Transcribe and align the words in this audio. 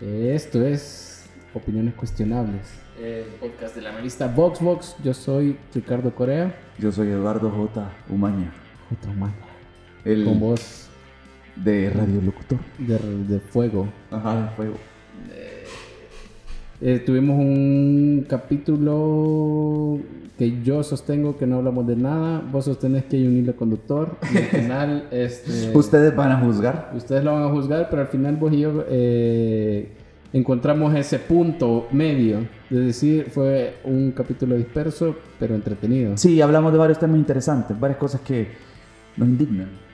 Esto 0.00 0.64
es 0.66 1.24
Opiniones 1.54 1.94
Cuestionables, 1.94 2.68
el 3.02 3.24
podcast 3.40 3.74
de 3.74 3.80
la 3.82 3.92
revista 3.92 4.26
VoxVox. 4.26 4.96
Yo 5.02 5.14
soy 5.14 5.56
Ricardo 5.74 6.14
Corea. 6.14 6.54
Yo 6.78 6.92
soy 6.92 7.08
Eduardo 7.08 7.50
J. 7.50 7.90
Umaña. 8.10 8.52
Man. 9.16 9.34
El 10.04 10.24
Con 10.24 10.38
voz 10.38 10.88
de 11.56 11.90
radiolocutor. 11.90 12.58
de, 12.78 12.98
de 12.98 13.40
fuego. 13.40 13.88
Ajá, 14.10 14.42
de 14.42 14.48
fuego. 14.50 14.74
Eh, 15.30 15.55
tuvimos 17.04 17.38
un 17.38 18.26
capítulo 18.28 19.98
que 20.38 20.62
yo 20.62 20.82
sostengo 20.82 21.36
que 21.36 21.46
no 21.46 21.56
hablamos 21.56 21.86
de 21.86 21.96
nada. 21.96 22.42
Vos 22.52 22.66
sostenés 22.66 23.04
que 23.04 23.16
hay 23.16 23.26
un 23.26 23.36
hilo 23.36 23.56
conductor. 23.56 24.18
Y 24.32 24.36
al 24.36 24.44
final, 24.62 25.08
este, 25.10 25.76
Ustedes 25.76 26.14
van 26.14 26.32
a 26.32 26.40
juzgar. 26.40 26.92
ustedes 26.94 27.24
lo 27.24 27.32
van 27.32 27.44
a 27.44 27.48
juzgar, 27.50 27.88
pero 27.88 28.02
al 28.02 28.08
final 28.08 28.36
vos 28.36 28.52
y 28.52 28.60
yo 28.60 28.84
eh, 28.88 29.88
encontramos 30.32 30.94
ese 30.94 31.18
punto 31.18 31.88
medio. 31.92 32.40
Es 32.70 32.78
decir, 32.78 33.30
fue 33.30 33.76
un 33.84 34.12
capítulo 34.12 34.56
disperso, 34.56 35.16
pero 35.38 35.54
entretenido. 35.54 36.16
Sí, 36.16 36.40
hablamos 36.42 36.72
de 36.72 36.78
varios 36.78 36.98
temas 36.98 37.16
interesantes, 37.16 37.78
varias 37.78 37.98
cosas 37.98 38.20
que 38.20 38.48
nos 39.16 39.28
indignan. 39.28 39.85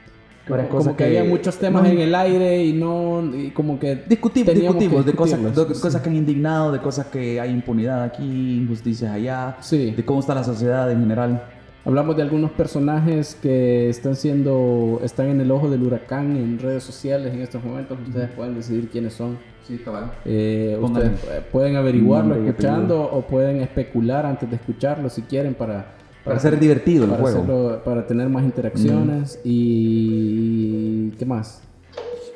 Como, 0.46 0.56
como 0.62 0.68
cosas 0.70 0.96
que, 0.96 1.04
había 1.04 1.24
muchos 1.24 1.56
temas 1.56 1.84
no- 1.84 1.88
en 1.90 2.00
el 2.00 2.14
aire 2.14 2.64
y 2.64 2.72
no. 2.72 3.22
Y 3.34 3.50
como 3.50 3.78
que. 3.78 4.02
Discutimos, 4.08 4.52
que 4.52 4.60
discutimos 4.60 5.06
de 5.06 5.12
cosas, 5.12 5.40
de 5.40 5.74
sí. 5.74 5.80
cosas 5.80 6.00
que 6.02 6.08
han 6.08 6.16
indignado, 6.16 6.72
de 6.72 6.80
cosas 6.80 7.06
que 7.06 7.40
hay 7.40 7.50
impunidad 7.50 8.02
aquí, 8.02 8.58
injusticias 8.58 9.12
allá, 9.12 9.56
Sí. 9.60 9.92
de 9.92 10.04
cómo 10.04 10.20
está 10.20 10.34
la 10.34 10.44
sociedad 10.44 10.90
en 10.90 11.00
general. 11.00 11.42
Hablamos 11.84 12.16
de 12.16 12.22
algunos 12.22 12.52
personajes 12.52 13.36
que 13.42 13.88
están 13.88 14.14
siendo, 14.14 15.00
están 15.02 15.26
en 15.26 15.40
el 15.40 15.50
ojo 15.50 15.68
del 15.68 15.82
huracán 15.82 16.36
en 16.36 16.58
redes 16.60 16.84
sociales 16.84 17.34
en 17.34 17.40
estos 17.42 17.62
momentos. 17.64 17.98
Ustedes 18.06 18.30
pueden 18.30 18.54
decidir 18.54 18.88
quiénes 18.88 19.14
son. 19.14 19.36
Sí, 19.66 19.78
cabal. 19.78 20.10
Eh, 20.24 20.76
ustedes 20.80 21.10
pueden 21.52 21.76
averiguarlo 21.76 22.34
escuchando 22.34 23.02
o 23.02 23.22
pueden 23.22 23.60
especular 23.60 24.26
antes 24.26 24.48
de 24.50 24.56
escucharlo 24.56 25.08
si 25.08 25.22
quieren 25.22 25.54
para 25.54 25.86
Para 26.24 26.38
ser 26.38 26.58
divertido 26.58 27.04
el 27.04 27.10
para, 27.10 27.22
juego. 27.22 27.38
hacerlo- 27.42 27.82
para 27.84 28.06
tener 28.06 28.28
más 28.28 28.44
interacciones 28.44 29.40
y 29.44 31.10
qué 31.18 31.26
más. 31.26 31.60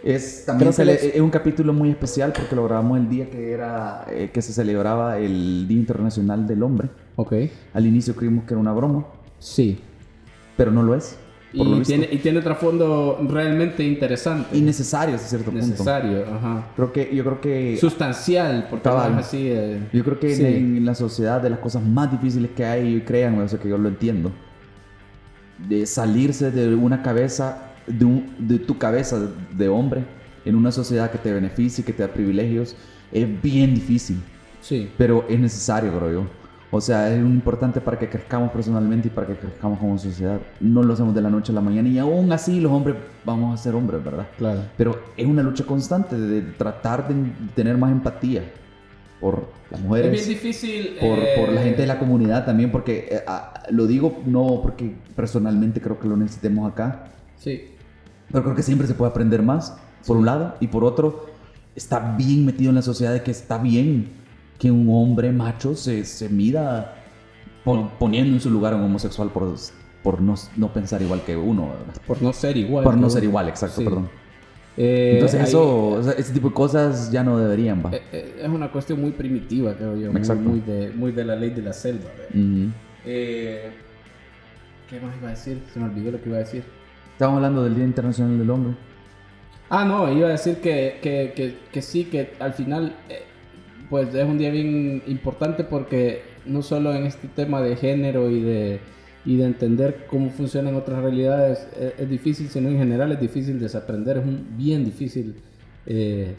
Es, 0.03 0.45
también 0.47 0.70
Creo 0.70 0.73
se 0.73 0.83
que 0.83 0.87
le- 0.87 0.93
los- 0.95 1.15
es 1.17 1.20
un 1.20 1.31
capítulo 1.31 1.73
muy 1.73 1.91
especial 1.91 2.33
porque 2.33 2.55
lo 2.55 2.65
grabamos 2.65 2.98
el 2.98 3.09
día 3.09 3.28
que 3.31 3.51
era 3.53 4.05
eh, 4.11 4.31
que 4.33 4.41
se 4.43 4.53
celebraba 4.53 5.19
el 5.19 5.67
Día 5.67 5.78
Internacional 5.78 6.47
del 6.47 6.62
Hombre. 6.62 6.89
Ok. 7.17 7.33
Al 7.75 7.87
inicio 7.87 8.15
creímos 8.15 8.45
que 8.45 8.55
era 8.55 8.61
una 8.61 8.73
broma, 8.73 9.06
Sí. 9.39 9.78
pero 10.56 10.71
no 10.71 10.83
lo 10.83 10.95
es. 10.95 11.17
Y 11.59 11.83
tiene, 11.83 12.09
y 12.12 12.19
tiene 12.19 12.43
trasfondo 12.43 13.19
realmente 13.29 13.83
interesante. 13.83 14.57
innecesario 14.59 15.15
hasta 15.15 15.27
cierto 15.29 15.51
punto. 15.51 15.67
necesario, 15.67 16.25
ajá. 16.35 16.67
Creo 16.77 16.93
que 16.93 17.15
yo 17.17 17.25
creo 17.25 17.41
que 17.41 17.77
Sustancial, 17.81 18.67
porque 18.69 18.85
Cabal. 18.85 19.15
no 19.15 19.21
es 19.21 19.27
así. 19.27 19.49
eh, 19.49 19.81
yo 19.93 20.05
creo 20.05 20.21
que 20.21 20.34
Sí. 20.34 20.45
en, 20.45 20.77
en 20.77 20.84
la 20.84 20.95
sociedad 20.95 21.41
de 21.41 21.49
las 21.51 21.59
cosas 21.61 21.83
más 21.83 22.12
difíciles 22.12 22.51
que 22.55 22.65
hay, 22.65 23.01
créanme, 23.01 23.43
o 23.43 23.49
sea 23.49 23.59
que 23.59 23.69
yo 23.71 23.79
lo 23.79 23.89
entiendo. 23.89 24.31
De 25.69 25.87
salirse 25.87 26.51
de 26.51 26.75
una 26.75 27.03
cabeza 27.03 27.73
de, 27.87 28.05
un- 28.05 28.34
de 28.39 28.59
tu 28.59 28.77
cabeza 28.77 29.19
de 29.57 29.69
hombre 29.69 30.05
en 30.45 30.55
una 30.57 30.71
sociedad 30.71 31.11
que 31.11 31.19
te 31.19 31.33
beneficie, 31.33 31.83
que 31.84 31.93
te 31.93 32.03
da 32.03 32.09
privilegios, 32.12 32.77
es 33.12 33.27
bien 33.43 33.75
difícil. 33.75 34.21
Sí. 34.61 34.91
pero 34.99 35.25
es 35.29 35.39
necesario, 35.39 35.93
creo 35.97 36.12
yo. 36.12 36.27
O 36.70 36.81
sea, 36.81 37.12
es 37.14 37.19
importante 37.20 37.81
para 37.81 37.98
que 37.98 38.09
crezcamos 38.09 38.50
personalmente 38.50 39.09
y 39.09 39.11
para 39.11 39.27
que 39.27 39.34
crezcamos 39.36 39.78
como 39.78 39.97
sociedad. 39.98 40.41
No 40.61 40.83
lo 40.83 40.95
hacemos 40.95 41.14
de 41.14 41.22
la 41.22 41.31
noche 41.31 41.53
a 41.53 41.55
la 41.55 41.61
mañana 41.61 41.89
y 41.89 41.98
aún 41.98 42.31
así 42.33 42.61
los 42.61 42.72
hombres 42.72 42.97
vamos 43.25 43.55
a 43.59 43.62
ser 43.62 43.75
hombres, 43.75 44.03
¿verdad? 44.05 44.27
Claro. 44.36 44.61
Pero 44.77 44.98
es 45.17 45.27
una 45.27 45.42
lucha 45.42 45.64
constante 45.64 46.19
de, 46.19 46.42
tratar 46.42 47.06
de 47.09 47.14
tener 47.55 47.78
más 47.78 47.92
empatía 47.92 48.42
por 49.20 49.48
las 49.70 49.81
mujeres, 49.81 50.20
Es 50.20 50.27
bien 50.27 50.39
difícil. 50.39 50.97
por, 51.00 51.19
eh, 51.19 51.34
por 51.39 51.48
la 51.50 51.62
gente 51.62 51.83
de 51.83 51.87
la 51.87 51.98
comunidad 51.98 52.44
también, 52.44 52.70
porque 52.70 53.09
eh, 53.11 53.22
ah, 53.27 53.62
lo 53.71 53.87
digo 53.87 54.22
no 54.27 54.60
porque 54.62 54.94
personalmente 55.15 55.81
creo 55.81 55.98
que 55.98 56.06
lo 56.09 56.16
necesitemos 56.16 56.71
acá, 56.71 57.04
Sí. 57.37 57.62
pero 58.31 58.43
creo 58.44 58.54
que 58.56 58.62
siempre 58.62 58.87
se 58.87 58.94
puede 58.94 59.10
aprender 59.12 59.43
más, 59.43 59.78
por 60.06 60.16
un 60.16 60.27
lado, 60.27 60.56
y 60.60 60.66
por 60.66 60.84
otro, 60.84 61.27
está 61.75 62.16
bien 62.16 62.44
metido 62.44 62.71
en 62.71 62.75
la 62.77 62.83
sociedad 62.83 63.12
de 63.12 63.22
que 63.22 63.31
está 63.31 63.56
bien 63.59 64.09
que 64.59 64.71
un 64.71 64.89
hombre 64.91 65.33
macho 65.33 65.75
se, 65.75 66.05
se 66.05 66.28
mida 66.28 66.94
pon- 67.65 67.91
poniendo 67.99 68.34
en 68.34 68.41
su 68.41 68.50
lugar 68.50 68.72
a 68.72 68.77
un 68.77 68.84
homosexual 68.84 69.31
por, 69.31 69.55
por 70.03 70.21
no, 70.21 70.34
no 70.56 70.72
pensar 70.72 71.03
igual 71.03 71.22
que 71.25 71.37
uno, 71.37 71.69
¿verdad? 71.69 72.03
Por 72.06 72.22
no 72.22 72.33
ser 72.33 72.56
igual. 72.56 72.84
por 72.84 72.97
no 72.97 73.11
ser 73.11 73.22
uno. 73.22 73.28
igual, 73.31 73.49
exacto, 73.49 73.78
Sí. 73.78 73.84
perdón. 73.84 74.09
Eh, 74.78 75.12
Entonces 75.15 75.41
ahí- 75.41 75.47
eso, 75.49 75.89
o 75.89 76.03
sea, 76.03 76.12
ese 76.12 76.33
tipo 76.34 76.49
de 76.49 76.55
cosas 76.55 77.11
ya 77.11 77.22
no 77.25 77.39
deberían, 77.39 77.83
va. 77.84 77.91
eh, 77.95 78.03
eh, 78.12 78.41
es 78.43 78.49
una 78.49 78.71
cuestión 78.71 79.00
muy 79.00 79.11
primitiva, 79.12 79.75
creo 79.75 79.97
yo. 79.97 80.12
Muy, 80.12 80.21
Exacto. 80.21 80.43
muy 80.49 80.61
de, 80.61 80.91
muy 80.95 81.12
de 81.12 81.25
la 81.25 81.34
ley 81.37 81.50
de 81.50 81.62
la 81.62 81.72
selva. 81.72 82.11
¿ve? 82.33 82.39
Ujú. 82.41 82.71
Eh, 83.06 83.71
¿Qué 84.91 85.00
más 85.00 85.16
iba 85.19 85.28
a 85.28 85.31
decir? 85.31 85.61
Se 85.72 85.81
me 85.81 85.87
olvidó 85.87 86.12
lo 86.12 86.22
que 86.22 86.28
iba 86.28 86.37
a 86.37 86.41
decir. 86.41 86.62
Estamos 87.12 87.37
hablando 87.37 87.65
del 87.65 87.75
Día 87.75 87.84
Internacional 87.84 88.39
del 88.39 88.50
Hombre. 88.50 88.75
Ah, 89.71 89.84
no, 89.84 90.12
iba 90.12 90.28
a 90.28 90.33
decir 90.33 90.56
que, 90.59 90.99
que, 91.03 91.33
que, 91.34 91.56
que 91.72 91.83
sí, 91.83 92.05
que 92.05 92.34
al 92.39 92.53
final 92.53 92.95
eh, 93.09 93.22
pues 93.88 94.14
es 94.14 94.24
un 94.24 94.38
día 94.38 94.50
bien 94.50 95.02
importante 95.06 95.64
porque 95.64 96.22
no 96.44 96.62
solo 96.62 96.94
en 96.94 97.04
este 97.06 97.28
tema 97.28 97.60
de 97.60 97.76
género 97.76 98.30
y 98.30 98.41
de, 98.41 98.80
y 99.24 99.36
de 99.36 99.44
entender 99.44 100.06
cómo 100.08 100.30
funcionan 100.30 100.74
otras 100.74 101.02
realidades 101.02 101.69
eh, 101.76 101.94
es, 101.98 102.08
difícil, 102.08 102.48
sino 102.48 102.69
en 102.69 102.78
general 102.78 103.12
es 103.12 103.20
difícil 103.20 103.58
desaprender, 103.58 104.19
es 104.19 104.24
un, 104.24 104.47
bien 104.56 104.84
difícil. 104.84 105.36
eh, 105.86 106.34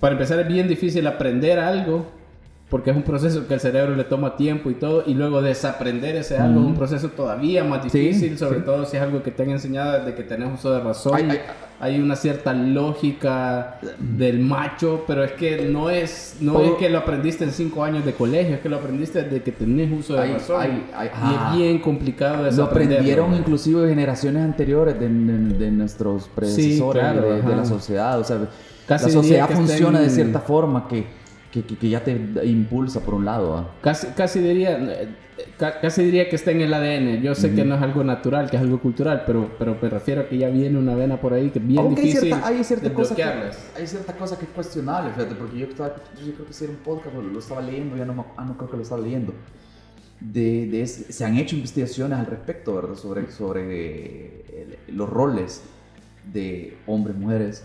para 0.00 0.12
empezar 0.12 0.38
es 0.40 0.48
bien 0.48 0.68
difícil 0.68 1.06
aprender 1.06 1.58
algo 1.58 2.06
porque 2.74 2.90
es 2.90 2.96
un 2.96 3.04
proceso 3.04 3.46
que 3.46 3.54
al 3.54 3.60
cerebro 3.60 3.94
le 3.94 4.02
toma 4.02 4.36
tiempo 4.36 4.68
y 4.68 4.74
todo, 4.74 5.04
y 5.06 5.14
luego 5.14 5.40
desaprender 5.40 6.16
ese 6.16 6.38
algo 6.38 6.58
es 6.60 6.66
un 6.66 6.74
proceso 6.74 7.08
todavía 7.10 7.62
más 7.62 7.82
Sí, 7.92 8.00
difícil, 8.00 8.36
sobre 8.36 8.58
sí. 8.58 8.64
todo 8.64 8.84
si 8.84 8.96
es 8.96 9.02
algo 9.04 9.22
que 9.22 9.30
te 9.30 9.44
han 9.44 9.50
enseñado 9.50 9.92
desde 10.00 10.16
que 10.16 10.24
tenemos 10.24 10.58
uso 10.58 10.72
de 10.72 10.80
razón 10.80 11.12
Ay, 11.14 11.28
ay, 11.30 11.38
hay 11.78 12.00
una 12.00 12.16
cierta 12.16 12.52
lógica 12.52 13.78
del 14.00 14.40
macho, 14.40 15.04
pero 15.06 15.22
es 15.22 15.30
que 15.32 15.66
no 15.68 15.88
es 15.88 16.38
no 16.40 16.60
es 16.62 16.72
que 16.72 16.88
lo 16.88 16.98
aprendiste 16.98 17.44
en 17.44 17.52
cinco 17.52 17.84
años 17.84 18.04
de 18.04 18.12
colegio, 18.12 18.56
es 18.56 18.60
que 18.60 18.68
lo 18.68 18.76
aprendiste 18.78 19.22
desde 19.22 19.42
que 19.44 19.52
tenés 19.52 19.92
uso 19.96 20.14
de 20.14 20.22
Ay, 20.22 20.32
razón. 20.32 20.60
ay, 20.60 20.82
ay, 20.96 21.06
y 21.06 21.10
ah. 21.14 21.48
es 21.52 21.56
bien 21.58 21.78
complicado 21.78 22.38
Lo 22.38 22.42
desaprenderlo. 22.44 22.94
aprendieron 22.96 23.34
inclusive 23.36 23.88
generaciones 23.88 24.42
anteriores 24.42 24.98
de, 24.98 25.08
de- 25.08 25.54
de 25.58 25.70
nuestros 25.70 26.28
predecesores 26.34 27.00
claro, 27.02 27.22
de, 27.22 27.40
de 27.40 27.56
la 27.56 27.64
sociedad. 27.64 28.18
O 28.18 28.24
sea, 28.24 28.38
Casi 28.88 29.06
la 29.06 29.12
sociedad 29.12 29.48
funciona 29.48 30.00
estén- 30.00 30.08
de 30.08 30.10
cierta 30.10 30.40
forma 30.40 30.88
que, 30.88 31.06
que, 31.54 31.62
que- 31.62 31.76
que 31.76 31.88
ya 31.88 32.02
te 32.02 32.10
impulsa 32.44 33.00
por 33.00 33.14
un 33.14 33.24
lado. 33.24 33.56
¿ah? 33.56 33.70
Casi, 33.80 34.08
casi 34.08 34.40
diría 34.40 34.76
eh, 34.76 35.08
ca- 35.56 35.80
casi 35.80 36.02
diría 36.04 36.28
que 36.28 36.34
está 36.36 36.50
en 36.50 36.60
el 36.62 36.74
ADN. 36.74 37.22
Yo 37.22 37.34
sé 37.36 37.54
que 37.54 37.64
no 37.64 37.76
es 37.76 37.82
algo 37.82 38.02
natural, 38.02 38.50
que 38.50 38.56
es 38.56 38.62
algo 38.62 38.80
cultural, 38.80 39.22
pero 39.26 39.50
pero 39.58 39.76
me 39.80 39.88
refiero 39.88 40.22
a 40.22 40.28
que 40.28 40.36
ya 40.36 40.48
viene 40.48 40.78
una 40.78 40.94
vena 40.96 41.20
por 41.20 41.32
ahí 41.32 41.50
que 41.50 41.60
es 41.60 41.66
bien 41.66 41.78
Aunque 41.80 42.00
hay 42.02 42.06
difícil 42.08 42.28
cierta, 42.30 42.46
hay 42.48 42.64
cierta 42.64 42.92
cosa 42.92 43.14
que, 43.14 43.22
hay 43.22 43.86
cierta 43.86 44.12
cosa 44.14 44.38
que 44.38 44.44
es 44.46 44.50
cuestionable, 44.50 45.12
fíjate, 45.12 45.34
porque 45.36 45.58
yo, 45.58 45.66
estaba, 45.66 45.94
yo 46.24 46.32
creo 46.34 46.46
que 46.46 46.64
era 46.64 46.72
un 46.72 46.78
podcast, 46.78 47.14
lo 47.16 47.38
estaba 47.38 47.62
leyendo, 47.62 47.96
ya 47.96 48.04
no, 48.04 48.14
me- 48.14 48.24
ah, 48.36 48.44
no 48.44 48.56
creo 48.56 48.70
que 48.70 48.76
lo 48.76 48.82
estaba 48.82 49.00
leyendo. 49.00 49.32
De, 50.20 50.66
de 50.68 50.86
se 50.86 51.24
han 51.24 51.36
hecho 51.36 51.54
investigaciones 51.56 52.18
al 52.18 52.26
respecto, 52.26 52.74
¿verdad? 52.74 52.94
Sobre, 52.94 53.30
sobre 53.30 54.24
el- 54.62 54.78
los 54.96 55.08
roles 55.08 55.62
de 56.32 56.76
hombres, 56.86 57.16
mujeres 57.16 57.64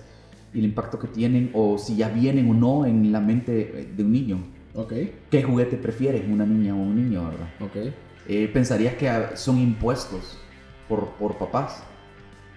y 0.54 0.60
el 0.60 0.66
impacto 0.66 0.98
que 1.00 1.08
tienen, 1.08 1.52
o 1.54 1.78
si 1.78 1.96
ya 1.96 2.10
vienen 2.10 2.50
o 2.50 2.54
no 2.54 2.86
en 2.86 3.12
la 3.12 3.20
mente 3.20 3.90
de 3.96 4.04
un 4.04 4.12
niño. 4.12 4.40
Ok, 4.76 4.94
¿Qué 5.30 5.44
juguete 5.44 5.78
prefieres, 5.78 6.24
una 6.30 6.46
niña 6.46 6.74
o 6.74 6.78
un 6.78 6.96
niño, 6.96 7.26
verdad? 7.30 7.48
ok. 7.60 7.94
eh, 8.28 8.50
pensarías 8.54 8.94
que 8.96 9.09
ah, 9.09 9.32
son 9.36 9.58
impuestos 9.59 10.38
por, 10.88 11.09
por 11.20 11.38
papás. 11.38 11.84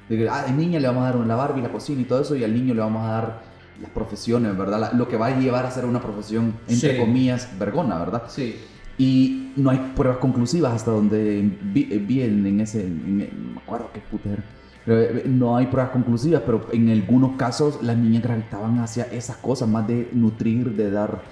De 0.08 0.16
que, 0.19 0.28
ah, 0.28 0.44
de 0.47 0.52
niña 0.52 0.78
le 0.81 0.86
vamos 0.88 1.02
a 1.04 1.12
dar 1.12 1.26
la 1.26 1.34
Barbie, 1.36 1.62
la 1.62 1.70
cocina 1.72 2.00
y 2.02 2.04
todo 2.04 2.20
eso, 2.20 2.36
y 2.36 2.44
al 2.44 2.52
niño 2.52 2.75
le 2.75 2.81
vamos 2.81 3.02
a 3.02 3.10
dar 3.12 3.42
las 3.81 3.91
profesiones, 3.91 4.56
¿verdad? 4.56 4.78
La- 4.78 4.93
lo 4.93 5.08
que 5.08 5.16
va 5.16 5.26
a 5.28 5.38
llevar 5.40 5.64
a 5.64 5.70
ser 5.70 5.84
una 5.87 6.00
profesión, 6.02 6.55
entre 6.69 6.93
Sí. 6.94 6.99
comillas, 7.00 7.49
vergona, 7.58 7.99
¿verdad? 7.99 8.25
Sí. 8.28 8.56
Y 8.99 9.52
no 9.56 9.70
hay 9.70 9.93
pruebas 9.96 10.19
conclusivas 10.19 10.75
hasta 10.75 10.90
donde 10.90 11.50
vi, 11.72 11.84
vi 11.84 12.22
en, 12.22 12.46
en 12.46 12.61
ese, 12.61 12.82
en- 12.87 13.16
me 13.16 13.28
acuerdo 13.56 13.90
qué 13.94 14.00
puta 14.00 14.28
era. 14.31 14.44
Eh, 14.87 15.25
No 15.26 15.56
hay 15.56 15.67
pruebas 15.67 15.93
conclusivas, 15.93 16.43
pero 16.44 16.67
en 16.73 16.88
algunos 16.90 17.37
casos 17.37 17.82
las 17.82 17.96
niñas 17.96 18.23
gravitaban 18.23 18.79
hacia 18.81 19.05
esas 19.05 19.37
cosas, 19.37 19.69
más 19.69 19.87
de 19.87 20.08
nutrir, 20.12 20.70
de 20.73 20.90
dar, 20.90 21.23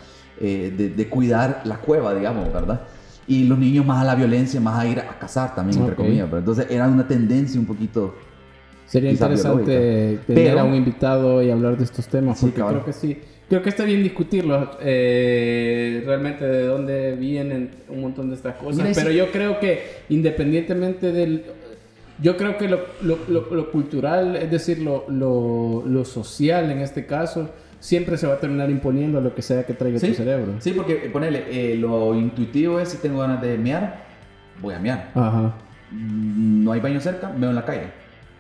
eh, 0.41 0.73
de, 0.77 0.91
de 0.91 1.09
cuidar 1.09 1.63
la 1.65 1.79
cueva, 1.79 2.15
digamos, 2.15 2.53
¿verdad? 2.53 2.83
Y 3.27 3.45
los 3.45 3.59
niños 3.59 3.85
más 3.87 4.03
a 4.03 4.05
la 4.05 4.15
violencia, 4.15 4.61
más 4.61 4.79
a 4.79 4.87
ir 4.87 4.99
a 5.01 5.19
cazar 5.19 5.55
también, 5.55 5.81
entre 5.81 5.95
comillas. 5.97 6.27
Pero 6.27 6.39
entonces 6.39 6.67
era 6.71 6.87
una 6.89 7.07
tendencia 7.07 7.59
un 7.61 7.67
poquito... 7.67 8.15
Sería 8.87 9.13
interesante 9.13 9.63
biológica. 9.71 10.27
tener 10.27 10.45
Pero- 10.49 10.61
a 10.61 10.65
un 10.65 10.75
invitado 10.75 11.43
y 11.43 11.51
hablar 11.51 11.77
de 11.77 11.85
estos 11.85 12.09
temas, 12.09 12.41
Sí, 12.41 12.51
cabal. 12.51 12.75
creo 12.75 12.85
que 12.87 12.93
sí. 12.93 13.19
Creo 13.49 13.63
que 13.63 13.69
está 13.69 13.85
bien 13.85 14.03
discutirlo, 14.03 14.71
eh, 14.81 16.03
realmente 16.07 16.45
de 16.45 16.67
dónde 16.67 17.15
vienen 17.17 17.71
un 17.89 18.01
montón 18.01 18.31
de 18.31 18.37
estas 18.37 18.55
cosas. 18.57 18.77
Mira, 18.83 18.91
Pero 18.95 19.11
si- 19.11 19.17
yo 19.17 19.31
creo 19.31 19.59
que 19.61 19.83
independientemente 20.09 21.13
del... 21.13 21.45
Yo 22.23 22.37
creo 22.37 22.59
que 22.59 22.69
lo, 22.69 22.81
lo- 23.03 23.19
lo- 23.29 23.55
lo 23.55 23.71
cultural, 23.71 24.37
es 24.37 24.51
decir, 24.51 24.81
lo, 24.81 25.05
lo- 25.09 25.83
lo 25.87 26.05
social 26.05 26.71
en 26.71 26.79
este 26.81 27.07
caso, 27.07 27.49
siempre 27.79 28.17
se 28.19 28.27
va 28.27 28.35
a 28.35 28.39
terminar 28.39 28.69
imponiendo 28.71 29.21
lo 29.21 29.35
que 29.35 29.41
sea 29.43 29.65
que 29.65 29.73
traiga 29.75 29.99
Sí. 29.99 30.09
tu 30.09 30.15
cerebro. 30.15 30.53
Sí, 30.59 30.73
porque 30.73 30.97
ponele, 31.13 31.45
eh, 31.51 31.77
lo 31.77 32.15
intuitivo 32.15 32.79
es 32.79 32.91
si 32.91 32.99
tengo 32.99 33.21
ganas 33.21 33.41
de 33.41 33.57
mear, 33.57 34.05
voy 34.61 34.75
a 34.75 34.79
mear. 34.79 35.11
Ajá, 35.15 35.55
Mm, 35.93 36.63
No 36.63 36.71
hay 36.73 36.81
baño 36.81 37.01
cerca, 37.01 37.31
meo 37.31 37.51
en 37.51 37.57
la 37.57 37.65
calle. 37.65 37.91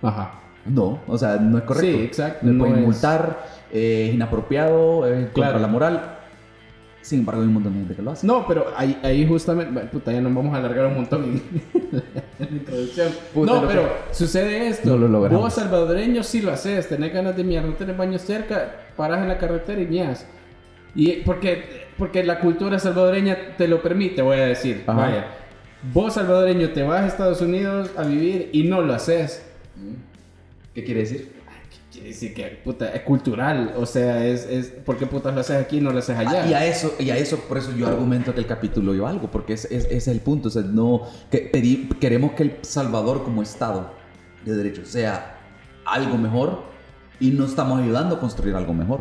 ajá. 0.02 0.34
No, 0.66 1.00
o 1.06 1.16
sea, 1.16 1.36
no 1.36 1.56
es 1.56 1.64
correcto. 1.64 1.96
Sí, 1.98 2.04
exacto, 2.04 2.44
Me 2.46 2.52
no 2.52 2.58
pueden 2.64 2.80
es- 2.80 2.84
multar, 2.84 3.44
eh, 3.72 4.06
es 4.08 4.14
inapropiado, 4.14 5.06
es 5.06 5.24
contra 5.30 5.32
Claro. 5.52 5.58
la 5.58 5.66
moral. 5.68 6.02
Sin 7.00 7.20
embargo, 7.20 7.40
hay 7.40 7.48
un 7.48 7.54
montón 7.54 7.72
de 7.72 7.78
gente 7.80 7.94
que 7.96 8.02
lo 8.02 8.10
hace. 8.10 8.26
No, 8.26 8.46
pero 8.46 8.66
ahí, 8.76 9.00
ahí 9.02 9.26
justamente, 9.26 9.80
puta, 9.86 10.12
ya 10.12 10.20
nos 10.20 10.34
vamos 10.34 10.54
a 10.54 10.58
alargar 10.58 10.84
un 10.86 10.96
montón 10.96 11.40
en, 12.48 12.50
la 12.50 12.56
introducción. 12.56 13.12
Puta, 13.34 13.52
no, 13.52 13.66
pero 13.66 13.82
que- 13.82 14.14
sucede 14.14 14.68
esto. 14.68 14.90
No 14.90 14.98
lo 14.98 15.08
logramos. 15.08 15.42
Vos 15.42 15.54
salvadoreño 15.54 16.22
sí 16.22 16.40
lo 16.40 16.52
haces, 16.52 16.88
tenés 16.88 17.12
ganas 17.12 17.36
de 17.36 17.44
miar, 17.44 17.64
no 17.64 17.74
tenés 17.74 17.96
baño 17.96 18.18
cerca, 18.18 18.74
parás 18.96 19.22
en 19.22 19.28
la 19.28 19.38
carretera 19.38 19.80
y 19.80 19.86
mias. 19.86 20.26
Y 20.94 21.20
porque, 21.22 21.86
porque 21.96 22.24
la 22.24 22.40
cultura 22.40 22.78
salvadoreña 22.78 23.56
te 23.56 23.68
lo 23.68 23.82
permite, 23.82 24.22
voy 24.22 24.38
a 24.38 24.46
decir. 24.46 24.84
Ajá. 24.86 25.00
Vaya, 25.00 25.26
vos 25.92 26.14
salvadoreño 26.14 26.70
te 26.70 26.82
vas 26.82 27.02
a 27.02 27.06
Estados 27.06 27.40
Unidos 27.40 27.90
a 27.96 28.02
vivir 28.04 28.50
y 28.52 28.64
no 28.64 28.80
lo 28.82 28.94
haces. 28.94 29.46
¿Qué 30.74 30.84
quiere 30.84 31.00
decir? 31.00 31.39
Quiere 31.92 32.08
decir 32.08 32.32
que, 32.34 32.44
puta, 32.62 32.92
es 32.94 33.02
cultural. 33.02 33.74
O 33.76 33.84
sea, 33.84 34.24
es, 34.24 34.46
es 34.46 34.66
¿por 34.68 34.96
qué 34.96 35.06
putas 35.06 35.34
lo 35.34 35.40
haces 35.40 35.56
aquí 35.56 35.78
y 35.78 35.80
no 35.80 35.90
lo 35.92 35.98
haces 35.98 36.16
allá? 36.16 36.44
Ah, 36.44 36.48
y 36.48 36.54
a 36.54 36.64
eso, 36.64 36.94
y 37.00 37.10
a 37.10 37.16
eso, 37.16 37.36
por 37.48 37.58
eso 37.58 37.72
yo 37.76 37.88
argumento 37.88 38.32
que 38.32 38.38
el 38.40 38.46
capítulo 38.46 38.94
yo 38.94 39.06
algo, 39.08 39.28
porque 39.30 39.54
es, 39.54 39.64
es, 39.64 39.86
ese 39.86 39.96
es 39.96 40.08
el 40.08 40.20
punto. 40.20 40.48
O 40.48 40.50
sea, 40.52 40.62
no, 40.62 41.02
que 41.30 41.50
pedi- 41.50 41.88
queremos 41.98 42.32
que 42.32 42.44
El 42.44 42.56
Salvador 42.62 43.24
como 43.24 43.42
Estado 43.42 43.90
de 44.44 44.54
Derecho 44.54 44.84
sea 44.86 45.38
algo 45.84 46.16
mejor 46.16 46.62
y 47.18 47.30
no 47.32 47.44
estamos 47.44 47.80
ayudando 47.82 48.16
a 48.16 48.20
construir 48.20 48.54
algo 48.54 48.72
mejor. 48.72 49.00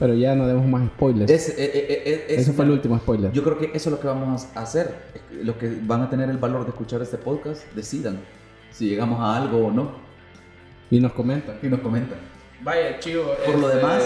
Pero 0.00 0.14
ya 0.14 0.34
no 0.34 0.46
demos 0.48 0.66
más 0.66 0.84
spoilers. 0.88 1.30
Es- 1.30 1.50
eh, 1.50 1.54
eh, 1.58 2.02
eh, 2.06 2.24
es- 2.30 2.38
Ese 2.40 2.52
fue 2.52 2.64
el 2.64 2.72
último 2.72 2.98
spoiler. 2.98 3.30
Yo 3.32 3.44
creo 3.44 3.56
que 3.58 3.66
eso 3.66 3.88
es 3.88 3.92
lo 3.92 4.00
que 4.00 4.08
vamos 4.08 4.48
a 4.56 4.62
hacer. 4.62 4.94
Los 5.44 5.54
que 5.56 5.78
van 5.82 6.02
a 6.02 6.10
tener 6.10 6.28
el 6.28 6.38
valor 6.38 6.64
de 6.64 6.70
escuchar 6.70 7.02
este 7.02 7.18
podcast, 7.18 7.62
decidan 7.76 8.18
si 8.72 8.88
llegamos 8.88 9.20
a 9.20 9.36
algo 9.36 9.66
o 9.66 9.70
no. 9.70 10.09
Y 10.90 11.00
nos 11.00 11.12
comentan. 11.12 11.58
Y 11.62 11.66
nos 11.66 11.80
comentan. 11.80 12.18
Vaya, 12.62 12.98
chivo. 12.98 13.34
Por 13.46 13.58
lo 13.58 13.68
demás, 13.68 14.02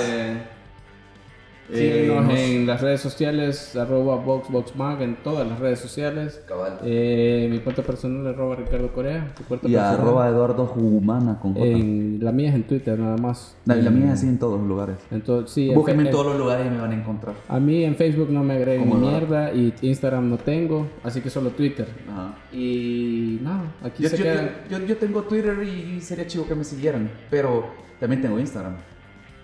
síguenos 1.73 2.31
eh, 2.35 2.57
en 2.57 2.67
las 2.67 2.81
redes 2.81 3.01
sociales, 3.01 3.75
arroba 3.77 4.17
VoxVoxMag, 4.17 5.03
en 5.03 5.17
todas 5.23 5.47
las 5.49 5.59
redes 5.59 5.79
sociales. 5.81 6.43
Cabal. 6.47 6.79
Eh, 6.85 7.49
mi 7.51 7.59
cuenta 7.61 7.83
personal, 7.83 8.27
arroba 8.27 8.57
Ricardo 8.57 8.93
Corea. 8.93 9.33
Tu 9.37 9.45
cuenta 9.45 9.69
Y 9.69 9.73
personal. 9.73 10.01
arroba 10.01 10.29
Eduardo 10.29 10.73
Humana 10.77 11.39
con 11.41 11.55
J. 11.55 11.65
En, 11.67 12.19
la 12.23 12.33
mía 12.33 12.51
es 12.51 12.55
en 12.55 12.65
Twitter, 12.65 12.99
nada 12.99 13.17
más. 13.17 13.57
la, 13.65 13.77
la 13.77 13.91
mía 13.91 14.05
En- 14.05 14.09
es 14.11 14.19
así 14.19 14.27
en 14.29 14.39
todos 14.39 14.59
los 14.59 14.69
lugares. 14.69 14.97
Entonces, 15.11 15.51
sí, 15.53 15.69
en 15.71 15.75
Búsquenme 15.77 16.03
fe- 16.05 16.09
en 16.09 16.13
todos 16.13 16.27
los 16.27 16.39
lugares 16.39 16.67
y 16.67 16.71
me 16.71 16.81
van 16.81 16.93
a 16.93 16.95
encontrar. 16.95 17.35
A 17.49 17.59
mí 17.61 17.85
en 17.85 17.95
Facebook 17.97 18.31
no 18.31 18.43
me 18.43 18.55
agreguen 18.55 18.89
ni 18.89 18.95
mierda 18.97 19.53
y 19.53 19.73
Instagram 19.83 20.29
no 20.31 20.37
tengo, 20.39 20.87
así 21.03 21.21
que 21.21 21.31
solo 21.31 21.51
Twitter. 21.51 21.87
Ajá. 22.11 22.35
Y 22.53 23.39
nada, 23.43 23.73
aquí 23.83 24.03
Yo, 24.03 24.09
se 24.09 24.17
yo- 24.19 24.25
quedan. 24.25 24.51
yo- 24.71 24.79
yo- 24.79 24.87
yo 24.87 24.97
tengo 24.97 25.23
Twitter 25.23 25.57
y 25.63 26.01
sería 26.01 26.27
chivo 26.27 26.47
que 26.47 26.55
me 26.55 26.65
siguieran, 26.65 27.11
pero 27.31 27.65
también 28.01 28.21
tengo 28.23 28.39
Instagram. 28.39 28.77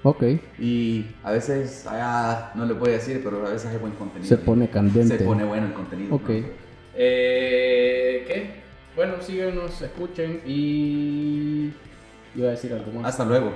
Ok, 0.02 0.22
Y 0.58 1.04
a 1.22 1.32
veces, 1.32 1.84
ah, 1.86 2.52
no 2.54 2.64
le 2.64 2.74
puedo 2.74 2.90
decir, 2.92 3.20
pero 3.22 3.46
a 3.46 3.50
veces 3.50 3.66
hay 3.70 3.76
buen 3.76 3.92
contenido. 3.92 4.28
se 4.28 4.38
pone 4.42 4.68
candente. 4.70 5.18
Se 5.18 5.24
pone 5.24 5.44
bueno 5.44 5.66
el 5.66 5.72
contenido. 5.74 6.14
Ok. 6.14 6.30
Eh, 6.94 8.24
¿Qué? 8.26 8.50
Bueno, 8.96 9.14
síguenos, 9.20 9.80
escuchen 9.82 10.40
y. 10.46 11.70
Iba 12.34 12.48
a 12.48 12.50
decir 12.52 12.72
algo 12.72 12.90
más. 12.92 13.10
Hasta 13.12 13.24
luego. 13.24 13.52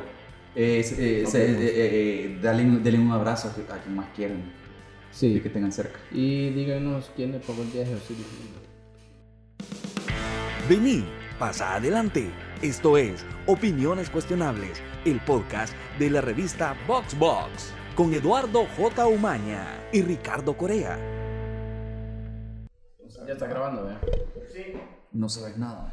Eh, 0.54 0.82
se- 0.84 1.22
eh, 1.22 1.24
eh, 1.24 1.56
eh, 1.64 2.38
dale, 2.42 2.62
denle 2.64 2.98
un 3.00 3.10
abrazo 3.12 3.48
a 3.48 3.78
quien- 3.82 3.96
más 3.96 4.06
quieran 4.14 4.38
y 4.38 5.14
Sí. 5.16 5.40
que 5.40 5.48
tengan 5.48 5.72
cerca. 5.72 5.98
Y 6.12 6.50
díganos 6.50 7.10
quién 7.16 7.32
le 7.32 7.38
pagó 7.38 7.62
el 7.62 7.68
viaje. 7.68 7.92
Vení, 10.68 11.04
pasa 11.38 11.74
adelante. 11.76 12.30
Esto 12.62 12.96
es 12.96 13.24
Opiniones 13.46 14.08
Cuestionables, 14.10 14.80
el 15.04 15.20
podcast 15.20 15.74
de 15.98 16.10
la 16.10 16.20
revista 16.20 16.74
VoxBox, 16.86 17.72
con 17.94 18.12
Eduardo 18.14 18.64
J. 18.76 19.06
Umaña 19.06 19.66
y 19.92 20.02
Ricardo 20.02 20.56
Corea. 20.56 20.98
Ya 23.26 23.32
está 23.32 23.46
grabando, 23.46 23.84
¿verdad? 23.84 24.00
No 25.12 25.28
sabes 25.28 25.56
nada. 25.56 25.92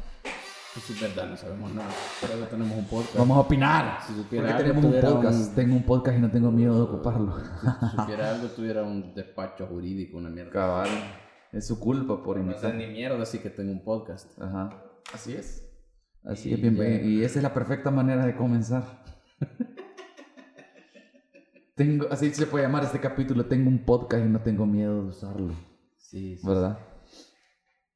Es 0.76 1.00
verdad, 1.00 1.28
no 1.28 1.36
sabemos 1.36 1.72
nada. 1.74 1.90
Pero 2.20 2.46
tenemos 2.46 2.76
un 2.78 2.84
podcast. 2.86 3.16
Vamos 3.16 3.36
a 3.36 3.40
opinar. 3.40 3.98
Si 4.06 4.14
supiera 4.14 4.48
Porque 4.48 4.62
algo, 4.64 4.80
tenemos 4.80 4.94
un 4.94 5.12
podcast. 5.12 5.48
un- 5.50 5.54
Tengo 5.54 5.76
un 5.76 5.82
podcast 5.84 6.18
y 6.18 6.20
no 6.20 6.30
tengo 6.30 6.50
miedo 6.50 6.74
de 6.74 6.82
ocuparlo. 6.82 7.38
Si 7.38 7.96
supiera 7.96 8.30
algo, 8.30 8.48
tuviera 8.48 8.82
un 8.82 9.14
despacho 9.14 9.66
jurídico, 9.66 10.16
una 10.16 10.30
mierda. 10.30 10.50
Cabal. 10.50 10.88
Es 11.52 11.66
su 11.66 11.78
culpa 11.78 12.22
por 12.22 12.38
No 12.38 12.58
sé 12.58 12.72
ni 12.72 12.86
mierda, 12.86 13.22
así 13.22 13.38
que 13.38 13.50
tengo 13.50 13.70
un 13.72 13.84
podcast. 13.84 14.40
Ajá. 14.40 14.70
Así 15.12 15.34
es. 15.34 15.68
Así 16.24 16.50
Y 16.50 16.54
es, 16.54 16.60
bien, 16.62 16.74
bien. 16.74 17.02
Y 17.04 17.22
esa 17.22 17.38
es 17.38 17.42
la 17.42 17.52
perfecta 17.52 17.90
manera 17.90 18.24
de 18.24 18.34
comenzar. 18.34 19.01
Tengo, 21.74 22.06
así 22.10 22.32
se 22.34 22.46
puede 22.46 22.64
llamar 22.64 22.84
este 22.84 23.00
capítulo. 23.00 23.46
Tengo 23.46 23.68
un 23.68 23.84
podcast 23.84 24.24
y 24.24 24.28
no 24.28 24.40
tengo 24.40 24.66
miedo 24.66 25.02
de 25.02 25.08
usarlo. 25.08 25.54
Sí, 25.96 26.36
sí. 26.36 26.46
¿Verdad? 26.46 26.78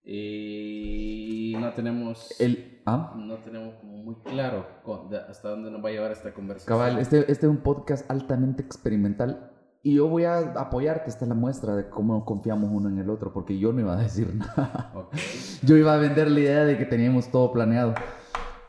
Y 0.04 1.56
no 1.58 1.72
tenemos. 1.72 2.34
El. 2.40 2.81
¿Ah? 2.87 3.12
No 3.16 3.38
tenemos 3.38 3.75
como 3.81 3.96
muy 3.98 4.14
claro 4.25 4.64
con- 4.84 5.10
de- 5.10 5.19
hasta 5.19 5.48
dónde 5.50 5.70
nos 5.72 5.84
va 5.84 5.88
a 5.88 5.93
llevar 5.93 6.12
esta 6.12 6.32
conversación. 6.32 6.78
Cabal, 6.78 6.98
este, 7.00 7.20
este 7.31 7.46
es 7.46 7.50
un 7.50 7.58
podcast 7.58 8.08
altamente 8.10 8.62
experimental. 8.62 9.50
Y 9.82 9.96
yo 9.96 10.08
voy 10.08 10.25
a 10.25 10.38
apoyarte. 10.38 11.10
Esta 11.10 11.25
es 11.25 11.28
la 11.28 11.34
muestra 11.34 11.75
de 11.76 11.88
cómo 11.90 12.25
confiamos 12.25 12.70
uno 12.72 12.88
en 12.88 12.98
el 12.98 13.10
otro. 13.10 13.32
Porque 13.32 13.58
yo 13.58 13.72
no 13.72 13.81
iba 13.81 13.94
a 13.98 14.02
decir 14.02 14.32
nada. 14.34 14.93
Ok. 14.94 15.14
Yo 15.62 15.76
iba 15.76 15.94
a 15.94 15.98
vender 15.98 16.31
la 16.31 16.40
idea 16.40 16.64
de 16.64 16.78
que 16.78 16.87
teníamos 16.87 17.31
todo 17.31 17.52
planeado. 17.52 17.94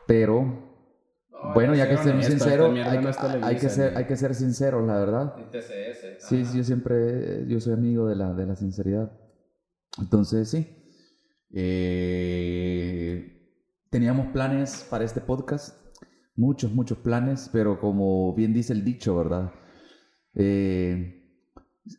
Pero. 0.06 0.67
No, 1.42 1.54
Bueno, 1.54 1.74
ya 1.74 1.88
que 1.88 1.96
ser 1.96 2.22
sincero, 2.24 2.66
hay, 2.66 2.98
no 2.98 3.10
hay 3.42 3.56
que 3.56 3.68
ser, 3.68 3.96
hay 3.96 4.06
que 4.06 4.16
ser 4.16 4.34
sincero, 4.34 4.84
la 4.84 4.98
verdad. 4.98 5.34
TCS. 5.50 6.26
Sí, 6.26 6.44
sí, 6.44 6.58
yo 6.58 6.64
siempre, 6.64 7.46
yo 7.46 7.60
soy 7.60 7.74
amigo 7.74 8.08
de 8.08 8.16
la, 8.16 8.34
de 8.34 8.46
la 8.46 8.56
sinceridad. 8.56 9.12
Entonces, 9.98 10.48
sí. 10.48 10.66
Eh, 11.52 13.38
teníamos 13.90 14.26
planes 14.32 14.86
para 14.90 15.04
este 15.04 15.20
podcast, 15.20 15.76
muchos, 16.34 16.72
muchos 16.72 16.98
planes, 16.98 17.48
pero 17.52 17.80
como 17.80 18.34
bien 18.34 18.52
dice 18.52 18.72
el 18.72 18.84
dicho, 18.84 19.16
¿verdad? 19.16 19.52
Eh, 20.34 21.17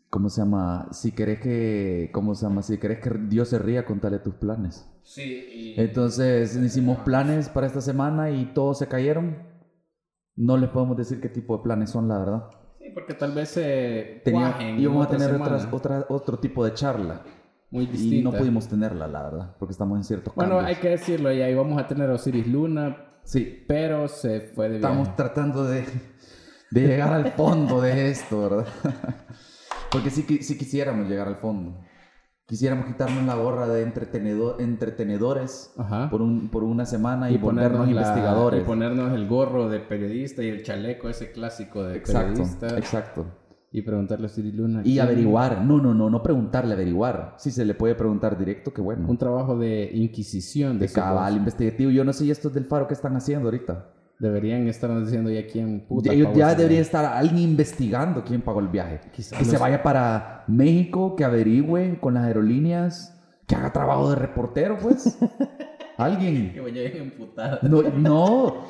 ¿Cómo 0.09 0.29
se 0.29 0.41
llama? 0.41 0.87
Si 0.91 1.11
querés 1.11 1.39
que, 1.39 2.09
¿cómo 2.13 2.35
se 2.35 2.45
llama? 2.45 2.61
Si 2.61 2.77
querés 2.77 2.99
que 2.99 3.09
Dios 3.27 3.49
se 3.49 3.59
ría, 3.59 3.85
contale 3.85 4.19
tus 4.19 4.35
planes. 4.35 4.87
Sí, 5.03 5.23
y. 5.77 5.79
Entonces 5.81 6.55
hicimos 6.55 6.99
planes 6.99 7.49
para 7.49 7.67
esta 7.67 7.81
semana 7.81 8.29
y 8.31 8.45
todos 8.53 8.77
se 8.79 8.87
cayeron. 8.87 9.37
No 10.35 10.57
les 10.57 10.69
podemos 10.69 10.95
decir 10.97 11.19
qué 11.21 11.29
tipo 11.29 11.57
de 11.57 11.63
planes 11.63 11.89
son, 11.89 12.07
la 12.07 12.19
verdad. 12.19 12.43
Sí, 12.79 12.85
porque 12.93 13.13
tal 13.13 13.33
vez 13.33 13.49
se. 13.49 14.21
Tenía, 14.23 14.55
íbamos 14.77 15.07
a 15.07 15.09
tener 15.09 15.33
otras, 15.35 15.67
otra, 15.71 16.05
otro 16.09 16.39
tipo 16.39 16.63
de 16.63 16.73
charla 16.73 17.23
Muy 17.71 17.83
y 17.85 17.87
distinta. 17.87 18.31
no 18.31 18.37
pudimos 18.37 18.67
tenerla, 18.67 19.07
la 19.07 19.23
verdad, 19.23 19.55
porque 19.59 19.71
estamos 19.73 19.97
en 19.97 20.03
ciertos 20.03 20.33
Bueno, 20.35 20.55
hay 20.59 20.75
cambios. 20.75 20.79
que 20.81 20.89
decirlo 20.89 21.31
ya. 21.31 21.49
Íbamos 21.49 21.79
a 21.81 21.87
tener 21.87 22.09
a 22.09 22.13
Osiris 22.13 22.47
Luna, 22.47 23.05
Sí, 23.23 23.63
pero 23.67 24.07
se 24.07 24.41
fue 24.41 24.69
de 24.69 24.77
viaje. 24.79 24.93
estamos 24.93 25.15
tratando 25.15 25.65
de, 25.65 25.85
de 26.71 26.81
llegar 26.87 27.13
al 27.13 27.31
fondo 27.33 27.81
de 27.81 28.09
esto, 28.09 28.41
¿verdad? 28.41 28.67
porque 29.91 30.09
sí, 30.09 30.23
sí 30.41 30.57
quisiéramos 30.57 31.07
llegar 31.09 31.27
al 31.27 31.37
fondo. 31.37 31.79
Quisiéramos 32.45 32.87
quitarnos 32.87 33.23
la 33.25 33.35
gorra 33.35 33.67
de 33.67 33.83
entretenedor, 33.83 34.59
entretenedores 34.59 35.71
Ajá. 35.77 36.09
por, 36.09 36.21
un, 36.23 36.49
por 36.49 36.63
una 36.63 36.85
semana 36.85 37.29
y, 37.29 37.37
volvernos 37.37 37.77
ponernos 37.77 37.85
la- 37.95 38.01
investigadores. 38.01 38.61
y 38.61 38.65
ponernos 38.65 39.13
el 39.13 39.27
gorro 39.27 39.69
de 39.69 39.79
periodista 39.79 40.41
y 40.41 40.47
el 40.49 40.63
chaleco 40.63 41.09
ese 41.09 41.31
clásico 41.31 41.83
de 41.83 41.97
Exacto, 41.97 42.29
periodista. 42.33 42.77
exacto. 42.77 43.25
Y 43.71 43.83
preguntarle 43.83 44.25
a 44.25 44.29
Osiris 44.31 44.55
Luna. 44.55 44.81
Y 44.83 44.93
¿quién- 44.93 45.01
averiguar. 45.05 45.63
No, 45.63 45.77
no, 45.77 45.93
no, 45.93 46.09
no 46.09 46.23
preguntarle, 46.23 46.73
averiguar. 46.73 47.35
Si 47.37 47.51
se 47.51 47.63
le 47.65 47.75
puede 47.75 47.93
preguntar 47.93 48.35
directo, 48.35 48.73
qué 48.73 48.81
bueno. 48.81 49.07
Un 49.07 49.17
trabajo 49.19 49.55
de 49.55 49.91
inquisición. 49.93 50.79
de 50.79 50.87
De 50.87 50.91
cabal 50.93 51.35
investigativo. 51.37 51.91
Yo 51.91 52.03
no 52.03 52.11
sé, 52.13 52.25
¿y 52.25 52.31
estos 52.31 52.51
del 52.51 52.65
faro 52.65 52.87
qué 52.87 52.95
están 52.95 53.15
haciendo 53.15 53.45
ahorita? 53.47 53.93
Deberían 54.19 54.67
estarnos 54.67 55.05
diciendo 55.05 55.31
ya 55.31 55.47
quién 55.47 55.87
puta. 55.87 56.13
Ya, 56.13 56.33
ya 56.33 56.53
debería 56.53 56.81
estar 56.81 57.05
alguien 57.05 57.39
investigando 57.39 58.23
quién 58.25 58.41
pagó 58.41 58.59
el 58.59 58.67
viaje. 58.67 58.99
Quizá 59.13 59.37
que 59.37 59.45
se 59.45 59.57
vaya 59.57 59.81
para 59.81 60.43
México, 60.47 61.15
que 61.15 61.23
averigüe 61.23 61.99
con 62.01 62.15
las 62.15 62.25
aerolíneas, 62.25 63.17
que 63.47 63.55
haga 63.55 63.71
trabajo 63.71 64.09
de 64.09 64.17
reportero, 64.17 64.77
pues. 64.77 65.17
alguien. 65.97 66.53
Que. 66.53 66.59
No, 67.61 67.81
no, 67.81 68.67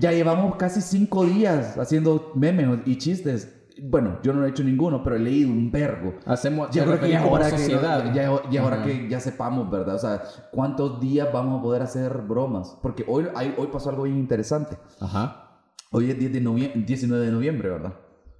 ya 0.00 0.12
llevamos 0.12 0.56
casi 0.56 0.80
cinco 0.80 1.24
días 1.24 1.78
haciendo 1.78 2.32
memes 2.34 2.80
y 2.86 2.98
chistes. 2.98 3.63
Bueno, 3.82 4.18
yo 4.22 4.32
no 4.32 4.44
he 4.44 4.50
hecho 4.50 4.62
ninguno, 4.62 5.02
pero 5.02 5.16
he 5.16 5.18
leído 5.18 5.50
un 5.50 5.70
vergo. 5.70 6.14
Hacemos. 6.26 6.70
Yo 6.70 6.84
creo 6.84 7.00
que 7.00 7.08
ya 7.10 7.24
es 7.24 7.30
hora 7.30 7.50
que, 7.50 7.58
sociedad. 7.58 8.12
ya, 8.14 8.40
ya 8.50 8.60
es 8.60 8.66
hora 8.66 8.82
que 8.82 9.08
ya 9.08 9.18
sepamos, 9.20 9.68
¿verdad? 9.70 9.96
O 9.96 9.98
sea, 9.98 10.22
¿cuántos 10.52 11.00
días 11.00 11.28
vamos 11.32 11.58
a 11.58 11.62
poder 11.62 11.82
hacer 11.82 12.12
bromas? 12.22 12.78
Porque 12.82 13.04
hoy, 13.08 13.26
hay- 13.34 13.54
hoy 13.58 13.66
pasó 13.72 13.90
algo 13.90 14.04
bien 14.04 14.18
interesante. 14.18 14.76
Ajá. 15.00 15.60
Hoy 15.90 16.10
es 16.10 16.18
10 16.18 16.32
de 16.32 16.42
novie- 16.42 16.72
19 16.84 17.26
de 17.26 17.32
noviembre, 17.32 17.68
¿verdad? 17.70 17.94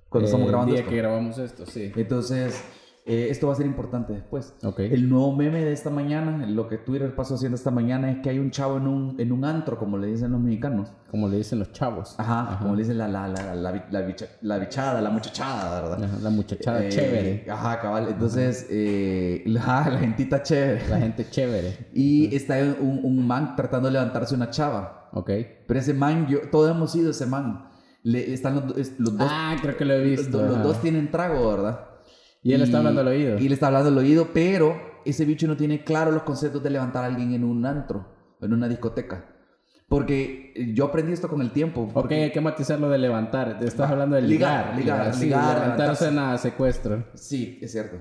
cuando 0.08 0.26
estamos 0.26 0.44
El 0.46 0.50
grabando 0.52 0.72
día 0.72 0.80
esto. 0.82 0.90
que 0.92 0.96
grabamos 0.96 1.38
esto, 1.38 1.66
sí. 1.66 1.90
Entonces, 1.96 2.62
eh, 3.06 3.26
esto 3.30 3.46
va 3.48 3.52
a 3.52 3.56
ser 3.56 3.66
importante 3.66 4.14
después. 4.14 4.54
Ok. 4.62 4.80
El 4.80 5.08
nuevo 5.10 5.34
meme 5.36 5.62
de 5.62 5.72
esta 5.72 5.90
mañana, 5.90 6.46
lo 6.46 6.68
que 6.68 6.78
Twitter 6.78 7.14
pasó 7.14 7.34
haciendo 7.34 7.54
esta 7.56 7.70
mañana 7.70 8.10
es 8.10 8.18
que 8.22 8.30
hay 8.30 8.38
un 8.38 8.50
chavo 8.50 8.78
en 8.78 8.86
un, 8.86 9.20
en 9.20 9.30
un 9.30 9.44
antro, 9.44 9.78
como 9.78 9.98
le 9.98 10.06
dicen 10.06 10.32
los 10.32 10.40
mexicanos. 10.40 10.90
Como 11.10 11.28
le 11.28 11.36
dicen 11.36 11.58
los 11.58 11.70
chavos. 11.72 12.14
Ajá, 12.18 12.58
como 12.60 12.74
le 12.74 12.82
dicen 12.82 12.96
la, 12.96 13.06
la, 13.08 13.28
la, 13.28 13.54
la, 13.54 13.72
bi- 13.72 13.82
la 13.90 14.00
bicha- 14.00 14.28
la 14.40 14.58
bichada, 14.58 15.00
la 15.02 15.10
muchachada, 15.10 15.82
¿verdad? 15.82 16.04
Ajá, 16.04 16.18
La 16.22 16.30
muchachada 16.30 16.82
Eh, 16.84 16.88
chévere. 16.88 17.46
Ajá, 17.50 17.80
cabal. 17.80 18.08
Entonces, 18.08 18.66
eh, 18.70 19.42
la, 19.46 19.86
la 19.92 19.98
gentita 19.98 20.42
chévere. 20.42 20.88
La 20.88 20.98
gente 20.98 21.26
chévere. 21.30 21.90
Y 21.92 22.34
está 22.34 22.56
un, 22.80 23.00
un 23.04 23.26
man 23.26 23.54
tratando 23.54 23.88
de 23.88 23.92
levantarse 23.92 24.34
una 24.34 24.48
chava. 24.50 25.10
Ok. 25.12 25.30
Pero 25.68 25.78
ese 25.78 25.92
man, 25.94 26.26
yo, 26.26 26.40
todos 26.50 26.70
hemos 26.70 26.90
sido 26.92 27.10
ese 27.10 27.26
man. 27.26 27.68
Le, 28.02 28.32
están 28.34 28.54
los, 28.54 28.64
los 28.98 29.16
dos. 29.16 29.28
Ah, 29.30 29.56
creo 29.60 29.76
que 29.76 29.84
lo 29.84 29.94
he 29.94 29.98
los, 29.98 30.20
visto. 30.22 30.42
los 30.42 30.54
ajá. 30.56 30.62
dos 30.62 30.80
tienen 30.80 31.10
trago, 31.10 31.48
¿verdad? 31.50 31.80
Y 32.44 32.52
él 32.52 32.60
está 32.60 32.78
hablando 32.78 33.00
al 33.00 33.08
oído. 33.08 33.38
Y 33.38 33.48
le 33.48 33.54
está 33.54 33.68
hablando 33.68 33.88
al 33.88 33.96
oído, 33.98 34.28
pero 34.34 35.00
ese 35.06 35.24
bicho 35.24 35.46
no 35.46 35.56
tiene 35.56 35.82
claro 35.82 36.12
los 36.12 36.22
conceptos 36.24 36.62
de 36.62 36.70
levantar 36.70 37.02
a 37.02 37.06
alguien 37.06 37.32
en 37.32 37.42
un 37.42 37.64
antro, 37.64 38.06
en 38.40 38.52
una 38.52 38.68
discoteca. 38.68 39.33
Porque 39.94 40.52
yo 40.74 40.86
aprendí 40.86 41.12
esto 41.12 41.28
con 41.28 41.40
el 41.40 41.52
tiempo. 41.52 41.82
Ok, 41.82 41.92
porque- 41.92 42.24
hay 42.24 42.32
que 42.32 42.40
matizar 42.40 42.80
lo 42.80 42.88
de 42.90 42.98
levantar. 42.98 43.58
Te 43.60 43.66
estás 43.66 43.90
hablando 43.90 44.16
de 44.16 44.22
ligar. 44.22 44.76
Ligar, 44.76 44.98
ligar, 45.00 45.14
Sí, 45.14 45.24
ligar, 45.26 45.60
Levantarse 45.60 46.08
en 46.08 46.38
secuestro. 46.38 47.04
Sí, 47.14 47.58
es 47.62 47.72
cierto. 47.72 47.96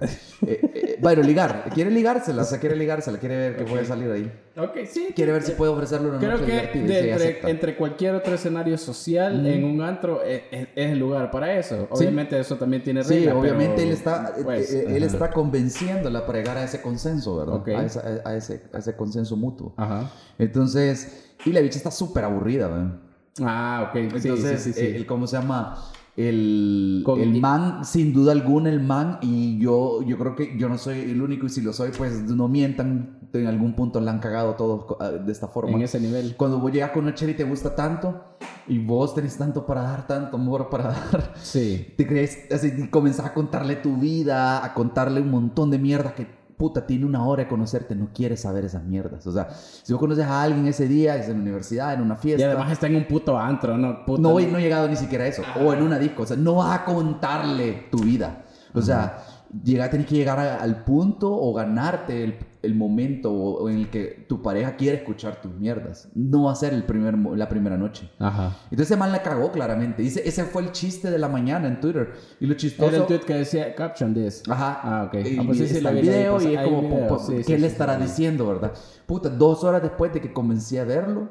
Eh, 0.45 0.59
eh, 0.73 0.97
bueno, 0.99 1.21
ligar. 1.21 1.69
Quiere 1.73 1.89
ligársela, 1.91 2.41
o 2.41 2.45
sea, 2.45 2.59
quiere 2.59 2.75
ligársela, 2.75 3.17
quiere 3.17 3.37
ver 3.37 3.57
qué 3.57 3.63
puede 3.65 3.85
salir 3.85 4.11
ahí. 4.11 4.31
Ok, 4.57 4.85
sí. 4.85 5.07
Quiere 5.15 5.31
ver 5.31 5.41
si 5.43 5.53
puede 5.53 5.71
ofrecerle 5.71 6.09
una 6.09 6.19
Creo 6.19 6.31
noche 6.31 6.45
que 6.45 6.79
de 6.81 7.39
entre, 7.49 7.75
cualquier 7.75 8.13
otro 8.15 8.35
escenario 8.35 8.77
social, 8.77 9.45
en 9.47 9.63
un 9.63 9.81
antro, 9.81 10.23
es, 10.23 10.43
es- 10.51 10.67
es 10.75 10.91
el 10.91 10.99
lugar 10.99 11.31
para 11.31 11.53
eso. 11.57 11.87
Sí. 11.93 12.03
Obviamente 12.03 12.39
eso 12.39 12.55
también 12.57 12.83
tiene 12.83 13.03
Sí, 13.03 13.15
reglas, 13.15 13.35
obviamente 13.35 13.73
pero, 13.77 13.87
él 13.87 13.93
está, 13.93 14.33
pues, 14.43 14.73
eh, 14.73 14.85
él 14.89 15.03
ajá. 15.03 15.13
está 15.13 15.29
convenciéndola 15.31 16.25
para 16.25 16.39
llegar 16.39 16.57
a 16.57 16.63
ese 16.63 16.81
consenso, 16.81 17.35
¿verdad? 17.37 17.55
Ok. 17.55 17.67
A, 17.69 17.83
esa- 17.85 18.21
a 18.25 18.35
ese, 18.35 18.61
a 18.73 18.77
ese 18.77 18.95
consenso 18.95 19.35
mutuo. 19.37 19.73
Ajá. 19.77 20.11
Entonces, 20.37 21.32
y 21.45 21.51
la 21.51 21.61
bicha 21.61 21.77
está 21.77 21.91
súper 21.91 22.23
aburrida, 22.25 22.67
¿verdad? 22.67 22.99
Ah, 23.41 23.87
ok. 23.89 23.93
Sí, 24.19 24.27
Entonces, 24.29 24.61
sí, 24.61 24.73
sí, 24.73 24.79
sí. 24.79 24.85
eh, 24.85 24.95
el- 24.97 25.05
¿cómo 25.05 25.27
se 25.27 25.37
llama? 25.37 25.75
El, 26.15 27.03
el 27.17 27.41
man, 27.41 27.83
sin 27.83 28.13
duda 28.13 28.33
alguna, 28.33 28.69
el 28.69 28.79
man, 28.83 29.17
y 29.21 29.57
yo, 29.57 30.03
yo 30.03 30.15
creo 30.19 30.35
que 30.35 30.55
yo 30.59 30.69
no 30.69 30.77
soy 30.77 30.99
el 30.99 31.19
único, 31.21 31.47
y 31.47 31.49
si 31.49 31.59
lo 31.61 31.73
soy, 31.73 31.89
pues 31.97 32.21
no 32.23 32.47
mientan, 32.47 33.17
en 33.33 33.47
algún 33.47 33.73
punto 33.75 33.99
la 33.99 34.11
han 34.11 34.19
cagado 34.19 34.53
todos 34.53 34.95
ah, 34.99 35.09
de 35.09 35.31
esta 35.31 35.47
forma. 35.47 35.71
en 35.75 35.81
ese 35.81 35.99
nivel. 35.99 36.35
Cuando 36.37 36.59
vos 36.59 36.71
llegas 36.71 36.91
con 36.91 37.05
una 37.05 37.15
chela 37.15 37.31
y 37.31 37.35
te 37.35 37.43
gusta 37.43 37.73
tanto, 37.73 38.23
y 38.67 38.77
vos 38.77 39.15
tenés 39.15 39.35
tanto 39.37 39.65
para 39.65 39.81
dar, 39.81 40.05
tanto 40.05 40.37
amor 40.37 40.69
para 40.69 40.83
dar, 40.89 41.33
Sí. 41.41 41.87
te 41.97 42.05
crees, 42.05 42.37
así, 42.51 42.71
y 42.77 42.87
comenzás 42.89 43.25
a 43.25 43.33
contarle 43.33 43.75
tu 43.77 43.97
vida, 43.97 44.63
a 44.63 44.73
contarle 44.75 45.19
un 45.19 45.31
montón 45.31 45.71
de 45.71 45.79
mierdas 45.79 46.13
que, 46.13 46.27
puta, 46.57 46.85
tiene 46.85 47.05
una 47.05 47.25
hora 47.25 47.43
de 47.43 47.49
conocerte, 47.49 47.95
no 47.95 48.09
quieres 48.13 48.41
saber 48.41 48.65
esas 48.65 48.83
mierdas. 48.83 49.25
O 49.27 49.31
sea, 49.31 49.49
si 49.51 49.91
vos 49.93 49.99
conoces 49.99 50.25
a 50.25 50.41
alguien 50.43 50.67
ese 50.67 50.87
día, 50.87 51.15
es 51.17 51.27
en 51.27 51.33
la 51.37 51.41
universidad, 51.41 51.93
en 51.93 52.01
una 52.01 52.15
Y 52.15 52.17
fiesta. 52.17 52.45
además 52.47 52.71
está 52.71 52.87
en 52.87 52.95
un 52.95 53.05
puto 53.07 53.37
antro, 53.37 53.77
¿no? 53.77 54.05
Puta, 54.05 54.21
No, 54.21 54.31
voy- 54.31 54.45
no 54.47 54.57
he 54.57 54.61
llegado 54.61 54.87
ni 54.87 54.95
siquiera 54.95 55.23
a 55.25 55.27
eso. 55.27 55.41
O 55.63 55.73
en 55.73 55.81
una 55.83 55.99
disco. 55.99 56.23
O 56.23 56.25
sea, 56.25 56.37
no 56.37 56.55
vas 56.55 56.79
a 56.79 56.85
contarle 56.85 57.87
tu 57.91 57.99
vida. 57.99 58.43
O 58.73 58.81
sea, 58.81 59.17
llega, 59.63 59.89
tienes 59.89 60.07
que 60.07 60.15
llegar 60.15 60.39
a- 60.39 60.55
al 60.57 60.83
punto 60.83 61.31
o 61.31 61.53
ganarte 61.53 62.23
el, 62.23 62.37
el 62.63 62.75
momento 62.75 63.31
o- 63.31 63.63
o 63.63 63.69
en 63.69 63.77
el 63.77 63.89
que 63.89 64.25
tu 64.27 64.41
pareja 64.41 64.75
quiere 64.77 64.97
escuchar 64.97 65.41
tus 65.41 65.53
mierdas. 65.53 66.09
No 66.15 66.45
va 66.45 66.53
a 66.53 66.55
ser 66.55 66.73
el 66.73 66.83
primer, 66.85 67.15
la 67.17 67.47
primera 67.49 67.77
noche. 67.77 68.09
Ajá. 68.19 68.55
Entonces 68.71 68.87
ese 68.91 68.97
man 68.97 69.11
la 69.11 69.21
cagó 69.21 69.51
claramente. 69.51 70.01
Dice, 70.01 70.21
ese 70.25 70.45
fue 70.45 70.61
el 70.63 70.71
chiste 70.71 71.11
de 71.11 71.19
la 71.19 71.27
mañana 71.27 71.67
en 71.67 71.79
Twitter. 71.81 72.13
Y 72.39 72.45
lo 72.47 72.53
chistoso... 72.55 72.87
Era 72.89 72.97
el 72.97 73.05
tweet 73.05 73.19
que 73.19 73.33
decía 73.35 73.75
caption 73.75 74.13
this. 74.13 74.43
Ajá. 74.49 74.79
Ah, 74.81 75.03
ok. 75.07 75.13
Y 75.25 75.37
Ah, 75.37 75.43
pues 75.45 75.57
sí, 75.59 75.67
sí, 75.67 75.77
está 75.77 75.91
la 75.91 75.99
el 75.99 76.05
video 76.05 76.33
pues, 76.33 76.45
y 76.45 76.55
es 76.55 76.61
como, 76.63 76.81
video, 76.81 77.19
sí, 77.19 77.33
¿qué 77.37 77.43
sí, 77.43 77.57
le 77.57 77.67
estará 77.67 77.97
diciendo, 77.97 78.47
verdad? 78.47 78.73
Puta, 79.05 79.29
dos 79.29 79.63
horas 79.63 79.81
después 79.83 80.13
de 80.13 80.21
que 80.21 80.31
comencé 80.33 80.79
a 80.79 80.85
verlo, 80.85 81.29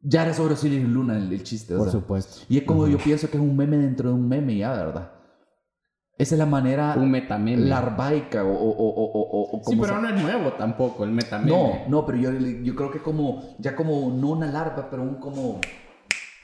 ya 0.00 0.22
era 0.24 0.34
sobre 0.34 0.54
Osiris 0.54 0.88
Luna 0.88 1.16
el, 1.16 1.32
el 1.32 1.42
chiste. 1.42 1.74
o 1.74 1.78
Por 1.78 1.90
sea. 1.90 2.00
supuesto. 2.00 2.42
Y 2.48 2.58
es 2.58 2.64
como 2.64 2.86
yo 2.88 2.98
pienso 2.98 3.28
que 3.30 3.36
es 3.36 3.42
un 3.42 3.56
meme 3.56 3.76
dentro 3.76 4.08
de 4.08 4.14
un 4.14 4.28
meme 4.28 4.56
ya, 4.56 4.72
¿verdad? 4.72 5.12
Esa 6.22 6.34
es 6.36 6.38
la 6.38 6.46
manera 6.46 6.94
Un 6.96 7.10
metameme. 7.10 7.66
larvaica 7.66 8.44
o, 8.44 8.52
o, 8.52 8.70
o, 8.70 9.58
o, 9.58 9.62
Sí, 9.64 9.76
pero 9.80 9.96
se- 9.96 10.02
no 10.02 10.08
es 10.08 10.22
nuevo 10.22 10.52
tampoco 10.52 11.04
el 11.04 11.10
metameme. 11.10 11.50
No, 11.50 11.72
no, 11.88 12.06
pero 12.06 12.18
yo, 12.18 12.30
yo 12.62 12.74
creo 12.76 12.90
que 12.90 13.00
como, 13.00 13.56
ya 13.58 13.74
como, 13.74 14.10
no 14.14 14.30
una 14.30 14.46
larva, 14.46 14.88
pero 14.90 15.02
un 15.02 15.16
como, 15.16 15.60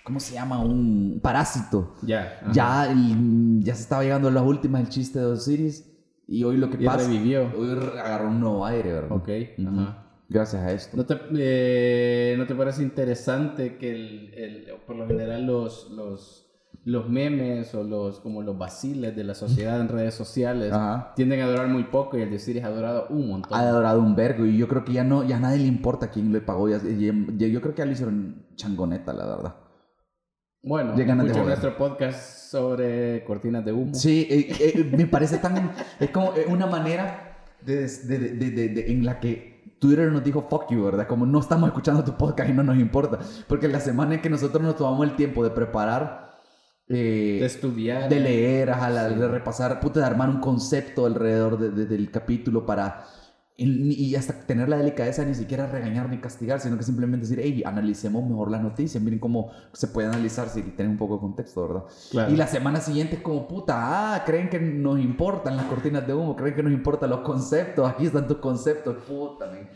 ¿cómo 0.04 0.20
se 0.20 0.34
llama? 0.34 0.58
Un 0.60 1.20
parásito. 1.22 1.94
Ya. 2.02 2.38
ajá. 2.42 2.52
Ya, 2.52 2.90
el- 2.92 3.62
ya 3.62 3.74
se 3.74 3.82
estaba 3.82 4.02
llegando 4.02 4.28
a 4.28 4.30
las 4.32 4.42
últimas 4.44 4.80
el 4.82 4.88
chiste 4.88 5.18
de 5.18 5.26
Osiris 5.26 5.84
y 6.26 6.44
hoy 6.44 6.56
lo 6.56 6.68
que 6.70 6.82
Y 6.82 6.86
pasa, 6.86 7.06
revivió. 7.06 7.50
hoy 7.56 7.70
agarró 7.98 8.28
un 8.28 8.40
nuevo 8.40 8.66
aire, 8.66 8.92
¿verdad? 8.92 9.12
Ok. 9.12 9.28
Ajá. 9.66 10.04
Gracias 10.30 10.62
a 10.62 10.72
esto. 10.72 10.96
¿No 10.96 11.06
te, 11.06 11.16
eh, 11.38 12.34
¿No 12.36 12.46
te 12.46 12.54
parece 12.54 12.82
interesante 12.82 13.76
que 13.78 13.90
el, 13.92 14.34
el- 14.34 14.66
por 14.86 14.96
lo 14.96 15.06
general 15.06 15.46
los, 15.46 15.90
los, 15.90 16.47
los 16.88 17.06
memes 17.10 17.74
o 17.74 17.84
los, 17.84 18.18
como 18.20 18.40
los 18.40 18.56
vaciles 18.56 19.14
de 19.14 19.22
la 19.22 19.34
sociedad 19.34 19.78
en 19.78 19.88
redes 19.88 20.14
sociales 20.14 20.72
Ajá. 20.72 21.12
tienden 21.14 21.42
a 21.42 21.46
durar 21.46 21.68
muy 21.68 21.84
poco 21.84 22.16
y 22.16 22.22
el 22.22 22.30
decir 22.30 22.56
es 22.56 22.64
ha 22.64 22.70
durado 22.70 23.08
un 23.10 23.28
montón? 23.28 23.58
Ha 23.58 23.60
adorado 23.60 24.00
un 24.00 24.16
vergo 24.16 24.46
y 24.46 24.56
yo 24.56 24.68
creo 24.68 24.84
que 24.84 24.94
ya 24.94 25.04
no, 25.04 25.22
ya 25.22 25.36
a 25.36 25.40
nadie 25.40 25.58
le 25.58 25.66
importa 25.66 26.10
quién 26.10 26.32
le 26.32 26.40
pagó. 26.40 26.66
Ya, 26.70 26.78
ya- 26.78 27.12
ya- 27.36 27.46
yo 27.48 27.60
creo 27.60 27.74
que 27.74 27.80
ya 27.80 27.84
lo 27.84 27.92
hicieron 27.92 28.46
changoneta, 28.54 29.12
la 29.12 29.26
verdad. 29.26 29.54
Bueno, 30.62 30.94
escucha 30.94 31.14
nuestro 31.44 31.76
podcast 31.76 32.50
sobre 32.50 33.22
cortinas 33.24 33.64
de 33.66 33.72
humo. 33.72 33.94
Sí, 33.94 34.26
eh, 34.30 34.46
eh, 34.58 34.90
me 34.96 35.06
parece 35.06 35.36
tan... 35.38 35.72
Es 36.00 36.08
como 36.10 36.32
eh, 36.36 36.46
una 36.48 36.66
manera 36.66 37.44
de, 37.60 37.86
de- 37.86 38.18
de- 38.30 38.50
de- 38.50 38.68
de- 38.70 38.92
en 38.92 39.04
la 39.04 39.20
que 39.20 39.74
Twitter 39.78 40.10
nos 40.10 40.24
dijo 40.24 40.40
fuck 40.48 40.70
you, 40.70 40.82
¿verdad? 40.84 41.06
Como 41.06 41.26
no 41.26 41.38
estamos 41.40 41.68
escuchando 41.68 42.02
tu 42.02 42.16
podcast 42.16 42.48
y 42.48 42.54
no 42.54 42.62
nos 42.62 42.78
importa. 42.78 43.18
Porque 43.46 43.68
la 43.68 43.78
semana 43.80 44.14
en 44.14 44.22
que 44.22 44.30
nosotros 44.30 44.62
nos 44.62 44.76
tomamos 44.76 45.06
el 45.06 45.16
tiempo 45.16 45.44
de 45.44 45.50
preparar... 45.50 46.27
eh, 46.88 47.38
De 47.40 47.46
estudiar. 47.46 48.08
de 48.08 48.20
leer, 48.20 48.70
ajá, 48.70 48.88
la- 48.90 49.08
de 49.10 49.28
repasar, 49.28 49.78
puta, 49.80 50.00
de 50.00 50.06
armar 50.06 50.28
un 50.30 50.40
concepto 50.40 51.06
alrededor 51.06 51.58
de- 51.58 51.70
de- 51.70 51.86
del 51.86 52.10
capítulo 52.10 52.64
para... 52.66 53.04
Y 53.60 54.14
hasta 54.14 54.34
tener 54.46 54.68
la 54.68 54.76
delicadeza 54.76 55.22
de 55.22 55.30
ni 55.30 55.34
siquiera 55.34 55.66
regañar 55.66 56.08
ni 56.08 56.18
castigar, 56.18 56.60
sino 56.60 56.78
que 56.78 56.84
simplemente 56.84 57.26
decir, 57.26 57.40
hey, 57.42 57.64
analicemos 57.66 58.22
mejor 58.24 58.52
la 58.52 58.60
noticia, 58.60 59.00
miren 59.00 59.18
cómo 59.18 59.50
se 59.72 59.88
puede 59.88 60.06
analizar 60.06 60.48
si 60.48 60.62
tienen 60.62 60.92
un 60.92 60.96
poco 60.96 61.14
de 61.16 61.20
contexto, 61.22 61.66
¿verdad? 61.66 61.82
Claro. 62.12 62.32
Y 62.32 62.36
la 62.36 62.46
semana 62.46 62.80
siguiente 62.80 63.16
es 63.16 63.20
como, 63.20 63.48
puta, 63.48 64.14
ah, 64.14 64.22
creen 64.24 64.48
que 64.48 64.60
nos 64.60 65.00
importan 65.00 65.56
las 65.56 65.66
cortinas 65.66 66.06
de 66.06 66.14
humo, 66.14 66.36
creen 66.36 66.54
que 66.54 66.62
nos 66.62 66.72
importan 66.72 67.10
los 67.10 67.22
conceptos, 67.22 67.90
aquí 67.90 68.06
están 68.06 68.28
tus 68.28 68.36
conceptos, 68.36 68.94
puta, 69.08 69.50
men. 69.50 69.68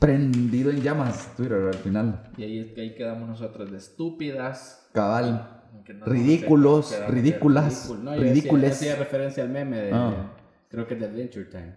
Prendido 0.00 0.70
en 0.70 0.82
llamas 0.82 1.36
Twitter 1.36 1.68
al 1.72 1.74
final. 1.74 2.30
Y 2.36 2.42
ahí, 2.42 2.74
ahí 2.76 2.94
quedamos 2.96 3.28
nosotros 3.28 3.70
de 3.70 3.78
estúpidas. 3.78 4.88
Cabal. 4.92 5.57
Que 5.84 5.94
no- 5.94 6.06
Ridículos, 6.06 6.90
quedamos 6.90 7.08
de 7.14 7.14
ridículas, 7.20 7.88
ridículo. 7.88 8.10
No, 8.10 8.16
ridícules. 8.22 8.72
Hacía, 8.72 8.92
hacía 8.92 9.04
referencia 9.04 9.42
al 9.42 9.48
meme 9.50 9.76
de. 9.80 9.90
Ah. 9.92 10.32
Creo 10.68 10.86
que 10.86 10.94
de 10.96 11.06
Adventure 11.06 11.44
Time. 11.46 11.76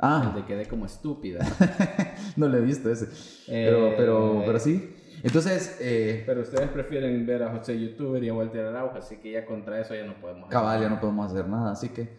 Ah, 0.00 0.32
El 0.34 0.42
de 0.42 0.46
quedé 0.46 0.66
como 0.66 0.86
estúpida. 0.86 1.40
no 2.36 2.48
lo 2.48 2.56
he 2.58 2.60
visto 2.60 2.90
ese. 2.90 3.06
Pero, 3.46 3.88
Eh, 3.88 3.94
pero, 3.96 4.42
pero 4.46 4.58
sí. 4.60 4.94
Entonces, 5.24 5.76
eh, 5.80 6.22
Pero 6.24 6.42
ustedes 6.42 6.68
prefieren 6.68 7.26
ver 7.26 7.42
a 7.42 7.50
José 7.56 7.76
Youtuber 7.80 8.22
y 8.22 8.28
a 8.28 8.34
Walter 8.34 8.66
Araujo, 8.66 8.96
así 8.98 9.16
que 9.16 9.32
ya 9.32 9.44
contra 9.44 9.80
eso 9.80 9.94
ya 9.96 10.04
no 10.06 10.14
podemos. 10.20 10.44
hacer 10.44 10.52
cabal, 10.52 10.78
ya 10.78 10.84
nada. 10.84 10.94
no 10.94 11.00
podemos 11.00 11.32
hacer 11.32 11.48
nada. 11.48 11.72
Así 11.72 11.88
que 11.88 12.16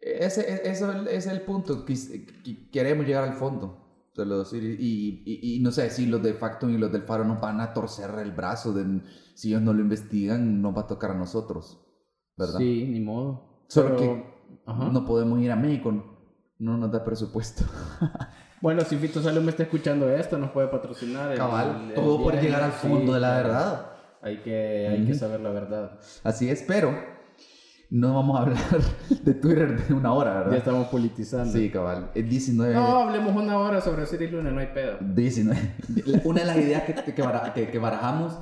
ese, 0.00 0.40
e- 0.50 0.70
eso 0.70 1.06
es 1.06 1.26
el 1.26 1.42
punto. 1.42 1.84
que, 1.84 1.94
que 2.42 2.70
queremos 2.70 3.04
llegar 3.06 3.24
al 3.24 3.34
fondo. 3.34 3.87
Los- 4.26 4.52
y, 4.52 4.58
y, 4.58 5.22
y- 5.26 5.56
y 5.56 5.60
no 5.60 5.70
sé 5.70 5.90
si 5.90 6.06
los 6.06 6.22
de 6.22 6.34
Factum 6.34 6.70
y 6.70 6.78
los 6.78 6.90
del 6.92 7.02
Faro 7.02 7.24
nos 7.24 7.40
van 7.40 7.60
a 7.60 7.72
torcer 7.72 8.10
el 8.20 8.32
brazo. 8.32 8.72
De, 8.72 9.00
si 9.34 9.48
ellos 9.48 9.62
no 9.62 9.72
lo 9.72 9.80
investigan, 9.80 10.60
nos 10.62 10.76
va 10.76 10.82
a 10.82 10.86
tocar 10.86 11.10
a 11.12 11.14
nosotros. 11.14 11.80
¿Verdad? 12.36 12.58
Sí, 12.58 12.86
ni 12.88 13.00
modo. 13.00 13.64
Solo 13.68 13.96
Pero- 13.96 13.98
que 13.98 14.24
Ajá. 14.66 14.90
no 14.92 15.04
podemos 15.04 15.40
ir 15.40 15.50
a 15.52 15.56
México. 15.56 15.92
No 16.58 16.76
nos 16.76 16.90
da 16.92 17.04
presupuesto. 17.04 17.64
Bueno, 18.60 18.80
si 18.80 18.96
Fito 18.96 19.22
Salud 19.22 19.40
me 19.42 19.50
está 19.50 19.62
escuchando 19.62 20.08
esto, 20.10 20.36
nos 20.36 20.50
puede 20.50 20.66
patrocinar. 20.66 21.30
el- 21.30 21.38
Cabal, 21.38 21.90
el 21.90 21.94
todo 21.94 22.20
por 22.20 22.34
llegar 22.40 22.60
al 22.64 22.72
Sí, 22.72 22.88
fondo 22.88 23.14
de 23.14 23.20
la 23.20 23.36
verdad. 23.36 23.86
Hay 24.20 24.38
que, 24.42 24.88
hay 24.90 25.04
que 25.04 25.12
Ujú. 25.12 25.18
saber 25.20 25.38
la 25.42 25.50
verdad. 25.50 26.00
Así 26.24 26.50
es, 26.50 26.64
pero 26.66 26.92
no 27.90 28.14
vamos 28.14 28.38
a 28.38 28.42
hablar 28.42 28.58
de 29.24 29.34
Twitter 29.34 29.86
de 29.86 29.94
una 29.94 30.12
hora, 30.12 30.32
Ya 30.34 30.38
¿verdad? 30.40 30.56
estamos 30.58 30.88
politizando. 30.88 31.52
Sí, 31.52 31.70
cabal. 31.70 32.10
Es 32.14 32.28
19. 32.28 32.74
No, 32.74 32.98
hablemos 32.98 33.34
una 33.34 33.58
hora 33.58 33.80
sobre 33.80 34.02
Osiris 34.02 34.30
Luna, 34.30 34.50
no 34.50 34.60
hay 34.60 34.68
pedo. 34.74 34.96
19. 35.00 35.74
Una 36.24 36.40
de 36.40 36.46
las 36.46 36.56
ideas 36.58 36.82
que, 36.84 36.94
que, 36.94 37.14
que- 37.54 37.70
que 37.70 37.78
barajamos 37.78 38.38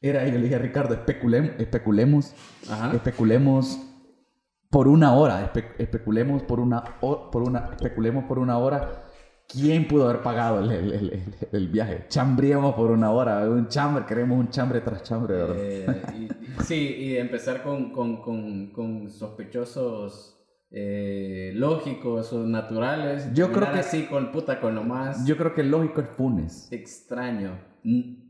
era, 0.00 0.24
yo 0.26 0.32
le 0.32 0.42
dije 0.42 0.54
a 0.56 0.58
Ricardo, 0.58 0.94
especulem- 0.94 1.54
especulemos, 1.58 2.34
Ajá. 2.70 2.92
especulemos 2.94 3.78
por 4.70 4.88
una 4.88 5.14
hora, 5.14 5.52
espe- 5.52 5.72
especulemos 5.78 6.42
por 6.42 6.60
una, 6.60 6.84
por 7.00 7.42
una, 7.42 7.70
especulemos 7.76 8.24
por 8.24 8.38
una 8.38 8.58
hora 8.58 9.02
¿Quién 9.48 9.86
pudo 9.86 10.08
haber 10.08 10.22
pagado 10.22 10.60
el, 10.60 10.70
el- 10.72 10.92
el- 10.92 11.22
el- 11.52 11.68
viaje? 11.68 12.06
Chambríamos 12.08 12.74
por 12.74 12.90
una 12.90 13.10
hora, 13.12 13.48
un 13.48 13.68
chambre, 13.68 14.04
queremos 14.04 14.38
un 14.38 14.48
chambre 14.50 14.80
tras 14.80 15.02
chambre, 15.04 15.34
¿verdad? 15.34 15.56
Eh, 15.58 16.02
y- 16.18 16.62
sí, 16.64 16.74
y 16.98 17.16
empezar 17.16 17.62
con, 17.62 17.92
con, 17.92 18.20
con, 18.22 18.72
con 18.72 19.10
sospechosos 19.10 20.32
eh, 20.70 21.52
lógicos 21.54 22.32
o 22.32 22.44
naturales. 22.44 23.32
Yo 23.34 23.52
creo 23.52 23.72
que- 23.72 23.78
así 23.78 24.06
con 24.06 24.32
puta, 24.32 24.60
con 24.60 24.74
lo 24.74 24.82
más 24.82 25.24
Yo 25.24 25.36
creo 25.36 25.54
que 25.54 25.60
el 25.60 25.70
lógico 25.70 26.00
es 26.00 26.08
Funes. 26.10 26.68
extraño. 26.72 27.56
Mm. 27.84 28.26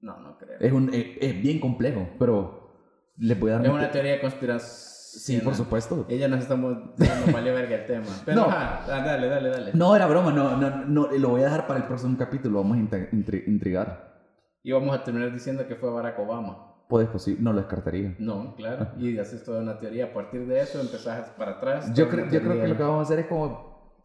No, 0.00 0.18
no 0.20 0.36
creo. 0.38 0.58
Es, 0.60 0.72
un, 0.72 0.92
es, 0.92 1.06
es 1.20 1.40
bien 1.40 1.60
complejo, 1.60 2.08
pero 2.18 2.72
le 3.16 3.34
voy 3.34 3.50
a 3.52 3.54
dar... 3.58 3.66
Es 3.66 3.72
una 3.72 3.90
teoría 3.90 4.12
de 4.12 4.20
conspiración. 4.20 4.95
Sí, 5.18 5.38
por 5.40 5.54
supuesto. 5.54 6.04
Ella 6.08 6.28
nos 6.28 6.40
estamos 6.40 6.76
dando 6.96 7.32
valió 7.32 7.54
verga 7.54 7.76
el 7.76 7.86
tema. 7.86 8.06
Pero 8.24 8.36
No. 8.42 8.46
ajá, 8.48 8.82
ah, 8.84 9.00
dale, 9.04 9.28
dale, 9.28 9.48
dale. 9.48 9.70
No, 9.74 9.96
era 9.96 10.06
broma, 10.06 10.30
no, 10.32 10.56
no, 10.56 10.84
no, 10.84 11.06
lo 11.10 11.28
voy 11.30 11.40
a 11.40 11.44
dejar 11.44 11.66
para 11.66 11.80
el 11.80 11.86
próximo 11.86 12.16
capítulo, 12.18 12.58
vamos 12.62 12.76
a 12.76 12.80
intri- 12.80 13.10
intri- 13.12 13.44
intrigar. 13.46 14.14
Y 14.62 14.72
vamos 14.72 14.94
a 14.96 15.02
terminar 15.04 15.32
diciendo 15.32 15.66
que 15.66 15.74
fue 15.76 15.90
Barack 15.90 16.18
Obama. 16.18 16.74
Puede 16.88 17.06
posible, 17.06 17.40
no 17.42 17.52
lo 17.52 17.58
descartaría. 17.60 18.14
No, 18.18 18.54
claro. 18.56 18.88
Y 18.98 19.18
haces 19.18 19.42
toda 19.42 19.60
una 19.62 19.76
teoría. 19.78 20.06
A 20.06 20.12
partir 20.12 20.46
de 20.46 20.60
eso 20.60 20.80
empezás 20.80 21.30
para 21.30 21.52
atrás. 21.52 21.92
Yo, 21.94 22.08
creo, 22.08 22.28
yo 22.30 22.40
creo 22.40 22.60
que 22.60 22.68
lo 22.68 22.76
que 22.76 22.82
vamos 22.82 23.00
a 23.00 23.02
hacer 23.02 23.18
es 23.20 23.26
como 23.26 24.04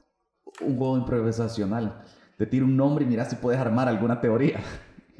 un 0.62 0.78
juego 0.78 0.98
improvisacional. 0.98 2.04
Te 2.38 2.46
tiro 2.48 2.66
un 2.66 2.76
nombre 2.76 3.06
y 3.06 3.08
mira 3.08 3.26
si 3.26 3.36
puedes 3.36 3.60
armar 3.60 3.88
alguna 3.88 4.20
teoría. 4.22 4.60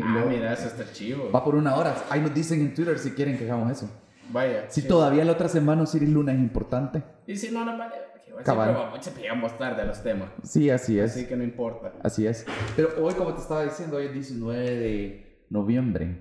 Ah, 0.04 0.14
luego 0.14 0.30
mira, 0.30 0.52
eso 0.52 0.66
está 0.66 0.92
chivo. 0.92 1.30
Va 1.32 1.44
por 1.44 1.54
una 1.54 1.76
hora. 1.76 1.94
Ahí 2.10 2.22
nos 2.22 2.34
dicen 2.34 2.60
en 2.62 2.74
Twitter 2.74 2.98
si 2.98 3.12
quieren 3.12 3.38
que 3.38 3.44
hagamos 3.44 3.70
eso. 3.72 3.88
Vaya. 4.30 4.66
Si 4.70 4.82
sí. 4.82 4.88
todavía 4.88 5.26
la 5.26 5.34
otra 5.34 5.50
semana 5.50 5.84
Osiris 5.84 6.10
Luna 6.10 6.34
es 6.34 6.40
importante. 6.40 7.04
Y 7.28 7.36
si 7.36 7.52
no, 7.52 7.66
no 7.66 7.78
vale. 7.78 7.96
Cabal. 8.44 8.92
Siempre 9.02 9.24
llegamos 9.24 9.58
tarde 9.58 9.82
a 9.82 9.86
los 9.86 10.02
temas. 10.02 10.30
Sí, 10.44 10.70
así 10.70 11.00
es. 11.00 11.12
Así 11.12 11.28
que 11.28 11.36
no 11.36 11.44
importa. 11.44 11.94
Así 12.02 12.26
es. 12.26 12.46
Pero 12.76 12.90
hoy, 13.04 13.14
como 13.14 13.34
te 13.34 13.42
estaba 13.42 13.64
diciendo, 13.64 13.98
hoy 13.98 14.06
es 14.06 14.14
19 14.14 14.60
de 14.60 15.46
noviembre. 15.50 16.18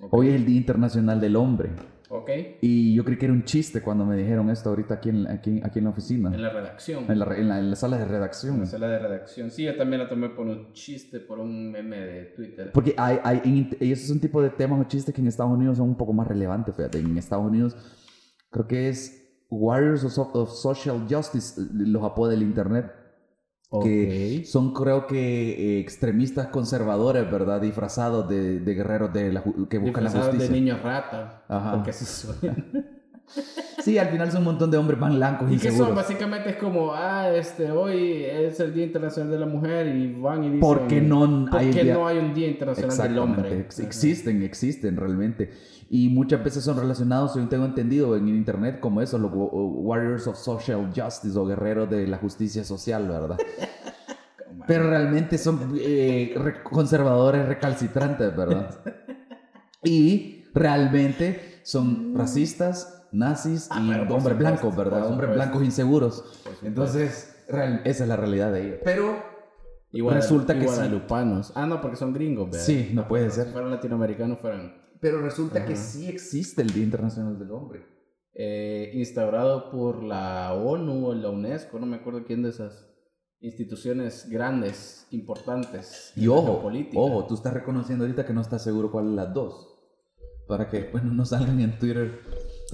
Ok. 0.00 0.14
Hoy 0.14 0.28
es 0.28 0.34
el 0.36 0.46
Día 0.46 0.56
Internacional 0.56 1.20
del 1.20 1.36
Hombre. 1.36 1.70
Ok. 2.14 2.28
Y 2.60 2.94
yo 2.94 3.06
creí 3.06 3.16
que 3.16 3.24
era 3.24 3.32
un 3.32 3.44
chiste 3.44 3.80
cuando 3.80 4.04
me 4.04 4.14
dijeron 4.16 4.50
esto 4.50 4.68
ahorita 4.68 4.94
aquí 4.94 5.08
en, 5.08 5.26
aquí, 5.28 5.62
aquí 5.64 5.78
en 5.78 5.84
la 5.86 5.90
oficina. 5.90 6.30
En 6.34 6.42
la 6.42 6.50
redacción. 6.50 7.10
En 7.10 7.18
la, 7.18 7.24
en 7.34 7.48
la- 7.48 7.58
en 7.58 7.70
la 7.70 7.76
sala 7.76 7.96
de 7.96 8.02
En 8.02 8.08
redacción. 8.10 8.60
la 8.60 8.66
sala 8.66 8.88
de 8.88 8.98
redacción. 8.98 9.50
Sí, 9.50 9.64
yo 9.64 9.74
también 9.78 10.02
la 10.02 10.10
tomé 10.10 10.28
por 10.28 10.46
un 10.46 10.74
chiste, 10.74 11.20
por 11.20 11.38
un 11.38 11.72
meme 11.72 11.96
de 12.00 12.24
Twitter. 12.26 12.70
Porque 12.74 12.94
hay, 12.98 13.18
hay, 13.24 13.40
en- 13.44 13.76
esos 13.80 14.08
son 14.08 14.20
tipo 14.20 14.42
de 14.42 14.50
temas 14.50 14.78
o 14.78 14.84
chistes 14.84 15.14
que 15.14 15.22
en 15.22 15.26
Estados 15.28 15.52
Unidos 15.52 15.78
son 15.78 15.88
un 15.88 15.96
poco 15.96 16.12
más 16.12 16.26
relevantes, 16.28 16.76
fíjate. 16.76 16.98
En 16.98 17.16
Estados 17.16 17.46
Unidos 17.46 17.74
creo 18.50 18.66
que 18.66 18.90
es 18.90 19.18
Warriors 19.48 20.04
of, 20.18 20.34
of 20.34 20.50
Social 20.50 21.06
Justice, 21.08 21.60
los 21.72 22.04
apodos 22.04 22.32
del 22.34 22.42
Internet, 22.42 22.92
que 23.80 24.42
son 24.44 24.72
creo 24.74 25.06
que 25.06 25.76
eh, 25.78 25.80
extremistas 25.80 26.48
conservadores, 26.48 27.30
¿verdad? 27.30 27.60
Disfrazados 27.60 28.28
de, 28.28 28.60
de 28.60 28.74
guerreros 28.74 29.12
de 29.12 29.32
la 29.32 29.42
que 29.68 29.78
buscan 29.78 30.04
la 30.04 30.10
Disfrazados 30.10 30.38
de 30.38 30.48
justicia. 30.48 30.50
niños 30.50 30.82
rata. 30.82 31.44
Ajá. 31.48 31.72
Porque 31.72 31.90
así 31.90 32.04
son. 32.04 32.36
Sí, 33.82 33.98
al 33.98 34.08
final 34.08 34.30
son 34.30 34.38
un 34.40 34.44
montón 34.44 34.70
de 34.70 34.76
hombres 34.78 34.98
más 35.00 35.14
blancos 35.14 35.50
¿Y 35.50 35.54
qué 35.56 35.62
son? 35.64 35.70
inseguros. 35.72 35.96
Básicamente 35.96 36.50
es 36.50 36.56
como, 36.56 36.92
ah, 36.94 37.28
este, 37.34 37.70
hoy 37.72 38.24
es 38.24 38.60
el 38.60 38.72
Día 38.74 38.84
Internacional 38.84 39.30
de 39.32 39.38
la 39.40 39.46
Mujer 39.46 39.88
y 39.88 40.12
van 40.20 40.44
y 40.44 40.46
dicen... 40.46 40.60
¿Por 40.60 40.86
qué 40.86 41.00
no 41.00 41.46
¿por 41.50 41.58
hay 41.58 41.70
qué 41.70 41.82
día- 41.84 41.94
no 41.94 42.06
hay 42.06 42.18
un 42.18 42.32
Día 42.32 42.48
Internacional 42.48 42.96
del 43.08 43.18
Hombre? 43.18 43.58
Ex- 43.60 43.80
existen, 43.80 44.42
existen 44.42 44.96
realmente. 44.96 45.50
Y 45.90 46.08
muchas 46.10 46.42
veces 46.44 46.62
son 46.64 46.78
relacionados, 46.78 47.32
según 47.32 47.48
tengo 47.48 47.64
entendido 47.64 48.16
en 48.16 48.28
internet, 48.28 48.78
como 48.80 49.00
eso, 49.02 49.18
los 49.18 49.32
wa- 49.34 49.50
Warriors 49.52 50.26
of 50.28 50.36
Social 50.38 50.90
Justice 50.94 51.36
o 51.38 51.44
guerreros 51.44 51.90
de 51.90 52.06
la 52.06 52.18
justicia 52.18 52.62
social, 52.64 53.08
¿verdad? 53.08 53.36
Pero 54.66 54.88
realmente 54.88 55.38
son 55.38 55.74
eh, 55.80 56.32
re- 56.36 56.62
conservadores 56.62 57.46
recalcitrantes, 57.48 58.36
¿verdad? 58.36 58.80
Y 59.84 60.44
realmente 60.54 61.58
son 61.64 62.14
racistas, 62.14 63.01
nazis 63.12 63.68
Ah, 63.70 63.80
y 63.80 64.12
hombres 64.12 64.38
blancos, 64.38 64.74
¿verdad? 64.76 65.06
Hombres 65.06 65.34
blancos 65.34 65.62
inseguros. 65.62 66.24
Entonces, 66.62 67.44
real- 67.48 67.80
esa 67.84 68.04
es 68.04 68.08
la 68.08 68.16
realidad 68.16 68.52
de 68.52 68.66
ellos. 68.66 68.78
Pero 68.84 69.16
resulta 69.92 70.54
que 70.54 70.60
sí. 70.60 70.66
guadalupanos. 70.66 71.52
Ah, 71.54 71.66
no, 71.66 71.80
porque 71.80 71.96
son 71.96 72.12
gringos, 72.12 72.46
¿verdad? 72.50 72.64
Sí, 72.64 72.90
no 72.94 73.06
puede 73.08 73.30
Si 73.30 73.36
ser. 73.36 73.48
fueran 73.48 73.70
latinoamericanos, 73.70 74.38
fueran 74.38 74.80
Pero 75.00 75.20
resulta 75.20 75.64
que 75.66 75.76
sí 75.76 76.08
existe 76.08 76.62
el 76.62 76.70
Día 76.72 76.84
Internacional 76.84 77.38
del 77.38 77.50
Hombre. 77.50 77.86
eh, 78.34 78.92
instaurado 78.94 79.70
por 79.70 80.02
la 80.02 80.54
ONU 80.54 81.08
o 81.08 81.14
la 81.14 81.28
UNESCO, 81.28 81.78
no 81.78 81.84
me 81.84 81.96
acuerdo 81.96 82.24
quién 82.24 82.42
de 82.42 82.48
esas 82.48 82.88
instituciones 83.40 84.26
grandes, 84.30 85.06
importantes. 85.10 86.12
Y 86.16 86.28
ojo, 86.28 86.62
ojo, 86.94 87.26
tú 87.26 87.34
estás 87.34 87.52
reconociendo 87.52 88.04
ahorita 88.04 88.24
que 88.24 88.32
no 88.32 88.40
estás 88.40 88.62
seguro 88.64 88.90
cuál 88.90 89.08
es 89.08 89.12
las 89.16 89.34
dos. 89.34 89.68
Para 90.48 90.68
que 90.70 90.88
bueno, 90.90 91.12
no 91.12 91.24
salgan 91.26 91.60
en 91.60 91.78
Twitter 91.78 92.20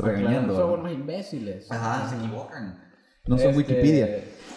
Claro, 0.02 0.18
regañando. 0.18 0.54
son 0.56 0.66
¿verdad? 0.70 0.80
unos 0.84 0.92
imbéciles. 0.92 1.70
Ajá, 1.72 2.08
se 2.08 2.16
equivocan. 2.16 2.84
No 3.26 3.36
son 3.36 3.48
Este, 3.48 3.58
Wikipedia. 3.58 4.08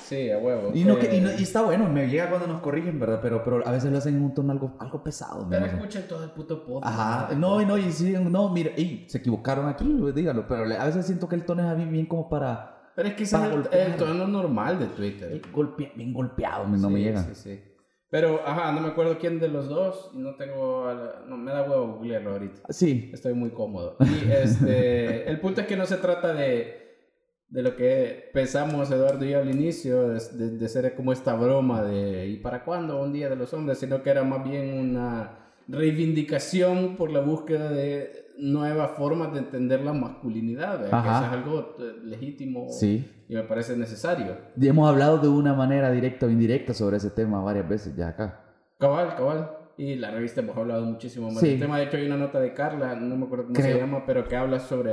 Sí, 0.05 0.29
a 0.29 0.37
huevo. 0.39 0.71
Y, 0.73 0.83
no, 0.83 0.99
que- 0.99 1.13
y, 1.13 1.19
Eh, 1.19 1.21
no- 1.21 1.31
y 1.39 1.43
está 1.43 1.61
bueno, 1.61 1.87
me 1.89 2.07
llega 2.09 2.29
cuando 2.29 2.47
nos 2.47 2.61
corrigen, 2.61 2.99
¿verdad? 2.99 3.19
Pero, 3.21 3.43
pero 3.45 3.65
a 3.65 3.71
veces 3.71 3.91
lo 3.91 3.97
hacen 3.97 4.15
en 4.17 4.23
un 4.23 4.33
tono 4.33 4.51
algo, 4.51 4.75
algo 4.79 5.01
pesado. 5.03 5.47
Pero 5.49 5.65
¿no? 5.65 5.71
escuchen 5.71 6.03
todo 6.07 6.23
el 6.25 6.31
puto 6.31 6.65
podcast. 6.65 6.93
Ajá, 6.99 7.35
no, 7.35 7.61
y 7.61 7.65
no, 7.65 7.77
y 7.77 7.91
sí, 7.93 8.13
no, 8.13 8.49
mira, 8.49 8.71
ey, 8.75 9.05
se 9.09 9.19
equivocaron 9.19 9.67
aquí, 9.69 9.85
dígalo, 10.13 10.47
pero 10.47 10.63
a 10.79 10.85
veces 10.85 11.05
siento 11.05 11.29
que 11.29 11.35
el 11.35 11.45
tono 11.45 11.69
es 11.69 11.77
bien, 11.77 11.91
bien 11.91 12.05
como 12.07 12.27
para 12.29 12.91
Pero 12.95 13.07
es 13.07 13.13
que 13.15 13.23
ese 13.23 13.37
es 13.37 13.43
el, 13.43 13.67
el 13.73 13.95
tono 13.95 14.27
normal 14.27 14.79
de 14.79 14.87
Twitter. 14.87 15.41
golpe- 15.53 15.93
bien 15.95 16.13
golpeado, 16.13 16.67
no 16.67 16.89
me 16.89 16.97
Sí, 16.99 17.03
llega. 17.05 17.23
Sí, 17.23 17.35
sí. 17.35 17.59
Pero, 18.11 18.41
ajá, 18.45 18.71
no 18.73 18.81
me 18.81 18.89
acuerdo 18.89 19.17
quién 19.17 19.39
de 19.39 19.47
los 19.47 19.67
dos. 19.69 20.11
No 20.13 20.35
tengo. 20.35 20.85
la- 20.93 21.23
No, 21.27 21.37
me 21.37 21.51
da 21.51 21.63
huevo 21.63 21.93
googlearlo 21.93 22.31
ahorita. 22.33 22.71
Sí, 22.71 23.09
Estoy 23.13 23.33
muy 23.33 23.49
cómodo. 23.51 23.95
Y 24.01 24.29
este. 24.31 25.27
el 25.29 25.39
punto 25.39 25.61
es 25.61 25.67
que 25.67 25.75
no 25.77 25.85
se 25.85 25.97
trata 25.97 26.33
de. 26.33 26.79
De 27.47 27.61
lo 27.63 27.75
que 27.75 28.29
pensamos 28.33 28.89
Eduardo 28.91 29.25
y 29.25 29.31
yo 29.31 29.39
al 29.39 29.49
inicio, 29.49 30.07
de, 30.09 30.19
de- 30.37 30.57
de 30.57 30.69
ser 30.69 30.95
como 30.95 31.11
esta 31.11 31.33
broma 31.35 31.81
de 31.83 32.27
¿y 32.27 32.37
para 32.37 32.63
cuándo 32.63 33.01
un 33.01 33.11
día 33.11 33.29
de 33.29 33.35
los 33.35 33.53
hombres? 33.53 33.77
Sino 33.77 34.01
que 34.03 34.09
era 34.09 34.23
más 34.23 34.41
bien 34.49 34.77
una 34.79 35.50
reivindicación 35.67 36.95
por 36.97 37.11
la 37.11 37.19
búsqueda 37.21 37.69
de 37.71 38.11
nuevas 38.37 38.91
formas 38.91 39.31
de 39.33 39.39
entender 39.39 39.81
la 39.81 39.93
masculinidad, 39.93 40.85
eso 40.85 40.97
es 40.97 41.31
algo 41.31 41.75
eh, 41.79 41.93
legítimo 42.03 42.67
sí. 42.69 43.07
y 43.29 43.35
me 43.35 43.43
parece 43.43 43.77
necesario. 43.77 44.37
Y 44.59 44.67
hemos 44.67 44.89
hablado 44.89 45.17
de 45.19 45.27
una 45.27 45.53
manera 45.53 45.91
directa 45.91 46.25
o 46.25 46.29
indirecta 46.29 46.73
sobre 46.73 46.97
ese 46.97 47.11
tema 47.11 47.41
varias 47.43 47.69
veces 47.69 47.95
ya 47.95 48.09
acá. 48.09 48.43
Cabal, 48.79 49.15
cabal. 49.15 49.51
Y 49.77 49.95
la 49.95 50.11
revista 50.11 50.41
hemos 50.41 50.55
hablado 50.57 50.85
muchísimo 50.85 51.27
más 51.31 51.39
Sí. 51.39 51.51
del 51.51 51.59
tema. 51.59 51.77
De 51.77 51.85
hecho, 51.85 51.97
hay 51.97 52.05
una 52.05 52.17
nota 52.17 52.39
de 52.39 52.53
Carla, 52.53 52.93
no 52.95 53.15
me 53.15 53.25
acuerdo 53.25 53.45
cómo 53.45 53.55
Creo- 53.55 53.73
se 53.73 53.79
llama, 53.79 54.03
pero 54.05 54.27
que 54.27 54.35
habla 54.35 54.59
sobre 54.59 54.91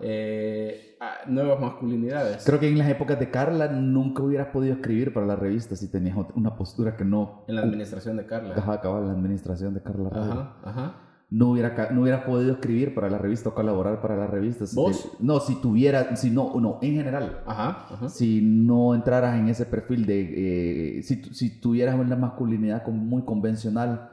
eh, 0.00 0.91
nuevas 1.26 1.60
masculinidades. 1.60 2.44
Creo 2.44 2.58
que 2.60 2.68
en 2.68 2.78
las 2.78 2.88
épocas 2.88 3.18
de 3.18 3.30
Carla 3.30 3.68
nunca 3.68 4.22
hubieras 4.22 4.48
podido 4.48 4.74
escribir 4.74 5.12
para 5.12 5.26
la 5.26 5.36
revista 5.36 5.76
si 5.76 5.90
tenías 5.90 6.16
una 6.34 6.56
postura 6.56 6.96
que 6.96 7.04
no... 7.04 7.44
En 7.48 7.56
la 7.56 7.62
administración 7.62 8.16
de 8.16 8.26
Carla. 8.26 8.54
Ajá, 8.56 8.80
cabal, 8.80 9.06
la 9.06 9.12
administración 9.12 9.74
de 9.74 9.82
Carla. 9.82 10.10
Ajá, 10.12 10.56
ajá. 10.64 10.94
No, 11.30 11.50
hubiera, 11.52 11.88
no 11.92 12.02
hubieras 12.02 12.24
podido 12.24 12.52
escribir 12.52 12.94
para 12.94 13.08
la 13.08 13.16
revista 13.16 13.48
o 13.48 13.54
colaborar 13.54 14.02
para 14.02 14.16
la 14.16 14.26
revista. 14.26 14.66
si 14.66 14.76
¿Vos? 14.76 15.10
te- 15.12 15.24
no, 15.24 15.40
si 15.40 15.54
tuviera... 15.62 16.14
Si 16.14 16.30
no, 16.30 16.52
no, 16.60 16.78
en 16.82 16.94
general. 16.94 17.42
Ajá, 17.46 17.86
ajá. 17.90 18.08
Si 18.10 18.42
no 18.42 18.94
entraras 18.94 19.38
en 19.38 19.48
ese 19.48 19.64
perfil 19.64 20.04
de... 20.04 20.98
eh, 20.98 21.02
si, 21.02 21.22
si 21.32 21.58
tuvieras 21.60 21.98
una 21.98 22.16
masculinidad 22.16 22.86
muy 22.88 23.22
convencional 23.22 24.10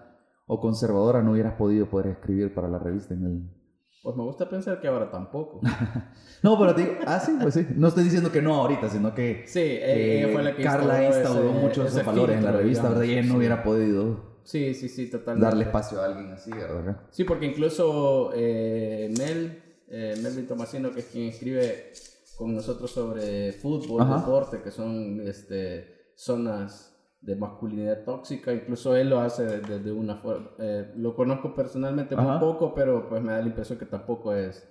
o 0.47 0.61
conservadora, 0.61 1.21
no 1.21 1.31
hubieras 1.33 1.55
podido 1.55 1.87
poder 1.89 2.07
escribir 2.07 2.53
para 2.53 2.67
la 2.69 2.79
revista 2.79 3.13
en 3.13 3.25
el... 3.25 3.58
Pues 4.01 4.15
me 4.15 4.23
gusta 4.23 4.47
pensar 4.47 4.79
que 4.79 4.87
ahora 4.87 5.09
tampoco. 5.11 5.61
No, 6.41 6.57
pero 6.57 6.73
te 6.73 6.81
digo, 6.83 6.93
ah, 7.05 7.19
sí, 7.19 7.33
pues 7.41 7.53
sí. 7.53 7.67
No 7.75 7.89
estoy 7.89 8.05
diciendo 8.05 8.31
que 8.31 8.41
no 8.41 8.55
ahorita, 8.55 8.87
sino 8.89 9.13
que 9.13 9.43
Sí, 9.45 9.59
eh, 9.59 10.23
eh, 10.23 10.29
fue 10.31 10.41
la 10.41 10.55
que 10.55 10.63
Carla 10.63 11.03
instauró 11.03 11.51
muchos 11.51 11.87
esos 11.87 12.05
valores 12.05 12.37
en 12.37 12.45
la 12.45 12.51
revista, 12.53 12.83
digamos. 12.83 12.99
¿verdad? 12.99 13.03
Y 13.13 13.17
ella 13.17 13.27
no 13.27 13.33
Sí. 13.33 13.37
hubiera 13.37 13.61
podido 13.63 14.39
Sí, 14.45 14.73
sí, 14.73 14.87
sí, 14.87 15.09
totalmente. 15.11 15.45
darle 15.45 15.65
espacio 15.65 16.01
a 16.01 16.05
alguien 16.05 16.31
así, 16.31 16.49
¿verdad? 16.51 17.01
Sí, 17.11 17.25
porque 17.25 17.45
incluso 17.45 18.31
eh, 18.33 19.13
Mel, 19.17 19.61
Melvin 20.23 20.47
Tomasino, 20.47 20.91
que 20.93 21.01
es 21.01 21.07
quien 21.07 21.27
escribe 21.27 21.91
con 22.37 22.55
nosotros 22.55 22.89
sobre 22.89 23.51
fútbol, 23.51 24.01
Ajá. 24.01 24.19
deporte, 24.19 24.61
que 24.63 24.71
son 24.71 25.19
este, 25.27 26.13
zonas 26.15 26.98
de 27.21 27.35
masculinidad 27.35 28.03
tóxica, 28.05 28.53
incluso 28.53 28.95
él 28.95 29.09
lo 29.09 29.19
hace 29.19 29.43
desde 29.43 29.79
de, 29.79 29.91
una 29.91 30.15
forma, 30.15 30.51
eh, 30.59 30.91
lo 30.95 31.15
conozco 31.15 31.53
personalmente 31.53 32.15
muy 32.15 32.25
Ajá. 32.25 32.39
poco, 32.39 32.73
pero 32.73 33.09
pues 33.09 33.21
me 33.21 33.33
da 33.33 33.39
la 33.41 33.47
impresión 33.47 33.77
que 33.77 33.85
tampoco 33.85 34.33
es 34.33 34.65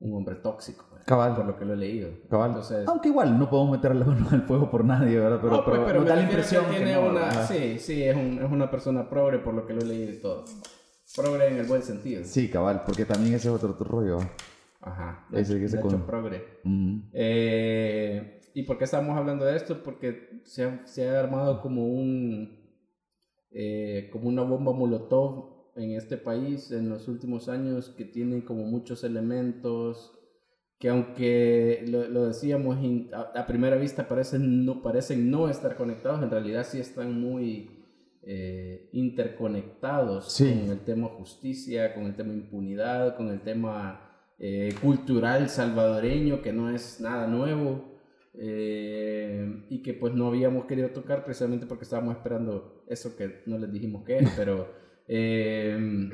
un 0.00 0.14
hombre 0.14 0.36
tóxico, 0.36 0.84
¿verdad? 0.92 1.06
Cabal. 1.06 1.34
por 1.34 1.46
lo 1.46 1.56
que 1.58 1.64
lo 1.64 1.72
he 1.72 1.76
leído. 1.76 2.10
Cabal. 2.30 2.50
Entonces, 2.50 2.86
Aunque 2.86 3.08
igual 3.08 3.38
no 3.38 3.48
podemos 3.50 3.72
meter 3.78 3.96
la 3.96 4.04
mano 4.04 4.28
al 4.30 4.42
fuego 4.42 4.70
por 4.70 4.84
nadie, 4.84 5.18
¿verdad? 5.18 5.38
Pero, 5.40 5.52
no, 5.56 5.64
pues, 5.64 5.80
pero, 5.86 6.00
me 6.02 6.06
da 6.08 6.16
la 6.16 6.22
impresión 6.22 6.64
que 6.66 6.70
que 6.72 6.76
tiene 6.76 6.94
no, 6.94 7.08
una, 7.08 7.30
sí, 7.46 7.78
sí, 7.78 8.04
es, 8.04 8.14
un- 8.14 8.38
es 8.44 8.50
una 8.52 8.70
persona 8.70 9.08
progre 9.08 9.38
por 9.38 9.54
lo 9.54 9.66
que 9.66 9.72
lo 9.72 9.80
he 9.80 9.84
leído 9.86 10.12
y 10.12 10.20
todo. 10.20 10.44
Progre 11.16 11.48
en 11.48 11.56
el 11.56 11.66
buen 11.66 11.82
sentido. 11.82 12.22
Sí, 12.24 12.50
cabal, 12.50 12.82
porque 12.84 13.06
también 13.06 13.34
ese 13.34 13.48
es 13.48 13.54
otro, 13.54 13.70
otro 13.70 13.86
rollo. 13.86 14.18
Ajá. 14.82 15.26
Ese- 15.32 15.58
de 15.58 15.64
ese 15.64 15.78
hecho, 15.78 15.88
con- 15.88 16.02
progre. 16.06 16.44
Ujú. 16.64 17.02
Eh, 17.14 18.37
¿Y 18.58 18.62
por 18.64 18.76
qué 18.78 18.84
estamos 18.84 19.16
hablando 19.16 19.44
de 19.44 19.56
esto? 19.56 19.82
Porque 19.82 20.40
se 20.44 20.64
ha, 20.64 20.86
se 20.86 21.08
ha 21.08 21.20
armado 21.20 21.60
como 21.62 21.86
un... 21.86 22.58
eh, 23.50 24.08
como 24.12 24.28
una 24.28 24.42
bomba 24.42 24.72
molotov 24.72 25.72
en 25.76 25.92
este 25.92 26.16
país 26.16 26.70
en 26.72 26.88
los 26.88 27.06
últimos 27.08 27.48
años 27.48 27.90
que 27.96 28.04
tiene 28.04 28.44
como 28.44 28.64
muchos 28.64 29.04
elementos 29.04 30.12
que 30.80 30.88
aunque 30.88 31.84
lo, 31.88 32.08
lo 32.08 32.26
decíamos 32.26 32.82
in- 32.82 33.10
a, 33.12 33.40
a 33.40 33.46
primera 33.46 33.76
vista 33.76 34.06
parecen 34.08 34.64
no, 34.64 34.80
parecen 34.82 35.30
no 35.30 35.48
estar 35.48 35.76
conectados, 35.76 36.22
en 36.22 36.30
realidad 36.30 36.64
sí 36.64 36.78
están 36.80 37.20
muy 37.20 37.70
eh, 38.22 38.88
interconectados 38.92 40.32
Sí. 40.32 40.52
con 40.62 40.70
el 40.70 40.80
tema 40.84 41.08
justicia, 41.08 41.94
con 41.94 42.04
el 42.06 42.14
tema 42.16 42.32
impunidad, 42.32 43.16
con 43.16 43.28
el 43.28 43.40
tema 43.40 44.00
eh, 44.38 44.72
cultural 44.82 45.48
salvadoreño, 45.48 46.42
que 46.42 46.52
no 46.52 46.70
es 46.70 47.00
nada 47.00 47.26
nuevo. 47.26 47.97
Eh, 48.40 49.64
y 49.68 49.82
que 49.82 49.94
pues 49.94 50.14
no 50.14 50.28
habíamos 50.28 50.66
querido 50.66 50.90
tocar 50.90 51.24
precisamente 51.24 51.66
porque 51.66 51.84
estábamos 51.84 52.16
esperando 52.16 52.84
eso 52.86 53.16
que 53.16 53.42
no 53.46 53.58
les 53.58 53.72
dijimos 53.72 54.04
que 54.04 54.18
es, 54.18 54.30
pero 54.36 54.68
eh, 55.08 56.10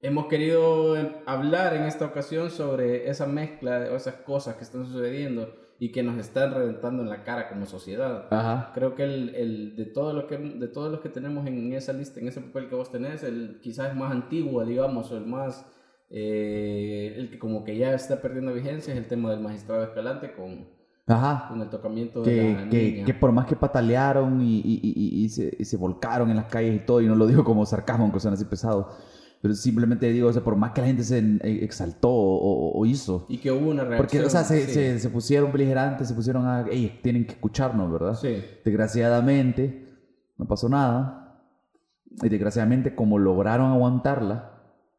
hemos 0.00 0.26
querido 0.26 0.96
hablar 1.24 1.74
en 1.74 1.84
esta 1.84 2.04
ocasión 2.04 2.50
sobre 2.50 3.08
esa 3.08 3.26
mezcla 3.26 3.80
de 3.80 3.96
esas 3.96 4.16
cosas 4.16 4.56
que 4.56 4.64
están 4.64 4.84
sucediendo 4.84 5.54
y 5.78 5.92
que 5.92 6.02
nos 6.02 6.18
están 6.18 6.54
reventando 6.54 7.02
en 7.02 7.08
la 7.08 7.22
cara 7.22 7.48
como 7.48 7.66
sociedad. 7.66 8.28
Ajá. 8.30 8.72
Creo 8.74 8.94
que 8.94 9.04
el, 9.04 9.34
el 9.34 9.76
de 9.76 9.86
todo 9.86 10.12
lo 10.12 10.26
que 10.26 10.36
de 10.36 10.68
todos 10.68 10.90
los 10.90 11.00
que 11.00 11.08
tenemos 11.08 11.46
en 11.46 11.72
esa 11.72 11.92
lista, 11.92 12.20
en 12.20 12.28
ese 12.28 12.40
papel 12.40 12.68
que 12.68 12.74
vos 12.74 12.90
tenés, 12.90 13.22
el 13.22 13.60
quizás 13.62 13.90
es 13.90 13.96
más 13.96 14.12
antiguo, 14.12 14.64
digamos, 14.64 15.10
o 15.10 15.16
el 15.16 15.26
más 15.26 15.66
eh, 16.10 17.14
el 17.16 17.30
que 17.30 17.38
como 17.38 17.64
que 17.64 17.76
ya 17.76 17.94
está 17.94 18.20
perdiendo 18.22 18.52
vigencia 18.52 18.92
es 18.92 18.98
el 18.98 19.06
tema 19.06 19.30
del 19.30 19.40
magistrado 19.40 19.82
Escalante 19.84 20.32
con, 20.34 20.66
Ajá. 21.06 21.48
con 21.48 21.60
el 21.60 21.68
tocamiento 21.68 22.22
de 22.22 22.52
la 22.54 22.64
Que, 22.64 22.68
que, 22.70 22.92
niña. 22.92 23.04
que 23.06 23.14
por 23.14 23.32
más 23.32 23.46
que 23.46 23.56
patalearon 23.56 24.40
y, 24.40 24.58
y, 24.58 24.80
y- 24.82 25.24
y- 25.24 25.28
se, 25.28 25.64
se 25.64 25.76
volcaron 25.76 26.30
en 26.30 26.36
las 26.36 26.46
calles 26.46 26.76
y 26.76 26.86
todo, 26.86 27.00
y 27.00 27.06
no 27.06 27.14
lo 27.14 27.26
digo 27.26 27.44
como 27.44 27.66
sarcasmo, 27.66 28.04
aunque 28.04 28.20
suena 28.20 28.34
así 28.36 28.44
pesado, 28.44 28.88
pero 29.42 29.54
simplemente 29.54 30.10
digo, 30.10 30.28
o 30.28 30.32
sea, 30.32 30.42
por 30.42 30.56
más 30.56 30.72
que 30.72 30.80
la 30.80 30.86
gente 30.88 31.04
se 31.04 31.18
eh, 31.18 31.58
exaltó 31.62 32.08
o, 32.10 32.36
o- 32.38 32.78
o 32.80 32.86
hizo, 32.86 33.26
y 33.28 33.38
que 33.38 33.50
hubo 33.52 33.70
una 33.70 33.82
reacción. 33.84 33.98
porque, 33.98 34.20
o 34.24 34.30
sea, 34.30 34.44
se, 34.44 34.66
sí. 34.66 34.72
se, 34.72 34.98
se 34.98 35.10
pusieron 35.10 35.52
beligerantes, 35.52 36.08
se 36.08 36.14
pusieron 36.14 36.46
a, 36.46 36.66
ey, 36.70 37.00
tienen 37.02 37.26
que 37.26 37.32
escucharnos, 37.32 37.90
¿verdad? 37.92 38.14
Sí. 38.14 38.42
Desgraciadamente, 38.64 39.84
no 40.38 40.46
pasó 40.46 40.68
nada. 40.68 41.22
Y 42.22 42.28
desgraciadamente, 42.28 42.94
como 42.94 43.18
lograron 43.18 43.70
aguantarla, 43.72 44.52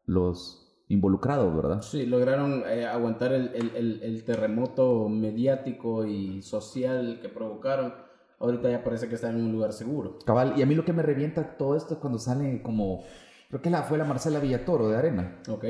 los 0.06 0.57
involucrados, 0.88 1.54
¿verdad? 1.54 1.82
Sí, 1.82 2.06
lograron 2.06 2.62
eh, 2.66 2.86
aguantar 2.86 3.32
el, 3.32 3.50
el- 3.54 3.72
el- 3.76 4.00
el 4.02 4.24
terremoto 4.24 5.08
mediático 5.08 6.06
y 6.06 6.42
social 6.42 7.18
que 7.20 7.28
provocaron. 7.28 7.94
Ahorita 8.40 8.70
ya 8.70 8.84
parece 8.84 9.08
que 9.08 9.16
están 9.16 9.36
en 9.36 9.46
un 9.46 9.52
lugar 9.52 9.72
seguro. 9.72 10.18
Cabal, 10.24 10.54
y 10.56 10.62
a 10.62 10.66
mí 10.66 10.74
lo 10.74 10.84
que 10.84 10.92
me 10.92 11.02
revienta 11.02 11.56
todo 11.56 11.76
esto 11.76 11.94
es 11.94 12.00
cuando 12.00 12.18
sale 12.18 12.62
como, 12.62 13.02
creo 13.48 13.60
que 13.60 13.68
la, 13.70 13.82
fue 13.82 13.98
la 13.98 14.04
Marcela 14.04 14.38
Villatoro 14.38 14.88
de 14.88 14.96
Arena, 14.96 15.38
¿Ok? 15.48 15.64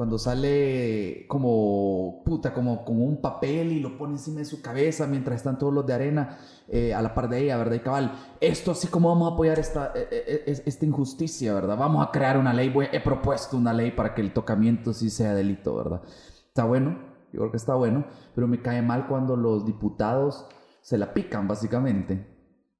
Cuando 0.00 0.16
sale 0.16 1.26
como, 1.28 2.22
puta, 2.24 2.54
como 2.54 2.86
con 2.86 3.02
un 3.02 3.20
papel 3.20 3.70
y 3.70 3.80
lo 3.80 3.98
pone 3.98 4.14
encima 4.14 4.38
de 4.38 4.46
su 4.46 4.62
cabeza 4.62 5.06
mientras 5.06 5.36
están 5.36 5.58
todos 5.58 5.74
los 5.74 5.84
de 5.84 5.92
Arena 5.92 6.38
eh, 6.68 6.94
a 6.94 7.02
la 7.02 7.12
par 7.12 7.28
de 7.28 7.40
ella, 7.40 7.58
¿verdad? 7.58 7.74
Y 7.74 7.80
cabal, 7.80 8.14
esto 8.40 8.70
así 8.70 8.88
como 8.88 9.10
vamos 9.10 9.30
a 9.30 9.34
apoyar 9.34 9.58
esta, 9.58 9.92
eh, 9.94 10.08
eh, 10.46 10.62
esta 10.64 10.86
injusticia, 10.86 11.52
¿verdad? 11.52 11.76
Vamos 11.76 12.02
a 12.02 12.10
crear 12.10 12.38
una 12.38 12.54
ley, 12.54 12.72
he 12.92 13.00
propuesto 13.00 13.58
una 13.58 13.74
ley 13.74 13.90
para 13.90 14.14
que 14.14 14.22
el 14.22 14.32
tocamiento 14.32 14.94
sí 14.94 15.10
sea 15.10 15.34
delito, 15.34 15.76
¿verdad? 15.76 16.00
Está 16.48 16.64
bueno, 16.64 16.98
yo 17.30 17.40
creo 17.40 17.50
que 17.50 17.58
está 17.58 17.74
bueno, 17.74 18.06
pero 18.34 18.48
me 18.48 18.62
cae 18.62 18.80
mal 18.80 19.06
cuando 19.06 19.36
los 19.36 19.66
diputados 19.66 20.46
se 20.80 20.96
la 20.96 21.12
pican, 21.12 21.46
básicamente, 21.46 22.26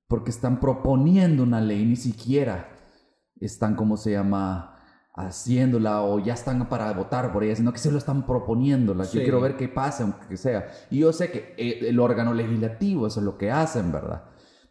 porque 0.08 0.30
están 0.30 0.58
proponiendo 0.58 1.42
una 1.42 1.60
ley, 1.60 1.84
ni 1.84 1.96
siquiera 1.96 2.70
están, 3.38 3.76
¿cómo 3.76 3.98
se 3.98 4.12
llama? 4.12 4.69
Haciéndola 5.26 6.02
o 6.02 6.18
ya 6.18 6.34
están 6.34 6.68
para 6.68 6.92
votar 6.92 7.32
por 7.32 7.44
ella, 7.44 7.56
sino 7.56 7.72
que 7.72 7.78
se 7.78 7.90
lo 7.90 7.98
están 7.98 8.26
proponiéndola. 8.26 9.04
Yo 9.04 9.10
Sí. 9.10 9.18
quiero 9.20 9.40
ver 9.40 9.56
qué 9.56 9.68
pasa, 9.68 10.04
aunque 10.04 10.36
sea. 10.36 10.68
Y 10.90 10.98
yo 11.00 11.12
sé 11.12 11.30
que 11.30 11.54
eh, 11.56 11.88
el 11.88 11.98
órgano 12.00 12.34
legislativo, 12.34 13.06
eso 13.06 13.20
es 13.20 13.24
lo 13.26 13.36
que 13.38 13.50
hacen, 13.50 13.92
¿verdad? 13.92 14.24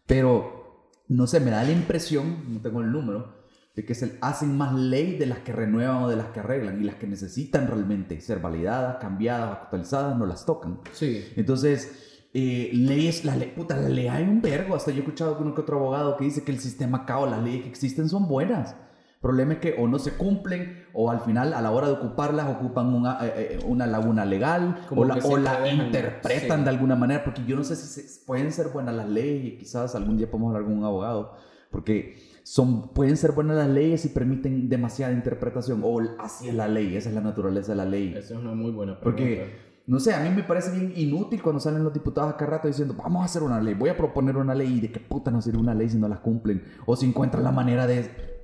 Pero, 0.05 0.89
no 1.07 1.27
sé, 1.27 1.39
me 1.39 1.51
da 1.51 1.63
la 1.63 1.71
impresión, 1.71 2.53
no 2.53 2.61
tengo 2.61 2.81
el 2.81 2.91
número, 2.91 3.39
de 3.75 3.85
que 3.85 3.95
se 3.95 4.17
hacen 4.21 4.57
más 4.57 4.73
ley 4.73 5.17
de 5.17 5.25
las 5.25 5.39
que 5.39 5.53
renuevan 5.53 6.03
o 6.03 6.09
de 6.09 6.15
las 6.17 6.27
que 6.27 6.39
arreglan 6.41 6.81
y 6.81 6.83
las 6.83 6.95
que 6.95 7.07
necesitan 7.07 7.67
realmente 7.67 8.19
ser 8.19 8.39
validadas, 8.39 8.97
cambiadas, 8.97 9.51
actualizadas, 9.53 10.17
no 10.17 10.25
las 10.25 10.45
tocan. 10.45 10.79
Sí. 10.91 11.23
Entonces, 11.35 12.27
eh, 12.33 12.71
leyes, 12.73 13.23
la 13.25 13.35
ley, 13.35 13.53
puta, 13.55 13.77
la 13.77 13.87
ley 13.89 14.07
hay 14.07 14.23
un 14.23 14.41
vergo. 14.41 14.75
Hasta 14.75 14.91
yo 14.91 14.97
he 14.97 14.99
escuchado 15.01 15.37
con 15.37 15.53
que 15.55 15.61
otro 15.61 15.77
abogado 15.77 16.17
que 16.17 16.25
dice 16.25 16.43
que 16.43 16.51
el 16.51 16.59
sistema 16.59 16.99
acá 16.99 17.19
o 17.19 17.25
las 17.25 17.41
leyes 17.41 17.61
que 17.63 17.69
existen 17.69 18.09
son 18.09 18.27
buenas. 18.27 18.75
Problema 19.21 19.53
es 19.53 19.59
que 19.59 19.75
o 19.77 19.87
no 19.87 19.99
se 19.99 20.13
cumplen 20.13 20.85
o 20.93 21.11
al 21.11 21.19
final 21.19 21.53
a 21.53 21.61
la 21.61 21.71
hora 21.71 21.87
de 21.87 21.93
ocuparlas 21.93 22.47
ocupan 22.55 22.93
una, 22.93 23.17
eh, 23.25 23.33
eh, 23.35 23.59
una 23.67 23.85
laguna 23.85 24.23
legal 24.23 24.79
Como 24.87 25.01
o 25.01 25.05
la, 25.05 25.15
o 25.15 25.37
la 25.37 25.59
dejan- 25.61 25.87
interpretan 25.87 26.59
sí. 26.59 26.63
de 26.63 26.69
alguna 26.69 26.95
manera. 26.95 27.23
Porque 27.25 27.43
yo 27.45 27.57
no 27.57 27.65
sé 27.65 27.75
si 27.75 27.87
se- 28.01 28.25
pueden 28.25 28.51
ser 28.53 28.69
buenas 28.69 28.95
las 28.95 29.09
leyes 29.09 29.43
y 29.53 29.57
quizás 29.57 29.93
algún 29.95 30.15
día 30.17 30.31
podemos 30.31 30.51
hablar 30.55 30.63
con 30.69 30.77
un 30.77 30.85
abogado. 30.85 31.33
Porque 31.69 32.15
son, 32.43 32.93
pueden 32.93 33.17
ser 33.17 33.33
buenas 33.33 33.57
las 33.57 33.67
leyes 33.67 34.05
y 34.05 34.09
permiten 34.09 34.69
demasiada 34.69 35.11
interpretación. 35.11 35.81
O 35.83 35.99
así 36.17 36.47
es 36.47 36.55
la 36.55 36.67
ley, 36.69 36.95
esa 36.95 37.09
es 37.09 37.15
la 37.15 37.21
naturaleza 37.21 37.73
de 37.73 37.75
la 37.75 37.85
ley. 37.85 38.13
Esa 38.15 38.35
es 38.35 38.39
una 38.39 38.55
muy 38.55 38.71
buena 38.71 38.97
pregunta. 38.99 39.03
Porque, 39.21 39.55
no 39.85 39.99
sé, 39.99 40.13
a 40.15 40.21
mí 40.21 40.29
me 40.29 40.43
parece 40.43 40.71
bien 40.71 40.93
inútil 40.95 41.41
cuando 41.41 41.59
salen 41.59 41.83
los 41.83 41.93
diputados 41.93 42.33
acá 42.33 42.45
rato 42.45 42.69
diciendo, 42.69 42.95
vamos 42.97 43.21
a 43.21 43.25
hacer 43.25 43.43
una 43.43 43.59
ley, 43.61 43.73
voy 43.73 43.89
a 43.89 43.97
proponer 43.97 44.37
una 44.37 44.55
ley, 44.55 44.77
y 44.77 44.79
de 44.79 44.91
qué 44.93 44.99
puta 45.01 45.29
no 45.29 45.41
sirve 45.41 45.59
una 45.59 45.75
ley 45.75 45.89
si 45.89 45.97
no 45.97 46.07
la 46.07 46.21
cumplen, 46.21 46.63
o 46.85 46.95
si 46.95 47.05
encuentran 47.05 47.43
la 47.43 47.51
manera 47.51 47.85
de 47.85 48.38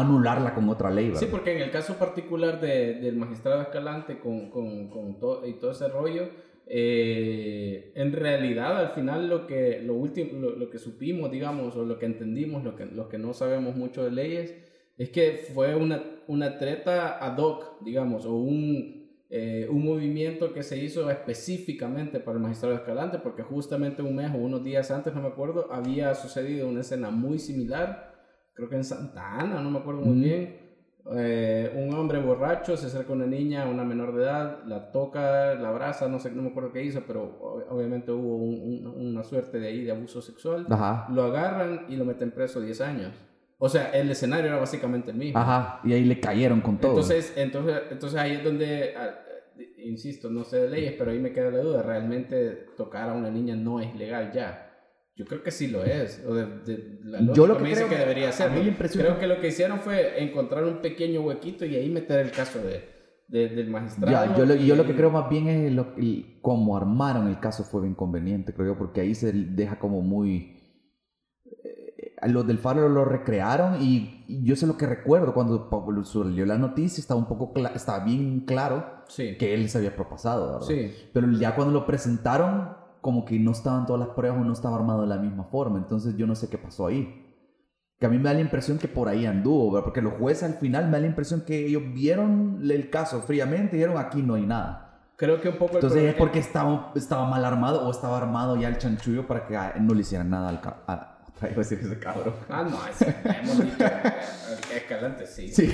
anularla 0.00 0.54
con 0.54 0.68
otra 0.68 0.90
ley, 0.90 1.06
¿verdad? 1.06 1.20
Sí, 1.20 1.26
porque 1.30 1.52
en 1.56 1.62
el 1.62 1.70
caso 1.70 1.94
particular 1.98 2.60
de- 2.60 2.94
del 2.94 3.16
magistrado 3.16 3.62
Escalante 3.62 4.18
con, 4.18 4.50
con, 4.50 4.88
con 4.90 5.18
todo, 5.18 5.46
y 5.46 5.54
todo 5.58 5.70
ese 5.72 5.88
rollo, 5.88 6.28
eh, 6.68 7.92
en 7.94 8.12
realidad 8.12 8.78
al 8.78 8.90
final 8.90 9.28
lo 9.28 9.46
que, 9.46 9.80
lo, 9.82 9.94
último, 9.94 10.38
lo, 10.40 10.50
lo 10.56 10.68
que 10.70 10.78
supimos, 10.78 11.30
digamos, 11.30 11.76
o 11.76 11.84
lo 11.84 11.98
que 11.98 12.06
entendimos, 12.06 12.64
lo 12.64 12.74
que, 12.76 12.86
los 12.86 13.08
que 13.08 13.18
no 13.18 13.32
sabemos 13.34 13.76
mucho 13.76 14.04
de 14.04 14.10
leyes, 14.10 14.54
es 14.98 15.10
que 15.10 15.44
fue 15.54 15.74
una, 15.74 16.02
una 16.26 16.58
treta 16.58 17.18
ad 17.24 17.38
hoc, 17.38 17.82
digamos, 17.84 18.24
o 18.24 18.34
un, 18.34 19.10
eh, 19.30 19.66
un 19.70 19.84
movimiento 19.84 20.52
que 20.54 20.62
se 20.62 20.78
hizo 20.78 21.10
específicamente 21.10 22.18
para 22.20 22.36
el 22.36 22.42
magistrado 22.42 22.74
Escalante, 22.74 23.18
porque 23.18 23.42
justamente 23.42 24.02
un 24.02 24.16
mes 24.16 24.30
o 24.34 24.38
unos 24.38 24.64
días 24.64 24.90
antes, 24.90 25.14
no 25.14 25.20
me 25.22 25.28
acuerdo, 25.28 25.68
había 25.72 26.14
sucedido 26.14 26.68
una 26.68 26.80
escena 26.80 27.10
muy 27.10 27.38
similar, 27.38 28.15
creo 28.56 28.68
que 28.68 28.76
en 28.76 28.84
Santa 28.84 29.38
Ana, 29.38 29.60
no 29.60 29.70
me 29.70 29.78
acuerdo 29.78 30.00
muy 30.00 30.12
Ujú. 30.16 30.20
bien. 30.24 30.66
Eh, 31.14 31.72
un 31.76 31.94
hombre 31.94 32.18
borracho 32.18 32.76
se 32.76 32.86
acerca 32.86 33.12
a 33.12 33.16
una 33.16 33.26
niña, 33.26 33.66
una 33.68 33.84
menor 33.84 34.12
de 34.16 34.24
edad, 34.24 34.64
la 34.66 34.90
toca, 34.90 35.54
la 35.54 35.68
abraza, 35.68 36.08
no 36.08 36.18
sé, 36.18 36.32
no 36.32 36.42
me 36.42 36.48
acuerdo 36.48 36.72
qué 36.72 36.82
hizo, 36.82 37.02
pero 37.06 37.38
ob- 37.40 37.64
obviamente 37.70 38.10
hubo 38.10 38.34
un- 38.38 38.84
un- 38.88 39.06
una 39.10 39.22
suerte 39.22 39.60
de 39.60 39.68
ahí 39.68 39.84
de 39.84 39.92
abuso 39.92 40.20
sexual. 40.20 40.66
Ajá, 40.68 41.06
Lo 41.12 41.22
agarran 41.22 41.86
y 41.88 41.94
lo 41.96 42.04
meten 42.04 42.32
preso 42.32 42.60
10 42.60 42.80
años. 42.80 43.12
O 43.58 43.68
sea, 43.68 43.90
el 43.90 44.10
escenario 44.10 44.46
era 44.46 44.58
básicamente 44.58 45.12
el 45.12 45.16
mismo. 45.16 45.38
ajá, 45.38 45.80
y 45.84 45.92
ahí 45.92 46.04
le 46.04 46.18
cayeron 46.18 46.60
con 46.60 46.78
todo. 46.78 46.90
Entonces, 46.92 47.32
entonces, 47.36 47.82
entonces 47.90 48.18
ahí 48.18 48.32
es 48.32 48.44
donde, 48.44 48.94
ah, 48.96 49.14
insisto, 49.78 50.28
no 50.28 50.42
sé 50.44 50.62
de 50.62 50.68
leyes, 50.70 50.94
pero 50.98 51.12
ahí 51.12 51.20
me 51.20 51.32
queda 51.32 51.50
la 51.52 51.58
duda. 51.60 51.82
Realmente 51.82 52.66
tocar 52.76 53.08
a 53.10 53.12
una 53.14 53.30
niña 53.30 53.54
no 53.54 53.80
es 53.80 53.94
legal 53.94 54.32
ya. 54.32 54.65
Yo 55.16 55.24
creo 55.24 55.42
que 55.42 55.50
sí 55.50 55.68
lo 55.68 55.82
es. 55.82 56.22
O 56.28 56.34
de, 56.34 56.44
de- 56.60 56.98
la 57.04 57.32
Yo 57.32 57.46
lo 57.46 57.56
que 57.56 57.62
me 57.62 57.68
dice 57.70 57.86
creo- 57.86 57.90
que 57.90 57.98
debería 57.98 58.28
a 58.28 58.32
ser. 58.32 58.50
Creo 58.92 59.18
que- 59.18 59.26
lo 59.26 59.40
que 59.40 59.48
hicieron 59.48 59.80
fue 59.80 60.22
encontrar 60.22 60.64
un 60.64 60.82
pequeño 60.82 61.22
huequito 61.22 61.64
y 61.64 61.74
ahí 61.74 61.88
meter 61.88 62.20
el 62.20 62.32
caso 62.32 62.58
de, 62.60 62.84
de- 63.28 63.48
del 63.48 63.70
magistrado. 63.70 64.12
Ya, 64.12 64.36
yo, 64.36 64.44
lo, 64.44 64.54
yo 64.54 64.76
lo 64.76 64.84
que 64.86 64.94
creo 64.94 65.10
más 65.10 65.30
bien 65.30 65.48
es 65.48 65.72
lo, 65.72 65.94
el- 65.96 66.38
cómo 66.42 66.76
armaron 66.76 67.28
el 67.28 67.40
caso 67.40 67.64
fue 67.64 67.80
bien 67.82 67.94
conveniente, 67.94 68.52
creo 68.52 68.74
yo, 68.74 68.78
porque 68.78 69.00
ahí 69.00 69.14
se 69.14 69.32
deja 69.32 69.78
como 69.78 70.02
muy... 70.02 70.60
eh, 71.64 72.28
los 72.28 72.46
del 72.46 72.58
Faro 72.58 72.86
lo 72.88 73.04
recrearon 73.06 73.80
y, 73.80 74.24
y 74.28 74.44
yo 74.44 74.54
sé 74.54 74.66
lo 74.66 74.76
que 74.76 74.86
recuerdo 74.86 75.32
cuando 75.32 75.70
Pablo 75.70 76.04
salió 76.04 76.44
la 76.44 76.58
noticia, 76.58 77.00
estaba 77.00 77.18
un 77.18 77.26
poco 77.26 77.54
estaba 77.74 78.04
bien 78.04 78.40
claro 78.40 78.96
Sí. 79.08 79.36
que 79.38 79.54
él 79.54 79.68
se 79.70 79.78
había 79.78 79.94
propasado, 79.96 80.46
¿verdad? 80.54 80.66
Sí. 80.66 80.92
Pero 81.12 81.30
ya 81.32 81.54
cuando 81.54 81.72
lo 81.72 81.86
presentaron, 81.86 82.76
como 83.06 83.24
que 83.24 83.38
no 83.38 83.52
estaban 83.52 83.86
todas 83.86 84.00
las 84.04 84.16
pruebas 84.16 84.40
o 84.40 84.44
no 84.44 84.52
estaba 84.52 84.74
armado 84.74 85.02
de 85.02 85.06
la 85.06 85.16
misma 85.18 85.44
forma. 85.44 85.78
Entonces 85.78 86.16
yo 86.16 86.26
no 86.26 86.34
sé 86.34 86.48
qué 86.48 86.58
pasó 86.58 86.88
ahí. 86.88 87.24
Que 88.00 88.06
a 88.06 88.08
mí 88.08 88.18
me 88.18 88.24
da 88.24 88.34
la 88.34 88.40
impresión 88.40 88.78
que 88.78 88.88
por 88.88 89.08
ahí 89.08 89.26
anduvo, 89.26 89.70
¿verdad? 89.70 89.84
Porque 89.84 90.02
los 90.02 90.14
jueces 90.14 90.42
al 90.42 90.54
final 90.54 90.86
me 90.86 90.90
da 90.94 90.98
la 91.02 91.06
impresión 91.06 91.42
que 91.46 91.66
ellos 91.66 91.84
vieron 91.94 92.58
el 92.68 92.90
caso 92.90 93.22
fríamente 93.22 93.76
y 93.76 93.78
dijeron 93.78 93.96
aquí 93.96 94.22
no 94.24 94.34
hay 94.34 94.44
nada. 94.44 94.98
Creo 95.16 95.40
que 95.40 95.50
un 95.50 95.56
poco 95.56 95.74
Entonces 95.74 96.02
es 96.02 96.14
porque 96.16 96.40
estaba, 96.40 96.90
estaba 96.96 97.26
mal 97.30 97.44
armado 97.44 97.86
o 97.86 97.90
estaba 97.92 98.18
armado 98.18 98.56
ya 98.56 98.66
el 98.66 98.78
chanchullo 98.78 99.24
para 99.28 99.46
que 99.46 99.56
ah, 99.56 99.74
no 99.80 99.94
le 99.94 100.00
hicieran 100.00 100.28
nada 100.30 100.48
al... 100.48 100.60
ca- 100.60 100.78
a- 100.88 101.12
otra 101.28 101.48
vez 101.48 101.52
iba 101.52 101.62
a 101.62 101.64
decir 101.64 101.78
ese 101.80 101.98
cabrón. 102.00 102.34
Ah, 102.50 102.64
no, 102.68 102.76
es, 102.88 103.00
hemos 103.02 103.58
dicho, 103.62 103.84
Escalante 104.74 105.26
sí. 105.28 105.48
Sí. 105.48 105.72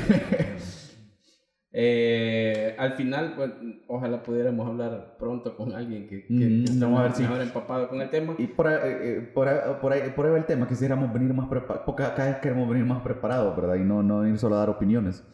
Eh, 1.74 2.74
al 2.78 2.92
final, 2.92 3.32
pues, 3.34 3.50
ojalá 3.88 4.22
pudiéramos 4.22 4.68
hablar 4.68 5.16
pronto 5.18 5.56
con 5.56 5.72
alguien 5.72 6.06
que, 6.06 6.26
que, 6.26 6.34
Mm, 6.34 6.64
que 6.64 6.70
esté 6.72 6.84
vamos 6.84 7.00
a 7.00 7.02
ver 7.04 7.12
si- 7.12 7.24
empapado 7.24 7.88
con 7.88 8.00
el 8.02 8.10
tema. 8.10 8.34
Y 8.38 8.46
por, 8.46 8.66
ahí- 8.68 8.78
eh, 8.84 9.30
por, 9.34 9.48
ahí, 9.48 9.56
por, 9.80 9.92
ahí, 9.92 10.10
por 10.14 10.26
ahí 10.26 10.32
va 10.32 10.38
el 10.38 10.44
tema, 10.44 10.68
quisiéramos 10.68 11.10
venir 11.12 11.32
más 11.32 11.48
preparados, 11.48 11.82
porque 11.86 12.02
cada 12.14 12.28
vez 12.28 12.36
queremos 12.40 12.68
venir 12.68 12.84
más 12.84 13.00
preparados, 13.02 13.56
¿verdad? 13.56 13.76
Y 13.76 13.84
no, 13.84 14.02
no 14.02 14.26
ir 14.28 14.38
solo 14.38 14.56
a 14.56 14.58
dar 14.58 14.70
opiniones. 14.70 15.24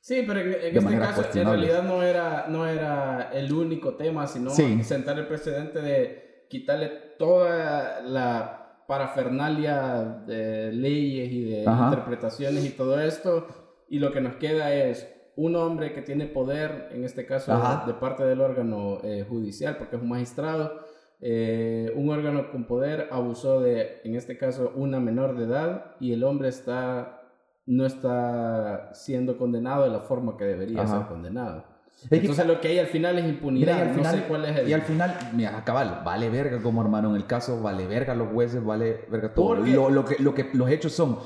Sí, 0.00 0.24
pero 0.26 0.40
en, 0.40 0.48
en 0.48 0.76
este 0.76 0.98
caso, 0.98 1.24
en 1.32 1.46
realidad 1.46 1.82
no 1.84 2.02
era, 2.02 2.46
no 2.48 2.66
era 2.66 3.30
el 3.32 3.52
único 3.52 3.94
tema, 3.94 4.26
sino 4.26 4.50
Sí. 4.50 4.82
sentar 4.82 5.18
el 5.18 5.26
precedente 5.28 5.80
de 5.80 6.46
quitarle 6.50 6.88
toda 7.18 8.00
la 8.02 8.82
parafernalia 8.86 10.22
de 10.26 10.72
leyes 10.72 11.32
y 11.32 11.44
de 11.44 11.66
Ajá. 11.66 11.84
interpretaciones 11.86 12.64
y 12.66 12.70
todo 12.70 13.00
esto, 13.00 13.46
y 13.88 13.98
lo 13.98 14.12
que 14.12 14.20
nos 14.20 14.36
queda 14.36 14.74
es 14.74 15.10
un 15.36 15.56
hombre 15.56 15.92
que 15.92 16.02
tiene 16.02 16.26
poder, 16.26 16.88
en 16.92 17.04
este 17.04 17.26
caso 17.26 17.52
Ajá. 17.52 17.86
de 17.86 17.94
parte 17.94 18.24
del 18.24 18.40
órgano 18.40 18.98
eh, 19.02 19.24
judicial, 19.28 19.76
porque 19.78 19.96
es 19.96 20.02
un 20.02 20.08
magistrado, 20.08 20.80
eh, 21.20 21.92
un 21.96 22.10
órgano 22.10 22.50
con 22.50 22.64
poder 22.64 23.08
abusó 23.10 23.60
de, 23.60 24.00
en 24.04 24.14
este 24.14 24.36
caso, 24.38 24.72
una 24.76 25.00
menor 25.00 25.36
de 25.36 25.44
edad 25.44 25.86
y 26.00 26.12
el 26.12 26.22
hombre 26.24 26.48
está 26.48 27.20
no 27.66 27.86
está 27.86 28.90
siendo 28.92 29.38
condenado 29.38 29.84
de 29.84 29.90
la 29.90 30.00
forma 30.00 30.36
que 30.36 30.44
debería 30.44 30.82
Ajá. 30.82 30.98
ser 30.98 31.06
condenado. 31.08 31.64
Entonces 32.10 32.46
lo 32.46 32.60
que 32.60 32.68
hay 32.68 32.78
al 32.78 32.88
final 32.88 33.18
es 33.18 33.24
impunidad. 33.24 33.72
Mira, 33.74 33.78
y 33.78 33.80
al 33.80 33.88
no 33.88 33.94
final, 33.94 34.14
sé 34.16 34.22
cuál 34.28 34.44
es 34.44 34.56
el... 34.58 34.68
y 34.68 34.72
al 34.74 34.82
final, 34.82 35.16
mira, 35.32 35.64
cabal, 35.64 36.02
vale 36.04 36.28
verga 36.28 36.60
cómo 36.62 36.82
armaron 36.82 37.16
el 37.16 37.24
caso, 37.26 37.62
vale 37.62 37.86
verga 37.86 38.14
los 38.14 38.28
jueces, 38.28 38.62
vale 38.62 39.06
verga 39.10 39.32
todo. 39.32 39.54
Lo, 39.54 39.88
lo 39.88 40.04
que, 40.04 40.22
lo 40.22 40.34
que 40.34 40.50
los 40.52 40.68
hechos 40.68 40.92
son, 40.92 41.18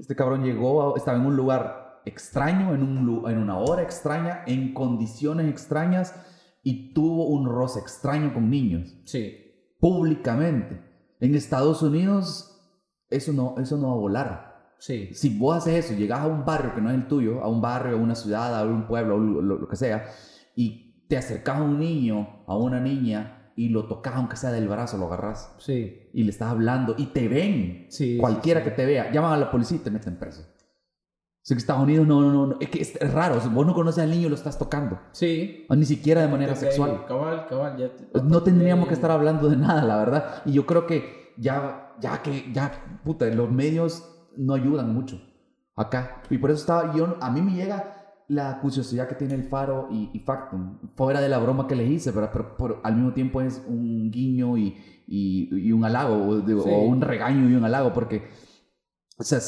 este 0.00 0.16
cabrón 0.16 0.42
llegó, 0.42 0.94
a- 0.94 0.98
estaba 0.98 1.16
en 1.16 1.26
un 1.26 1.36
lugar 1.36 1.83
extraño, 2.06 2.74
en, 2.74 2.82
un, 2.82 3.30
en 3.30 3.38
una 3.38 3.58
hora 3.58 3.82
extraña, 3.82 4.42
en 4.46 4.74
condiciones 4.74 5.48
extrañas 5.48 6.14
y 6.62 6.92
tuvo 6.94 7.26
un 7.28 7.46
roce 7.46 7.80
extraño 7.80 8.32
con 8.34 8.50
niños, 8.50 8.94
Sí, 9.04 9.36
públicamente. 9.80 10.80
En 11.20 11.34
Estados 11.34 11.82
Unidos, 11.82 12.60
eso 13.10 13.32
no, 13.32 13.54
eso 13.58 13.76
no 13.76 13.88
va 13.88 13.92
a 13.94 13.96
volar. 13.98 14.54
sí, 14.78 15.10
Si 15.14 15.38
vos 15.38 15.56
haces 15.56 15.84
eso, 15.86 15.94
llegas 15.98 16.20
a 16.20 16.26
un 16.26 16.44
barrio 16.44 16.74
que 16.74 16.80
no 16.80 16.90
es 16.90 16.96
el 16.96 17.06
tuyo, 17.06 17.42
a 17.42 17.48
un 17.48 17.60
barrio, 17.60 17.96
a 17.96 18.00
una 18.00 18.14
ciudad, 18.14 18.58
a 18.58 18.64
un 18.64 18.86
pueblo, 18.86 19.18
lo, 19.18 19.40
lo- 19.42 19.58
lo 19.58 19.68
que 19.68 19.76
sea, 19.76 20.06
y 20.56 21.04
te 21.08 21.16
acercas 21.16 21.58
a 21.58 21.62
un 21.62 21.78
niño, 21.78 22.44
a 22.46 22.56
una 22.56 22.80
niña, 22.80 23.52
y 23.56 23.68
lo 23.68 23.86
tocas, 23.86 24.14
aunque 24.16 24.36
sea 24.36 24.50
del 24.50 24.66
brazo, 24.68 24.96
lo 24.98 25.06
agarras, 25.06 25.54
sí, 25.58 26.08
y 26.12 26.24
le 26.24 26.30
estás 26.30 26.50
hablando, 26.50 26.94
y 26.98 27.06
te 27.06 27.28
ven, 27.28 27.86
sí. 27.90 28.16
cualquiera 28.18 28.60
sí, 28.60 28.64
que 28.64 28.70
te 28.72 28.84
vea, 28.86 29.12
llaman 29.12 29.32
a 29.34 29.36
la 29.36 29.50
policía 29.50 29.76
y 29.76 29.80
te 29.80 29.90
meten 29.90 30.18
preso. 30.18 30.42
O 31.44 31.46
sea, 31.46 31.54
que 31.56 31.60
Estados 31.60 31.82
Unidos 31.82 32.06
no, 32.06 32.22
no, 32.22 32.46
no, 32.46 32.56
es 32.58 32.70
que 32.70 32.80
es 32.80 33.12
raro, 33.12 33.38
vos 33.52 33.66
no 33.66 33.74
conoces 33.74 34.02
al 34.02 34.08
niño 34.10 34.28
y 34.28 34.30
lo 34.30 34.34
estás 34.34 34.58
tocando, 34.58 34.98
Sí. 35.12 35.66
o 35.68 35.76
ni 35.76 35.84
siquiera 35.84 36.22
de 36.22 36.28
manera 36.28 36.56
sexual. 36.56 37.04
Cabal, 37.06 37.46
cabal. 37.46 37.76
Ya 37.76 37.94
te- 37.94 38.22
No 38.22 38.42
tendríamos 38.42 38.88
que 38.88 38.94
estar 38.94 39.10
hablando 39.10 39.50
de 39.50 39.56
nada, 39.58 39.82
la 39.84 39.98
verdad. 39.98 40.42
Y 40.46 40.52
yo 40.52 40.64
creo 40.64 40.86
que 40.86 41.34
ya, 41.36 41.92
ya 42.00 42.22
que, 42.22 42.50
ya, 42.50 42.72
puta, 43.04 43.26
los 43.26 43.50
medios 43.50 44.08
no 44.38 44.54
ayudan 44.54 44.94
mucho 44.94 45.20
acá. 45.76 46.22
Y 46.30 46.38
por 46.38 46.50
eso 46.50 46.60
estaba, 46.60 46.94
yo, 46.96 47.16
a 47.20 47.30
mí 47.30 47.42
me 47.42 47.52
llega 47.52 47.90
la 48.28 48.58
curiosidad 48.62 49.06
que 49.06 49.14
tiene 49.14 49.34
el 49.34 49.42
Faro 49.44 49.88
y, 49.90 50.08
y 50.14 50.20
Factum, 50.20 50.78
fuera 50.96 51.20
de 51.20 51.28
la 51.28 51.36
broma 51.36 51.66
que 51.66 51.76
les 51.76 51.90
hice, 51.90 52.10
pero, 52.14 52.30
pero 52.32 52.56
por- 52.56 52.80
al 52.84 52.94
mismo 52.96 53.12
tiempo 53.12 53.42
es 53.42 53.62
un 53.68 54.10
guiño 54.10 54.56
y, 54.56 54.78
y, 55.06 55.50
y 55.68 55.72
un 55.72 55.84
halago, 55.84 56.26
o, 56.26 56.36
de- 56.40 56.58
Sí. 56.58 56.70
o 56.72 56.84
un 56.84 57.02
regaño 57.02 57.50
y 57.50 57.54
un 57.54 57.64
halago, 57.66 57.92
porque 57.92 58.28
o 59.16 59.22
sea, 59.22 59.38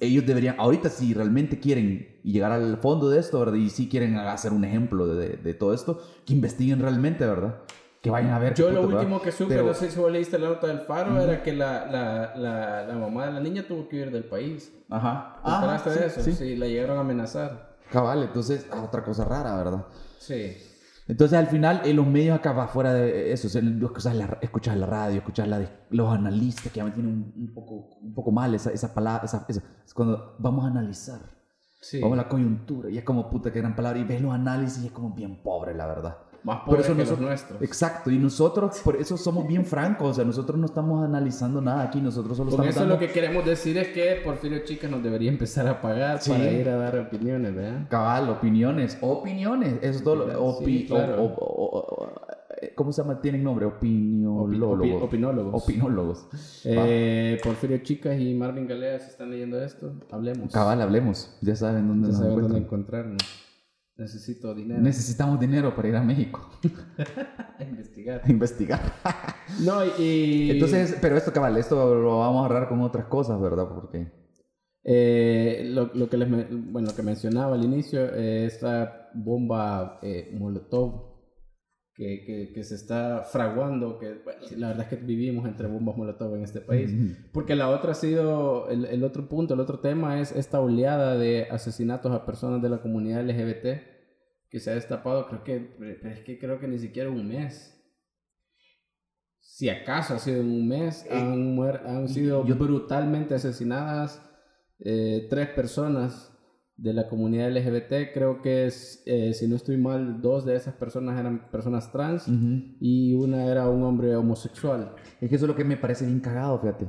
ellos 0.00 0.24
deberían, 0.26 0.58
ahorita 0.58 0.88
si 0.88 1.12
realmente 1.12 1.60
quieren 1.60 2.18
llegar 2.22 2.52
al 2.52 2.78
fondo 2.78 3.10
de 3.10 3.20
esto, 3.20 3.38
¿verdad? 3.38 3.54
Y 3.54 3.68
si 3.68 3.88
quieren 3.88 4.16
hacer 4.16 4.52
un 4.52 4.64
ejemplo 4.64 5.06
de, 5.06 5.54
todo 5.54 5.74
esto, 5.74 6.00
que 6.24 6.32
investiguen 6.32 6.80
realmente, 6.80 7.26
¿verdad? 7.26 7.56
Que 8.00 8.08
vayan 8.08 8.32
a 8.32 8.38
ver. 8.38 8.54
Yo 8.54 8.70
lo 8.70 8.82
último 8.82 9.20
que 9.20 9.30
supe, 9.30 9.54
Pero- 9.54 9.66
no 9.66 9.74
sé 9.74 9.90
si 9.90 10.00
vos 10.00 10.10
leíste 10.10 10.38
la 10.38 10.48
nota 10.48 10.68
del 10.68 10.80
Faro, 10.80 11.20
era 11.20 11.42
que 11.42 11.52
la, 11.52 11.84
la, 11.86 12.34
la, 12.34 12.86
la 12.86 12.94
mamá 12.94 13.26
de 13.26 13.32
la 13.32 13.40
niña 13.40 13.66
tuvo 13.68 13.88
que 13.88 13.96
huir 13.96 14.10
del 14.10 14.24
país. 14.24 14.72
Ajá. 14.88 15.38
¿Te 15.44 15.50
enteraste 15.50 15.90
sí, 15.92 15.98
de 15.98 16.06
eso? 16.06 16.22
Sí. 16.22 16.32
Sí. 16.32 16.56
la 16.56 16.66
llegaron 16.66 16.96
a 16.96 17.00
amenazar. 17.00 17.76
Cabal, 17.90 18.22
entonces, 18.22 18.66
ah, 18.70 18.82
otra 18.82 19.04
cosa 19.04 19.26
rara, 19.26 19.54
¿verdad? 19.56 19.84
Sí. 20.18 20.56
Entonces, 21.10 21.38
al 21.38 21.46
final, 21.48 21.82
en 21.84 21.96
los 21.96 22.06
medios 22.06 22.38
acá 22.38 22.52
va 22.52 22.68
fuera 22.68 22.92
de 22.94 23.32
eso. 23.32 23.46
O 23.48 23.50
sea, 23.50 23.60
escuchas 23.62 24.14
la, 24.14 24.38
escuchas 24.40 24.76
la 24.76 24.86
radio, 24.86 25.18
escuchas 25.18 25.48
la 25.48 25.58
de- 25.58 25.68
los 25.90 26.12
analistas, 26.12 26.72
que 26.72 26.78
ya 26.78 26.84
me 26.84 26.90
tienen 26.92 27.12
un, 27.12 27.32
un 27.36 27.54
poco, 27.54 27.98
un 28.00 28.14
poco 28.14 28.30
mal 28.32 28.54
esa, 28.54 28.70
esa 28.70 28.94
palabra. 28.94 29.24
Esa, 29.24 29.44
esa- 29.48 29.62
es 29.84 29.94
cuando 29.94 30.36
vamos 30.38 30.64
a 30.64 30.68
analizar, 30.68 31.20
Sí. 31.80 32.00
vamos 32.00 32.18
a 32.18 32.22
la 32.22 32.28
coyuntura. 32.28 32.90
Y 32.90 32.98
es 32.98 33.04
como 33.04 33.28
puta 33.30 33.52
que 33.52 33.58
gran 33.60 33.74
palabra. 33.74 33.98
Y 33.98 34.04
ves 34.04 34.20
los 34.22 34.32
análisis 34.32 34.82
y 34.82 34.86
es 34.86 34.92
como 34.92 35.14
bien 35.14 35.42
pobre, 35.42 35.74
la 35.74 35.86
verdad. 35.86 36.16
Más 36.42 36.60
Por 36.64 36.80
eso 36.80 36.92
que 36.94 37.00
los 37.00 37.08
nosotros- 37.10 37.20
nuestros. 37.28 37.62
Exacto, 37.62 38.10
y 38.10 38.18
nosotros 38.18 38.80
por 38.82 38.96
eso 38.96 39.16
somos 39.18 39.46
bien 39.46 39.66
francos, 39.66 40.08
o 40.10 40.14
sea, 40.14 40.24
nosotros 40.24 40.58
no 40.58 40.66
estamos 40.66 41.04
analizando 41.04 41.60
nada 41.60 41.82
aquí, 41.82 42.00
nosotros 42.00 42.36
solo 42.36 42.50
Con 42.50 42.60
estamos 42.60 42.70
eso 42.70 42.80
dando... 42.80 42.94
lo 42.94 42.98
que 43.00 43.08
queremos 43.12 43.44
decir 43.44 43.76
es 43.76 43.88
que 43.88 44.20
Porfirio 44.24 44.60
Chicas 44.64 44.90
nos 44.90 45.02
debería 45.02 45.30
empezar 45.30 45.68
a 45.68 45.80
pagar 45.82 46.20
Sí. 46.22 46.30
para 46.30 46.50
ir 46.50 46.68
a 46.68 46.76
dar 46.76 46.98
opiniones, 46.98 47.54
¿verdad? 47.54 47.86
Cabal, 47.90 48.30
opiniones, 48.30 48.96
opiniones, 49.02 49.74
eso 49.82 49.98
es 49.98 50.02
todo 50.04 50.14
lo... 50.16 50.26
Sí, 50.30 50.64
opi- 50.64 50.86
claro. 50.86 51.22
o- 51.22 51.26
o- 51.26 51.78
o- 51.78 52.04
o- 52.04 52.12
¿Cómo 52.74 52.92
se 52.92 53.02
llama? 53.02 53.20
Tienen 53.20 53.42
nombre, 53.42 53.64
opiniólogos. 53.66 54.80
Opi- 54.80 55.02
opinólogos. 55.02 55.62
Opinólogos. 55.62 56.26
Eh, 56.64 57.38
Porfirio 57.42 57.78
Chicas 57.78 58.18
y 58.20 58.34
Marvin 58.34 58.66
Galea, 58.66 58.98
si 58.98 59.08
están 59.10 59.30
leyendo 59.30 59.62
esto, 59.62 59.92
hablemos. 60.10 60.52
Cabal, 60.52 60.80
hablemos, 60.82 61.36
ya 61.40 61.56
saben 61.56 61.88
dónde 61.88 62.08
Ya 62.08 62.12
nos 62.12 62.18
saben 62.22 62.40
dónde 62.40 62.58
encontrarnos. 62.58 63.22
Necesito 64.00 64.54
dinero. 64.54 64.80
Necesitamos 64.80 65.38
dinero 65.38 65.74
para 65.76 65.88
ir 65.88 65.96
a 65.96 66.02
México 66.02 66.50
a 67.58 67.62
investigar. 67.68 68.22
a 68.24 68.30
investigar. 68.30 68.80
No, 69.62 69.84
y... 69.98 70.52
Entonces, 70.52 70.96
pero 71.02 71.18
esto, 71.18 71.34
cabal, 71.34 71.58
esto 71.58 71.94
lo 71.94 72.20
vamos 72.20 72.38
a 72.38 72.42
ahorrar 72.44 72.66
con 72.66 72.80
otras 72.80 73.04
cosas, 73.06 73.38
¿verdad? 73.38 73.68
Porque... 73.68 74.10
Eh, 74.82 75.64
lo, 75.66 75.90
lo 75.92 76.08
que 76.08 76.16
les 76.16 76.30
bueno, 76.30 76.88
lo 76.88 76.96
que 76.96 77.02
mencionaba 77.02 77.54
al 77.56 77.62
inicio, 77.62 78.00
eh, 78.14 78.46
esta 78.46 79.10
bomba 79.12 79.98
eh, 80.02 80.30
Molotov 80.32 81.10
que, 81.94 82.24
que, 82.24 82.52
que 82.54 82.64
se 82.64 82.76
está 82.76 83.24
fraguando, 83.30 83.98
que 83.98 84.14
bueno, 84.24 84.40
la 84.56 84.68
verdad 84.68 84.86
es 84.90 84.98
que 84.98 85.04
vivimos 85.04 85.46
entre 85.46 85.66
bombas 85.66 85.98
Molotov 85.98 86.34
en 86.36 86.44
este 86.44 86.62
país. 86.62 86.90
Porque 87.30 87.54
la 87.54 87.68
otra 87.68 87.90
ha 87.90 87.94
sido, 87.94 88.70
el, 88.70 88.86
el 88.86 89.04
otro 89.04 89.28
punto, 89.28 89.52
el 89.52 89.60
otro 89.60 89.80
tema 89.80 90.18
es 90.22 90.32
esta 90.32 90.58
oleada 90.58 91.18
de 91.18 91.48
asesinatos 91.50 92.10
a 92.12 92.24
personas 92.24 92.62
de 92.62 92.70
la 92.70 92.80
comunidad 92.80 93.28
LGBT 93.28 93.89
que 94.50 94.60
se 94.60 94.70
ha 94.70 94.74
destapado, 94.74 95.28
creo 95.28 95.44
que, 95.44 95.76
es 96.10 96.20
que 96.20 96.38
creo 96.38 96.58
que 96.58 96.66
ni 96.68 96.78
siquiera 96.78 97.08
un 97.10 97.26
mes. 97.28 97.76
Si 99.38 99.68
acaso 99.68 100.14
ha 100.14 100.18
sido 100.18 100.40
en 100.40 100.46
un 100.50 100.68
mes, 100.68 101.04
Eh, 101.06 101.08
han, 101.12 101.58
han 101.86 102.08
sido 102.08 102.44
yo- 102.46 102.56
brutalmente 102.56 103.34
asesinadas 103.34 104.22
eh, 104.80 105.26
tres 105.28 105.48
personas 105.50 106.26
de 106.76 106.94
la 106.94 107.08
comunidad 107.08 107.48
LGBT. 107.54 108.12
Creo 108.14 108.40
que, 108.40 108.66
es, 108.66 109.02
eh, 109.06 109.34
si 109.34 109.46
no 109.46 109.56
estoy 109.56 109.76
mal, 109.76 110.20
dos 110.22 110.46
de 110.46 110.56
esas 110.56 110.74
personas 110.74 111.18
eran 111.20 111.50
personas 111.50 111.92
trans 111.92 112.26
Ujú. 112.26 112.76
y 112.80 113.12
una 113.14 113.44
era 113.46 113.68
un 113.68 113.82
hombre 113.82 114.16
homosexual. 114.16 114.94
Es 115.20 115.28
que 115.28 115.36
eso 115.36 115.44
es 115.44 115.48
lo 115.48 115.56
que 115.56 115.64
me 115.64 115.76
parece 115.76 116.06
bien 116.06 116.20
cagado, 116.20 116.58
fíjate. 116.58 116.88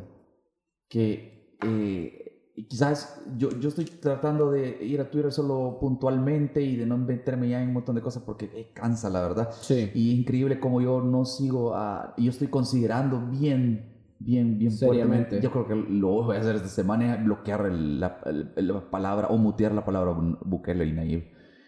Que 0.87 1.57
eh, 1.65 2.30
y 2.55 2.63
quizás 2.63 3.21
yo, 3.37 3.49
yo 3.59 3.69
estoy 3.69 3.85
tratando 3.85 4.51
de 4.51 4.83
ir 4.83 4.99
a 4.99 5.09
Twitter 5.09 5.31
solo 5.31 5.77
puntualmente 5.79 6.61
y 6.61 6.75
de 6.75 6.85
no 6.85 6.97
meterme 6.97 7.47
ya 7.49 7.61
en 7.61 7.69
un 7.69 7.73
montón 7.75 7.95
de 7.95 8.01
cosas 8.01 8.23
porque 8.25 8.49
eh, 8.53 8.71
cansa, 8.73 9.09
la 9.09 9.21
verdad. 9.21 9.49
Sí. 9.61 9.89
Y 9.93 10.11
es 10.13 10.19
increíble 10.19 10.59
como 10.59 10.81
yo 10.81 11.01
no 11.01 11.23
sigo 11.25 11.73
a... 11.75 12.13
Yo 12.17 12.29
estoy 12.29 12.47
considerando 12.49 13.21
bien, 13.25 13.85
bien, 14.19 14.59
bien 14.59 14.71
Seriamente. 14.71 15.39
fuertemente. 15.39 15.41
Yo 15.41 15.51
creo 15.51 15.67
que 15.67 15.75
lo 15.93 16.07
voy 16.23 16.35
a 16.35 16.39
hacer 16.41 16.55
esta 16.57 16.67
semana 16.67 17.15
es 17.15 17.23
bloquear 17.23 17.65
el- 17.67 17.99
la, 18.01 18.19
el- 18.25 18.67
la 18.67 18.81
palabra 18.91 19.27
o 19.27 19.37
mutear 19.37 19.71
la 19.73 19.85
palabra 19.85 20.11
Bu- 20.11 20.37
Bukele 20.43 20.85
y 20.85 20.91
Nayib. 20.91 21.23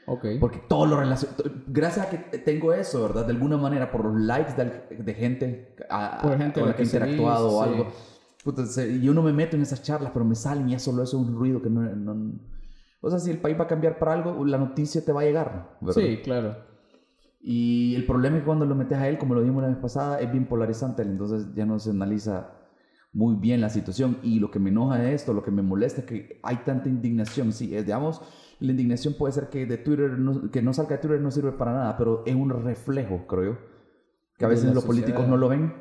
Ok. 0.06 0.26
Porque 0.42 0.60
todo 0.68 0.86
lo 0.86 1.00
relaciona. 1.00 1.34
Gracias 1.68 2.08
a 2.08 2.10
que 2.10 2.38
tengo 2.40 2.74
eso, 2.74 3.02
¿verdad? 3.04 3.26
De 3.26 3.32
alguna 3.32 3.56
manera, 3.56 3.90
por 3.90 4.04
los 4.04 4.20
likes 4.22 4.52
del- 4.58 5.06
de, 5.06 5.14
gente, 5.14 5.76
a- 5.90 6.20
Por 6.22 6.38
gente 6.38 6.60
con 6.60 6.70
la 6.70 6.76
que 6.76 6.82
he 6.84 6.86
interactuado 6.86 7.48
o 7.58 7.64
sí. 7.64 7.70
algo. 7.70 7.88
Puta, 8.44 8.64
yo 9.02 9.14
no 9.14 9.24
me 9.24 9.32
meto 9.34 9.56
en 9.56 9.62
esas 9.62 9.82
charlas, 9.84 10.12
pero 10.14 10.26
me 10.26 10.36
salen 10.36 10.68
y 10.68 10.72
ya 10.74 10.80
solo 10.80 11.04
eso 11.04 11.20
es 11.22 11.28
un 11.28 11.36
ruido 11.36 11.62
que 11.62 11.70
no, 11.70 11.82
no- 11.82 12.40
O 13.02 13.10
sea, 13.10 13.20
si 13.20 13.32
el 13.32 13.38
país 13.40 13.58
va 13.60 13.64
a 13.66 13.68
cambiar 13.68 14.00
para 14.00 14.14
algo, 14.14 14.46
la 14.46 14.58
noticia 14.58 15.04
te 15.04 15.12
va 15.12 15.22
a 15.22 15.24
llegar, 15.26 15.78
¿verdad? 15.82 16.02
Sí, 16.02 16.20
claro. 16.24 16.56
Y 17.42 17.96
el 17.96 18.06
problema 18.06 18.38
es 18.38 18.42
que 18.44 18.46
cuando 18.46 18.66
lo 18.66 18.76
metes 18.76 18.98
a 18.98 19.08
él, 19.10 19.18
como 19.18 19.36
lo 19.36 19.42
dijimos 19.42 19.62
la 19.64 19.70
vez 19.70 19.78
pasada, 19.78 20.20
es 20.22 20.32
bien 20.32 20.46
polarizante, 20.46 21.02
entonces 21.02 21.54
ya 21.56 21.66
no 21.66 21.78
se 21.80 21.90
analiza 21.90 22.52
muy 23.12 23.36
bien 23.36 23.60
la 23.60 23.70
situación. 23.70 24.18
Y 24.24 24.40
lo 24.40 24.50
que 24.50 24.60
me 24.60 24.70
enoja 24.70 24.98
de 24.98 25.14
esto, 25.14 25.34
lo 25.34 25.44
que 25.44 25.52
me 25.52 25.62
molesta 25.62 26.02
es 26.02 26.08
que 26.08 26.40
hay 26.44 26.58
tanta 26.66 26.88
indignación. 26.88 27.52
Sí, 27.52 27.76
es, 27.76 27.86
digamos, 27.86 28.22
la 28.60 28.72
indignación 28.72 29.16
puede 29.18 29.34
ser 29.34 29.50
que 29.50 29.66
de 29.66 29.78
Twitter, 29.78 30.18
no- 30.18 30.50
que 30.50 30.62
no 30.62 30.74
salga 30.74 30.92
de 30.96 30.98
Twitter 31.00 31.20
no 31.20 31.32
sirve 31.32 31.52
para 31.52 31.74
nada, 31.74 31.98
pero 31.98 32.24
es 32.26 32.34
un 32.36 32.50
reflejo, 32.50 33.26
creo 33.28 33.44
yo. 33.44 33.58
Que 34.38 34.46
a 34.46 34.48
veces 34.48 34.74
los 34.74 34.84
políticos 34.88 35.28
no 35.28 35.38
lo 35.38 35.50
ven, 35.50 35.74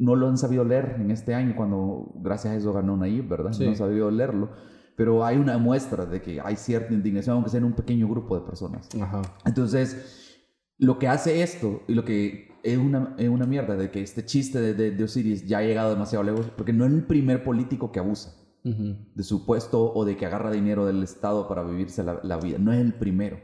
no 0.00 0.16
lo 0.16 0.28
han 0.28 0.36
sabido 0.38 0.64
leer 0.64 0.96
en 0.98 1.10
este 1.12 1.34
año, 1.34 1.54
cuando 1.54 2.10
gracias 2.16 2.54
a 2.54 2.56
eso 2.56 2.72
ganó 2.72 2.96
Nayib, 2.96 3.28
¿verdad? 3.28 3.52
Sí. 3.52 3.64
No 3.64 3.70
han 3.70 3.76
sabido 3.76 4.10
leerlo. 4.10 4.50
pero 4.96 5.24
hay 5.24 5.38
una 5.38 5.56
muestra 5.56 6.04
de 6.04 6.20
que 6.20 6.40
hay 6.42 6.56
cierta 6.56 6.92
indignación, 6.92 7.34
aunque 7.36 7.50
sea 7.50 7.58
en 7.58 7.64
un 7.64 7.72
pequeño 7.72 8.06
grupo 8.08 8.38
de 8.38 8.44
personas. 8.44 8.88
Ajá. 9.00 9.22
Entonces, 9.46 10.36
lo 10.78 10.98
que 10.98 11.08
hace 11.08 11.42
esto 11.42 11.82
y 11.88 11.94
lo 11.94 12.04
que 12.04 12.48
es 12.62 12.76
una, 12.76 13.14
es 13.16 13.28
una 13.30 13.46
mierda 13.46 13.76
de 13.76 13.90
que 13.90 14.02
este 14.02 14.26
chiste 14.26 14.60
de, 14.60 14.74
de, 14.74 14.90
de 14.90 15.04
Osiris 15.04 15.46
ya 15.46 15.58
ha 15.58 15.62
llegado 15.62 15.90
demasiado 15.90 16.22
lejos, 16.22 16.50
porque 16.56 16.74
no 16.74 16.84
es 16.84 16.92
el 16.92 17.04
primer 17.04 17.42
político 17.44 17.92
que 17.92 17.98
abusa 17.98 18.36
de 18.62 19.22
su 19.22 19.46
puesto 19.46 19.90
o 19.94 20.04
de 20.04 20.18
que 20.18 20.26
agarra 20.26 20.50
dinero 20.50 20.84
del 20.84 21.02
Estado 21.02 21.48
para 21.48 21.62
vivirse 21.62 22.04
la, 22.04 22.20
la 22.22 22.36
vida. 22.36 22.58
No 22.58 22.70
es 22.72 22.80
el 22.80 22.92
primero. 22.92 23.38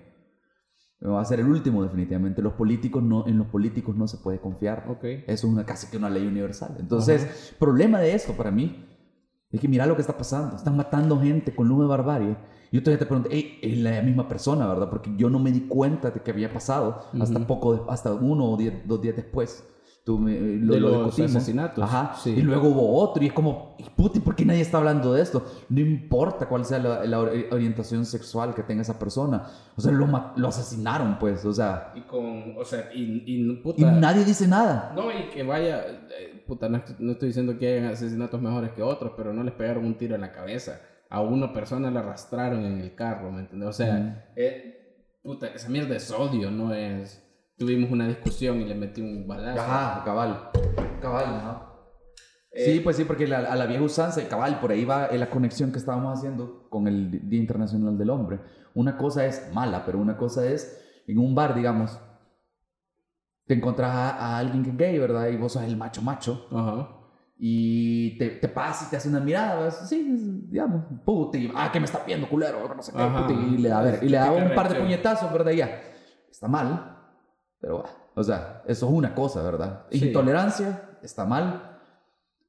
Va 1.05 1.21
a 1.21 1.25
ser 1.25 1.41
el 1.41 1.47
último 1.47 1.83
definitivamente. 1.83 2.41
Los 2.43 2.55
políticos 2.55 3.03
no, 3.03 3.27
en 3.27 3.37
los 3.39 3.47
políticos 3.49 3.95
no 3.97 4.09
se 4.09 4.17
puede 4.19 4.41
confiar. 4.41 4.87
Ok. 4.89 5.05
Eso 5.05 5.25
es 5.27 5.45
una, 5.45 5.65
casi 5.67 5.89
que 5.89 5.97
una 5.99 6.09
ley 6.11 6.27
universal. 6.27 6.77
Entonces, 6.79 7.55
problema 7.59 8.01
de 8.01 8.15
esto 8.15 8.33
para 8.33 8.51
mí 8.51 8.85
es 9.51 9.61
que 9.61 9.69
mira 9.69 9.87
lo 9.87 9.95
que 9.95 10.01
está 10.01 10.17
pasando. 10.17 10.57
Están 10.57 10.77
matando 10.77 11.21
gente 11.21 11.55
con 11.55 11.69
luz 11.69 11.81
de 11.81 11.87
barbarie. 11.87 12.37
Y 12.73 12.77
yo 12.77 12.83
todavía 12.83 12.99
te 12.99 13.07
pregunto, 13.07 13.29
hey, 13.31 13.59
es 13.63 13.79
la 13.79 14.01
misma 14.03 14.27
persona, 14.27 14.67
¿verdad? 14.67 14.89
Porque 14.91 15.13
yo 15.17 15.29
no 15.31 15.39
me 15.39 15.53
di 15.53 15.61
cuenta 15.69 16.11
de 16.11 16.21
que 16.21 16.31
había 16.31 16.53
pasado 16.53 17.03
hasta 17.21 17.39
Ujú. 17.39 17.47
poco, 17.47 17.75
de- 17.75 17.83
hasta 17.89 18.13
uno 18.15 18.47
o 18.53 18.57
diez- 18.57 18.83
dos 18.87 19.01
días 19.03 19.15
después. 19.17 19.65
Tú 20.07 20.21
me- 20.21 20.37
eh, 20.37 20.59
lo, 20.62 20.75
De 20.75 20.79
lo 20.81 21.03
los 21.03 21.19
asesinatos, 21.19 21.83
Ajá. 21.83 22.14
sí. 22.23 22.31
Y 22.31 22.40
luego 22.42 22.69
hubo 22.69 22.97
otro 23.01 23.25
y 23.25 23.27
es 23.27 23.33
como, 23.33 23.75
"Y 23.77 23.83
puti, 23.90 24.21
¿por 24.21 24.37
qué 24.37 24.45
nadie 24.45 24.61
está 24.61 24.79
hablando 24.79 25.12
de 25.12 25.21
esto? 25.21 25.45
No 25.69 25.81
importa 25.81 26.47
cuál 26.49 26.64
sea 26.64 26.79
la, 26.79 27.05
la 27.05 27.19
ori- 27.21 27.49
orientación 27.51 28.07
sexual 28.07 28.55
que 28.55 28.62
tenga 28.62 28.83
esa 28.83 29.01
persona. 29.01 29.49
O 29.77 29.81
sea, 29.81 29.90
lo, 29.90 30.07
lo 30.37 30.47
asesinaron, 30.49 31.19
pues. 31.19 31.45
O 31.45 31.53
sea, 31.53 31.90
Y 31.97 32.03
con, 32.03 32.55
o 32.57 32.64
sea, 32.64 32.88
y, 32.95 33.25
y 33.27 33.53
puta. 33.57 33.81
y 33.83 33.85
nadie 33.85 34.25
dice 34.25 34.47
nada. 34.47 34.92
No, 34.95 35.11
y 35.11 35.29
que 35.35 35.42
vaya, 35.42 35.85
eh, 35.85 36.45
puta, 36.47 36.69
no, 36.69 36.81
no 37.01 37.11
estoy 37.11 37.27
diciendo 37.31 37.59
que 37.59 37.66
hayan 37.77 37.90
asesinatos 37.90 38.40
mejores 38.40 38.71
que 38.71 38.83
otros, 38.83 39.11
pero 39.16 39.33
no 39.33 39.42
les 39.42 39.55
pegaron 39.55 39.85
un 39.85 39.99
tiro 39.99 40.14
en 40.14 40.21
la 40.21 40.31
cabeza. 40.31 40.81
A 41.11 41.21
una 41.21 41.53
persona 41.53 41.90
la 41.90 41.99
arrastraron 41.99 42.64
en 42.64 42.79
el 42.81 42.95
carro, 42.95 43.33
¿me 43.33 43.40
entiendes? 43.40 43.71
O 43.71 43.73
sea, 43.73 44.31
eh, 44.37 45.03
puta, 45.25 45.49
esa 45.49 45.69
mierda 45.69 45.97
es 45.97 46.12
odio, 46.12 46.49
no 46.53 46.73
es... 46.73 47.25
Tuvimos 47.59 47.90
una 47.90 48.07
discusión 48.07 48.61
y 48.61 48.64
le 48.66 48.75
metí 48.75 49.01
un 49.01 49.27
balazo. 49.27 49.61
Ajá, 49.61 50.05
cabal. 50.05 50.51
Cabal, 51.01 51.25
ajá. 51.27 51.62
Eh, 52.51 52.64
Sí, 52.73 52.81
pues 52.81 52.97
sí, 52.97 53.05
porque 53.05 53.27
la- 53.27 53.38
a 53.51 53.57
la 53.57 53.66
vieja 53.66 53.83
usanza, 53.83 54.27
cabal, 54.29 54.61
por 54.61 54.71
ahí 54.73 54.85
va 54.85 55.09
la 55.12 55.31
conexión 55.31 55.73
que 55.73 55.79
estábamos 55.79 56.19
haciendo 56.19 56.69
con 56.71 56.87
el 56.87 57.29
Día 57.29 57.40
Internacional 57.40 57.97
del 57.97 58.11
Hombre. 58.11 58.40
Una 58.75 58.97
cosa 58.99 59.25
es 59.25 59.51
mala, 59.55 59.85
pero 59.87 59.99
una 59.99 60.16
cosa 60.16 60.47
es 60.47 60.83
en 61.07 61.19
un 61.19 61.35
bar, 61.35 61.55
digamos, 61.55 61.99
te 63.47 63.55
encontrás 63.55 63.90
a, 63.95 64.11
a 64.11 64.38
alguien 64.38 64.62
que 64.64 64.71
es 64.71 64.77
gay, 64.77 64.99
¿verdad? 64.99 65.29
Y 65.29 65.37
vos 65.37 65.53
sos 65.53 65.62
el 65.62 65.77
macho 65.77 66.03
macho, 66.03 66.49
Ajá. 66.53 66.88
y 67.38 68.19
te, 68.19 68.31
te 68.31 68.49
pasa 68.49 68.87
y 68.87 68.90
te 68.90 68.97
hace 68.97 69.09
una 69.09 69.21
mirada, 69.21 69.55
¿verdad? 69.57 69.87
Sí, 69.87 70.05
digamos, 70.49 70.83
puti, 71.05 71.51
ah, 71.55 71.71
que 71.73 71.79
me 71.79 71.85
está 71.87 72.03
viendo, 72.07 72.29
culero, 72.29 72.75
no 72.75 72.83
sé 72.83 72.92
qué, 72.92 72.99
puti, 73.03 73.33
y 73.55 73.59
le 73.59 73.69
da, 73.69 73.79
a 73.79 73.83
ver, 73.83 74.01
y 74.03 74.09
le 74.09 74.16
da 74.19 74.33
un 74.33 74.55
par 74.55 74.69
de 74.69 74.75
puñetazos, 74.81 75.33
¿verdad? 75.33 75.53
Y 75.53 75.57
ya, 75.59 75.81
está 76.31 76.49
mal, 76.49 76.96
pero, 77.61 77.85
ah, 77.87 77.90
o 78.14 78.23
sea, 78.23 78.62
eso 78.66 78.87
es 78.87 78.92
una 78.92 79.14
cosa, 79.14 79.42
¿verdad? 79.42 79.87
Sí. 79.90 80.07
Intolerancia, 80.09 80.90
está 81.03 81.25
mal, 81.25 81.79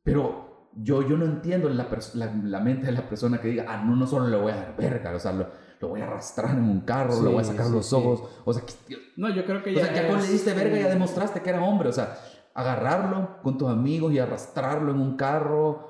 pero 0.04 0.70
yo, 0.76 1.02
yo 1.08 1.18
no 1.18 1.26
entiendo 1.26 1.70
la, 1.70 1.88
la, 2.14 2.34
la 2.44 2.60
mente 2.60 2.86
de 2.88 2.92
la 2.92 3.08
persona 3.08 3.40
que 3.42 3.48
diga, 3.50 3.66
ah, 3.68 3.84
no, 3.84 3.96
no 3.96 4.06
solo 4.08 4.28
le 4.28 4.38
voy 4.38 4.52
a 4.52 4.56
dar 4.58 4.76
verga, 4.78 5.16
o 5.16 5.20
sea, 5.20 5.34
lo, 5.34 5.48
lo 5.80 5.88
voy 5.90 6.02
a 6.02 6.06
arrastrar 6.08 6.52
en 6.52 6.64
un 6.64 6.82
carro, 6.82 7.14
Sí, 7.14 7.24
le 7.24 7.30
voy 7.30 7.42
a 7.42 7.44
sacar 7.44 7.66
sí, 7.68 7.72
los 7.74 7.92
ojos, 7.94 8.24
o 8.46 8.54
sea, 8.54 8.64
que, 8.64 8.98
No, 9.18 9.30
yo 9.30 9.46
creo 9.46 9.64
que 9.64 9.72
o 9.72 9.74
ya... 9.74 9.86
sea, 9.86 9.94
ya 9.96 10.08
cuando 10.08 10.24
es- 10.24 10.28
le 10.28 10.34
diste 10.34 10.54
verga 10.54 10.78
ya 10.78 10.90
demostraste 10.90 11.42
que 11.42 11.50
era 11.50 11.64
hombre, 11.64 11.90
o 11.90 11.94
sea, 11.94 12.18
agarrarlo 12.54 13.38
con 13.44 13.58
tus 13.58 13.70
amigos 13.70 14.12
y 14.14 14.20
arrastrarlo 14.20 14.92
en 14.92 15.00
un 15.00 15.16
carro. 15.16 15.90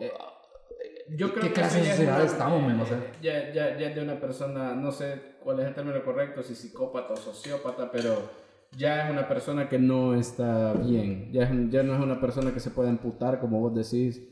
Eh, 0.00 0.12
Yo 1.16 1.30
creo 1.32 1.42
¿Qué 1.42 1.48
que 1.48 1.54
clase 1.54 1.78
de 1.78 1.82
es 1.84 1.90
sociedad 1.90 2.16
una- 2.16 2.24
estamos, 2.24 2.62
men? 2.62 2.80
O 2.80 2.86
sea. 2.86 2.96
eh, 2.98 3.12
Ya, 3.20 3.52
ya, 3.52 3.78
ya 3.78 3.88
es 3.88 3.94
de 3.96 4.02
una 4.02 4.18
persona, 4.20 4.74
no 4.74 4.90
sé 4.92 5.36
cuál 5.42 5.60
es 5.60 5.66
el 5.66 5.74
término 5.74 6.02
correcto, 6.04 6.42
si 6.42 6.54
psicópata 6.54 7.14
o 7.14 7.16
sociópata, 7.16 7.90
pero 7.90 8.43
ya 8.76 9.06
es 9.06 9.12
una 9.12 9.28
persona 9.28 9.68
que 9.68 9.78
no 9.78 10.14
está 10.14 10.72
bien. 10.74 11.30
Ya, 11.32 11.42
es- 11.44 11.70
ya 11.70 11.82
no 11.82 11.94
es 11.94 12.00
una 12.00 12.20
persona 12.20 12.52
que 12.52 12.60
se 12.60 12.70
puede 12.70 12.90
emputar, 12.90 13.40
como 13.40 13.60
vos 13.60 13.74
decís, 13.74 14.22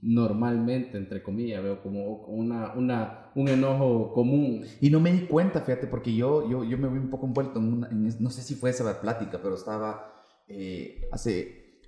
normalmente, 0.00 0.98
entre 0.98 1.22
comillas. 1.22 1.62
Veo 1.62 1.82
como 1.82 2.24
una, 2.26 2.72
una, 2.74 3.30
un 3.34 3.48
enojo 3.48 4.12
común. 4.12 4.64
Y 4.80 4.90
no 4.90 5.00
me 5.00 5.12
di 5.12 5.26
cuenta, 5.26 5.60
fíjate, 5.60 5.86
porque 5.86 6.14
yo, 6.14 6.48
yo, 6.50 6.64
yo 6.64 6.76
me 6.78 6.88
vi 6.88 6.98
un 6.98 7.10
poco 7.10 7.26
envuelto 7.26 7.58
en, 7.60 7.72
una, 7.72 7.88
en 7.88 8.08
no 8.20 8.30
sé 8.30 8.42
si 8.42 8.54
fue 8.54 8.70
esa 8.70 9.00
plática, 9.00 9.38
pero 9.42 9.54
estaba 9.54 10.12
eh, 10.48 11.08
hace, 11.12 11.80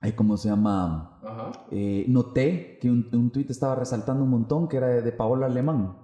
ay, 0.00 0.12
¿cómo 0.12 0.36
se 0.36 0.48
llama? 0.48 1.20
Ajá. 1.22 1.52
Eh, 1.70 2.04
noté 2.08 2.78
que 2.80 2.90
un, 2.90 3.08
un 3.12 3.30
tweet 3.30 3.46
estaba 3.48 3.76
resaltando 3.76 4.24
un 4.24 4.30
montón 4.30 4.68
que 4.68 4.76
era 4.76 4.88
de, 4.88 5.02
de 5.02 5.12
Paola 5.12 5.46
Alemán. 5.46 5.96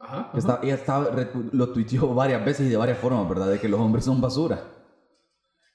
Ajá. 0.00 0.30
Que 0.32 0.38
estaba, 0.38 0.60
ella 0.62 0.74
estaba, 0.74 1.10
lo 1.52 1.72
tuiteó 1.72 2.14
varias 2.14 2.44
veces 2.44 2.66
y 2.66 2.70
de 2.70 2.76
varias 2.76 2.98
formas, 2.98 3.28
¿verdad? 3.28 3.50
De 3.50 3.58
que 3.58 3.68
los 3.68 3.80
hombres 3.80 4.04
son 4.04 4.20
basura. 4.20 4.62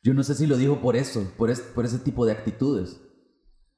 Yo 0.02 0.14
no 0.14 0.24
sé 0.24 0.36
si 0.36 0.48
lo 0.48 0.58
dijo 0.58 0.80
por 0.82 0.96
eso, 0.96 1.26
por, 1.38 1.50
es- 1.50 1.62
por 1.62 1.86
ese 1.86 2.00
tipo 2.00 2.26
de 2.26 2.32
actitudes. 2.34 3.02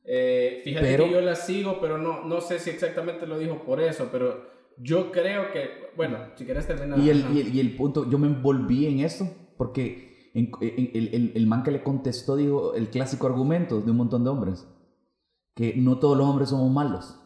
Eh, 0.04 0.62
fíjate 0.64 0.86
Pero- 0.86 1.06
que 1.06 1.12
yo 1.12 1.22
la 1.22 1.36
sigo, 1.36 1.80
pero 1.82 1.98
no, 1.98 2.24
no 2.26 2.42
sé 2.42 2.60
si 2.60 2.70
exactamente 2.70 3.26
lo 3.26 3.40
dijo 3.40 3.64
por 3.64 3.80
eso, 3.82 4.10
pero 4.12 4.46
yo 4.78 5.12
creo 5.12 5.52
que, 5.52 5.92
bueno, 5.96 6.18
si 6.36 6.46
quieres 6.46 6.68
terminar. 6.68 7.00
Y 7.00 7.10
el, 7.10 7.24
ajá. 7.24 7.34
y, 7.34 7.40
el, 7.42 7.56
y 7.56 7.60
el 7.60 7.76
punto, 7.76 8.10
yo 8.10 8.18
me 8.20 8.28
envolví 8.28 8.86
en 8.86 9.00
eso 9.00 9.28
porque 9.58 10.30
en- 10.36 10.52
en- 10.62 10.92
el, 10.94 11.08
el- 11.14 11.32
el 11.36 11.48
man 11.48 11.64
que 11.64 11.72
le 11.72 11.82
contestó 11.84 12.36
dijo 12.36 12.74
el 12.76 12.90
clásico 12.90 13.26
argumento 13.26 13.82
de 13.82 13.90
un 13.92 13.98
montón 13.98 14.24
de 14.24 14.30
hombres, 14.30 14.68
que 15.56 15.74
no 15.78 15.98
todos 16.00 16.18
los 16.18 16.28
hombres 16.28 16.50
somos 16.50 16.72
malos. 16.72 17.20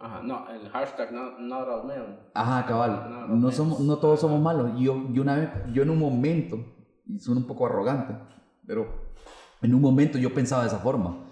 Ajá, 0.00 0.22
no, 0.22 0.48
el 0.48 0.68
hashtag 0.70 1.12
not, 1.12 1.38
not 1.40 1.68
all 1.68 1.86
men. 1.86 2.18
Ajá, 2.34 2.64
cabal, 2.66 3.06
No, 3.10 3.26
no, 3.28 3.36
no 3.36 3.50
somos, 3.52 3.80
no 3.80 3.98
todos 3.98 4.20
somos 4.20 4.40
malos. 4.40 4.72
Yo, 4.78 5.08
yo 5.12 5.22
una 5.22 5.36
vez, 5.36 5.50
yo 5.74 5.82
en 5.82 5.90
un 5.90 5.98
momento, 5.98 6.56
y 7.06 7.18
suena 7.18 7.40
un 7.42 7.46
poco 7.46 7.66
arrogante, 7.66 8.14
pero 8.66 8.86
en 9.60 9.74
un 9.74 9.80
momento 9.82 10.16
yo 10.18 10.32
pensaba 10.32 10.62
de 10.62 10.68
esa 10.68 10.78
forma. 10.78 11.26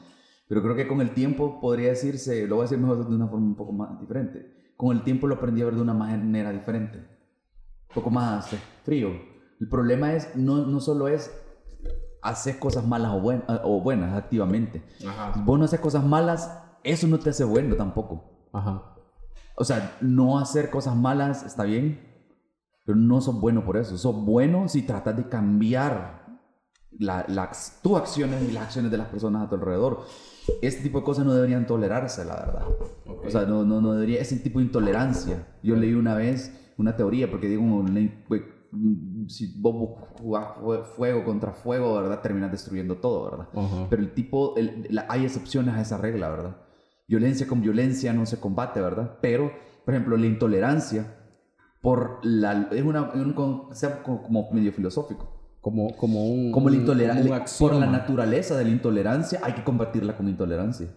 Pero 0.48 0.62
creo 0.62 0.74
que 0.76 0.86
con 0.86 1.00
el 1.00 1.12
tiempo 1.14 1.60
podría 1.60 1.88
decirse, 1.88 2.46
lo 2.46 2.56
voy 2.56 2.62
a 2.62 2.64
decir 2.64 2.78
mejor 2.78 3.08
de 3.08 3.14
una 3.14 3.26
forma 3.28 3.46
un 3.46 3.56
poco 3.56 3.72
más 3.72 3.98
diferente. 4.00 4.72
Con 4.76 4.96
el 4.96 5.02
tiempo 5.02 5.26
lo 5.26 5.36
aprendí 5.36 5.62
a 5.62 5.66
ver 5.66 5.74
de 5.74 5.82
una 5.82 5.94
manera 5.94 6.50
diferente. 6.52 6.98
Un 6.98 7.94
poco 7.94 8.10
más 8.10 8.48
frío. 8.84 9.08
El 9.60 9.68
problema 9.68 10.12
es, 10.12 10.36
no, 10.36 10.66
no 10.66 10.80
solo 10.80 11.08
es 11.08 11.34
hacer 12.22 12.58
cosas 12.58 12.86
malas 12.86 13.12
o, 13.12 13.20
buen- 13.20 13.44
o 13.64 13.80
buenas 13.80 14.14
activamente. 14.16 14.82
Ajá, 15.06 15.32
vos 15.44 15.58
no 15.58 15.64
haces 15.64 15.80
cosas 15.80 16.04
malas, 16.04 16.62
eso 16.84 17.06
no 17.06 17.18
te 17.18 17.30
hace 17.30 17.44
bueno 17.44 17.74
tampoco. 17.76 18.37
Ajá. 18.52 18.82
O 19.56 19.64
sea, 19.64 19.96
no 20.00 20.38
hacer 20.38 20.70
cosas 20.70 20.94
malas 20.94 21.42
está 21.44 21.64
bien, 21.64 22.00
pero 22.84 22.96
no 22.96 23.20
sos 23.20 23.40
bueno 23.40 23.64
por 23.64 23.76
eso. 23.76 23.98
Sos 23.98 24.14
bueno 24.14 24.68
si 24.68 24.82
tratas 24.82 25.16
de 25.16 25.28
cambiar 25.28 26.26
la, 26.98 27.24
las- 27.28 27.80
tus 27.82 27.96
acciones 27.98 28.42
y 28.48 28.52
las 28.52 28.64
acciones 28.64 28.90
de 28.90 28.98
las 28.98 29.08
personas 29.08 29.42
a 29.44 29.48
tu 29.48 29.56
alrededor. 29.56 30.02
Este 30.62 30.82
tipo 30.82 30.98
de 31.00 31.04
cosas 31.04 31.24
no 31.26 31.34
deberían 31.34 31.66
tolerarse, 31.66 32.24
la 32.24 32.36
verdad. 32.36 32.62
Ok. 33.06 33.26
O 33.26 33.30
sea, 33.30 33.42
no, 33.46 33.64
no, 33.64 33.80
no 33.80 33.92
debería, 33.92 34.20
ese 34.20 34.36
tipo 34.36 34.58
de 34.60 34.66
intolerancia. 34.66 35.46
Yo 35.62 35.76
leí 35.76 35.92
una 35.94 36.14
vez 36.14 36.72
una 36.78 36.96
teoría, 36.96 37.28
porque 37.30 37.48
digo, 37.48 37.84
pues, 38.28 38.42
mm, 38.70 39.26
si 39.26 39.60
vos 39.60 39.98
jugás 40.20 40.56
fue- 40.60 40.84
fuego 40.84 41.24
contra 41.24 41.52
fuego, 41.52 41.94
¿verdad? 41.96 42.20
Terminas 42.22 42.52
destruyendo 42.52 42.96
todo, 42.96 43.30
¿verdad? 43.30 43.48
Pero 43.90 44.02
el 44.02 44.14
tipo, 44.14 44.56
el- 44.56 44.86
la- 44.90 45.06
hay 45.08 45.24
excepciones 45.24 45.74
a 45.74 45.80
esa 45.80 45.98
regla, 45.98 46.28
¿verdad? 46.30 46.56
Violencia 47.08 47.46
con 47.46 47.60
violencia 47.62 48.12
no 48.12 48.26
se 48.26 48.38
combate, 48.38 48.80
¿verdad? 48.80 49.18
Pero, 49.22 49.50
por 49.84 49.94
ejemplo, 49.94 50.16
la 50.16 50.26
intolerancia 50.26 51.14
por 51.80 52.20
la, 52.22 52.68
es, 52.70 52.82
una, 52.82 53.10
es 53.14 53.20
un 53.20 53.32
concepto 53.32 54.22
como, 54.22 54.50
medio 54.52 54.72
filosófico. 54.72 55.56
Como, 55.60 55.96
como 55.96 56.28
un. 56.28 56.52
Como 56.52 56.68
la 56.68 56.74
un- 56.76 56.80
intolerancia, 56.82 57.44
por 57.58 57.74
la 57.74 57.86
naturaleza 57.86 58.56
de 58.56 58.64
la 58.64 58.70
intolerancia, 58.70 59.40
hay 59.42 59.54
que 59.54 59.64
combatirla 59.64 60.16
con 60.16 60.28
intolerancia. 60.28 60.88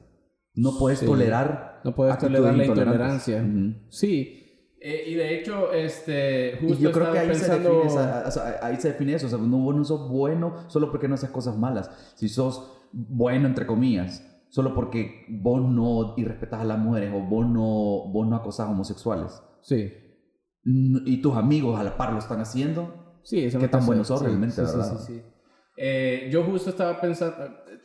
No 0.54 0.78
puedes 0.78 1.00
Sí. 1.00 1.06
tolerar. 1.06 1.80
No 1.84 1.96
puedes 1.96 2.18
tolerar 2.18 2.56
la 2.56 2.66
intolerancia. 2.66 3.42
Ujú. 3.42 3.74
Sí. 3.90 4.38
Eh, 4.82 5.04
y 5.08 5.14
de 5.16 5.40
hecho, 5.40 5.72
este. 5.72 6.58
Justo 6.60 6.76
Y 6.76 6.82
yo 6.84 6.92
creo 6.92 7.12
que 7.12 7.20
ahí, 7.20 7.28
se 7.34 7.46
pensando... 7.46 7.70
define 7.70 7.88
esa- 7.88 8.24
o 8.28 8.32
sea, 8.32 8.60
ahí 8.62 8.76
se 8.78 8.90
define 8.90 9.14
eso. 9.14 9.28
O 9.28 9.30
sea, 9.30 9.38
no, 9.40 9.72
no 9.74 9.84
sos 9.86 10.10
bueno 10.10 10.56
solo 10.68 10.92
porque 10.92 11.08
no 11.08 11.16
haces 11.16 11.30
cosas 11.30 11.58
malas. 11.58 11.90
Si 12.16 12.28
sos 12.28 12.72
bueno, 12.92 13.48
entre 13.48 13.66
comillas, 13.66 14.28
solo 14.52 14.76
porque 14.76 15.26
vos 15.30 15.62
no 15.68 16.14
irrespetas 16.18 16.62
a 16.62 16.66
las 16.66 16.78
mujeres 16.78 17.12
o 17.14 17.20
vos 17.22 17.48
no, 17.48 18.12
vos 18.12 18.28
no 18.28 18.36
acosas 18.36 18.68
a 18.68 18.72
homosexuales. 18.72 19.42
Sí. 19.62 19.92
Y 20.64 21.22
tus 21.22 21.36
amigos 21.36 21.80
a 21.80 21.84
la 21.84 21.98
par 21.98 22.14
lo 22.14 22.20
están 22.20 22.40
haciendo. 22.40 23.20
Sí, 23.24 23.44
eso 23.46 23.58
¿Qué 23.60 23.68
tan 23.68 23.86
buenos 23.86 24.08
son 24.08 24.20
Sí, 24.20 24.26
realmente, 24.26 24.56
sí, 24.56 24.62
sí, 24.66 24.78
verdad? 24.78 24.98
sí, 25.00 25.14
sí. 25.14 25.22
Eh, 25.78 26.30
yo 26.32 26.44
justo 26.44 26.70
estaba 26.70 27.00
pensando, 27.02 27.36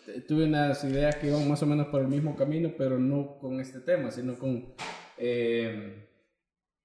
eh, 0.09 0.21
tuve 0.29 0.45
unas 0.47 0.83
ideas 0.85 1.17
que 1.17 1.29
iban 1.29 1.49
más 1.49 1.63
o 1.63 1.67
menos 1.67 1.87
por 1.87 2.03
el 2.03 2.09
mismo 2.09 2.35
camino, 2.37 2.71
pero 2.77 2.99
no 2.99 3.39
con 3.39 3.61
este 3.61 3.81
tema, 3.81 4.11
sino 4.11 4.39
con... 4.39 4.75
eh, 5.19 6.03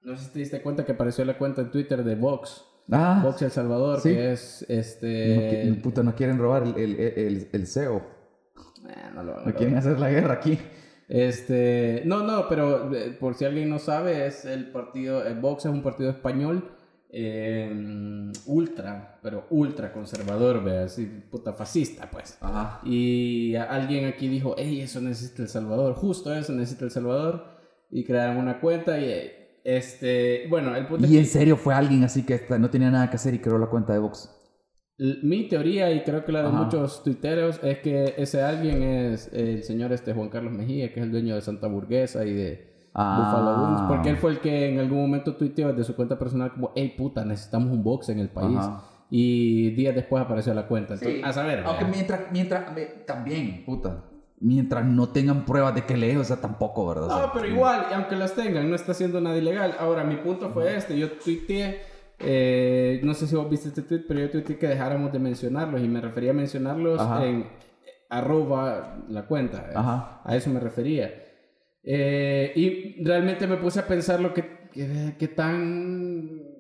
no 0.04 0.16
sé 0.16 0.26
si 0.26 0.32
te 0.32 0.40
diste 0.40 0.62
cuenta 0.62 0.86
que 0.86 0.94
apareció 0.94 1.26
la 1.26 1.38
cuenta 1.38 1.62
en 1.62 1.72
Twitter 1.72 2.04
de 2.04 2.16
Vox, 2.16 2.66
Ah, 2.94 3.22
Vox 3.24 3.42
El 3.42 3.52
Salvador, 3.52 4.00
sí. 4.02 4.10
que 4.10 4.32
es 4.34 4.66
no, 4.68 4.76
este... 4.76 5.66
qui- 5.72 5.82
puta, 5.82 6.04
nos 6.04 6.14
quieren 6.16 6.38
robar 6.38 6.64
el, 6.64 6.76
el, 6.78 7.00
el, 7.00 7.50
el 7.52 7.68
CEO. 7.68 8.02
Eh, 8.88 8.94
no 9.16 9.24
lo 9.24 9.44
quieren 9.56 9.76
hacer 9.78 10.00
la 10.00 10.10
guerra 10.10 10.34
aquí. 10.36 10.58
Este, 11.08 12.04
no, 12.06 12.24
no, 12.24 12.48
pero 12.48 12.94
eh, 12.96 13.12
por 13.20 13.36
si 13.36 13.46
alguien 13.46 13.70
no 13.70 13.80
sabe, 13.80 14.26
es 14.28 14.46
el 14.46 14.72
partido, 14.72 15.26
el 15.26 15.40
Vox 15.40 15.66
es 15.66 15.72
un 15.72 15.84
partido 15.84 16.10
español 16.10 16.72
eh, 17.10 18.32
ultra, 18.46 19.20
pero 19.22 19.46
ultra 19.50 19.92
conservador, 19.92 20.64
ve, 20.64 20.78
así, 20.80 21.06
puta 21.30 21.52
fascista, 21.54 22.10
pues. 22.10 22.38
Ajá. 22.40 22.80
Y 22.86 23.56
alguien 23.56 24.06
aquí 24.06 24.28
dijo, 24.30 24.56
hey, 24.58 24.82
eso 24.82 25.02
necesita 25.02 25.42
El 25.44 25.50
Salvador, 25.50 25.94
justo 25.96 26.34
eso 26.34 26.54
necesita 26.54 26.86
El 26.86 26.92
Salvador. 26.92 27.46
Y 27.90 28.06
crearon 28.06 28.38
una 28.38 28.62
cuenta 28.62 28.98
y, 28.98 29.32
este, 29.66 30.46
bueno, 30.50 30.74
el 30.76 30.88
punto 30.88 31.04
es 31.04 31.12
Y 31.12 31.16
que- 31.16 31.20
en 31.20 31.26
serio 31.26 31.58
fue 31.58 31.74
alguien 31.74 32.06
así 32.06 32.26
que 32.26 32.42
no 32.58 32.70
tenía 32.70 32.90
nada 32.90 33.10
que 33.10 33.18
hacer 33.18 33.34
y 33.34 33.40
creó 33.40 33.58
la 33.58 33.68
cuenta 33.68 33.92
de 33.92 34.00
Vox. 34.00 34.34
Mi 34.98 35.48
teoría, 35.48 35.92
y 35.92 36.04
creo 36.04 36.24
que 36.26 36.32
la 36.32 36.42
de 36.44 36.50
Ajá. 36.50 36.58
muchos 36.64 37.04
tuiteros, 37.04 37.60
es 37.64 37.80
que 37.80 38.14
ese 38.18 38.44
alguien 38.44 38.84
es 38.84 39.32
el 39.34 39.64
señor 39.64 39.92
este 39.94 40.14
Juan 40.14 40.30
Carlos 40.30 40.54
Mejía, 40.54 40.94
que 40.94 41.00
es 41.00 41.06
el 41.06 41.12
dueño 41.12 41.34
de 41.36 41.42
Santa 41.42 41.68
Burguesa 41.68 42.24
y 42.26 42.34
de 42.34 42.72
Buffalo 42.94 43.64
Wings, 43.66 43.82
Ah. 43.82 43.86
porque 43.88 44.10
él 44.10 44.18
fue 44.18 44.32
el 44.32 44.40
que 44.40 44.70
en 44.70 44.80
algún 44.80 45.00
momento 45.00 45.36
tuiteó 45.36 45.70
desde 45.70 45.86
su 45.86 45.96
cuenta 45.96 46.20
personal 46.20 46.52
como, 46.52 46.72
hey 46.76 46.94
puta, 46.96 47.26
necesitamos 47.26 47.72
un 47.72 47.84
box 47.84 48.10
en 48.10 48.20
el 48.20 48.30
país. 48.30 48.58
Ajá. 48.60 48.84
Y 49.10 49.72
días 49.72 49.96
después 49.96 50.24
apareció 50.24 50.54
la 50.54 50.68
cuenta. 50.68 50.94
Entonces, 50.94 51.18
Sí. 51.20 51.24
a 51.26 51.34
saber. 51.34 51.64
Aunque 51.66 51.84
vea. 51.86 51.94
mientras, 51.94 52.20
mientras, 52.32 52.74
me- 52.76 52.86
también, 53.06 53.64
puta. 53.66 54.04
Mientras 54.40 54.86
no 54.86 55.10
tengan 55.10 55.46
pruebas 55.46 55.74
de 55.76 55.84
que 55.86 55.98
lee, 55.98 56.16
o 56.16 56.24
sea, 56.24 56.38
tampoco, 56.38 56.88
¿verdad? 56.88 57.06
O 57.08 57.10
sea, 57.18 57.26
No, 57.28 57.32
pero 57.34 57.48
igual, 57.48 57.86
y 57.92 57.94
aunque 57.94 58.16
las 58.16 58.34
tengan, 58.34 58.70
no 58.70 58.76
está 58.76 58.92
haciendo 58.94 59.20
nada 59.22 59.38
ilegal. 59.38 59.76
Ahora, 59.80 60.04
mi 60.04 60.16
punto 60.18 60.50
fue 60.50 60.76
este. 60.76 60.98
Yo 60.98 61.12
tuiteé, 61.14 61.82
eh, 62.24 63.00
no 63.04 63.14
sé 63.14 63.28
si 63.28 63.36
vos 63.36 63.50
viste 63.50 63.70
este 63.70 63.82
tweet, 63.82 64.04
pero 64.08 64.20
yo 64.20 64.30
tuiteé 64.30 64.58
que 64.58 64.68
dejáramos 64.68 65.12
de 65.12 65.20
mencionarlos. 65.20 65.82
Y 65.82 65.88
me 65.88 66.02
refería 66.02 66.32
a 66.32 66.34
mencionarlos 66.34 67.00
Ajá. 67.00 67.26
en 67.26 67.48
arroba 68.10 69.04
la 69.10 69.26
cuenta. 69.26 69.70
Ajá. 69.74 70.22
A 70.24 70.36
eso 70.36 70.50
me 70.50 70.60
refería. 70.60 71.12
Eh, 71.84 72.52
y 72.56 73.04
realmente 73.04 73.48
me 73.48 73.58
puse 73.58 73.80
a 73.80 73.88
pensar 73.88 74.20
lo 74.20 74.34
que, 74.34 74.70
que, 74.72 75.16
que 75.18 75.28
tan 75.30 76.51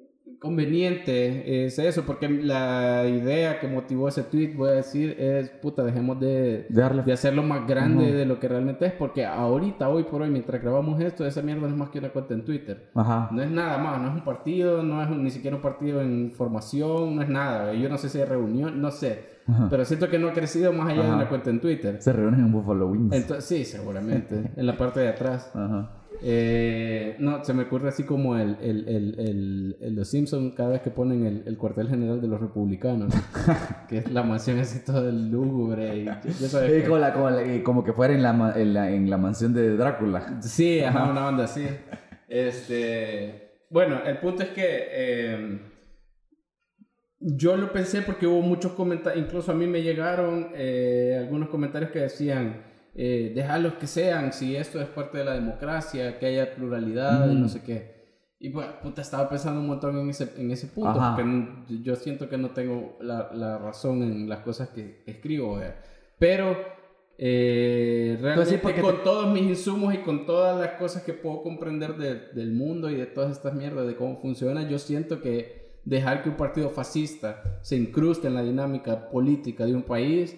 conveniente 0.42 1.66
es 1.66 1.78
eso, 1.80 2.04
porque 2.04 2.28
la 2.28 3.06
idea 3.08 3.60
que 3.60 3.68
motivó 3.68 4.08
ese 4.08 4.24
tweet, 4.24 4.54
voy 4.56 4.70
a 4.70 4.74
decir, 4.74 5.16
es, 5.20 5.50
puta, 5.50 5.84
dejemos 5.84 6.20
de, 6.20 6.66
darle- 6.70 7.04
de 7.04 7.14
hacerlo 7.14 7.44
más 7.44 7.68
grande 7.68 8.12
de 8.12 8.26
lo 8.26 8.40
que 8.40 8.48
realmente 8.48 8.86
es, 8.88 8.94
porque 8.94 9.26
ahorita, 9.26 9.88
hoy 9.90 10.04
por 10.04 10.22
hoy, 10.24 10.30
mientras 10.30 10.62
grabamos 10.62 11.00
esto, 11.00 11.26
esa 11.26 11.42
mierda 11.42 11.62
no 11.62 11.68
es 11.68 11.76
más 11.76 11.90
que 11.90 12.00
una 12.00 12.10
cuenta 12.10 12.34
en 12.34 12.44
Twitter. 12.44 12.90
Ajá. 12.96 13.30
No 13.32 13.42
es 13.42 13.52
nada 13.52 13.78
más, 13.78 14.02
no 14.02 14.10
es 14.10 14.14
un 14.16 14.24
partido, 14.24 14.84
no 14.84 15.02
es 15.04 15.10
un- 15.10 15.24
ni 15.24 15.30
siquiera 15.30 15.56
un 15.56 15.62
partido 15.62 16.02
en 16.02 16.32
formación, 16.36 17.16
no 17.16 17.22
es 17.22 17.30
nada. 17.30 17.74
Yo 17.74 17.88
no 17.88 17.98
sé 17.98 18.10
si 18.10 18.18
hay 18.20 18.26
reunión, 18.26 18.82
no 18.82 18.92
sé. 18.92 19.30
Ajá. 19.48 19.68
Pero 19.70 19.86
siento 19.86 20.10
que 20.10 20.20
no 20.20 20.28
ha 20.30 20.34
crecido 20.34 20.72
más 20.74 20.90
allá 20.90 21.04
de 21.04 21.10
una 21.12 21.30
cuenta 21.30 21.50
en 21.50 21.60
Twitter. 21.62 22.02
Se 22.02 22.14
reúnen 22.14 22.40
en 22.42 22.52
Buffalo 22.52 22.88
Wings. 22.88 23.14
Entonces, 23.16 23.46
sí, 23.46 23.66
seguramente, 23.66 24.52
en 24.56 24.66
la 24.66 24.78
parte 24.78 25.00
de 25.02 25.10
atrás. 25.10 25.52
Ajá. 25.54 25.92
Eh, 26.24 27.16
no, 27.20 27.44
se 27.44 27.54
me 27.54 27.64
ocurre 27.64 27.90
así 27.90 28.04
como 28.04 28.38
el, 28.38 28.58
el, 28.62 29.76
el, 29.80 29.96
Los 29.96 30.10
Simpsons 30.12 30.54
cada 30.56 30.70
vez 30.70 30.82
que 30.82 30.92
ponen 30.92 31.26
el, 31.26 31.44
el 31.48 31.58
cuartel 31.58 31.88
general 31.90 32.22
de 32.22 32.28
los 32.28 32.40
republicanos, 32.40 33.12
que 33.90 33.98
es 34.00 34.12
la 34.12 34.22
mansión 34.24 34.60
así 34.60 34.86
toda 34.86 35.12
lúgubre 35.12 35.98
y 35.98 36.06
que- 36.06 36.84
como, 36.86 36.98
la- 37.00 37.14
como 37.14 37.30
la- 37.32 37.64
como 37.64 37.84
que 37.84 37.94
fuera 37.94 38.14
en 38.14 38.22
la, 38.22 38.54
en 38.56 38.74
la, 38.74 38.92
en 38.92 39.10
la 39.10 39.18
mansión 39.18 39.54
de 39.54 39.76
Drácula. 39.76 40.40
Sí, 40.42 40.80
ajá, 40.82 41.10
una 41.10 41.22
banda 41.22 41.46
así. 41.46 41.66
Este, 42.28 43.64
bueno, 43.70 44.02
el 44.06 44.18
punto 44.20 44.44
es 44.44 44.50
que 44.50 44.64
eh, 44.68 45.60
yo 47.20 47.58
lo 47.58 47.72
pensé 47.72 48.02
porque 48.02 48.26
hubo 48.28 48.42
muchos 48.42 48.74
comentarios, 48.74 49.26
incluso 49.26 49.52
a 49.52 49.56
mí 49.56 49.68
me 49.68 49.82
llegaron 49.82 50.50
eh, 50.56 51.16
algunos 51.20 51.50
comentarios 51.50 51.92
que 51.92 52.00
decían, 52.00 52.62
eh, 52.96 53.32
déjalos 53.36 53.74
que 53.76 53.88
sean, 53.88 54.34
si 54.34 54.56
esto 54.56 54.82
es 54.82 54.88
parte 54.88 55.20
de 55.20 55.26
la 55.26 55.34
democracia, 55.34 56.20
que 56.20 56.26
haya 56.26 56.54
pluralidad 56.56 57.30
y 57.30 57.36
Mm. 57.36 57.42
no 57.42 57.48
sé 57.50 57.62
qué. 57.64 58.02
Y 58.40 58.50
pues, 58.50 58.68
puta, 58.82 59.02
estaba 59.02 59.30
pensando 59.30 59.60
un 59.62 59.68
montón 59.68 59.98
en 60.00 60.10
ese, 60.10 60.32
en 60.38 60.50
ese 60.52 60.68
punto, 60.68 61.00
Ajá. 61.00 61.16
porque 61.16 61.82
yo 61.84 61.96
siento 61.96 62.28
que 62.28 62.38
no 62.38 62.50
tengo 62.50 62.98
la, 63.02 63.30
la 63.34 63.58
razón 63.60 64.02
en 64.02 64.28
las 64.28 64.40
cosas 64.40 64.70
que 64.70 65.04
escribo, 65.06 65.56
¿verdad? 65.58 65.76
pero 66.18 66.56
eh, 67.24 68.18
realmente 68.20 68.50
Pues 68.58 68.62
porque 68.62 68.82
con 68.82 68.98
te- 68.98 69.04
todos 69.04 69.32
mis 69.32 69.44
insumos 69.44 69.94
y 69.94 70.00
con 70.00 70.26
todas 70.26 70.60
las 70.60 70.72
cosas 70.80 71.04
que 71.04 71.14
puedo 71.14 71.44
comprender 71.44 71.96
de- 71.98 72.30
del 72.34 72.52
mundo 72.52 72.90
y 72.90 72.96
de 72.96 73.06
todas 73.06 73.32
estas 73.32 73.54
mierdas, 73.54 73.86
de 73.88 73.96
cómo 73.96 74.18
funciona, 74.18 74.68
yo 74.68 74.80
siento 74.80 75.22
que 75.22 75.80
dejar 75.86 76.24
que 76.24 76.30
un 76.30 76.36
partido 76.36 76.70
fascista 76.70 77.60
se 77.62 77.76
incruste 77.76 78.28
en 78.28 78.34
la 78.36 78.42
dinámica 78.44 79.10
política 79.10 79.66
de 79.66 79.76
un 79.76 79.84
país, 79.84 80.36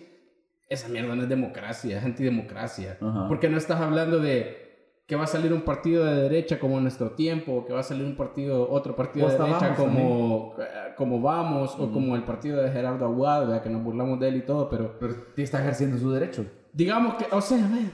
esa 0.73 0.87
mierda 0.89 1.15
no 1.15 1.23
es 1.23 1.29
democracia, 1.29 1.97
es 1.99 2.03
antidemocracia. 2.05 2.97
Ajá. 3.01 3.27
Porque 3.27 3.49
no 3.49 3.57
estás 3.57 3.79
hablando 3.81 4.19
de 4.19 4.61
que 5.05 5.15
va 5.17 5.25
a 5.25 5.27
salir 5.27 5.51
un 5.51 5.61
partido 5.61 6.05
de 6.05 6.15
derecha 6.23 6.59
como 6.59 6.77
en 6.77 6.83
nuestro 6.83 7.11
tiempo, 7.11 7.65
que 7.65 7.73
va 7.73 7.81
a 7.81 7.83
salir 7.83 8.05
un 8.05 8.15
partido, 8.15 8.69
otro 8.69 8.95
partido 8.95 9.27
de 9.27 9.37
derecha 9.37 9.75
como, 9.75 10.55
eh, 10.59 10.63
como 10.95 11.19
Vamos, 11.21 11.75
o 11.77 11.91
como 11.91 12.15
el 12.15 12.23
partido 12.23 12.61
de 12.61 12.71
Gerardo 12.71 13.05
Aguad, 13.05 13.41
¿verdad? 13.41 13.61
que 13.63 13.69
nos 13.69 13.83
burlamos 13.83 14.19
de 14.19 14.29
él 14.29 14.37
y 14.37 14.41
todo, 14.43 14.69
pero 14.69 14.97
Pero 14.99 15.15
está 15.35 15.59
ejerciendo 15.61 15.97
su 15.97 16.09
derecho. 16.11 16.45
digamos 16.71 17.15
que, 17.15 17.25
o 17.31 17.41
sea, 17.41 17.57
ven, 17.67 17.91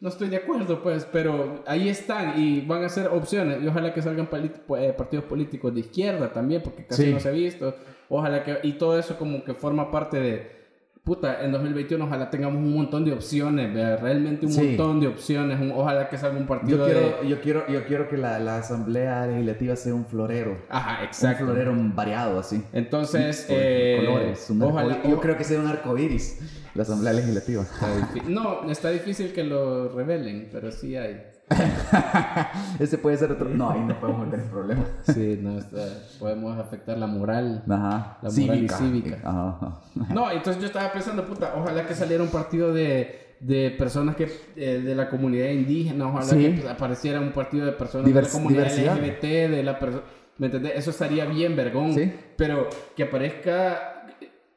no 0.00 0.08
estoy 0.08 0.28
de 0.28 0.38
acuerdo, 0.38 0.82
pues, 0.82 1.06
pero 1.10 1.62
ahí 1.68 1.88
están 1.88 2.34
y 2.36 2.62
van 2.62 2.82
a 2.82 2.88
ser 2.88 3.06
opciones. 3.08 3.62
Y 3.62 3.68
ojalá 3.68 3.94
que 3.94 4.02
salgan 4.02 4.28
eh, 4.32 4.94
partidos 4.98 5.24
políticos 5.26 5.72
de 5.72 5.80
izquierda 5.80 6.32
también, 6.32 6.62
porque 6.62 6.84
casi 6.84 7.04
Sí. 7.04 7.12
no 7.12 7.20
se 7.20 7.28
ha 7.28 7.32
visto. 7.32 7.76
Ojalá 8.08 8.42
que, 8.42 8.58
y 8.64 8.72
todo 8.72 8.98
eso 8.98 9.16
como 9.16 9.44
que 9.44 9.54
forma 9.54 9.90
parte 9.92 10.18
de, 10.18 10.63
puta, 11.04 11.44
en 11.44 11.52
2021 11.52 12.02
ojalá 12.04 12.30
tengamos 12.30 12.56
un 12.58 12.72
montón 12.74 13.04
de 13.04 13.12
opciones, 13.12 13.72
¿verdad? 13.74 14.00
realmente 14.02 14.46
un 14.46 14.52
Sí. 14.52 14.68
montón 14.68 15.00
de 15.00 15.06
opciones. 15.08 15.60
un- 15.60 15.72
ojalá 15.72 16.08
que 16.08 16.16
salga 16.16 16.38
un 16.38 16.46
partido 16.46 16.78
Yo 16.78 16.86
de... 16.86 16.92
quiero, 16.92 17.22
yo 17.24 17.40
quiero, 17.42 17.68
yo 17.68 17.84
quiero 17.86 18.08
que 18.08 18.16
la, 18.16 18.38
la 18.38 18.58
asamblea 18.58 19.26
legislativa 19.26 19.76
sea 19.76 19.94
un 19.94 20.06
florero. 20.06 20.56
Ajá, 20.70 21.04
exacto. 21.04 21.44
Un 21.44 21.50
florero 21.50 21.74
variado, 21.94 22.38
así. 22.40 22.62
Entonces, 22.72 23.46
eh, 23.50 24.02
colores. 24.04 24.50
Ojalá, 24.60 24.94
arco- 24.94 25.08
yo 25.10 25.20
creo 25.20 25.36
que 25.36 25.44
sea 25.44 25.60
un 25.60 25.66
arco 25.66 25.96
iris. 25.98 26.40
La 26.74 26.82
asamblea 26.82 27.12
legislativa. 27.12 27.62
Está 27.62 27.86
No, 28.28 28.68
está 28.70 28.90
difícil 28.90 29.32
que 29.32 29.44
lo 29.44 29.90
revelen, 29.90 30.48
pero 30.50 30.72
sí 30.72 30.96
hay. 30.96 31.22
Ese 32.80 32.98
puede 32.98 33.16
ser 33.16 33.32
otro. 33.32 33.48
No, 33.48 33.70
ahí 33.70 33.80
no 33.80 33.98
podemos 34.00 34.26
meter 34.26 34.44
problemas. 34.50 34.86
Sí, 35.12 35.38
no, 35.40 35.58
está- 35.58 36.02
podemos 36.18 36.58
afectar 36.58 36.96
la 36.98 37.06
moral. 37.06 37.62
Ajá. 37.68 38.18
La 38.22 38.30
moral 38.30 38.64
y 38.64 38.68
cívica. 38.68 39.18
Ajá. 39.24 39.80
No, 40.12 40.30
entonces 40.30 40.60
yo 40.60 40.66
estaba 40.66 40.92
pensando, 40.92 41.24
puta, 41.24 41.52
ojalá 41.56 41.86
que 41.86 41.94
saliera 41.94 42.22
un 42.22 42.30
partido 42.30 42.72
de, 42.72 43.36
de 43.40 43.70
personas 43.78 44.16
que 44.16 44.28
eh, 44.56 44.80
de 44.84 44.94
la 44.94 45.08
comunidad 45.08 45.48
indígena, 45.48 46.08
ojalá 46.08 46.24
Sí. 46.26 46.54
que 46.60 46.68
apareciera 46.68 47.20
un 47.20 47.32
partido 47.32 47.66
de 47.66 47.72
personas 47.72 48.06
Divers- 48.08 48.14
de 48.14 48.22
la 48.22 48.28
comunidad 48.30 48.62
diversidad. 48.64 48.96
LGBT, 48.98 49.22
de 49.56 49.62
la 49.62 49.78
persona... 49.78 50.04
¿Me 50.36 50.46
entendés? 50.46 50.72
Eso 50.76 50.90
estaría 50.90 51.26
bien, 51.26 51.54
vergón. 51.54 51.94
Sí. 51.94 52.12
Pero 52.36 52.68
que 52.96 53.04
aparezca... 53.04 54.06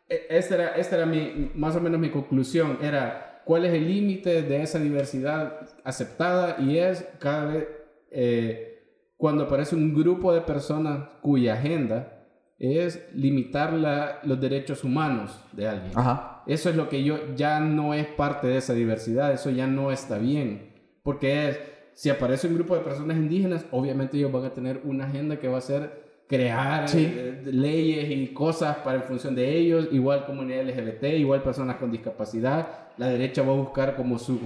eh, 0.09 0.25
Esta 0.29 0.55
era, 0.55 0.67
esta 0.69 0.95
era 0.95 1.05
mi, 1.05 1.51
más 1.53 1.75
o 1.75 1.81
menos 1.81 1.99
mi 1.99 2.09
conclusión, 2.09 2.79
era 2.81 3.41
cuál 3.45 3.65
es 3.65 3.73
el 3.73 3.87
límite 3.87 4.41
de 4.41 4.61
esa 4.63 4.79
diversidad 4.79 5.66
aceptada 5.87 6.57
y 6.59 6.77
es 6.77 7.05
cada 7.19 7.45
vez 7.45 7.67
eh, 8.11 8.83
cuando 9.17 9.45
aparece 9.45 9.75
un 9.75 9.93
grupo 9.93 10.33
de 10.33 10.41
personas 10.41 11.07
cuya 11.21 11.53
agenda 11.53 12.13
es 12.59 13.07
limitar 13.13 13.73
la- 13.73 14.19
los 14.23 14.39
derechos 14.39 14.83
humanos 14.83 15.39
de 15.53 15.67
alguien. 15.67 15.91
Ajá. 15.95 16.43
Eso 16.47 16.69
es 16.69 16.75
lo 16.75 16.89
que 16.89 17.03
yo 17.03 17.17
ya 17.35 17.59
no 17.59 17.93
es 17.93 18.07
parte 18.07 18.47
de 18.47 18.57
esa 18.57 18.73
diversidad, 18.73 19.33
eso 19.33 19.49
ya 19.49 19.67
no 19.67 19.91
está 19.91 20.17
bien, 20.17 20.73
porque 21.03 21.49
es, 21.49 21.59
si 21.93 22.09
aparece 22.09 22.47
un 22.47 22.55
grupo 22.55 22.75
de 22.75 22.81
personas 22.81 23.17
indígenas, 23.17 23.65
obviamente 23.71 24.17
ellos 24.17 24.31
van 24.31 24.45
a 24.45 24.53
tener 24.53 24.81
una 24.85 25.05
agenda 25.05 25.37
que 25.37 25.47
va 25.47 25.57
a 25.57 25.61
ser 25.61 26.07
crear 26.27 26.87
Sí. 26.89 27.05
eh, 27.09 27.41
leyes 27.45 28.09
y 28.11 28.33
cosas 28.33 28.77
para 28.77 28.97
en 28.97 29.03
función 29.03 29.35
de 29.35 29.55
ellos, 29.57 29.87
igual 29.91 30.25
comunidad 30.25 30.61
LGBT, 30.67 31.03
igual 31.17 31.41
personas 31.43 31.77
con 31.77 31.91
discapacidad, 31.91 32.67
la 32.97 33.07
derecha 33.07 33.41
va 33.43 33.53
a 33.53 33.55
buscar 33.57 33.95
como 33.95 34.17
su, 34.19 34.39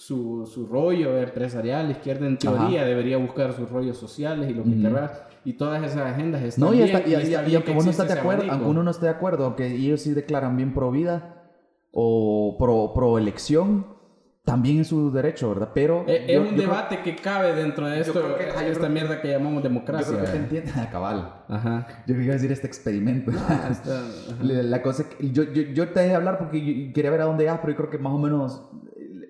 su, 0.00 0.46
su 0.46 0.66
rollo 0.68 1.18
empresarial, 1.18 1.86
la 1.86 1.90
izquierda 1.92 2.24
en 2.26 2.38
teoría 2.38 2.84
debería 2.84 3.16
buscar 3.18 3.52
sus 3.52 3.68
rollos 3.68 3.96
sociales 3.96 4.48
y 4.48 4.54
lo 4.54 4.62
que 4.62 4.80
querrás, 4.80 5.20
y 5.44 5.54
todas 5.54 5.82
esas 5.82 6.12
agendas 6.12 6.40
están 6.42 6.64
No, 6.68 6.72
y, 6.72 6.76
bien, 6.76 6.96
está, 6.96 7.08
y, 7.08 7.10
y 7.12 7.16
y- 7.16 7.20
está 7.20 7.42
y 7.42 7.46
bien 7.46 7.56
aunque 7.56 7.72
que 7.72 7.78
uno 7.78 7.90
esté 7.90 8.04
de 8.04 8.12
acuerdo, 8.12 8.44
aunque 8.48 8.66
uno 8.68 8.82
no 8.84 8.90
esté 8.92 9.06
de 9.06 9.10
acuerdo, 9.10 9.44
aunque 9.44 9.66
ellos 9.66 10.00
sí 10.00 10.14
declaran 10.14 10.56
bien 10.56 10.72
pro 10.72 10.92
vida 10.92 11.42
o 11.90 12.56
pro, 12.60 12.92
pro 12.94 13.18
elección, 13.18 13.98
también 14.44 14.80
es 14.80 14.86
su 14.86 15.10
derecho, 15.10 15.48
¿verdad? 15.50 15.70
Pero 15.74 16.04
Es, 16.06 16.32
yo- 16.32 16.40
un 16.42 16.46
yo 16.50 16.54
creo- 16.54 16.62
debate 16.68 17.02
que 17.02 17.16
cabe 17.16 17.54
dentro 17.54 17.86
de 17.86 17.96
yo 17.96 18.02
esto, 18.02 18.36
que- 18.36 18.44
yo 18.44 18.60
esta 18.60 18.78
creo- 18.80 18.90
mierda 18.90 19.20
que 19.20 19.28
llamamos 19.28 19.62
yo 19.64 19.68
democracia. 19.68 20.06
creo 20.06 20.20
que 20.20 20.26
te 20.30 20.38
¿verdad? 20.38 20.58
entiendes, 20.58 20.86
cabal. 20.92 21.34
Ajá. 21.48 21.86
Yo 22.06 22.14
quería 22.14 22.32
decir 22.34 22.52
este 22.52 22.66
experimento. 22.68 23.30
Está- 23.70 23.98
ajá. 23.98 24.42
La 24.44 24.62
la 24.62 24.80
cosa 24.82 25.08
que 25.08 25.30
yo, 25.32 25.42
yo, 25.42 25.62
yo 25.74 25.88
te 25.88 26.00
dejé 26.00 26.14
hablar 26.14 26.38
porque 26.38 26.86
yo 26.86 26.92
quería 26.94 27.10
ver 27.10 27.22
a 27.22 27.24
dónde 27.24 27.46
vas, 27.46 27.58
pero 27.58 27.72
yo 27.72 27.76
creo 27.76 27.90
que 27.90 27.98
más 27.98 28.12
o 28.12 28.18
menos 28.18 28.62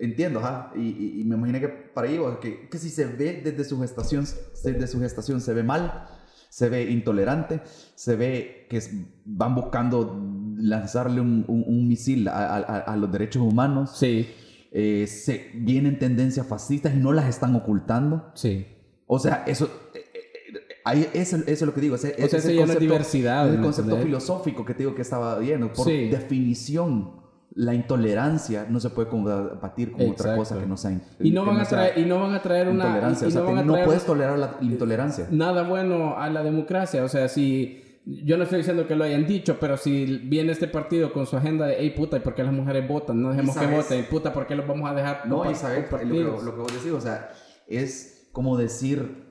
entiendo, 0.00 0.40
ajá. 0.40 0.72
Y, 0.76 0.80
y- 0.80 1.20
y 1.20 1.24
me 1.24 1.36
imaginé 1.36 1.60
que 1.60 1.68
para 1.68 2.08
ellos, 2.08 2.38
que, 2.38 2.68
que 2.68 2.78
si 2.78 2.90
se 2.90 3.06
ve 3.06 3.40
desde 3.44 3.64
su 3.64 3.80
gestación, 3.80 4.24
desde 4.64 4.86
su 4.86 5.00
gestación 5.00 5.40
se 5.40 5.52
ve 5.54 5.62
mal, 5.62 6.04
se 6.50 6.68
ve 6.68 6.90
intolerante, 6.90 7.60
se 7.94 8.16
ve 8.16 8.66
que 8.70 8.76
es- 8.78 8.90
van 9.24 9.54
buscando 9.54 10.20
lanzarle 10.56 11.20
un, 11.20 11.44
un- 11.46 11.64
un 11.66 11.86
misil 11.88 12.28
a, 12.28 12.56
a- 12.56 12.78
a- 12.80 12.96
los 12.96 13.10
derechos 13.12 13.42
humanos. 13.42 13.96
Sí. 13.98 14.26
eh, 14.70 15.06
se 15.06 15.50
vienen 15.54 15.98
tendencias 15.98 16.46
fascistas 16.46 16.94
y 16.94 16.98
no 16.98 17.12
las 17.14 17.26
están 17.26 17.54
ocultando. 17.56 18.30
Sí. 18.34 18.66
O 19.06 19.18
sea, 19.18 19.44
eso, 19.46 19.64
eh, 19.94 19.98
eh, 20.14 20.58
ahí, 20.84 21.08
eso, 21.14 21.36
eso 21.38 21.46
es 21.50 21.62
lo 21.62 21.72
que 21.72 21.80
digo. 21.80 21.94
Ese, 21.94 22.12
O 22.12 22.16
sea, 22.16 22.26
ese 22.26 22.36
eso 22.36 22.50
ya 22.50 22.66
no 22.66 22.72
es 22.74 22.78
diversidad, 22.78 23.48
El 23.48 23.56
¿me 23.56 23.62
concepto 23.64 23.96
filosófico 23.96 24.66
que 24.66 24.74
te 24.74 24.80
digo 24.80 24.94
que 24.94 25.00
estaba 25.00 25.38
viendo. 25.38 25.72
Por 25.72 25.86
Sí. 25.86 26.08
definición, 26.10 27.14
la 27.58 27.74
intolerancia 27.74 28.66
no 28.70 28.78
se 28.78 28.88
puede 28.90 29.08
combatir 29.08 29.90
con 29.90 30.10
otra 30.10 30.36
cosa 30.36 30.60
que 30.60 30.66
no 30.66 30.76
sea 30.76 30.96
Y 31.18 31.32
no 31.32 31.44
van 31.44 31.58
a 31.58 31.64
traer, 31.64 31.98
y 31.98 32.04
no 32.04 32.20
van 32.20 32.32
a 32.32 32.40
traer 32.40 32.68
una. 32.68 32.84
intolerancia. 32.84 33.24
y 33.26 33.28
o 33.28 33.32
sea, 33.32 33.42
no 33.64 33.72
traer 33.72 33.84
puedes 33.84 34.06
tolerar 34.06 34.38
la 34.38 34.56
intolerancia. 34.60 35.26
nada 35.32 35.64
bueno 35.64 36.16
a 36.16 36.30
la 36.30 36.44
democracia. 36.44 37.02
O 37.04 37.08
sea, 37.08 37.28
si. 37.28 37.82
Yo 38.06 38.36
no 38.38 38.44
estoy 38.44 38.58
diciendo 38.58 38.86
que 38.86 38.94
lo 38.94 39.02
hayan 39.04 39.26
dicho, 39.26 39.58
pero 39.60 39.76
si 39.76 40.06
viene 40.24 40.52
este 40.52 40.68
partido 40.68 41.12
con 41.12 41.26
su 41.26 41.36
agenda 41.36 41.66
de, 41.66 41.76
hey 41.80 41.92
puta, 41.96 42.16
¿y 42.16 42.20
por 42.20 42.34
qué 42.34 42.42
las 42.44 42.54
mujeres 42.54 42.86
votan? 42.88 43.20
No 43.20 43.30
dejemos 43.30 43.54
que 43.58 43.66
voten, 43.66 44.06
puta, 44.08 44.32
¿por 44.32 44.46
qué 44.46 44.54
los 44.54 44.66
vamos 44.66 44.88
a 44.88 44.94
dejar? 44.94 45.26
No, 45.26 45.50
y 45.50 45.54
sabes, 45.54 45.90
lo, 45.90 45.98
que- 45.98 46.22
lo 46.44 46.54
que 46.54 46.60
vos 46.60 46.72
decís, 46.72 46.92
o 46.92 47.00
sea, 47.02 47.28
es 47.66 48.28
como 48.32 48.56
decir, 48.56 49.26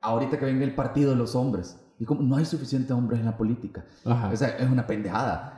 ahorita 0.00 0.38
que 0.38 0.44
venga 0.44 0.64
el 0.64 0.74
partido 0.74 1.10
de 1.10 1.16
los 1.16 1.34
hombres, 1.34 1.80
y 1.98 2.04
como 2.04 2.22
no 2.22 2.36
hay 2.36 2.44
suficientes 2.44 2.90
hombres 2.92 3.18
en 3.20 3.26
la 3.26 3.36
política. 3.36 3.84
Ajá. 4.04 4.30
O 4.32 4.36
sea, 4.36 4.48
es 4.58 4.68
una 4.70 4.86
pendejada. 4.86 5.53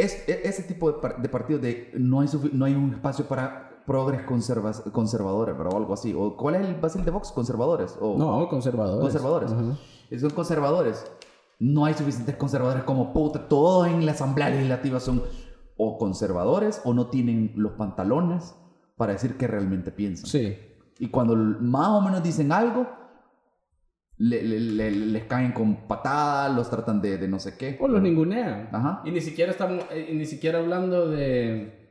Es, 0.00 0.28
e- 0.28 0.40
ese 0.44 0.62
tipo 0.64 0.90
de, 0.92 0.98
par- 1.00 1.20
de 1.20 1.28
partidos 1.28 1.62
de 1.62 1.90
no 1.98 2.20
hay, 2.20 2.28
no 2.52 2.64
hay 2.64 2.74
un 2.74 2.92
espacio 2.92 3.26
para 3.26 3.82
progres 3.86 4.22
conservas- 4.26 4.82
conservadores, 4.92 5.54
pero 5.58 5.76
algo 5.76 5.92
así. 5.94 6.14
O, 6.16 6.36
¿Cuál 6.36 6.56
es 6.56 6.68
el 6.68 6.74
basil 6.76 7.04
de 7.04 7.10
Vox? 7.10 7.32
¿Conservadores? 7.32 7.96
O, 8.00 8.16
no, 8.16 8.48
conservadores. 8.48 9.00
Conservadores. 9.00 9.52
Ajá. 9.52 9.76
Son 10.18 10.30
conservadores. 10.30 11.04
No 11.58 11.84
hay 11.84 11.94
suficientes 11.94 12.36
conservadores 12.36 12.84
como 12.84 13.12
puta. 13.12 13.48
Todos 13.48 13.86
en 13.88 14.04
la 14.06 14.12
Asamblea 14.12 14.48
Legislativa 14.50 14.98
son 15.00 15.22
o 15.76 15.98
conservadores 15.98 16.80
o 16.84 16.92
no 16.94 17.06
tienen 17.08 17.52
los 17.56 17.72
pantalones 17.72 18.54
para 18.96 19.12
decir 19.12 19.36
qué 19.36 19.46
realmente 19.46 19.90
piensan. 19.90 20.26
Sí. 20.26 20.56
Y 20.98 21.08
cuando 21.08 21.34
más 21.36 21.88
o 21.88 22.00
menos 22.02 22.22
dicen 22.22 22.52
algo, 22.52 22.86
le- 24.20 24.42
le- 24.42 24.60
le- 24.60 24.90
les 24.90 25.24
caen 25.24 25.52
con 25.52 25.88
patadas, 25.88 26.54
los 26.54 26.68
tratan 26.68 27.00
de, 27.00 27.16
de 27.18 27.26
no 27.26 27.38
sé 27.38 27.56
qué. 27.56 27.78
O 27.80 27.88
los 27.88 28.02
ningunean. 28.02 28.68
Ajá. 28.70 29.02
Y 29.04 29.10
ni 29.10 29.20
siquiera 29.20 29.50
estamos, 29.50 29.84
eh, 29.90 30.08
y 30.12 30.14
ni 30.14 30.26
siquiera 30.26 30.58
hablando 30.58 31.08
de, 31.08 31.88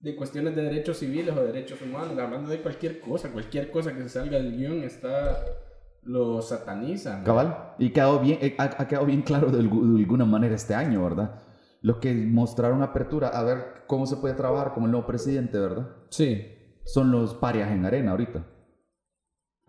de 0.00 0.16
cuestiones 0.16 0.56
de 0.56 0.62
derechos 0.62 0.96
civiles 0.98 1.36
o 1.36 1.42
derechos 1.44 1.82
humanos, 1.82 2.18
hablando 2.18 2.48
de 2.50 2.60
cualquier 2.62 3.00
cosa, 3.00 3.30
cualquier 3.30 3.70
cosa 3.70 3.94
que 3.94 4.02
se 4.04 4.08
salga 4.08 4.38
del 4.38 4.56
guion 4.56 4.82
está, 4.84 5.36
lo 6.02 6.40
satanizan. 6.40 7.24
Cabal. 7.24 7.74
Y 7.78 7.90
quedado 7.90 8.20
bien, 8.20 8.38
eh, 8.40 8.54
ha, 8.58 8.64
ha 8.82 8.88
quedado 8.88 9.04
bien 9.06 9.22
claro 9.22 9.50
de, 9.50 9.58
de 9.58 9.64
alguna 9.68 10.24
manera 10.24 10.54
este 10.54 10.74
año, 10.74 11.02
¿verdad? 11.04 11.42
Los 11.82 11.98
que 11.98 12.12
mostraron 12.14 12.82
apertura 12.82 13.28
a 13.28 13.42
ver 13.44 13.58
cómo 13.86 14.06
se 14.06 14.16
puede 14.16 14.34
trabajar 14.34 14.72
como 14.72 14.86
el 14.86 14.92
nuevo 14.92 15.06
presidente, 15.06 15.58
¿verdad? 15.58 15.88
Sí. 16.10 16.54
Son 16.84 17.10
los 17.12 17.34
parias 17.34 17.70
en 17.70 17.84
arena 17.84 18.12
ahorita. 18.12 18.46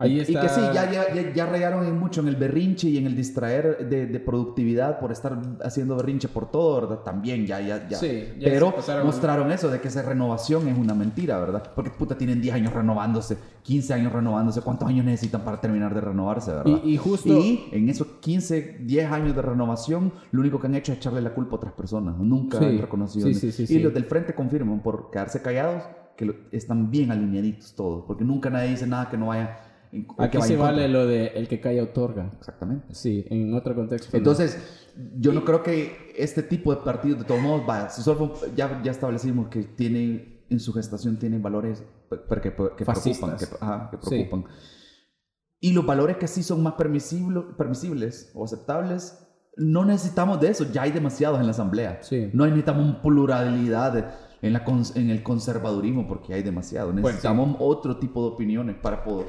Ahí 0.02 0.16
Y- 0.16 0.20
está. 0.22 0.32
Y 0.32 0.36
que 0.42 0.50
sí, 0.50 0.62
ya, 0.74 0.90
ya, 0.90 1.34
ya, 1.34 1.84
en 1.84 2.00
mucho 2.00 2.22
en 2.22 2.30
el 2.30 2.38
berrinche 2.38 2.88
y 2.88 2.98
en 2.98 3.06
el 3.06 3.18
distraer 3.18 3.90
de, 3.90 4.08
de 4.08 4.20
productividad 4.22 4.98
por 4.98 5.12
estar 5.12 5.38
haciendo 5.62 5.98
berrinche 5.98 6.30
por 6.30 6.50
todo, 6.50 6.80
¿verdad? 6.80 7.00
También 7.04 7.46
ya, 7.46 7.60
ya, 7.60 7.86
ya. 7.90 7.98
Sí, 7.98 8.30
ya 8.40 8.50
Pero 8.50 8.74
mostraron 9.04 9.52
eso 9.52 9.70
de 9.70 9.82
que 9.82 9.90
esa 9.90 10.02
renovación 10.02 10.70
es 10.70 10.78
una 10.78 10.94
mentira, 10.94 11.38
¿verdad? 11.38 11.72
Porque 11.76 11.92
puta 11.92 12.18
tienen 12.18 12.40
10 12.42 12.56
años 12.56 12.74
renovándose, 12.74 13.38
15 13.64 13.94
años 13.94 14.14
renovándose, 14.14 14.62
¿cuántos 14.62 14.88
años 14.88 15.06
necesitan 15.06 15.42
para 15.42 15.60
terminar 15.60 15.94
de 15.94 16.00
renovarse, 16.00 16.52
verdad? 16.52 16.80
Y, 16.84 16.92
y 16.94 16.98
justo. 16.98 17.38
Y 17.38 17.68
en 17.74 17.90
esos 17.90 18.08
15, 18.22 18.78
10 18.82 19.12
años 19.12 19.36
de 19.36 19.42
renovación, 19.42 20.14
lo 20.32 20.40
único 20.40 20.62
que 20.62 20.68
han 20.68 20.76
hecho 20.76 20.94
es 20.94 21.00
echarle 21.00 21.22
la 21.22 21.34
culpa 21.34 21.56
a 21.56 21.58
otras 21.58 21.74
personas. 21.74 22.18
Nunca 22.18 22.58
Sí, 22.58 22.64
han 22.66 22.78
reconocido. 22.80 23.28
sí, 23.34 23.66
y 23.68 23.80
los 23.80 23.94
del 23.94 24.06
frente 24.06 24.34
confirman 24.34 24.82
por 24.82 25.12
quedarse 25.12 25.42
callados 25.42 25.84
que 26.16 26.48
están 26.52 26.90
bien 26.90 27.12
alineaditos 27.12 27.76
todos. 27.76 28.06
Porque 28.08 28.24
nunca 28.24 28.50
nadie 28.50 28.70
dice 28.70 28.88
nada 28.88 29.10
que 29.10 29.18
no 29.18 29.28
vaya. 29.28 29.58
Que 29.92 30.06
Aquí 30.20 30.38
vaya 30.38 30.48
se 30.48 30.56
vale 30.58 30.88
lo 30.88 31.06
de 31.08 31.28
el 31.28 31.48
que 31.48 31.60
calla 31.60 31.84
otorga. 31.84 32.32
Exactamente. 32.38 32.94
Sí, 32.94 33.26
en 33.30 33.54
otro 33.54 33.74
contexto. 33.76 34.10
no. 34.12 34.18
Entonces, 34.18 34.58
yo 35.18 35.34
no 35.34 35.44
creo 35.46 35.64
que 35.64 36.14
este 36.18 36.44
tipo 36.44 36.74
de 36.76 36.82
partidos, 36.84 37.20
de 37.20 37.26
todos 37.26 37.42
modos, 37.42 37.64
fue- 38.18 38.52
ya, 38.56 38.82
ya 38.84 38.92
establecimos 38.92 39.48
que 39.50 39.64
tienen, 39.64 40.44
en 40.50 40.60
su 40.60 40.74
gestación 40.74 41.18
tienen 41.18 41.42
valores 41.42 41.84
que, 42.10 42.18
que 42.42 42.52
preocupan, 42.52 43.38
que, 43.38 43.46
ajá, 43.62 43.90
que 43.92 43.98
Sí. 44.02 44.10
preocupan. 44.10 44.46
Y 45.62 45.74
los 45.74 45.86
valores 45.86 46.18
que 46.18 46.28
sí 46.28 46.42
son 46.44 46.64
más 46.64 46.74
permisible- 46.76 47.56
permisibles 47.58 48.32
o 48.34 48.46
aceptables, 48.46 49.26
no 49.58 49.84
necesitamos 49.86 50.40
de 50.40 50.50
eso, 50.50 50.66
ya 50.72 50.84
hay 50.84 50.92
demasiados 50.92 51.40
en 51.40 51.46
la 51.46 51.52
asamblea. 51.52 52.00
Sí. 52.02 52.30
No 52.34 52.46
necesitamos 52.46 52.96
pluralidad 52.98 54.14
en, 54.42 54.54
la 54.54 54.64
en 54.96 55.10
el 55.10 55.22
conservadurismo 55.24 56.08
porque 56.08 56.34
hay 56.34 56.44
demasiado. 56.44 56.94
Necesitamos 56.94 57.58
otro 57.60 57.98
tipo 57.98 58.22
de 58.22 58.34
opiniones 58.36 58.76
para 58.78 59.04
poder 59.04 59.28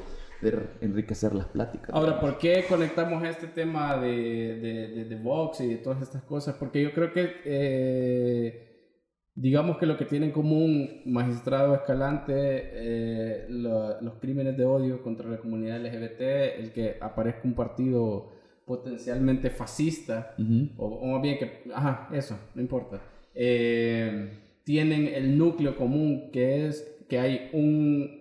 enriquecer 0.81 1.33
las 1.33 1.47
pláticas. 1.47 1.89
Ahora, 1.93 2.19
¿por 2.19 2.37
qué 2.37 2.65
conectamos 2.67 3.23
este 3.23 3.47
tema 3.47 3.97
de, 3.97 4.57
de, 4.59 4.87
de, 4.89 5.05
de 5.05 5.15
Vox 5.15 5.61
y 5.61 5.67
de 5.67 5.77
todas 5.77 6.01
estas 6.01 6.23
cosas? 6.23 6.55
Porque 6.55 6.81
yo 6.81 6.91
creo 6.93 7.13
que, 7.13 7.35
eh, 7.45 8.67
digamos 9.35 9.77
que 9.77 9.85
lo 9.85 9.97
que 9.97 10.05
tiene 10.05 10.27
en 10.27 10.31
común 10.31 11.01
Magistrado 11.05 11.73
Escalante, 11.75 12.33
eh, 12.35 13.45
lo- 13.49 14.01
los 14.01 14.15
crímenes 14.15 14.57
de 14.57 14.65
odio 14.65 15.01
contra 15.03 15.29
la 15.29 15.37
comunidad 15.37 15.77
LGBT, 15.85 16.59
el 16.59 16.71
que 16.73 16.97
aparezca 16.99 17.41
un 17.45 17.53
partido 17.53 18.29
potencialmente 18.65 19.49
fascista, 19.49 20.33
Ujú. 20.37 20.69
o, 20.77 20.85
o 20.87 21.07
más 21.13 21.21
bien 21.21 21.37
que, 21.39 21.63
ajá, 21.73 22.09
eso, 22.13 22.37
no 22.55 22.61
importa, 22.61 23.01
eh, 23.33 24.29
tienen 24.63 25.07
el 25.07 25.37
núcleo 25.37 25.75
común 25.75 26.29
que 26.31 26.67
es 26.67 26.87
que 27.09 27.19
hay 27.19 27.49
un, 27.53 28.20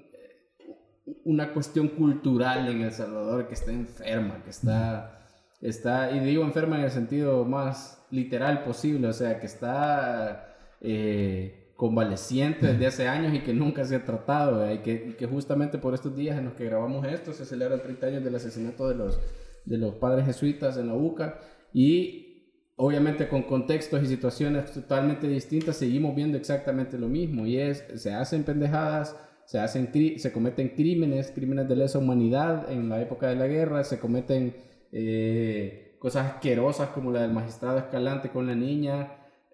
una 1.24 1.52
cuestión 1.52 1.88
cultural 1.88 2.68
en 2.68 2.82
El 2.82 2.92
Salvador 2.92 3.48
que 3.48 3.54
está 3.54 3.72
enferma, 3.72 4.42
que 4.42 4.50
está, 4.50 5.26
está, 5.60 6.10
y 6.10 6.20
digo 6.20 6.44
enferma 6.44 6.76
en 6.78 6.84
el 6.84 6.90
sentido 6.90 7.44
más 7.44 8.06
literal 8.10 8.64
posible, 8.64 9.08
o 9.08 9.12
sea, 9.12 9.38
que 9.40 9.46
está 9.46 10.56
eh, 10.80 11.72
convaleciente 11.76 12.66
desde 12.66 12.86
hace 12.86 13.08
años 13.08 13.34
y 13.34 13.40
que 13.40 13.54
nunca 13.54 13.84
se 13.84 13.96
ha 13.96 14.04
tratado, 14.04 14.72
y, 14.72 14.78
que, 14.78 14.92
y 15.10 15.12
que 15.14 15.26
justamente 15.26 15.78
por 15.78 15.94
estos 15.94 16.16
días 16.16 16.38
en 16.38 16.46
los 16.46 16.54
que 16.54 16.64
grabamos 16.66 17.06
esto 17.06 17.32
se 17.32 17.44
celebran 17.44 17.82
30 17.82 18.06
años 18.06 18.24
del 18.24 18.34
asesinato 18.34 18.88
de 18.88 18.94
los, 18.94 19.20
de 19.64 19.78
los 19.78 19.94
padres 19.94 20.26
jesuitas 20.26 20.76
en 20.76 20.88
la 20.88 20.94
UCA, 20.94 21.38
y 21.72 22.30
obviamente 22.76 23.28
con 23.28 23.42
contextos 23.42 24.02
y 24.02 24.06
situaciones 24.06 24.72
totalmente 24.72 25.28
distintas 25.28 25.76
seguimos 25.76 26.14
viendo 26.14 26.38
exactamente 26.38 26.98
lo 26.98 27.08
mismo 27.08 27.44
y 27.46 27.58
es 27.58 27.84
se 27.96 28.10
hacen 28.12 28.42
pendejadas 28.42 29.14
se 29.50 29.58
hacen 29.58 29.90
cri- 29.92 30.16
se 30.18 30.32
cometen 30.32 30.68
crímenes 30.76 31.32
crímenes 31.32 31.66
de 31.68 31.74
lesa 31.76 31.98
humanidad 31.98 32.70
en 32.70 32.88
la 32.88 33.00
época 33.00 33.26
de 33.28 33.36
la 33.36 33.46
guerra 33.48 33.82
se 33.84 33.98
cometen 33.98 34.54
eh, 34.92 35.96
cosas 35.98 36.26
asquerosas 36.34 36.88
como 36.90 37.10
la 37.10 37.22
del 37.22 37.32
magistrado 37.32 37.78
Escalante 37.78 38.30
con 38.30 38.46
la 38.46 38.54
niña 38.54 38.96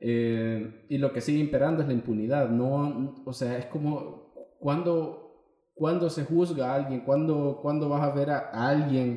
eh, 0.00 0.84
y 0.90 0.98
lo 0.98 1.12
que 1.12 1.20
sigue 1.22 1.38
imperando 1.38 1.80
es 1.82 1.88
la 1.88 1.94
impunidad 1.94 2.50
no 2.50 3.14
o 3.24 3.32
sea 3.32 3.56
es 3.56 3.66
como 3.66 4.32
cuando 4.58 5.22
cuando 5.74 6.10
se 6.10 6.24
juzga 6.24 6.72
a 6.72 6.74
alguien 6.74 7.00
cuando 7.00 7.58
cuando 7.62 7.88
vas 7.88 8.02
a 8.02 8.14
ver 8.14 8.30
a, 8.30 8.50
a 8.52 8.68
alguien 8.68 9.08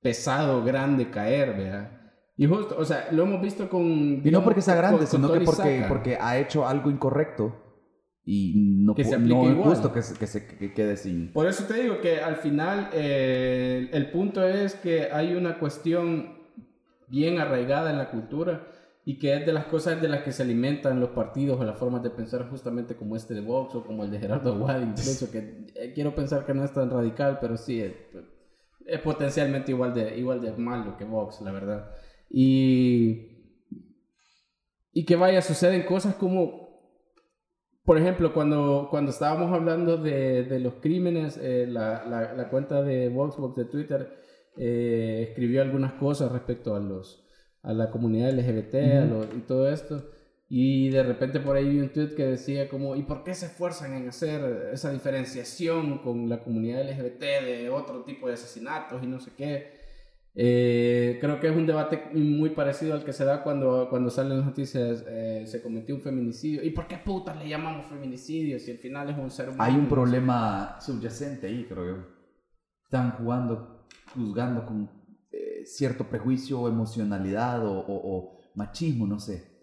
pesado 0.00 0.64
grande 0.64 1.10
caer 1.10 1.54
¿verdad? 1.56 1.90
Y 2.38 2.44
justo, 2.46 2.76
o 2.78 2.84
sea, 2.84 3.08
lo 3.12 3.22
hemos 3.22 3.40
visto 3.40 3.66
con... 3.70 4.20
Y 4.22 4.30
no 4.30 4.44
porque 4.44 4.60
sea 4.60 4.74
grande, 4.74 4.98
con- 4.98 5.06
con 5.06 5.20
sino 5.22 5.28
que 5.32 5.38
porque, 5.46 5.78
porque 5.88 6.18
ha 6.20 6.38
hecho 6.38 6.66
algo 6.68 6.90
incorrecto 6.90 7.65
y 8.28 8.54
no, 8.56 8.94
Que 8.96 9.04
se 9.04 9.16
no 9.18 9.48
es 9.48 9.54
justo 9.56 9.92
que, 9.92 10.02
se- 10.02 10.18
que 10.18 10.26
se 10.26 10.46
que 10.48 10.74
quede 10.74 10.96
sin... 10.96 11.32
Por 11.32 11.46
eso 11.46 11.64
te 11.64 11.80
digo 11.80 12.00
que 12.00 12.18
al 12.20 12.36
final 12.36 12.90
eh, 12.92 13.88
el 13.92 14.10
punto 14.10 14.44
es 14.46 14.74
que 14.74 15.12
hay 15.12 15.34
una 15.36 15.60
cuestión 15.60 16.36
bien 17.06 17.38
arraigada 17.38 17.88
en 17.92 17.98
la 17.98 18.10
cultura 18.10 18.66
y 19.04 19.20
que 19.20 19.32
es 19.36 19.46
de 19.46 19.52
las 19.52 19.66
cosas 19.66 20.02
de 20.02 20.08
las 20.08 20.22
que 20.24 20.32
se 20.32 20.42
alimentan 20.42 20.98
los 20.98 21.10
partidos 21.10 21.60
o 21.60 21.64
las 21.64 21.78
formas 21.78 22.02
de 22.02 22.10
pensar 22.10 22.50
justamente 22.50 22.96
como 22.96 23.14
este 23.14 23.32
de 23.34 23.42
Vox 23.42 23.76
o 23.76 23.84
como 23.86 24.02
el 24.02 24.10
de 24.10 24.18
Gerardo 24.18 24.52
Aguad 24.54 24.80
incluso 24.82 25.30
que 25.30 25.68
eh, 25.76 25.92
quiero 25.94 26.12
pensar 26.12 26.44
que 26.44 26.52
no 26.52 26.64
es 26.64 26.72
tan 26.72 26.90
radical 26.90 27.38
pero 27.40 27.56
sí 27.56 27.80
es, 27.80 27.92
es 28.86 29.00
potencialmente 29.02 29.70
igual 29.70 29.94
de, 29.94 30.18
igual 30.18 30.40
de 30.40 30.50
malo 30.56 30.96
que 30.96 31.04
Vox 31.04 31.40
la 31.42 31.52
verdad. 31.52 31.90
Y 32.28 33.28
y 34.92 35.04
que 35.04 35.14
vaya 35.14 35.40
suceden 35.42 35.84
cosas 35.84 36.16
como 36.16 36.65
por 37.86 37.96
ejemplo, 37.98 38.34
cuando, 38.34 38.88
cuando 38.90 39.10
estábamos 39.12 39.52
hablando 39.52 39.96
de, 39.96 40.42
de 40.44 40.60
los 40.60 40.74
crímenes, 40.74 41.38
eh, 41.40 41.66
la, 41.68 42.04
la, 42.04 42.34
la 42.34 42.48
cuenta 42.50 42.82
de 42.82 43.08
Voxbox 43.08 43.56
de 43.56 43.64
Twitter 43.66 44.12
eh, 44.58 45.26
escribió 45.28 45.62
algunas 45.62 45.94
cosas 45.94 46.32
respecto 46.32 46.74
a 46.74 46.80
los 46.80 47.22
a 47.62 47.72
la 47.72 47.90
comunidad 47.90 48.30
LGBT 48.30 48.74
a 48.76 49.04
Ujú. 49.04 49.14
los- 49.14 49.26
y 49.36 49.40
todo 49.40 49.68
esto. 49.68 50.04
Y 50.48 50.90
de 50.90 51.02
repente 51.02 51.40
por 51.40 51.56
ahí 51.56 51.68
vi 51.68 51.80
un 51.80 51.88
tweet 51.92 52.14
que 52.14 52.24
decía 52.24 52.68
como, 52.68 52.94
¿y 52.94 53.02
por 53.02 53.24
qué 53.24 53.34
se 53.34 53.46
esfuerzan 53.46 53.94
en 53.94 54.08
hacer 54.08 54.70
esa 54.72 54.92
diferenciación 54.92 55.98
con 55.98 56.28
la 56.28 56.38
comunidad 56.44 56.82
LGBT 56.88 57.20
de 57.44 57.68
otro 57.70 58.04
tipo 58.04 58.28
de 58.28 58.34
asesinatos 58.34 59.02
y 59.02 59.06
no 59.08 59.18
sé 59.18 59.32
qué? 59.36 59.75
Eh, 60.38 61.16
creo 61.18 61.40
que 61.40 61.48
es 61.48 61.56
un 61.56 61.66
debate 61.66 62.10
muy 62.12 62.50
parecido 62.50 62.92
al 62.92 63.04
que 63.04 63.14
se 63.14 63.24
da 63.24 63.42
cuando, 63.42 63.88
cuando 63.88 64.10
salen 64.10 64.36
las 64.36 64.46
noticias, 64.46 65.02
eh, 65.08 65.44
se 65.46 65.62
cometió 65.62 65.94
un 65.94 66.02
feminicidio. 66.02 66.62
¿Y 66.62 66.70
por 66.70 66.86
qué 66.86 66.98
putas 66.98 67.38
le 67.38 67.48
llamamos 67.48 67.86
feminicidio 67.86 68.58
si 68.58 68.70
al 68.70 68.76
final 68.78 69.08
es 69.08 69.16
un 69.16 69.30
ser 69.30 69.48
humano? 69.48 69.64
Hay 69.64 69.74
un 69.78 69.88
problema 69.88 70.76
subyacente 70.80 71.46
ahí, 71.46 71.64
creo 71.66 71.86
yo. 71.86 72.04
Están 72.84 73.12
jugando, 73.12 73.86
juzgando 74.14 74.66
con 74.66 74.90
eh, 75.32 75.62
cierto 75.64 76.04
prejuicio 76.04 76.60
o 76.60 76.68
emocionalidad 76.68 77.66
o, 77.66 77.72
o- 77.72 78.16
o 78.18 78.38
machismo, 78.54 79.06
no 79.06 79.18
sé. 79.18 79.56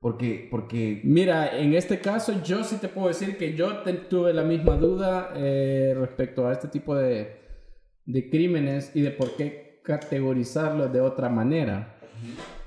Porque, 0.00 0.48
porque 0.50 1.02
Mira, 1.04 1.58
en 1.58 1.74
este 1.74 2.00
caso 2.00 2.32
yo 2.42 2.64
sí 2.64 2.76
te 2.76 2.88
puedo 2.88 3.08
decir 3.08 3.36
que 3.36 3.54
yo 3.54 3.82
te- 3.82 3.92
tuve 3.92 4.32
la 4.32 4.42
misma 4.44 4.76
duda 4.76 5.32
eh, 5.36 5.94
respecto 5.98 6.46
a 6.48 6.52
este 6.52 6.68
tipo 6.68 6.94
de, 6.94 7.36
de 8.06 8.30
crímenes 8.30 8.94
y 8.96 9.02
de 9.02 9.10
por 9.10 9.36
qué 9.36 9.67
categorizarlos 9.88 10.92
de 10.92 11.00
otra 11.00 11.30
manera. 11.30 11.96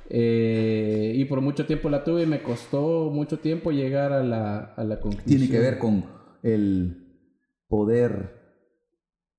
Eh, 0.10 1.14
y 1.16 1.24
por 1.26 1.40
mucho 1.40 1.68
tiempo 1.68 1.88
la 1.88 2.04
tuve 2.04 2.24
y 2.24 2.26
me 2.26 2.42
costó 2.42 3.12
mucho 3.12 3.38
tiempo 3.38 3.72
llegar 3.72 4.12
a 4.12 4.24
la, 4.24 4.74
a 4.76 4.84
la 4.84 5.00
conclusión. 5.00 5.38
tiene 5.38 5.50
que 5.50 5.60
ver 5.60 5.78
con 5.78 6.04
el 6.42 6.98
poder 7.68 8.42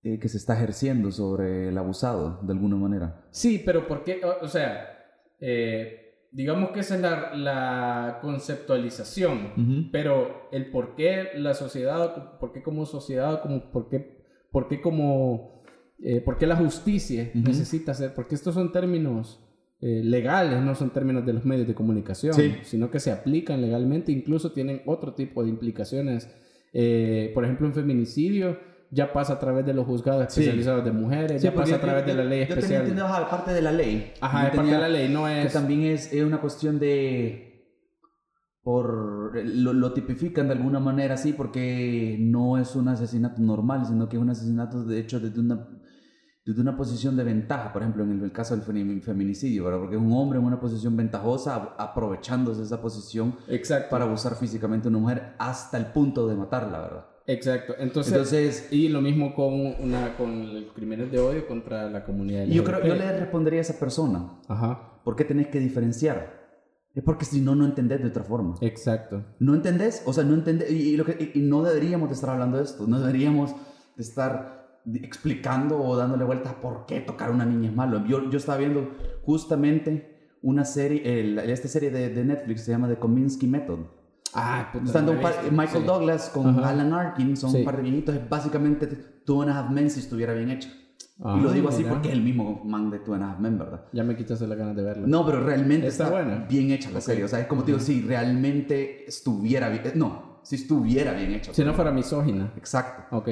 eh, 0.04 0.20
que 0.20 0.28
se 0.28 0.36
está 0.36 0.54
ejerciendo 0.54 1.10
sobre 1.10 1.68
el 1.70 1.76
abusado, 1.76 2.38
de 2.42 2.52
alguna 2.52 2.76
manera. 2.76 3.26
Sí, 3.32 3.60
pero 3.66 3.88
¿por 3.88 4.04
qué? 4.04 4.20
O, 4.24 4.44
o 4.44 4.48
sea, 4.48 4.96
eh, 5.40 6.28
digamos 6.30 6.70
que 6.70 6.80
esa 6.80 6.94
es 6.94 7.00
la, 7.00 7.34
la 7.34 8.18
conceptualización. 8.22 9.90
Pero 9.90 10.48
el 10.52 10.70
por 10.70 10.94
qué 10.94 11.30
la 11.34 11.54
sociedad, 11.54 12.38
por 12.38 12.52
qué 12.52 12.62
como 12.62 12.86
sociedad, 12.86 13.42
como 13.42 13.72
por 13.72 13.88
qué, 13.88 14.24
por 14.52 14.68
qué 14.68 14.80
como, 14.80 15.61
eh, 16.02 16.20
por 16.20 16.36
qué 16.38 16.46
la 16.46 16.56
justicia 16.56 17.30
necesita 17.34 17.94
ser, 17.94 18.14
porque 18.14 18.34
estos 18.34 18.54
son 18.54 18.72
términos 18.72 19.38
eh, 19.80 20.02
legales, 20.04 20.60
no 20.62 20.74
son 20.74 20.90
términos 20.90 21.24
de 21.26 21.32
los 21.32 21.44
medios 21.44 21.66
de 21.66 21.74
comunicación, 21.74 22.34
Sí. 22.34 22.54
sino 22.62 22.90
que 22.90 23.00
se 23.00 23.10
aplican 23.10 23.60
legalmente, 23.60 24.12
incluso 24.12 24.52
tienen 24.52 24.82
otro 24.86 25.14
tipo 25.14 25.42
de 25.42 25.48
implicaciones. 25.50 26.28
Eh, 26.72 27.30
por 27.34 27.44
ejemplo, 27.44 27.66
un 27.66 27.74
feminicidio 27.74 28.58
ya 28.90 29.12
pasa 29.12 29.32
a 29.34 29.38
través 29.40 29.64
de 29.66 29.74
los 29.74 29.86
juzgados 29.86 30.32
Sí. 30.32 30.40
especializados 30.40 30.84
de 30.84 30.92
mujeres, 30.92 31.42
ya 31.42 31.52
pasa 31.54 31.76
a 31.76 31.80
través 31.80 32.04
de 32.06 32.14
la 32.14 32.24
ley 32.24 32.40
Yo 32.40 32.46
tenía 32.46 32.58
especial. 32.58 32.80
entendido, 32.82 33.06
ajá, 33.06 33.28
parte 33.30 33.52
de 33.52 33.62
la 33.62 33.72
ley. 33.72 34.12
Ajá, 34.20 34.42
Yo 34.42 34.48
es 34.48 34.54
parte 34.56 34.60
tenía- 34.70 34.74
de 34.76 34.80
la 34.82 34.88
ley, 34.98 35.08
no 35.12 35.24
Que 35.24 35.42
es... 35.42 35.52
también 35.52 35.82
es, 35.82 36.12
es 36.12 36.22
una 36.22 36.40
cuestión 36.40 36.78
de... 36.78 37.48
Por, 38.62 39.34
lo, 39.44 39.72
lo 39.72 39.92
tipifican 39.92 40.46
de 40.46 40.52
alguna 40.54 40.78
manera 40.78 41.14
así 41.14 41.32
porque 41.32 42.16
no 42.20 42.58
es 42.58 42.76
un 42.76 42.86
asesinato 42.86 43.42
normal, 43.42 43.84
sino 43.86 44.08
que 44.08 44.16
es 44.16 44.22
un 44.22 44.30
asesinato 44.30 44.84
de 44.84 45.00
hecho 45.00 45.18
desde 45.18 45.40
una, 45.40 45.66
desde 46.44 46.60
una 46.60 46.76
posición 46.76 47.16
de 47.16 47.22
ventaja, 47.24 47.72
por 47.72 47.82
ejemplo 47.82 48.02
en 48.02 48.20
el, 48.22 48.32
caso 48.32 48.56
del 48.56 48.64
femi- 48.64 49.00
feminicidio, 49.00 49.64
¿verdad? 49.64 49.78
porque 49.80 49.94
es 49.96 50.02
un 50.02 50.12
hombre 50.12 50.38
en 50.40 50.44
una 50.44 50.58
posición 50.60 50.96
ventajosa 50.96 51.74
aprovechándose 51.78 52.60
de 52.60 52.66
esa 52.66 52.80
posición 52.82 53.36
Exacto. 53.48 53.90
para 53.90 54.04
abusar 54.06 54.34
físicamente 54.34 54.88
a 54.88 54.90
una 54.90 54.98
mujer 54.98 55.34
hasta 55.38 55.76
el 55.78 55.86
punto 55.86 56.26
de 56.26 56.34
matarla, 56.34 56.80
¿verdad? 56.80 57.06
Exacto. 57.28 57.74
Entonces, 57.78 58.12
Entonces, 58.12 58.68
y 58.72 58.88
lo 58.88 59.00
mismo 59.00 59.34
con 59.36 59.52
una 59.54 60.16
con 60.16 60.52
los 60.52 60.72
crímenes 60.72 61.12
de 61.12 61.20
odio 61.20 61.46
contra 61.46 61.88
la 61.88 62.04
comunidad 62.04 62.44
yo 62.46 62.64
creo, 62.64 62.82
yo 62.84 62.94
le 62.96 63.18
respondería 63.20 63.60
a 63.60 63.62
esa 63.62 63.78
persona, 63.78 64.40
Ajá. 64.48 65.00
¿por 65.04 65.14
qué 65.14 65.24
tenés 65.24 65.46
que 65.46 65.60
diferenciar? 65.60 66.42
Es 66.94 67.04
porque 67.04 67.24
si 67.24 67.40
no, 67.40 67.54
no 67.54 67.64
entendés 67.64 68.02
de 68.02 68.08
otra 68.08 68.24
forma. 68.24 68.56
Exacto. 68.60 69.24
¿No 69.38 69.54
entendés? 69.54 70.02
O 70.04 70.12
sea, 70.12 70.24
no 70.24 70.34
entendés. 70.34 70.70
Y, 70.70 70.90
y 70.90 70.96
lo 70.96 71.04
que, 71.06 71.32
y- 71.32 71.38
y 71.38 71.42
no 71.42 71.62
deberíamos 71.62 72.08
de 72.10 72.16
estar 72.16 72.30
hablando 72.30 72.58
de 72.58 72.64
esto. 72.64 72.86
No 72.86 72.98
deberíamos 73.00 73.54
de 73.96 74.02
estar 74.02 74.61
explicando 74.94 75.80
o 75.82 75.96
dándole 75.96 76.24
vueltas 76.24 76.54
por 76.54 76.86
qué 76.86 77.00
tocar 77.00 77.30
a 77.30 77.32
una 77.32 77.44
niña 77.44 77.68
es 77.70 77.74
malo. 77.76 78.04
Yo, 78.06 78.28
yo 78.30 78.38
estaba 78.38 78.58
viendo 78.58 78.90
justamente 79.24 80.36
una 80.42 80.64
serie, 80.64 81.20
el- 81.20 81.38
esta 81.38 81.68
serie 81.68 81.90
de, 81.90 82.08
de 82.10 82.24
Netflix 82.24 82.62
se 82.62 82.72
llama 82.72 82.88
The 82.88 82.96
Kominsky 82.96 83.46
Method. 83.46 83.78
Ah, 84.34 84.70
puta, 84.72 84.86
Estando 84.86 85.20
par-. 85.20 85.34
Michael 85.50 85.82
Sí. 85.82 85.86
Douglas 85.86 86.30
con 86.30 86.46
Ajá. 86.48 86.70
Alan 86.70 86.92
Arkin, 86.92 87.36
son 87.36 87.50
Sí. 87.52 87.58
un 87.58 87.64
par 87.64 87.76
de 87.76 87.82
viejitos. 87.82 88.14
Es 88.16 88.28
básicamente 88.28 88.86
Two 89.24 89.42
and 89.42 89.50
a 89.50 89.58
Half 89.60 89.70
Men 89.70 89.90
si 89.90 90.00
estuviera 90.00 90.32
bien 90.32 90.50
hecha. 90.50 90.70
Ah, 91.22 91.36
y 91.38 91.42
lo 91.42 91.52
digo 91.52 91.68
así 91.68 91.78
mira. 91.82 91.90
porque 91.92 92.08
es 92.08 92.14
el 92.14 92.22
mismo 92.22 92.62
man 92.64 92.90
de 92.90 92.98
Two 92.98 93.14
and 93.14 93.22
a 93.22 93.30
Half 93.32 93.38
Men, 93.40 93.58
¿verdad? 93.58 93.84
Ya 93.92 94.02
me 94.02 94.16
quitaste 94.16 94.46
las 94.48 94.58
ganas 94.58 94.74
de 94.74 94.82
verlo. 94.82 95.06
No, 95.06 95.24
pero 95.26 95.44
realmente 95.44 95.86
Está 95.86 96.04
está, 96.06 96.16
buena. 96.16 96.46
bien 96.48 96.70
hecha 96.72 96.90
la 96.90 97.00
serie. 97.00 97.22
O 97.24 97.28
sea, 97.28 97.40
es 97.40 97.46
como 97.46 97.62
te 97.62 97.66
digo, 97.72 97.78
si 97.78 98.00
realmente 98.02 99.04
estuviera 99.06 99.68
bien. 99.68 99.82
eh, 99.86 99.92
No, 99.94 100.40
si 100.42 100.56
estuviera 100.56 101.12
bien 101.12 101.32
hecha. 101.34 101.52
Si 101.54 101.62
no 101.62 101.74
fuera 101.74 101.92
misógina. 101.92 102.52
Exacto. 102.56 103.14
Ok. 103.16 103.28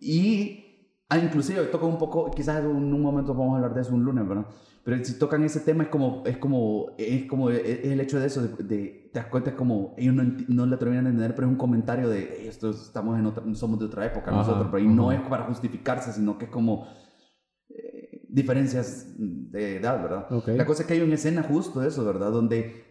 Y 0.00 0.69
ah, 1.10 1.18
inclusive 1.18 1.62
toca 1.64 1.84
un 1.86 1.98
poco, 1.98 2.30
quizás 2.30 2.60
en 2.64 2.66
un 2.70 3.02
momento 3.02 3.34
vamos 3.34 3.52
a 3.52 3.56
hablar 3.56 3.74
de 3.74 3.82
eso 3.82 3.94
un 3.94 4.04
lunes, 4.04 4.26
¿verdad? 4.26 4.46
Pero 4.82 5.04
si 5.04 5.18
tocan 5.18 5.42
ese 5.44 5.60
tema 5.60 5.82
es 5.84 5.88
como, 5.90 6.22
es 6.24 6.38
como, 6.38 6.86
es 6.96 7.24
como, 7.26 7.50
es 7.50 7.84
el 7.84 8.00
hecho 8.00 8.18
de 8.18 8.26
eso, 8.26 8.40
de, 8.42 8.64
de- 8.64 9.10
te 9.12 9.18
das 9.18 9.26
cuenta, 9.28 9.50
es 9.50 9.56
como, 9.56 9.94
ellos 9.98 10.14
no, 10.14 10.22
no 10.48 10.66
la 10.66 10.78
terminan 10.78 11.04
de 11.04 11.10
entender, 11.10 11.34
pero 11.34 11.48
es 11.48 11.52
un 11.52 11.58
comentario 11.58 12.08
de, 12.08 12.38
"Ey, 12.40 12.46
esto 12.48 12.70
estamos 12.70 13.18
en 13.18 13.26
otra, 13.26 13.42
somos 13.54 13.78
de 13.78 13.84
otra 13.86 14.06
época 14.06 14.30
Ajá, 14.30 14.38
nosotros, 14.38 14.68
pero 14.70 14.82
y 14.82 14.88
no 14.88 15.12
es 15.12 15.20
para 15.22 15.44
justificarse, 15.44 16.12
sino 16.12 16.38
que 16.38 16.46
es 16.46 16.50
como 16.50 16.86
eh, 17.68 18.26
diferencias 18.28 19.14
de 19.18 19.76
edad, 19.76 20.02
¿verdad? 20.02 20.26
Ok. 20.30 20.48
La 20.56 20.64
cosa 20.64 20.82
es 20.82 20.88
que 20.88 20.94
hay 20.94 21.02
una 21.02 21.14
escena 21.14 21.42
justo 21.42 21.80
de 21.80 21.88
eso, 21.88 22.04
¿verdad? 22.04 22.30
Donde 22.30 22.84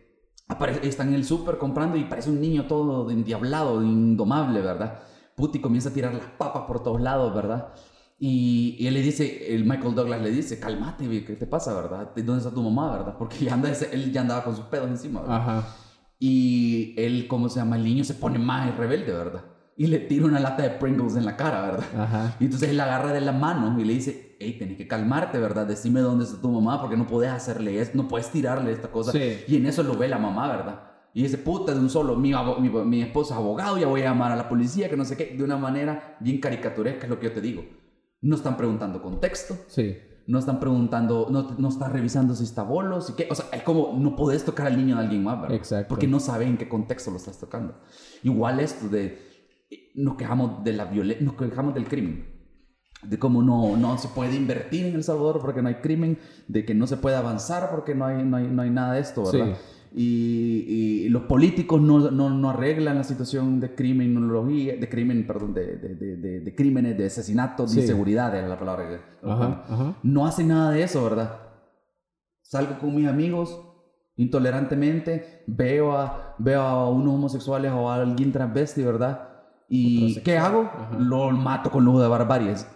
aparece, 0.48 0.88
están 0.88 1.10
en 1.10 1.16
el 1.16 1.26
súper 1.26 1.58
comprando 1.58 1.98
y 1.98 2.04
parece 2.06 2.30
un 2.30 2.40
niño 2.42 2.66
todo 2.68 3.10
endiablado, 3.12 3.82
indomable, 3.84 4.62
¿verdad? 4.62 5.00
Puti 5.36 5.60
comienza 5.60 5.90
a 5.90 5.94
tirar 5.94 6.14
las 6.14 6.26
papas 6.38 6.64
por 6.64 6.84
todos 6.84 7.02
lados, 7.02 7.34
¿verdad? 7.34 7.70
Y, 8.22 8.76
y 8.78 8.88
él 8.88 8.94
le 8.96 9.02
dice, 9.02 9.56
el 9.56 9.64
Michael 9.64 9.96
Douglas 9.96 10.22
le 10.22 10.32
dice, 10.32 10.60
cálmate, 10.60 11.08
¿qué 11.24 11.36
te 11.36 11.48
pasa, 11.48 11.74
verdad? 11.74 12.14
¿De 12.14 12.22
¿Dónde 12.22 12.44
está 12.44 12.54
tu 12.54 12.62
mamá, 12.62 12.92
verdad? 12.92 13.16
Porque 13.18 13.46
ya 13.46 13.54
anda 13.54 13.72
él 13.92 14.12
ya 14.12 14.22
andaba 14.22 14.44
con 14.44 14.56
sus 14.56 14.66
pedos 14.66 14.90
encima, 14.90 15.22
¿verdad? 15.22 15.38
Ajá. 15.38 15.76
Y 16.20 16.94
él, 16.98 17.28
¿cómo 17.30 17.48
se 17.48 17.60
llama? 17.60 17.78
El 17.78 17.86
niño 17.86 18.04
se 18.04 18.14
pone 18.14 18.38
más 18.38 18.76
rebelde, 18.76 19.14
¿verdad? 19.14 19.46
Y 19.78 19.88
le 19.88 20.00
tira 20.00 20.26
una 20.26 20.42
lata 20.42 20.64
de 20.64 20.72
Pringles 20.72 21.16
en 21.16 21.24
la 21.24 21.38
cara, 21.38 21.62
¿verdad? 21.62 21.86
Ajá. 21.98 22.36
Y 22.42 22.46
entonces 22.46 22.70
él 22.70 22.76
la 22.76 22.84
agarra 22.84 23.14
de 23.14 23.22
la 23.22 23.32
mano 23.32 23.80
y 23.80 23.86
le 23.86 23.94
dice, 23.94 24.36
hey, 24.38 24.58
tenés 24.60 24.76
que 24.76 24.86
calmarte, 24.86 25.40
¿verdad? 25.40 25.66
Decime 25.66 26.02
dónde 26.02 26.26
está 26.26 26.42
tu 26.42 26.52
mamá 26.52 26.82
porque 26.82 26.98
no 26.98 27.08
puedes 27.08 27.32
hacerle 27.32 27.80
esto, 27.80 27.96
no 27.96 28.10
puedes 28.10 28.30
tirarle 28.30 28.74
esta 28.74 28.92
cosa. 28.92 29.14
Sí. 29.14 29.38
Y 29.48 29.56
en 29.56 29.66
eso 29.66 29.82
lo 29.82 29.96
ve 29.96 30.10
la 30.10 30.18
mamá, 30.18 30.50
¿verdad? 30.50 30.82
Y 31.14 31.24
dice, 31.24 31.38
puta, 31.38 31.74
de 31.74 31.80
un 31.80 31.90
solo, 31.90 32.18
mi, 32.18 32.34
mi, 32.60 32.70
mi 32.70 33.02
esposo 33.02 33.34
es 33.34 33.40
abogado, 33.40 33.78
ya 33.78 33.88
voy 33.88 34.02
a 34.02 34.06
llamar 34.06 34.34
a 34.34 34.36
la 34.36 34.50
policía, 34.50 34.90
que 34.90 34.98
no 34.98 35.06
sé 35.06 35.16
qué, 35.16 35.34
de 35.38 35.44
una 35.44 35.56
manera 35.56 36.18
bien 36.20 36.42
caricaturesca 36.42 37.06
es 37.06 37.10
lo 37.10 37.18
que 37.18 37.28
yo 37.28 37.32
te 37.32 37.42
digo. 37.42 37.64
No 38.22 38.36
están 38.36 38.58
preguntando 38.58 39.02
contexto, 39.02 39.56
Sí. 39.68 39.98
no 40.28 40.40
están 40.40 40.60
preguntando, 40.60 41.28
no, 41.32 41.56
no 41.58 41.70
están 41.70 41.92
revisando 41.94 42.36
si 42.36 42.44
está 42.44 42.64
bolos 42.64 43.10
y 43.10 43.14
qué. 43.14 43.28
O 43.32 43.36
sea, 43.36 43.46
es 43.52 43.64
como, 43.64 43.94
no 43.98 44.16
podés 44.16 44.44
tocar 44.46 44.68
al 44.68 44.78
niño 44.78 44.96
de 44.98 45.02
alguien 45.04 45.24
más, 45.24 45.42
¿verdad? 45.42 45.56
Exacto. 45.56 45.88
Porque 45.90 46.08
no 46.08 46.20
sabes 46.20 46.48
en 46.48 46.58
qué 46.58 46.68
contexto 46.70 47.12
lo 47.12 47.18
estás 47.18 47.40
tocando. 47.40 47.76
Igual 48.24 48.60
esto 48.60 48.90
de, 48.90 49.18
nos 49.96 50.16
quejamos 50.16 50.64
de 50.64 50.74
la 50.74 50.86
violencia, 50.86 51.26
nos 51.26 51.36
quejamos 51.36 51.74
del 51.74 51.88
crimen. 51.88 52.38
De 53.02 53.18
cómo 53.18 53.42
no, 53.42 53.78
no 53.78 53.98
se 53.98 54.10
puede 54.10 54.36
invertir 54.36 54.86
en 54.86 54.96
El 54.96 55.04
Salvador 55.06 55.40
porque 55.40 55.62
no 55.62 55.70
hay 55.70 55.76
crimen, 55.76 56.20
de 56.50 56.66
que 56.66 56.76
no 56.76 56.86
se 56.86 56.98
puede 56.98 57.16
avanzar 57.16 57.72
porque 57.72 57.96
no 57.96 58.06
hay, 58.06 58.24
no 58.26 58.36
hay, 58.36 58.48
no 58.48 58.62
hay 58.62 58.70
nada 58.70 58.96
de 58.96 59.00
esto, 59.00 59.24
¿verdad? 59.24 59.58
Y, 59.92 61.06
y 61.06 61.10
los 61.10 61.24
políticos 61.24 61.82
no, 61.82 62.12
no, 62.12 62.30
no 62.30 62.50
arreglan 62.52 62.96
la 62.98 63.04
situación 63.04 63.60
de 63.60 63.74
criminología, 63.74 64.76
de 64.78 64.88
crimen, 64.88 65.26
perdón, 65.26 65.54
de, 65.56 65.78
de, 65.78 65.96
de, 65.96 66.16
de- 66.18 66.40
de 66.42 66.56
crímenes, 66.56 66.98
de 66.98 67.08
asesinatos, 67.08 67.72
de 67.72 67.76
Sí. 67.76 67.82
inseguridad, 67.82 68.36
era 68.36 68.48
la 68.48 68.60
palabra 68.60 68.88
que... 68.88 69.28
Ajá. 69.28 69.64
Ajá. 69.68 69.96
No 70.04 70.26
hacen 70.28 70.50
nada 70.50 70.72
de 70.72 70.84
eso, 70.84 71.04
¿verdad? 71.04 71.40
Salgo 72.42 72.78
con 72.80 72.96
mis 72.96 73.08
amigos 73.08 73.60
intolerantemente, 74.16 75.44
veo 75.48 75.94
a, 75.98 76.36
veo 76.38 76.62
a 76.62 76.90
unos 76.90 77.14
homosexuales 77.16 77.72
o 77.72 77.90
a 77.90 77.96
alguien 77.96 78.32
transvesti, 78.32 78.84
¿verdad? 78.84 79.28
¿Y 79.70 80.20
qué 80.22 80.38
hago? 80.38 80.62
Ajá. 80.64 80.98
Lo 81.00 81.32
mato 81.32 81.70
con 81.72 81.86
lujo 81.86 82.02
de 82.02 82.08
barbaries. 82.08 82.68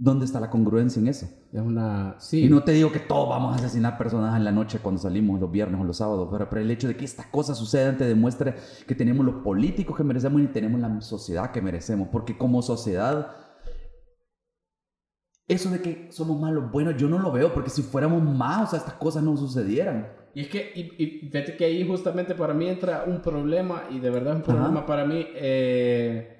¿Dónde 0.00 0.26
está 0.26 0.38
la 0.38 0.48
congruencia 0.48 1.00
en 1.00 1.08
eso? 1.08 1.26
Es 1.52 1.60
una... 1.60 2.14
Sí. 2.20 2.44
Y 2.44 2.48
no 2.48 2.62
te 2.62 2.70
digo 2.70 2.92
que 2.92 3.00
todos 3.00 3.28
vamos 3.28 3.52
a 3.52 3.56
asesinar 3.56 3.98
personas 3.98 4.36
en 4.36 4.44
la 4.44 4.52
noche 4.52 4.78
cuando 4.78 5.00
salimos 5.00 5.40
los 5.40 5.50
viernes 5.50 5.80
o 5.80 5.82
los 5.82 5.96
sábados, 5.96 6.28
pero, 6.30 6.48
pero 6.48 6.62
el 6.62 6.70
hecho 6.70 6.86
de 6.86 6.96
que 6.96 7.04
estas 7.04 7.26
cosas 7.26 7.58
sucedan 7.58 7.98
te 7.98 8.04
demuestra 8.04 8.54
que 8.86 8.94
tenemos 8.94 9.26
los 9.26 9.42
políticos 9.42 9.96
que 9.96 10.04
merecemos 10.04 10.40
y 10.40 10.46
tenemos 10.46 10.80
la 10.80 11.00
sociedad 11.00 11.50
que 11.50 11.60
merecemos, 11.60 12.08
porque 12.12 12.38
como 12.38 12.62
sociedad, 12.62 13.32
eso 15.48 15.68
de 15.70 15.82
que 15.82 16.12
somos 16.12 16.40
malos, 16.40 16.70
bueno, 16.70 16.92
yo 16.92 17.08
no 17.08 17.18
lo 17.18 17.32
veo, 17.32 17.52
porque 17.52 17.70
si 17.70 17.82
fuéramos 17.82 18.22
más, 18.22 18.68
o 18.68 18.70
sea, 18.70 18.78
estas 18.78 18.94
cosas 18.94 19.24
no 19.24 19.36
sucedieran. 19.36 20.12
Y 20.32 20.42
es 20.42 20.48
que, 20.48 20.70
y, 20.76 21.02
y 21.02 21.28
fíjate 21.28 21.56
que 21.56 21.64
ahí 21.64 21.84
justamente 21.84 22.36
para 22.36 22.54
mí 22.54 22.68
entra 22.68 23.02
un 23.04 23.20
problema, 23.20 23.82
y 23.90 23.98
de 23.98 24.10
verdad 24.10 24.34
es 24.34 24.36
un 24.36 24.42
Ajá. 24.42 24.60
problema 24.60 24.86
para 24.86 25.04
mí, 25.04 25.26
eh, 25.34 26.37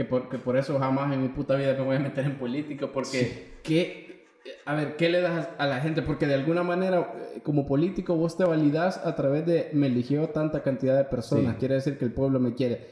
que, 0.00 0.06
por, 0.06 0.30
que 0.30 0.38
por 0.38 0.56
eso 0.56 0.78
jamás 0.78 1.12
en 1.12 1.20
mi 1.20 1.28
puta 1.28 1.56
vida 1.56 1.74
me 1.74 1.82
voy 1.82 1.96
a 1.96 1.98
meter 1.98 2.24
en 2.24 2.38
política, 2.38 2.86
porque, 2.90 3.58
¿qué, 3.62 4.24
a 4.64 4.74
ver, 4.74 4.96
¿qué 4.96 5.10
le 5.10 5.20
das 5.20 5.50
a 5.58 5.66
la 5.66 5.80
gente? 5.80 6.00
Porque 6.00 6.26
de 6.26 6.32
alguna 6.32 6.62
manera, 6.62 7.12
eh, 7.34 7.40
como 7.42 7.66
político, 7.66 8.14
vos 8.16 8.34
te 8.34 8.44
validas 8.44 8.96
a 9.04 9.14
través 9.14 9.44
de, 9.44 9.68
me 9.74 9.88
eligió 9.88 10.28
tanta 10.30 10.62
cantidad 10.62 10.96
de 10.96 11.04
personas, 11.04 11.52
Sí. 11.52 11.58
quiere 11.58 11.74
decir 11.74 11.98
que 11.98 12.06
el 12.06 12.14
pueblo 12.14 12.40
me 12.40 12.54
quiere. 12.54 12.88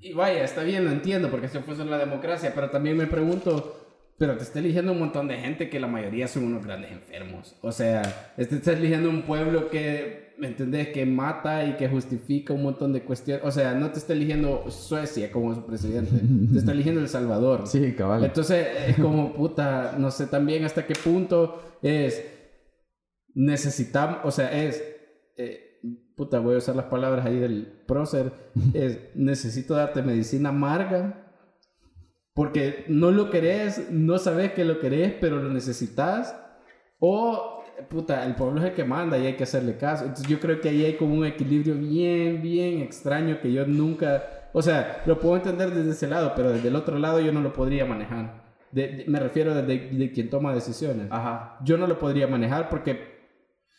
Y 0.00 0.12
vaya, 0.12 0.42
está 0.42 0.64
bien, 0.64 0.84
lo 0.84 0.90
entiendo, 0.90 1.30
porque 1.30 1.46
si 1.46 1.60
fuese 1.60 1.84
la 1.84 1.98
democracia, 1.98 2.50
pero 2.56 2.70
también 2.70 2.96
me 2.96 3.06
pregunto, 3.06 3.76
pero 4.18 4.36
te 4.36 4.42
está 4.42 4.58
eligiendo 4.58 4.90
un 4.90 4.98
montón 4.98 5.28
de 5.28 5.36
gente 5.36 5.70
que 5.70 5.78
la 5.78 5.86
mayoría 5.86 6.26
son 6.26 6.42
unos 6.42 6.66
grandes 6.66 6.90
enfermos. 6.90 7.54
O 7.62 7.70
sea, 7.70 8.32
este 8.36 8.56
está 8.56 8.72
eligiendo 8.72 9.08
un 9.08 9.22
pueblo 9.22 9.70
que, 9.70 10.29
¿me 10.40 10.48
entendés? 10.48 10.88
Que 10.88 11.04
mata 11.06 11.64
y 11.64 11.76
que 11.76 11.88
justifica 11.88 12.52
un 12.52 12.62
montón 12.62 12.92
de 12.92 13.02
cuestiones. 13.02 13.44
O 13.44 13.50
sea, 13.50 13.74
no 13.74 13.90
te 13.90 13.98
está 13.98 14.14
eligiendo 14.14 14.70
Suecia 14.70 15.30
como 15.30 15.54
su 15.54 15.64
presidente, 15.66 16.12
te 16.52 16.58
está 16.58 16.72
eligiendo 16.72 17.00
El 17.00 17.08
Salvador. 17.08 17.66
Sí, 17.66 17.92
cabal. 17.92 18.24
Entonces, 18.24 18.66
es 18.88 18.96
como 18.96 19.32
puta, 19.36 19.94
no 19.98 20.10
sé 20.10 20.26
también 20.26 20.64
hasta 20.64 20.86
qué 20.86 20.94
punto 20.94 21.60
es 21.82 22.24
necesitamos, 23.34 24.18
o 24.24 24.30
sea, 24.30 24.50
es, 24.64 24.82
eh, 25.36 25.80
puta, 26.16 26.40
voy 26.40 26.56
a 26.56 26.58
usar 26.58 26.74
las 26.74 26.86
palabras 26.86 27.26
ahí 27.26 27.38
del 27.38 27.84
prócer, 27.86 28.32
es 28.74 28.98
necesito 29.14 29.74
darte 29.74 30.02
medicina 30.02 30.48
amarga 30.48 31.30
porque 32.34 32.84
no 32.88 33.10
lo 33.10 33.30
querés, 33.30 33.90
no 33.90 34.18
sabes 34.18 34.52
que 34.52 34.64
lo 34.64 34.80
querés, 34.80 35.14
pero 35.20 35.36
lo 35.36 35.50
necesitas. 35.50 36.36
O, 36.98 37.59
puta, 37.88 38.24
el 38.24 38.34
pueblo 38.34 38.60
es 38.60 38.66
el 38.66 38.74
que 38.74 38.84
manda 38.84 39.18
y 39.18 39.26
hay 39.26 39.34
que 39.34 39.44
hacerle 39.44 39.76
caso. 39.76 40.04
Entonces 40.04 40.28
yo 40.28 40.40
creo 40.40 40.60
que 40.60 40.68
ahí 40.68 40.84
hay 40.84 40.96
como 40.96 41.14
un 41.14 41.26
equilibrio 41.26 41.74
bien, 41.74 42.42
bien 42.42 42.80
extraño 42.80 43.40
que 43.40 43.52
yo 43.52 43.66
nunca... 43.66 44.48
O 44.52 44.62
sea, 44.62 45.02
lo 45.06 45.20
puedo 45.20 45.36
entender 45.36 45.70
desde 45.70 45.92
ese 45.92 46.08
lado, 46.08 46.32
pero 46.34 46.52
desde 46.52 46.68
el 46.68 46.76
otro 46.76 46.98
lado 46.98 47.20
yo 47.20 47.32
no 47.32 47.40
lo 47.40 47.52
podría 47.52 47.84
manejar. 47.84 48.42
me 48.72 49.20
refiero 49.20 49.54
desde 49.54 49.90
de 49.90 50.12
quien 50.12 50.28
toma 50.28 50.52
decisiones. 50.52 51.06
Ajá. 51.10 51.58
Yo 51.64 51.76
no 51.76 51.86
lo 51.86 51.98
podría 51.98 52.26
manejar 52.26 52.68
porque 52.68 53.20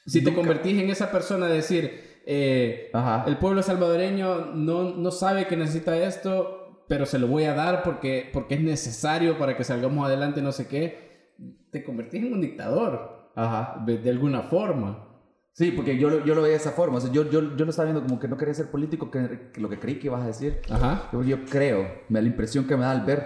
si 0.06 0.24
te 0.24 0.34
convertís 0.34 0.82
en 0.82 0.90
esa 0.90 1.12
persona 1.12 1.48
de 1.48 1.56
decir, 1.56 2.22
eh, 2.26 2.90
Ajá. 2.94 3.26
el 3.28 3.38
pueblo 3.38 3.62
salvadoreño 3.64 4.54
no, 4.54 4.96
no 4.96 5.12
sabe 5.12 5.48
que 5.48 5.58
necesita 5.58 5.98
esto, 5.98 6.86
pero 6.88 7.06
se 7.06 7.20
lo 7.20 7.28
voy 7.28 7.46
a 7.46 7.54
dar 7.54 7.84
porque, 7.84 8.30
porque 8.34 8.56
es 8.56 8.62
necesario 8.62 9.38
para 9.38 9.56
que 9.56 9.64
salgamos 9.64 10.06
adelante, 10.06 10.42
no 10.42 10.52
sé 10.52 10.68
qué, 10.68 11.34
te 11.72 11.84
convertís 11.84 12.24
en 12.24 12.34
un 12.34 12.42
dictador. 12.42 13.21
Ajá. 13.36 13.84
De, 13.86 14.10
alguna 14.10 14.42
forma. 14.44 15.08
Sí, 15.54 15.72
porque 15.72 15.98
yo, 15.98 16.10
lo- 16.10 16.26
yo 16.26 16.34
lo 16.36 16.42
veía 16.42 16.54
de 16.54 16.58
esa 16.62 16.72
forma. 16.72 16.98
O 16.98 17.02
sea, 17.02 17.12
yo, 17.12 17.30
yo, 17.30 17.56
yo 17.56 17.66
lo 17.66 17.72
estaba 17.72 17.92
viendo 17.92 18.08
como 18.08 18.20
que 18.20 18.28
no 18.28 18.38
quería 18.38 18.54
ser 18.54 18.72
político, 18.72 19.12
que, 19.12 19.52
que 19.54 19.60
lo 19.62 19.70
que 19.70 19.80
creí 19.80 20.00
que 20.00 20.08
ibas 20.08 20.24
a 20.24 20.28
decir. 20.28 20.62
Ajá. 20.70 21.10
Yo, 21.12 21.24
yo 21.24 21.46
creo, 21.46 21.82
me 22.10 22.20
da 22.20 22.22
la 22.24 22.28
impresión 22.30 22.66
que 22.66 22.76
me 22.76 22.84
da 22.84 22.92
al 22.92 23.06
ver, 23.06 23.26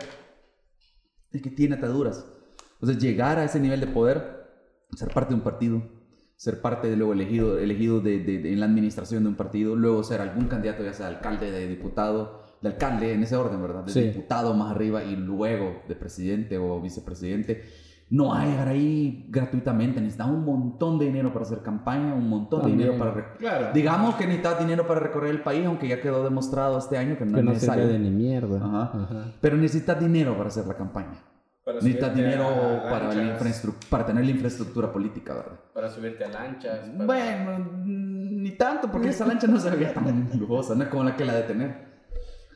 es 1.32 1.41
que 1.41 1.49
tiene 1.49 1.76
ataduras. 1.76 2.26
O 2.80 2.86
sea, 2.86 2.97
llegar 2.97 3.38
a 3.39 3.43
ese 3.43 3.60
nivel 3.60 3.80
de 3.80 3.88
poder, 3.88 4.47
ser 4.95 5.10
parte 5.10 5.30
de 5.30 5.36
un 5.36 5.41
partido, 5.43 5.84
ser 6.36 6.62
parte 6.62 6.89
de 6.89 6.95
luego 6.97 7.14
elegido, 7.14 7.58
elegido 7.60 7.99
de, 8.01 8.20
de- 8.20 8.39
de- 8.39 8.53
en 8.53 8.60
la 8.60 8.66
administración 8.66 9.24
de 9.24 9.30
un 9.30 9.36
partido, 9.36 9.76
luego 9.76 10.03
ser 10.03 10.22
algún 10.22 10.47
candidato, 10.47 10.84
ya 10.84 10.93
sea 10.93 11.08
alcalde, 11.08 11.51
de 11.51 11.68
diputado, 11.68 12.43
de 12.62 12.70
alcalde 12.70 13.14
en 13.14 13.24
ese 13.24 13.36
orden, 13.36 13.62
¿verdad? 13.62 13.84
De 13.84 13.91
Sí. 13.91 14.01
diputado 14.01 14.53
más 14.53 14.72
arriba 14.72 15.03
y 15.03 15.16
luego 15.16 15.84
de 15.88 15.95
presidente 15.95 16.58
o 16.58 16.82
vicepresidente. 16.82 17.64
No 18.08 18.30
va 18.30 18.41
a 18.41 18.45
llegar 18.45 18.68
ahí 18.68 19.26
gratuitamente, 19.30 19.99
necesitas 19.99 20.28
un 20.28 20.45
montón 20.45 20.99
de 20.99 21.06
dinero 21.06 21.34
para 21.34 21.43
hacer 21.43 21.64
campaña, 21.64 22.14
un 22.14 22.30
montón 22.30 22.64
de 22.64 22.72
dinero 22.72 22.97
para... 22.99 23.34
Claro. 23.34 23.68
Digamos 23.74 24.14
que 24.16 24.26
necesitas 24.28 24.60
dinero 24.60 24.86
para 24.86 24.99
recorrer 24.99 25.32
el 25.32 25.41
país, 25.41 25.66
aunque 25.66 25.88
ya 25.88 25.99
quedó 25.99 26.24
demostrado 26.24 26.78
este 26.78 26.97
año 26.99 27.18
que 27.18 27.26
no 27.26 27.34
que 27.34 27.39
es 27.39 27.45
no 27.45 27.51
necesario. 27.53 27.88
de 27.88 27.97
ni 27.97 28.12
mierda. 28.12 28.58
Ajá. 28.64 29.32
Pero 29.41 29.58
necesitas 29.58 29.99
dinero 29.99 30.38
para 30.38 30.49
hacer 30.49 30.68
la 30.68 30.76
campaña. 30.76 31.18
Para 31.64 31.78
Necesitas 31.78 32.14
dinero 32.16 32.45
a 32.47 32.89
para, 32.91 33.12
la 33.12 33.39
para 33.89 34.06
tener 34.06 34.24
la 34.24 34.30
infraestructura 34.32 34.91
política, 34.91 35.34
¿verdad? 35.34 35.60
Para 35.74 35.89
subirte 35.89 36.24
a 36.26 36.30
lanchas. 36.30 36.88
para- 36.89 37.06
Bueno, 37.06 37.70
ni 37.84 38.51
tanto, 38.51 38.91
porque 38.91 39.10
esa 39.10 39.26
lancha 39.26 39.47
no 39.47 39.60
se 39.60 39.72
veía 39.72 39.91
tan 39.91 40.30
lujosa, 40.38 40.76
no 40.76 40.84
es 40.84 40.89
como 40.89 41.03
la 41.06 41.16
que 41.16 41.26
la 41.26 41.34
de 41.34 41.41
tener. 41.41 41.85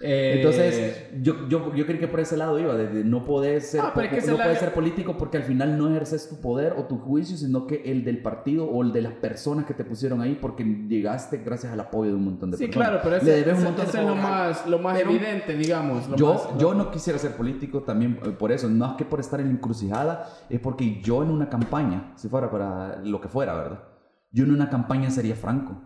Eh, 0.02 0.36
Entonces, 0.38 1.08
yo, 1.22 1.50
yo, 1.50 1.76
yo 1.76 1.86
creí 1.86 2.00
que 2.00 2.08
por 2.08 2.22
ese 2.22 2.38
lado 2.38 2.58
iba, 2.58 2.74
de, 2.76 2.88
de 2.88 3.04
no 3.04 3.26
poder 3.26 3.60
ser, 3.62 3.82
Ah, 3.84 3.94
es 4.02 4.24
que 4.24 4.32
no 4.32 4.38
la- 4.38 4.46
puedes 4.46 4.60
ser 4.60 4.74
político 4.74 5.18
porque 5.18 5.36
al 5.36 5.44
final 5.44 5.78
no 5.78 5.90
ejerces 5.90 6.30
tu 6.30 6.40
poder 6.40 6.74
o 6.78 6.86
tu 6.86 7.00
juicio, 7.00 7.36
sino 7.36 7.68
que 7.68 7.82
el 7.86 8.06
del 8.06 8.22
partido 8.22 8.64
o 8.66 8.82
el 8.82 8.94
de 8.94 9.02
las 9.02 9.12
personas 9.14 9.66
que 9.66 9.74
te 9.74 9.84
pusieron 9.84 10.22
ahí 10.22 10.38
porque 10.40 10.64
llegaste 10.64 11.40
gracias 11.40 11.74
al 11.74 11.82
apoyo 11.82 12.12
de 12.12 12.16
un 12.16 12.24
montón 12.24 12.50
de 12.52 12.58
Sí, 12.58 12.68
personas. 12.68 12.88
claro, 12.90 13.02
pero 13.04 13.16
Le 13.18 13.22
ese, 13.22 13.32
debes 13.46 13.48
un 13.48 13.54
ese- 13.60 13.66
montón 13.66 13.86
de 13.86 13.90
ese 13.90 14.00
es 14.02 14.08
lo 14.08 14.16
más, 14.16 14.68
lo 14.68 14.80
más 14.80 14.98
Pero- 14.98 15.10
evidente, 15.12 15.58
digamos. 15.58 16.08
lo 16.10 16.16
Yo, 16.16 16.34
más- 16.34 16.58
yo 16.58 16.74
no 16.74 16.92
quisiera 16.92 17.20
ser 17.20 17.32
político 17.34 17.82
también 17.84 18.20
eh, 18.26 18.30
por 18.30 18.54
eso, 18.54 18.70
no 18.70 18.86
es 18.86 18.92
que 18.94 19.04
por 19.04 19.20
estar 19.20 19.42
en 19.42 19.48
la 19.48 19.52
encrucijada, 19.54 20.30
es 20.50 20.62
porque 20.62 21.02
yo 21.02 21.24
en 21.24 21.30
una 21.30 21.50
campaña, 21.50 22.14
si 22.16 22.30
fuera 22.30 22.50
para 22.50 23.02
lo 23.04 23.20
que 23.20 23.28
fuera, 23.28 23.54
¿verdad? 23.54 23.84
Yo 24.32 24.46
en 24.46 24.52
una 24.52 24.70
campaña 24.70 25.10
sería 25.10 25.36
franco. 25.36 25.82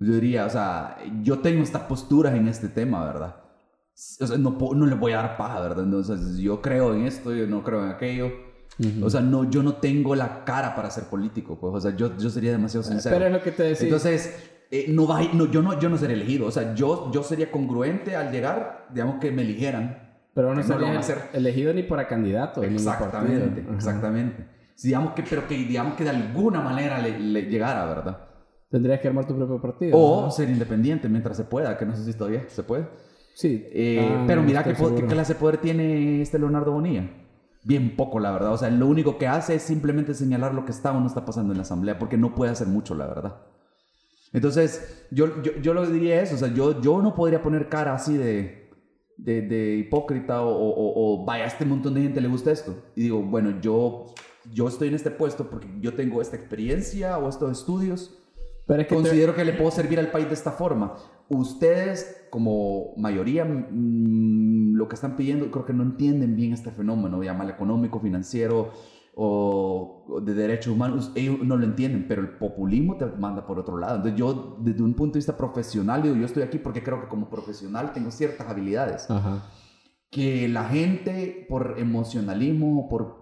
Yo 0.00 0.14
diría, 0.14 0.46
o 0.46 0.50
sea, 0.50 0.96
yo 1.22 1.40
tengo 1.40 1.62
estas 1.62 1.82
posturas 1.82 2.34
en 2.34 2.46
este 2.46 2.68
tema, 2.68 3.04
¿verdad? 3.04 3.36
O 4.20 4.26
sea, 4.26 4.38
no, 4.38 4.56
no 4.74 4.86
le 4.86 4.94
voy 4.94 5.12
a 5.12 5.16
dar 5.16 5.36
paja, 5.36 5.60
¿verdad? 5.60 5.84
Entonces, 5.84 6.38
yo 6.38 6.62
creo 6.62 6.94
en 6.94 7.06
esto, 7.06 7.34
yo 7.34 7.46
no 7.48 7.64
creo 7.64 7.84
en 7.84 7.90
aquello. 7.90 8.26
Ujú. 8.78 9.04
O 9.04 9.10
sea, 9.10 9.20
no, 9.20 9.50
yo 9.50 9.62
no 9.64 9.74
tengo 9.74 10.14
la 10.14 10.44
cara 10.44 10.76
para 10.76 10.88
ser 10.90 11.04
político, 11.04 11.58
pues, 11.58 11.74
o 11.74 11.80
sea, 11.80 11.96
yo, 11.96 12.16
yo 12.16 12.30
sería 12.30 12.52
demasiado 12.52 12.84
sincero. 12.84 13.16
Pero 13.16 13.26
es 13.26 13.32
lo 13.32 13.42
que 13.42 13.50
te 13.50 13.64
decía. 13.64 13.86
Entonces, 13.88 14.50
eh, 14.70 14.86
no 14.88 15.08
va, 15.08 15.20
no, 15.32 15.46
yo, 15.46 15.62
no, 15.62 15.80
yo 15.80 15.88
no 15.88 15.98
sería 15.98 16.14
elegido. 16.14 16.46
O 16.46 16.52
sea, 16.52 16.74
yo, 16.76 17.10
yo 17.12 17.24
sería 17.24 17.50
congruente 17.50 18.14
al 18.14 18.30
llegar, 18.30 18.86
digamos 18.92 19.18
que 19.18 19.32
me 19.32 19.42
eligieran. 19.42 20.16
pero 20.32 20.54
no 20.54 20.62
que 20.62 20.68
no 20.68 20.98
hacer. 20.98 21.30
elegido 21.32 21.74
ni 21.74 21.82
para 21.82 22.06
candidato. 22.06 22.60
ni 22.60 22.74
Exactamente. 22.74 23.62
Ajá. 23.62 23.74
exactamente. 23.74 24.46
Sí, 24.76 24.88
digamos 24.88 25.14
que, 25.14 25.24
pero 25.24 25.48
que 25.48 25.56
digamos 25.56 25.94
que 25.94 26.04
de 26.04 26.10
alguna 26.10 26.60
manera 26.60 27.00
le, 27.00 27.18
le 27.18 27.42
llegara, 27.42 27.84
¿verdad? 27.86 28.27
Tendrías 28.70 29.00
que 29.00 29.08
armar 29.08 29.26
tu 29.26 29.34
propio 29.34 29.60
partido. 29.60 29.96
O 29.96 30.22
¿no? 30.22 30.30
ser 30.30 30.50
independiente 30.50 31.08
mientras 31.08 31.36
se 31.36 31.44
pueda, 31.44 31.76
que 31.78 31.86
no 31.86 31.96
sé 31.96 32.04
si 32.04 32.12
todavía 32.16 32.44
se 32.48 32.62
puede. 32.62 32.86
Sí. 33.34 33.64
Eh, 33.72 33.98
Ah, 34.00 34.24
pero 34.26 34.40
no 34.42 34.46
mira 34.46 34.62
qué, 34.64 34.74
qué 34.74 35.06
clase 35.06 35.34
de 35.34 35.40
poder 35.40 35.58
tiene 35.58 36.20
este 36.20 36.38
Leonardo 36.38 36.72
Bonilla. 36.72 37.08
Bien 37.64 37.96
poco, 37.96 38.20
la 38.20 38.30
verdad. 38.32 38.52
O 38.52 38.58
sea, 38.58 38.70
lo 38.70 38.86
único 38.86 39.18
que 39.18 39.26
hace 39.26 39.54
es 39.54 39.62
simplemente 39.62 40.14
señalar 40.14 40.54
lo 40.54 40.64
que 40.64 40.72
está 40.72 40.92
o 40.92 41.00
no 41.00 41.06
está 41.06 41.24
pasando 41.24 41.52
en 41.52 41.58
la 41.58 41.62
asamblea, 41.62 41.98
porque 41.98 42.16
no 42.16 42.34
puede 42.34 42.52
hacer 42.52 42.66
mucho, 42.66 42.94
la 42.94 43.06
verdad. 43.06 43.36
Entonces, 44.32 45.06
yo, 45.10 45.42
yo, 45.42 45.52
yo 45.62 45.72
lo 45.74 45.86
diría 45.86 46.20
eso. 46.20 46.34
O 46.34 46.38
sea, 46.38 46.48
yo, 46.52 46.80
yo 46.80 47.00
no 47.00 47.14
podría 47.14 47.40
poner 47.42 47.68
cara 47.68 47.94
así 47.94 48.16
de, 48.16 48.70
de, 49.16 49.42
de 49.42 49.76
hipócrita 49.76 50.42
o, 50.42 50.50
o, 50.50 50.68
o, 50.70 51.22
o, 51.22 51.24
vaya, 51.24 51.44
a 51.44 51.46
este 51.46 51.64
montón 51.64 51.94
de 51.94 52.02
gente 52.02 52.20
le 52.20 52.28
gusta 52.28 52.50
esto. 52.52 52.74
Y 52.94 53.02
digo, 53.02 53.22
bueno, 53.22 53.60
yo, 53.60 54.06
yo 54.52 54.68
estoy 54.68 54.88
en 54.88 54.94
este 54.94 55.10
puesto 55.10 55.48
porque 55.48 55.68
yo 55.80 55.94
tengo 55.94 56.20
esta 56.20 56.36
experiencia 56.36 57.18
o 57.18 57.28
estos 57.28 57.58
estudios. 57.58 58.14
Pero 58.68 58.82
es 58.82 58.86
que 58.86 58.94
te- 58.94 59.00
Considero 59.02 59.34
que 59.34 59.44
le 59.44 59.54
puedo 59.54 59.70
servir 59.72 59.98
al 59.98 60.10
país 60.12 60.28
de 60.28 60.34
esta 60.34 60.52
forma. 60.52 60.94
Ustedes, 61.28 62.26
como 62.30 62.94
mayoría, 62.96 63.44
mm, 63.44 64.74
lo 64.76 64.86
que 64.88 64.94
están 64.94 65.16
pidiendo, 65.16 65.50
creo 65.50 65.64
que 65.64 65.72
no 65.72 65.82
entienden 65.82 66.36
bien 66.36 66.52
este 66.52 66.70
fenómeno, 66.70 67.20
ya 67.22 67.34
mal 67.34 67.50
económico, 67.50 67.98
financiero 67.98 68.70
o 69.14 70.04
o 70.10 70.20
de 70.22 70.32
derechos 70.32 70.72
humanos. 70.72 71.12
Ellos 71.16 71.38
no 71.42 71.56
lo 71.56 71.64
entienden, 71.64 72.06
pero 72.08 72.22
el 72.22 72.30
populismo 72.38 72.96
te 72.96 73.04
manda 73.06 73.46
por 73.46 73.58
otro 73.58 73.76
lado. 73.76 73.96
Entonces, 73.96 74.18
yo, 74.18 74.56
desde 74.60 74.82
un 74.82 74.94
punto 74.94 75.14
de 75.14 75.18
vista 75.18 75.36
profesional, 75.36 76.02
digo, 76.02 76.14
yo 76.16 76.24
estoy 76.24 76.42
aquí 76.44 76.58
porque 76.58 76.82
creo 76.82 77.00
que 77.00 77.08
como 77.08 77.28
profesional 77.28 77.92
tengo 77.92 78.10
ciertas 78.10 78.48
habilidades 78.48 79.10
Ajá. 79.10 79.42
que 80.10 80.48
la 80.48 80.64
gente 80.64 81.46
por 81.48 81.74
emocionalismo 81.78 82.80
o 82.80 82.88
por 82.88 83.17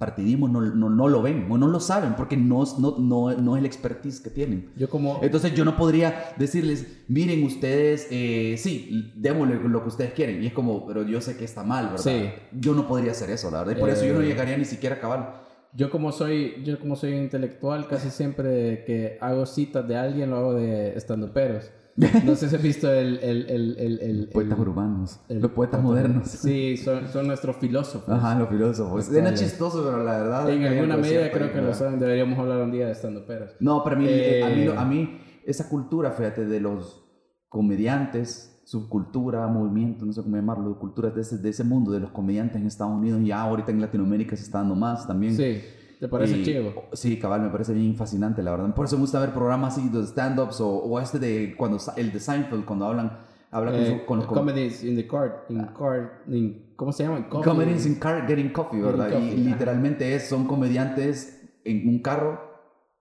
partidismo 0.00 0.48
no, 0.48 0.62
no, 0.62 0.88
no 0.88 1.08
lo 1.08 1.20
ven 1.22 1.46
o 1.50 1.58
no 1.58 1.68
lo 1.68 1.78
saben 1.78 2.14
porque 2.16 2.36
no, 2.36 2.62
es- 2.64 2.78
no, 2.78 2.96
no, 2.98 3.32
no 3.36 3.54
es 3.56 3.60
el 3.60 3.66
expertise 3.66 4.18
que 4.20 4.30
tienen. 4.30 4.70
Yo 4.76 4.88
como... 4.88 5.20
Entonces 5.22 5.54
yo 5.54 5.64
no 5.64 5.76
podría 5.76 6.32
decirles, 6.38 7.02
miren 7.06 7.44
ustedes, 7.44 8.08
eh, 8.10 8.56
sí, 8.58 9.12
démosle 9.14 9.56
lo 9.68 9.82
que 9.82 9.88
ustedes 9.88 10.12
quieren. 10.14 10.42
Y 10.42 10.46
es 10.46 10.52
como, 10.54 10.86
pero 10.86 11.02
yo 11.04 11.20
sé 11.20 11.36
que 11.36 11.44
está 11.44 11.62
mal, 11.62 11.90
¿verdad? 11.90 12.02
Sí. 12.02 12.30
Yo 12.58 12.74
no 12.74 12.88
podría 12.88 13.12
hacer 13.12 13.30
eso, 13.30 13.50
la 13.50 13.58
verdad. 13.58 13.76
Y 13.76 13.80
por 13.80 13.90
eso 13.90 14.04
yo 14.06 14.14
no 14.14 14.22
Eh. 14.22 14.26
llegaría 14.26 14.56
ni 14.56 14.64
siquiera 14.64 14.96
a 14.96 15.00
cabal. 15.00 15.34
Yo 15.74 15.90
como 15.90 16.10
soy, 16.10 16.62
yo 16.64 16.80
como 16.80 16.96
soy 16.96 17.12
intelectual, 17.12 17.86
casi 17.86 18.10
siempre 18.10 18.82
que 18.86 19.18
hago 19.20 19.46
citas 19.46 19.86
de 19.86 19.96
alguien 19.96 20.30
lo 20.30 20.36
hago 20.38 20.54
de 20.54 20.96
estandoperos. 20.96 21.70
No 22.24 22.34
sé 22.36 22.48
si 22.48 22.56
has 22.56 22.62
visto 22.62 22.90
el... 22.92 23.18
el, 23.18 23.46
el, 23.50 23.76
el, 23.78 23.98
el- 24.00 24.28
Poetas 24.32 24.58
urbanos, 24.58 25.20
los 25.28 25.50
poetas 25.50 25.82
modernos. 25.82 26.28
Sí, 26.28 26.76
son, 26.76 27.08
son 27.08 27.26
nuestros 27.26 27.56
filósofos. 27.56 28.08
Ajá, 28.08 28.38
los 28.38 28.48
filósofos. 28.48 29.12
Era 29.12 29.34
chistoso, 29.34 29.82
pero 29.84 30.02
la 30.02 30.18
verdad... 30.18 30.50
En 30.50 30.64
alguna 30.64 30.96
medida 30.96 31.30
creo 31.30 31.52
que 31.52 31.60
lo 31.60 31.74
saben. 31.74 31.98
Deberíamos 31.98 32.38
hablar 32.38 32.62
un 32.62 32.70
día 32.72 32.86
de 32.86 32.92
estandoperos. 32.92 33.50
No, 33.60 33.82
para 33.84 33.96
mí, 33.96 34.06
Eh, 34.08 34.42
a, 34.42 34.48
mí, 34.48 34.66
a 34.78 34.84
mí, 34.84 35.20
esa 35.44 35.68
cultura, 35.68 36.12
fíjate, 36.12 36.46
de 36.46 36.60
los 36.60 37.04
comediantes, 37.48 38.62
subcultura, 38.64 39.46
movimiento, 39.48 40.06
no 40.06 40.12
sé 40.12 40.22
cómo 40.22 40.36
llamarlo, 40.36 40.78
culturas 40.78 41.14
de 41.14 41.22
ese, 41.22 41.38
de 41.38 41.48
ese 41.50 41.64
mundo, 41.64 41.90
de 41.90 42.00
los 42.00 42.10
comediantes 42.12 42.60
en 42.60 42.66
Estados 42.66 42.94
Unidos, 42.96 43.20
ya 43.24 43.40
ahorita 43.42 43.72
en 43.72 43.80
Latinoamérica 43.80 44.36
se 44.36 44.44
está 44.44 44.58
dando 44.58 44.76
más 44.76 45.06
también. 45.06 45.34
Sí, 45.36 45.60
¿te 46.00 46.08
parece 46.08 46.38
Y- 46.38 46.44
chivo? 46.44 46.84
Sí, 46.94 47.18
cabal, 47.18 47.42
me 47.42 47.50
parece 47.50 47.72
bien 47.74 47.94
fascinante, 47.94 48.42
la 48.42 48.50
verdad. 48.52 48.74
Por 48.74 48.86
eso 48.86 48.96
me 48.96 49.02
gusta 49.02 49.20
ver 49.20 49.30
programas 49.30 49.76
así, 49.78 49.88
de 49.90 50.02
stand-ups, 50.06 50.60
o, 50.60 50.68
o 50.68 50.98
este 50.98 51.18
de, 51.18 51.54
cuando, 51.56 51.78
el 51.96 52.10
de 52.12 52.18
Seinfeld, 52.18 52.64
cuando 52.64 52.86
hablan, 52.86 53.18
habla 53.52 53.70
con, 53.72 53.80
Eh, 53.80 54.04
con 54.06 54.18
los 54.18 54.26
com- 54.26 54.38
comedies 54.38 54.82
in 54.82 54.96
the 54.96 55.06
car, 55.06 55.44
in 55.48 55.64
car, 55.78 56.22
in- 56.28 56.72
¿cómo 56.76 56.92
se 56.92 57.04
llama? 57.04 57.28
Coffee. 57.28 57.50
Comedians 57.50 57.86
in 57.86 57.94
car 57.96 58.26
getting 58.26 58.50
coffee, 58.52 58.80
¿verdad? 58.80 59.10
Getting 59.10 59.28
y 59.38 59.44
literalmente 59.44 60.14
es, 60.14 60.28
son 60.28 60.46
comediantes 60.46 61.36
en 61.64 61.86
un 61.88 62.00
carro 62.00 62.40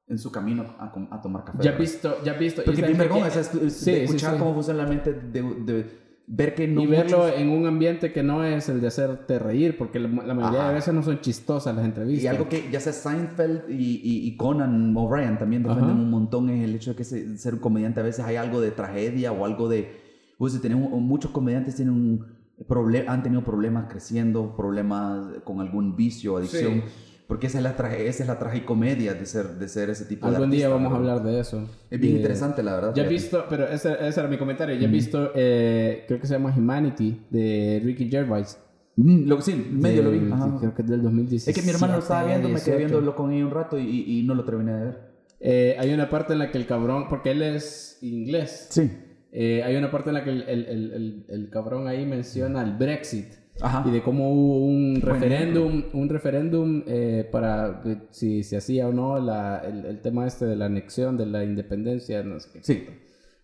en 0.07 0.17
su 0.17 0.31
camino 0.31 0.63
a, 0.79 0.91
a 1.11 1.21
tomar 1.21 1.43
café. 1.45 1.59
Ya 1.63 1.71
visto, 1.73 2.17
ya 2.23 2.31
has 2.33 2.39
visto. 2.39 2.63
Porque 2.65 2.81
sabes 2.81 2.97
vergüenza 2.97 3.29
que- 3.29 3.39
es, 3.39 3.53
es 3.63 3.73
Sí, 3.77 3.91
de 3.91 3.97
sí, 3.99 4.03
escuchar 4.05 4.33
sí. 4.33 4.39
cómo 4.39 4.53
funciona 4.55 4.83
la 4.83 4.89
mente 4.89 5.13
de, 5.13 5.41
de- 5.43 6.08
ver 6.31 6.53
que 6.53 6.67
no 6.67 6.81
y 6.83 6.85
verlo 6.87 7.23
muchos- 7.23 7.39
en 7.39 7.49
un 7.49 7.65
ambiente 7.65 8.13
que 8.13 8.21
no 8.21 8.43
es 8.43 8.69
el 8.69 8.79
de 8.81 8.87
hacerte 8.87 9.39
reír, 9.39 9.77
porque 9.79 9.99
la, 9.99 10.07
la 10.07 10.33
mayoría 10.35 10.59
Ajá. 10.59 10.67
de 10.69 10.75
veces 10.75 10.93
no 10.93 11.01
son 11.01 11.19
chistosas 11.21 11.75
las 11.75 11.83
entrevistas. 11.83 12.23
Y 12.23 12.27
algo 12.27 12.47
que 12.47 12.69
ya 12.71 12.79
sea 12.79 12.93
Seinfeld 12.93 13.63
y, 13.69 13.73
y- 14.03 14.27
y 14.27 14.37
Conan 14.37 14.95
O'Brien 14.95 15.39
también 15.39 15.63
defienden 15.63 15.89
Ajá. 15.91 15.99
un 15.99 16.09
montón 16.11 16.49
es 16.51 16.63
el 16.63 16.75
hecho 16.75 16.91
de 16.91 16.95
que 16.97 17.03
se- 17.03 17.37
ser 17.39 17.55
un 17.55 17.59
comediante 17.59 17.99
a 17.99 18.03
veces 18.03 18.23
hay 18.25 18.35
algo 18.35 18.61
de 18.61 18.69
tragedia 18.71 19.31
o 19.31 19.43
algo 19.43 19.67
de... 19.67 20.07
Pues 20.37 20.53
si 20.53 20.59
tenemos, 20.59 20.91
muchos 21.01 21.31
comediantes 21.31 21.75
tienen 21.75 21.95
un 21.95 22.25
proble- 22.67 23.05
han 23.07 23.23
tenido 23.23 23.43
problemas 23.43 23.87
creciendo, 23.89 24.55
problemas 24.55 25.25
con 25.43 25.59
algún 25.61 25.95
vicio, 25.95 26.37
adicción. 26.37 26.83
Porque 27.29 27.45
esa 27.45 27.59
es 27.59 27.63
la, 27.63 27.75
traje- 27.77 28.07
esa 28.07 28.23
es 28.23 28.27
la 28.27 28.39
tragicomedia 28.39 29.13
de 29.13 29.25
ser, 29.27 29.45
de 29.59 29.67
ser 29.69 29.91
ese 29.91 30.05
tipo 30.05 30.27
de 30.27 30.35
Algún 30.35 30.49
día 30.49 30.67
vamos 30.67 30.91
a 30.91 30.95
hablar 30.95 31.21
de 31.23 31.39
eso. 31.39 31.69
Es 31.91 31.99
bien 31.99 32.13
Eh, 32.15 32.17
interesante, 32.17 32.63
la 32.63 32.73
verdad. 32.73 32.93
Ya 32.95 33.03
he 33.03 33.07
visto, 33.07 33.45
pero 33.47 33.67
ese, 33.67 33.93
ese 34.05 34.19
era 34.19 34.27
mi 34.27 34.37
comentario. 34.39 34.73
Ya 34.75 34.81
he 34.81 34.85
Ujú. 34.85 34.91
visto, 34.93 35.31
eh, 35.35 36.05
creo 36.07 36.19
que 36.19 36.25
se 36.25 36.33
llama 36.33 36.51
Humanity, 36.57 37.21
de 37.29 37.81
Ricky 37.85 38.09
Gervais. 38.09 38.57
Mm, 38.95 39.27
lo, 39.27 39.39
sí, 39.41 39.53
medio 39.71 40.01
lo 40.01 40.09
vi. 40.09 40.27
Ajá. 40.31 40.57
Creo 40.59 40.73
que 40.73 40.81
es 40.81 40.87
del 40.89 41.03
2017. 41.03 41.51
Es 41.51 41.55
que 41.55 41.61
mi 41.63 41.71
hermano 41.73 41.93
lo 41.93 41.99
estaba 41.99 42.25
viendo, 42.25 42.49
me 42.49 42.55
quedé 42.55 42.77
18. 42.77 42.77
viéndolo 42.79 43.15
con 43.15 43.31
él 43.31 43.43
un 43.45 43.51
rato 43.51 43.77
y, 43.77 43.83
y- 43.83 44.19
y 44.19 44.23
no 44.23 44.33
lo 44.33 44.43
terminé 44.43 44.73
de 44.73 44.83
ver. 44.85 44.97
Eh, 45.39 45.75
hay 45.79 45.93
una 45.93 46.09
parte 46.09 46.33
en 46.33 46.39
la 46.39 46.49
que 46.51 46.57
el 46.57 46.65
cabrón, 46.65 47.07
porque 47.09 47.29
él 47.31 47.43
es 47.43 47.99
inglés, 48.01 48.67
Sí. 48.71 48.91
eh, 49.31 49.61
hay 49.63 49.75
una 49.75 49.91
parte 49.91 50.09
en 50.09 50.15
la 50.15 50.23
que 50.23 50.31
el, 50.31 50.41
el, 50.49 50.65
el- 50.65 51.25
el 51.29 51.49
cabrón 51.51 51.87
ahí 51.87 52.05
menciona 52.07 52.63
el 52.63 52.75
Brexit. 52.75 53.27
Ajá. 53.61 53.83
Y 53.87 53.91
de 53.91 54.01
cómo 54.01 54.31
hubo 54.31 54.65
un 54.65 54.99
Buen 55.01 55.13
referéndum, 55.13 55.83
un 55.93 56.09
referéndum 56.09 56.83
eh, 56.87 57.27
para 57.31 57.81
eh, 57.85 57.97
si 58.11 58.43
se 58.43 58.57
hacía 58.57 58.87
o 58.87 58.93
no 58.93 59.19
la, 59.19 59.59
el, 59.59 59.85
el 59.85 60.01
tema 60.01 60.27
este 60.27 60.45
de 60.45 60.55
la 60.55 60.65
anexión, 60.65 61.17
de 61.17 61.25
la 61.25 61.43
independencia, 61.43 62.23
no 62.23 62.39
sé 62.39 62.49
qué. 62.53 62.59
Sí. 62.63 62.87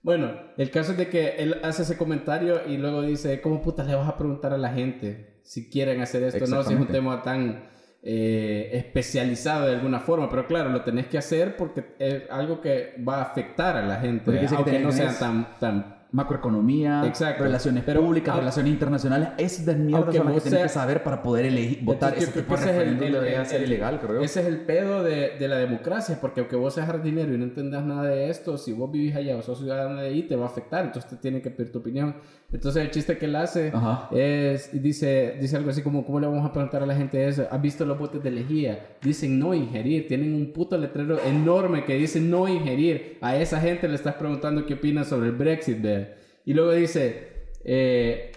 Bueno, 0.02 0.32
el 0.58 0.70
caso 0.70 0.92
es 0.92 1.00
de 1.00 1.08
que 1.08 1.30
él 1.38 1.58
hace 1.64 1.82
ese 1.82 1.98
comentario 1.98 2.62
y 2.68 2.78
luego 2.78 3.02
dice, 3.02 3.42
¿cómo 3.42 3.62
puta 3.62 3.84
le 3.84 3.96
vas 3.96 4.08
a 4.08 4.18
preguntar 4.18 4.54
a 4.54 4.58
la 4.58 4.70
gente 4.70 5.40
si 5.42 5.68
quieren 5.70 6.00
hacer 6.00 6.22
esto? 6.24 6.46
No, 6.46 6.62
si 6.64 6.76
es 6.76 6.80
un 6.80 6.86
tema 6.88 7.24
tan 7.24 7.64
eh, 8.04 8.70
especializado 8.74 9.66
de 9.66 9.74
alguna 9.74 10.00
forma, 10.00 10.30
pero 10.30 10.46
claro, 10.46 10.70
lo 10.70 10.84
tenés 10.84 11.08
que 11.08 11.18
hacer 11.18 11.58
porque 11.58 11.96
es 11.98 12.30
algo 12.30 12.62
que 12.62 12.94
va 13.08 13.18
a 13.18 13.22
afectar 13.24 13.78
a 13.78 13.84
la 13.84 13.96
gente, 13.96 14.26
Porque 14.26 14.46
aunque 14.56 14.80
no 14.80 14.92
sean 14.92 15.18
tan... 15.18 15.60
tan 15.60 15.96
Macroeconomía, 16.16 17.04
Exacto. 17.06 17.44
relaciones 17.44 17.84
Pero- 17.86 18.02
públicas, 18.02 18.34
au- 18.36 18.40
relaciones 18.40 18.74
internacionales. 18.74 19.30
Es 19.38 19.66
de 19.66 19.76
mierda 19.76 19.98
son 19.98 20.06
las 20.08 20.16
que 20.16 20.32
vos 20.34 20.44
tienes 20.44 20.62
que 20.64 20.70
saber 20.70 21.04
para 21.04 21.22
poder 21.22 21.46
elegir, 21.46 21.80
votar. 21.84 22.14
Ese 22.16 22.28
yo 22.28 22.32
tipo 22.34 22.56
creo 22.56 22.58
de 22.58 22.64
que 22.66 22.70
ese 22.72 22.82
es 22.82 22.88
el- 22.88 23.04
el- 23.04 23.14
debería 23.14 23.46
ser 23.46 23.62
el- 23.62 23.68
ilegal, 23.68 24.00
creo. 24.00 24.22
Ese 24.22 24.42
es 24.42 24.48
el 24.48 24.58
pedo 24.62 25.04
de, 25.04 25.32
de 25.40 25.48
la 25.48 25.58
democracia, 25.58 26.18
porque 26.22 26.40
aunque 26.40 26.56
vos 26.56 26.74
seas 26.74 26.88
jardinero 26.88 27.34
y 27.34 27.38
no 27.38 27.44
entendas 27.44 27.84
nada 27.86 28.04
de 28.10 28.30
esto, 28.30 28.58
si 28.58 28.74
vos 28.74 28.92
vivís 28.92 29.16
allá 29.16 29.36
o 29.38 29.42
sos 29.42 29.60
ciudadano 29.60 30.00
de 30.02 30.08
ahí, 30.08 30.24
te 30.24 30.36
va 30.36 30.46
a 30.46 30.48
afectar, 30.48 30.86
entonces 30.86 31.10
te 31.10 31.18
tiene 31.18 31.42
que 31.42 31.52
pedir 31.52 31.72
tu 31.72 31.80
opinión. 31.80 32.16
Entonces 32.52 32.84
el 32.84 32.92
chiste 32.92 33.18
que 33.18 33.26
él 33.26 33.36
hace 33.36 33.72
Ajá. 33.74 34.08
es, 34.16 34.70
dice, 34.82 35.36
dice 35.42 35.58
algo 35.58 35.72
así 35.72 35.82
como, 35.82 36.06
¿cómo 36.06 36.20
le 36.20 36.28
vamos 36.28 36.46
a 36.46 36.54
preguntar 36.54 36.84
a 36.84 36.86
la 36.86 36.96
gente 36.96 37.28
eso? 37.28 37.48
¿Has 37.52 37.62
visto 37.62 37.86
los 37.86 37.98
botes 37.98 38.24
de 38.24 38.32
lejía? 38.32 38.96
Dicen 39.02 39.38
no 39.40 39.54
ingerir, 39.54 40.08
tienen 40.08 40.34
un 40.34 40.54
puto 40.54 40.78
letrero 40.78 41.18
enorme 41.26 41.84
que 41.84 41.96
dice 41.96 42.22
no 42.22 42.48
ingerir. 42.48 43.18
A 43.22 43.36
esa 43.36 43.60
gente 43.60 43.88
le 43.88 43.96
estás 43.96 44.16
preguntando 44.16 44.66
qué 44.66 44.76
opina 44.76 45.04
sobre 45.04 45.28
el 45.30 45.36
Brexit, 45.36 45.82
¿ve? 45.82 46.05
Y 46.46 46.54
luego 46.54 46.72
dice, 46.72 47.50
eh, 47.64 48.32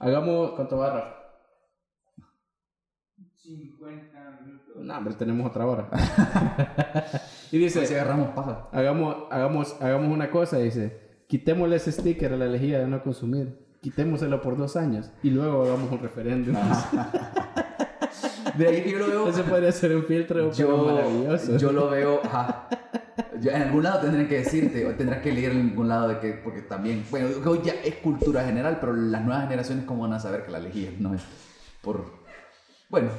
hagamos, 0.00 0.52
¿cuánto 0.52 0.78
va, 0.78 0.92
Rafa? 0.92 1.16
50 3.36 4.40
minutos. 4.44 4.76
No, 4.76 4.98
hombre, 4.98 5.14
tenemos 5.14 5.46
otra 5.48 5.66
hora. 5.66 5.88
y 7.52 7.58
dice, 7.58 7.78
Pues 7.78 7.88
si 7.88 7.94
agarramos 7.94 8.30
paja. 8.30 8.68
hagamos, 8.72 9.16
hagamos, 9.30 9.76
hagamos 9.80 10.12
una 10.12 10.30
cosa, 10.30 10.58
dice, 10.58 11.22
quitémosle 11.28 11.76
ese 11.76 11.92
sticker 11.92 12.32
a 12.32 12.36
la 12.36 12.46
lejía 12.46 12.80
de 12.80 12.88
no 12.88 13.02
consumir, 13.02 13.56
quitémoselo 13.80 14.42
por 14.42 14.56
dos 14.56 14.76
años 14.76 15.12
y 15.22 15.30
luego 15.30 15.62
hagamos 15.62 15.92
un 15.92 16.00
referéndum. 16.00 16.56
De 18.54 18.68
ahí 18.68 18.82
que 18.82 18.90
yo 18.92 18.98
lo 18.98 19.06
veo. 19.08 19.28
Ese 19.28 19.42
podría 19.42 19.72
ser 19.72 19.96
un 19.96 20.04
filtro 20.04 20.52
yo, 20.52 20.86
maravilloso. 20.86 21.56
yo 21.56 21.72
lo 21.72 21.90
veo. 21.90 22.20
ajá. 22.24 22.68
Yo- 23.40 23.50
en 23.50 23.62
algún 23.62 23.82
lado 23.82 24.00
tendrán 24.00 24.28
que 24.28 24.38
decirte, 24.38 24.86
o 24.86 24.94
tendrás 24.94 25.20
que 25.22 25.32
leer 25.32 25.52
en 25.52 25.70
algún 25.70 25.88
lado 25.88 26.08
de 26.08 26.18
que, 26.20 26.32
porque 26.32 26.62
también, 26.62 27.04
bueno, 27.10 27.28
que 27.42 27.48
hoy 27.48 27.60
ya 27.64 27.74
es 27.84 27.96
cultura 27.96 28.44
general, 28.44 28.78
pero 28.80 28.92
las 28.94 29.22
nuevas 29.24 29.44
generaciones, 29.44 29.84
¿cómo 29.84 30.02
van 30.02 30.12
a 30.14 30.20
saber 30.20 30.44
que 30.44 30.50
la 30.50 30.58
lejía 30.58 30.90
no 30.98 31.14
es 31.14 31.22
por. 31.82 32.04
Bueno, 32.88 33.10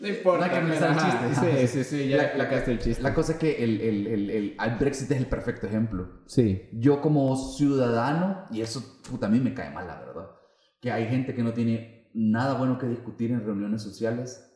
no 0.00 0.08
importa. 0.08 0.38
no 0.38 0.44
hay 0.52 0.58
que 0.58 0.64
empezar 0.66 0.90
el 0.92 0.98
chiste. 0.98 1.66
Sí, 1.66 1.84
sí, 1.84 1.84
sí, 1.84 2.08
ya 2.08 2.32
la, 2.36 2.44
el 2.44 2.78
chiste. 2.78 3.02
La 3.02 3.14
cosa 3.14 3.32
es 3.32 3.38
que 3.38 3.62
el, 3.62 3.80
el, 3.80 4.06
el, 4.06 4.30
el, 4.30 4.56
el 4.58 4.76
Brexit 4.78 5.10
es 5.10 5.18
el 5.18 5.26
perfecto 5.26 5.66
ejemplo. 5.66 6.22
Sí, 6.26 6.68
Yo 6.72 7.00
como 7.00 7.36
ciudadano, 7.36 8.46
y 8.50 8.62
eso 8.62 8.82
puta, 9.08 9.26
a 9.26 9.30
mí 9.30 9.40
me 9.40 9.54
cae 9.54 9.70
mal, 9.70 9.86
la 9.86 10.00
verdad, 10.00 10.30
que 10.80 10.90
hay 10.90 11.06
gente 11.06 11.34
que 11.34 11.42
no 11.42 11.52
tiene 11.52 12.10
nada 12.14 12.54
bueno 12.54 12.78
que 12.78 12.86
discutir 12.86 13.30
en 13.30 13.44
reuniones 13.44 13.82
sociales, 13.82 14.49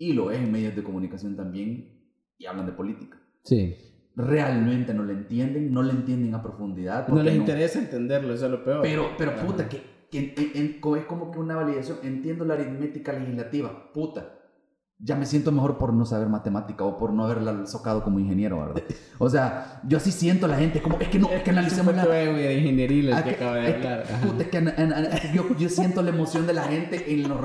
y 0.00 0.14
lo 0.14 0.30
es 0.32 0.38
en 0.38 0.50
medios 0.50 0.74
de 0.74 0.82
comunicación 0.82 1.36
también, 1.36 2.00
y 2.38 2.46
hablan 2.46 2.66
de 2.66 2.72
política. 2.72 3.16
sí. 3.44 3.76
Realmente 4.16 4.92
no 4.92 5.04
le 5.04 5.12
entienden, 5.12 5.72
no 5.72 5.82
le 5.84 5.92
entienden 5.92 6.34
a 6.34 6.42
profundidad. 6.42 7.06
No 7.08 7.22
les 7.22 7.36
interesa 7.36 7.78
entenderlo, 7.78 8.34
eso 8.34 8.46
es 8.46 8.50
lo 8.50 8.64
peor. 8.64 8.82
Pero, 8.82 9.12
pero 9.16 9.30
Ajá. 9.30 9.46
puta, 9.46 9.68
que, 9.68 9.80
que 10.10 10.18
en- 10.18 10.34
en- 10.36 10.50
en- 10.56 10.96
es 10.98 11.04
como 11.06 11.30
que 11.30 11.38
una 11.38 11.54
validación. 11.56 11.98
Entiendo 12.02 12.44
la 12.44 12.54
aritmética 12.54 13.12
legislativa, 13.12 13.92
puta. 13.94 14.39
Ya 15.02 15.16
me 15.16 15.24
siento 15.24 15.50
mejor 15.50 15.78
por 15.78 15.94
no 15.94 16.04
saber 16.04 16.28
matemática 16.28 16.84
o 16.84 16.98
por 16.98 17.12
no 17.14 17.24
haberla 17.24 17.66
socado 17.66 18.04
como 18.04 18.18
ingeniero, 18.20 18.60
¿verdad? 18.60 18.82
O 19.18 19.30
sea, 19.30 19.80
yo 19.86 19.96
así 19.96 20.12
siento 20.12 20.44
a 20.44 20.48
la 20.50 20.56
gente, 20.58 20.82
como 20.82 20.98
es 21.00 21.08
que 21.08 21.18
no, 21.18 21.30
es 21.30 21.42
que 21.42 21.50
analicemos 21.50 21.94
la, 21.94 22.04
de 22.06 22.58
ingenieril 22.58 23.08
el 23.08 23.14
Ah, 23.14 23.24
que 23.24 23.30
acaba 23.30 23.54
de 23.56 23.74
hablar. 23.74 24.04
Es 24.38 25.20
que 25.20 25.32
yo, 25.34 25.56
yo 25.58 25.68
siento 25.70 26.02
la 26.02 26.10
emoción 26.10 26.46
de 26.46 26.52
la 26.52 26.64
gente 26.64 27.12
en 27.14 27.28
los, 27.28 27.38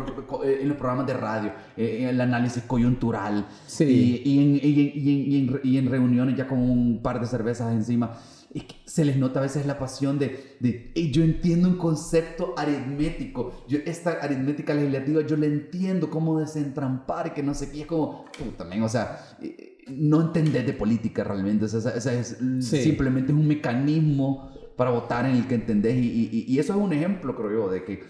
en 0.43 0.67
los 0.67 0.77
programas 0.77 1.07
de 1.07 1.13
radio, 1.13 1.51
eh, 1.77 1.99
en 2.01 2.09
el 2.09 2.19
análisis 2.19 2.63
coyuntural, 2.63 3.45
Sí. 3.67 4.21
y, 4.25 4.29
y 4.33 4.39
en, 4.43 5.49
y, 5.63 5.69
y 5.69 5.77
en 5.77 5.89
reuniones 5.89 6.35
ya 6.35 6.47
con 6.47 6.59
un 6.59 6.99
par 7.01 7.21
de 7.21 7.25
cervezas 7.27 7.71
encima. 7.73 8.11
Se 8.85 9.03
les 9.03 9.17
nota 9.17 9.39
a 9.39 9.43
veces 9.43 9.65
la 9.65 9.77
pasión 9.77 10.17
de, 10.17 10.55
de 10.61 10.91
"Ey, 10.95 11.11
yo 11.11 11.23
entiendo 11.23 11.67
un 11.67 11.75
concepto 11.77 12.53
aritmético, 12.57 13.51
yo, 13.67 13.79
esta 13.85 14.11
aritmética 14.21 14.73
legislativa 14.73 15.21
yo 15.25 15.35
le 15.35 15.47
entiendo 15.47 16.09
cómo 16.09 16.39
desentrampar 16.39 17.27
y 17.27 17.29
que 17.31 17.43
no 17.43 17.53
sé 17.53 17.69
qué, 17.71 17.81
es 17.81 17.87
como, 17.87 18.25
men, 18.69 18.81
o 18.83 18.87
sea, 18.89 19.35
eh, 19.41 19.79
no 19.89 20.21
entender 20.21 20.65
de 20.65 20.73
política 20.73 21.23
realmente, 21.23 21.65
o 21.65 21.67
sea, 21.67 21.91
es, 21.95 22.37
Sí. 22.61 22.81
simplemente 22.81 23.31
es 23.33 23.37
un 23.37 23.47
mecanismo 23.47 24.49
para 24.77 24.91
votar 24.91 25.25
en 25.25 25.35
el 25.35 25.47
que 25.47 25.55
entendés 25.55 25.95
y, 25.97 26.29
y- 26.31 26.45
y 26.47 26.59
eso 26.59 26.73
es 26.73 26.79
un 26.79 26.93
ejemplo, 26.93 27.35
creo 27.35 27.51
yo, 27.51 27.69
de 27.69 27.83
que 27.83 28.03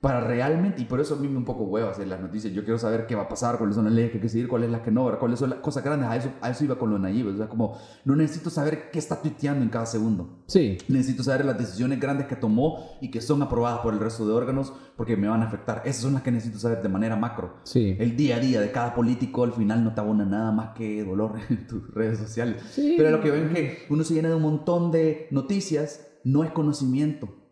para 0.00 0.20
realmente, 0.20 0.82
y 0.82 0.84
por 0.84 1.00
eso 1.00 1.14
a 1.14 1.16
mí 1.16 1.26
me 1.26 1.38
un 1.38 1.44
poco 1.44 1.64
huevo 1.64 1.88
hacer 1.88 2.06
las 2.06 2.20
noticias, 2.20 2.52
yo 2.52 2.64
quiero 2.64 2.78
saber 2.78 3.06
qué 3.06 3.14
va 3.14 3.22
a 3.22 3.28
pasar, 3.28 3.56
cuáles 3.56 3.76
son 3.76 3.86
las 3.86 3.94
leyes 3.94 4.10
que 4.10 4.18
hay 4.18 4.22
que 4.22 4.28
seguir, 4.28 4.46
cuáles 4.46 4.70
las 4.70 4.82
que 4.82 4.90
no, 4.90 5.18
cuáles 5.18 5.38
son 5.38 5.50
las 5.50 5.60
cosas 5.60 5.82
grandes, 5.82 6.08
a 6.08 6.16
eso, 6.16 6.30
a 6.42 6.50
eso 6.50 6.64
iba 6.64 6.78
con 6.78 6.90
los 6.90 7.00
naivos, 7.00 7.34
o 7.34 7.36
sea, 7.38 7.48
como 7.48 7.78
no 8.04 8.14
necesito 8.14 8.50
saber 8.50 8.90
qué 8.90 8.98
está 8.98 9.20
tuiteando 9.22 9.64
en 9.64 9.70
cada 9.70 9.86
segundo. 9.86 10.44
Sí. 10.46 10.76
Necesito 10.88 11.22
saber 11.22 11.46
las 11.46 11.58
decisiones 11.58 11.98
grandes 11.98 12.26
que 12.26 12.36
tomó 12.36 12.98
y 13.00 13.10
que 13.10 13.22
son 13.22 13.42
aprobadas 13.42 13.80
por 13.80 13.94
el 13.94 14.00
resto 14.00 14.26
de 14.26 14.34
órganos 14.34 14.72
porque 14.96 15.16
me 15.16 15.28
van 15.28 15.42
a 15.42 15.46
afectar. 15.46 15.82
Esas 15.86 16.02
son 16.02 16.12
las 16.12 16.22
que 16.22 16.30
necesito 16.30 16.58
saber 16.58 16.82
de 16.82 16.88
manera 16.90 17.16
macro. 17.16 17.56
Sí. 17.64 17.96
El 17.98 18.16
día 18.16 18.36
a 18.36 18.38
día 18.38 18.60
de 18.60 18.70
cada 18.70 18.94
político 18.94 19.44
al 19.44 19.54
final 19.54 19.82
no 19.82 19.94
te 19.94 20.00
abona 20.02 20.26
nada 20.26 20.52
más 20.52 20.74
que 20.76 21.04
dolor 21.04 21.36
en 21.48 21.66
tus 21.66 21.92
redes 21.94 22.18
sociales. 22.18 22.62
Sí. 22.70 22.94
Pero 22.98 23.10
lo 23.10 23.22
que 23.22 23.30
ven 23.30 23.56
es 23.56 23.78
que 23.78 23.86
uno 23.88 24.04
se 24.04 24.12
llena 24.12 24.28
de 24.28 24.34
un 24.34 24.42
montón 24.42 24.90
de 24.90 25.26
noticias, 25.30 26.06
no 26.22 26.44
es 26.44 26.50
conocimiento. 26.50 27.45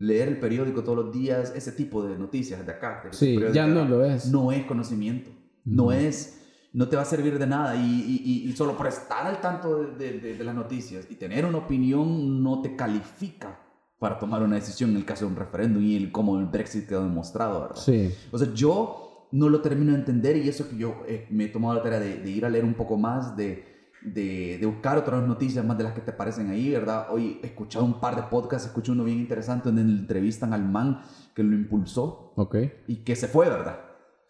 Leer 0.00 0.28
el 0.28 0.40
periódico 0.40 0.82
todos 0.82 0.96
los 1.04 1.12
días, 1.14 1.52
ese 1.54 1.72
tipo 1.72 2.02
de 2.02 2.18
noticias 2.18 2.64
de 2.66 2.72
acá. 2.72 3.02
de 3.04 3.12
Sí, 3.12 3.38
ya 3.52 3.66
no 3.66 3.84
lo 3.84 4.04
es. 4.04 4.26
No 4.32 4.50
es 4.50 4.64
conocimiento. 4.64 5.30
No 5.64 5.92
es, 5.92 6.40
no 6.72 6.88
te 6.88 6.96
va 6.96 7.02
a 7.02 7.04
servir 7.04 7.38
de 7.38 7.46
nada. 7.46 7.76
Y, 7.76 8.22
y- 8.24 8.48
y- 8.48 8.52
solo 8.56 8.76
por 8.76 8.86
estar 8.88 9.26
al 9.26 9.40
tanto 9.40 9.82
de, 9.98 10.18
de- 10.18 10.34
de- 10.34 10.44
las 10.44 10.54
noticias 10.54 11.06
y 11.10 11.14
tener 11.16 11.44
una 11.44 11.58
opinión 11.58 12.42
no 12.42 12.62
te 12.62 12.74
califica 12.76 13.60
para 13.98 14.18
tomar 14.18 14.42
una 14.42 14.56
decisión 14.56 14.90
en 14.90 14.96
el 14.96 15.04
caso 15.04 15.26
de 15.26 15.32
un 15.32 15.36
referéndum 15.36 15.82
y 15.84 15.94
el 15.96 16.10
cómo 16.10 16.38
el 16.40 16.46
Brexit 16.46 16.88
quedó 16.88 17.02
demostrado, 17.02 17.60
¿verdad? 17.60 17.76
Sí. 17.76 18.10
O 18.32 18.38
sea, 18.38 18.48
yo 18.54 19.28
no 19.32 19.50
lo 19.50 19.60
termino 19.60 19.92
de 19.92 19.98
entender 19.98 20.36
y 20.38 20.48
eso 20.48 20.66
que 20.68 20.76
yo 20.78 21.02
eh, 21.06 21.26
me 21.30 21.44
he 21.44 21.48
tomado 21.48 21.74
la 21.74 21.82
tarea 21.82 22.00
de, 22.00 22.16
de 22.20 22.30
ir 22.30 22.46
a 22.46 22.48
leer 22.48 22.64
un 22.64 22.72
poco 22.74 22.96
más, 22.96 23.36
de, 23.36 23.79
de, 24.02 24.58
de 24.58 24.66
buscar 24.66 24.96
otras 24.98 25.22
noticias 25.26 25.64
más 25.64 25.76
de 25.78 25.84
las 25.84 25.92
que 25.92 26.00
te 26.00 26.10
aparecen 26.12 26.50
ahí, 26.50 26.70
¿verdad? 26.70 27.06
Hoy 27.10 27.38
he 27.42 27.46
escuchado 27.46 27.84
un 27.84 28.00
par 28.00 28.16
de 28.16 28.22
podcasts, 28.24 28.66
escuché 28.68 28.92
uno 28.92 29.04
bien 29.04 29.18
interesante 29.18 29.68
donde 29.68 29.84
le 29.84 29.92
entrevistan 29.98 30.52
al 30.52 30.64
man 30.64 31.02
que 31.34 31.42
lo 31.42 31.54
impulsó 31.54 32.32
Ok. 32.36 32.56
y 32.86 32.96
que 33.04 33.14
se 33.16 33.28
fue, 33.28 33.48
¿verdad? 33.48 33.80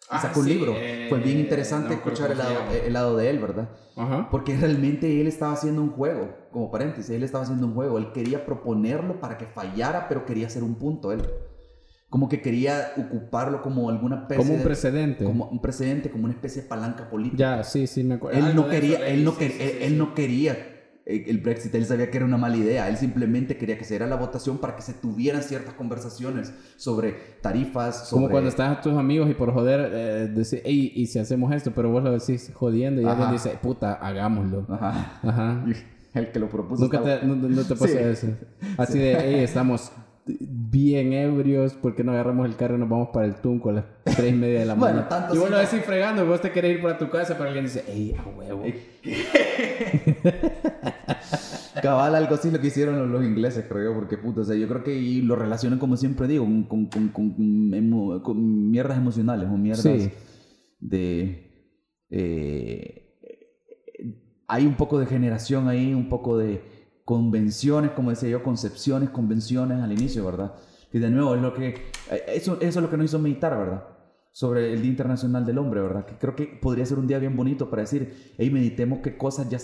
Y 0.03 0.13
Ah, 0.13 0.19
sacó 0.19 0.41
un 0.41 0.45
sí, 0.47 0.53
libro. 0.55 0.73
eh, 0.75 1.05
Fue 1.07 1.19
bien 1.19 1.39
interesante 1.39 1.87
no 1.89 1.93
escuchar 1.95 2.31
el 2.31 2.37
lado, 2.37 2.51
el 2.85 2.91
lado 2.91 3.15
de 3.15 3.29
él, 3.29 3.39
¿verdad? 3.39 3.69
Ajá. 3.95 4.27
Porque 4.29 4.57
realmente 4.57 5.21
él 5.21 5.27
estaba 5.27 5.53
haciendo 5.53 5.81
un 5.81 5.91
juego, 5.91 6.29
como 6.51 6.69
paréntesis, 6.69 7.09
él 7.11 7.23
estaba 7.23 7.45
haciendo 7.45 7.67
un 7.67 7.73
juego. 7.73 7.97
Él 7.97 8.11
quería 8.11 8.45
proponerlo 8.45 9.21
para 9.21 9.37
que 9.37 9.45
fallara, 9.45 10.09
pero 10.09 10.25
quería 10.25 10.47
hacer 10.47 10.63
un 10.63 10.75
punto 10.75 11.13
él. 11.13 11.21
Como 12.11 12.29
que 12.29 12.41
quería 12.41 12.91
ocuparlo 12.97 13.61
como 13.63 13.89
alguna 13.89 14.17
especie 14.17 14.37
Como 14.43 14.51
un 14.53 14.59
de- 14.59 14.63
precedente. 14.65 15.23
como 15.25 15.45
un 15.45 15.59
precedente, 15.61 16.11
como 16.11 16.25
una 16.25 16.33
especie 16.33 16.61
de 16.61 16.67
palanca 16.67 17.09
política. 17.09 17.37
Ya, 17.57 17.63
sí, 17.63 17.87
sí, 17.87 18.03
me 18.03 18.15
acuerdo. 18.15 18.37
Él 18.37 18.45
Algo 18.45 18.61
no 18.63 18.67
de 18.67 18.77
eso 18.77 18.81
quería, 18.87 19.07
él 19.07 19.23
no, 19.23 19.31
sí, 19.31 19.37
quer- 19.39 19.51
sí, 19.51 19.57
él, 19.63 19.69
sí, 19.71 19.77
él 19.81 19.89
sí. 19.93 19.97
no 19.97 20.13
quería 20.13 20.67
eh, 21.05 21.23
el 21.27 21.37
Brexit, 21.39 21.73
él 21.73 21.85
sabía 21.85 22.11
que 22.11 22.17
era 22.17 22.25
una 22.27 22.37
mala 22.37 22.57
idea, 22.57 22.87
él 22.87 22.95
simplemente 22.97 23.57
quería 23.57 23.75
que 23.77 23.85
se 23.85 23.93
diera 23.95 24.05
la 24.07 24.17
votación 24.17 24.59
para 24.59 24.75
que 24.75 24.83
se 24.83 24.93
tuvieran 24.93 25.41
ciertas 25.41 25.73
conversaciones 25.73 26.53
sobre 26.77 27.15
tarifas, 27.41 28.07
sobre... 28.09 28.21
Como 28.23 28.29
cuando 28.29 28.49
estás 28.49 28.77
a 28.77 28.81
tus 28.81 28.93
amigos 28.93 29.27
y 29.29 29.33
por 29.33 29.51
joder 29.53 29.89
eh, 29.91 30.27
decís, 30.27 30.61
"Ey, 30.63 30.91
y 30.95 31.07
si 31.07 31.17
hacemos 31.17 31.51
esto, 31.53 31.71
pero 31.73 31.89
vos 31.89 32.03
lo 32.03 32.11
decís 32.11 32.51
jodiendo 32.53 33.01
y 33.01 33.05
alguien 33.05 33.31
dice, 33.31 33.57
puta, 33.61 33.93
hagámoslo. 33.93 34.67
Ajá. 34.69 35.19
Ajá. 35.23 35.65
El 36.13 36.29
que 36.31 36.39
lo 36.39 36.49
propuso 36.49 36.83
Nunca 36.83 36.97
estaba- 36.97 37.19
te, 37.21 37.25
no, 37.25 37.35
no 37.35 37.63
te 37.63 37.73
pasa 37.75 37.87
Sí. 37.87 37.97
eso. 37.97 38.27
Así 38.77 38.99
de, 38.99 39.17
hey, 39.17 39.39
estamos 39.45 39.91
bien 40.25 41.13
ebrios, 41.13 41.73
¿por 41.73 41.95
qué 41.95 42.03
no 42.03 42.11
agarramos 42.11 42.47
el 42.47 42.55
carro 42.55 42.75
y 42.75 42.79
nos 42.79 42.89
vamos 42.89 43.09
para 43.11 43.25
el 43.25 43.35
Tunco 43.35 43.69
a 43.69 43.73
las 43.73 43.85
tres 44.03 44.33
y 44.33 44.35
media 44.35 44.59
de 44.59 44.65
la 44.65 44.73
Bueno, 44.75 44.95
mañana? 45.01 45.09
tanto 45.09 45.33
y 45.33 45.37
así 45.37 45.45
lo 45.45 45.51
no- 45.51 45.57
decís 45.61 45.81
fregando 45.85 46.25
vos 46.25 46.41
te 46.41 46.51
querés 46.51 46.75
ir 46.77 46.81
para 46.81 46.97
tu 46.97 47.09
casa, 47.09 47.33
pero 47.35 47.45
alguien 47.49 47.65
dice, 47.65 47.83
hey, 47.87 48.15
a 48.17 48.27
huevo. 48.29 48.63
Cabal, 51.81 52.15
algo 52.15 52.35
así 52.35 52.51
lo 52.51 52.59
que 52.59 52.67
hicieron 52.67 52.99
los, 52.99 53.09
los 53.09 53.23
ingleses, 53.23 53.65
creo 53.67 53.91
yo, 53.91 53.95
porque 53.99 54.17
puto, 54.17 54.41
o 54.41 54.43
sea, 54.43 54.55
yo 54.55 54.67
creo 54.67 54.83
que 54.83 54.95
y 54.95 55.21
lo 55.21 55.35
relacionan, 55.35 55.79
como 55.79 55.97
siempre 55.97 56.27
digo, 56.27 56.45
con, 56.67 56.85
con, 56.87 57.09
con, 57.09 58.71
mierdas 58.71 58.97
emocionales 58.97 59.49
o 59.49 59.57
mierdas 59.57 59.83
Sí. 59.83 60.11
de... 60.79 61.47
eh, 62.09 62.97
hay 64.47 64.65
un 64.65 64.75
poco 64.75 64.99
de 64.99 65.05
generación 65.05 65.69
ahí, 65.69 65.93
un 65.93 66.09
poco 66.09 66.37
de 66.37 66.61
convenciones, 67.15 67.91
como 67.91 68.09
decía 68.11 68.29
yo, 68.29 68.41
concepciones, 68.41 69.09
convenciones 69.09 69.81
al 69.83 69.91
inicio, 69.91 70.25
¿verdad? 70.25 70.53
Y 70.93 70.99
de 70.99 71.09
nuevo, 71.09 71.35
es 71.35 71.41
lo 71.41 71.53
que... 71.53 71.67
eh, 72.09 72.23
Eso, 72.27 72.53
eso 72.61 72.79
es 72.79 72.83
lo 72.83 72.89
que 72.89 72.95
nos 72.95 73.07
hizo 73.07 73.19
meditar, 73.19 73.57
¿verdad? 73.57 73.83
Sobre 74.31 74.71
el 74.73 74.81
Día 74.81 74.91
Internacional 74.91 75.45
del 75.45 75.57
Hombre, 75.57 75.81
¿verdad? 75.81 76.05
Que 76.05 76.15
creo 76.17 76.37
que 76.37 76.45
podría 76.45 76.85
ser 76.85 76.97
un 76.99 77.07
día 77.07 77.19
bien 77.19 77.35
bonito 77.35 77.69
para 77.69 77.81
decir, 77.81 78.33
hey, 78.37 78.49
meditemos 78.49 78.99
qué 79.03 79.17
cosas 79.17 79.49
ya, 79.49 79.57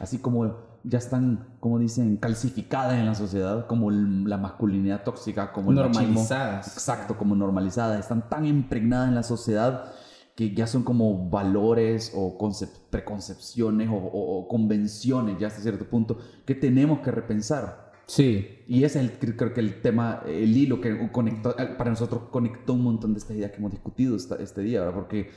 así 0.00 0.18
como 0.18 0.56
ya 0.82 0.98
están, 0.98 1.54
como 1.60 1.78
dicen, 1.78 2.16
calcificadas 2.16 2.94
en 2.98 3.06
la 3.06 3.14
sociedad, 3.14 3.66
como 3.68 3.90
el- 3.90 4.24
la 4.24 4.36
masculinidad 4.38 5.04
tóxica, 5.04 5.52
como 5.52 5.70
el 5.70 5.76
machismo. 5.76 6.02
Normalizadas. 6.02 6.66
Exacto, 6.66 7.16
como 7.16 7.36
normalizadas, 7.36 8.00
están 8.00 8.28
tan 8.28 8.44
impregnadas 8.44 9.08
en 9.08 9.14
la 9.14 9.22
sociedad 9.22 9.92
que 10.38 10.54
ya 10.54 10.68
son 10.68 10.84
como 10.84 11.28
valores 11.28 12.12
o 12.14 12.38
concep- 12.38 12.78
preconcepciones 12.90 13.88
o, 13.88 13.94
o- 13.96 14.38
o 14.38 14.46
convenciones 14.46 15.36
ya 15.40 15.48
hasta 15.48 15.60
cierto 15.62 15.84
punto 15.90 16.16
que 16.46 16.54
tenemos 16.54 17.00
que 17.00 17.10
repensar. 17.10 17.90
Sí, 18.06 18.46
Y 18.68 18.84
ese 18.84 19.00
es 19.00 19.04
el, 19.10 19.18
cre- 19.18 19.34
creo 19.36 19.52
que 19.52 19.58
el 19.60 19.80
tema, 19.82 20.22
el 20.28 20.56
hilo 20.56 20.80
que 20.80 21.10
conectó, 21.10 21.56
para 21.76 21.90
nosotros 21.90 22.22
conectó 22.30 22.74
un 22.74 22.84
montón 22.84 23.14
de 23.14 23.18
estas 23.18 23.36
ideas 23.36 23.50
que 23.50 23.56
hemos 23.56 23.72
discutido 23.72 24.14
esta- 24.14 24.36
este 24.36 24.62
día, 24.62 24.78
¿verdad? 24.80 24.94
Porque 24.94 25.30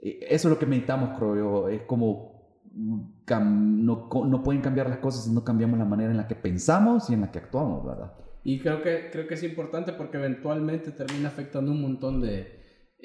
eh, 0.00 0.20
eso 0.30 0.46
es 0.46 0.52
lo 0.54 0.58
que 0.60 0.66
meditamos, 0.66 1.18
creo 1.18 1.34
yo, 1.36 1.68
es 1.68 1.82
como 1.82 2.60
mm, 2.72 3.00
no, 3.84 4.08
no 4.26 4.42
pueden 4.44 4.62
cambiar 4.62 4.88
las 4.88 4.98
cosas 4.98 5.24
si 5.24 5.32
no 5.32 5.42
cambiamos 5.42 5.76
la 5.76 5.84
manera 5.86 6.12
en 6.12 6.16
la 6.18 6.28
que 6.28 6.36
pensamos 6.36 7.10
y 7.10 7.14
en 7.14 7.22
la 7.22 7.32
que 7.32 7.40
actuamos, 7.40 7.84
¿verdad? 7.84 8.12
y 8.44 8.60
creo 8.60 8.80
que, 8.80 9.08
creo 9.10 9.26
que 9.26 9.34
es 9.34 9.42
importante 9.42 9.92
porque 9.92 10.18
eventualmente 10.18 10.92
termina 10.92 11.26
afectando 11.30 11.72
un 11.72 11.82
montón 11.82 12.20
de... 12.20 12.55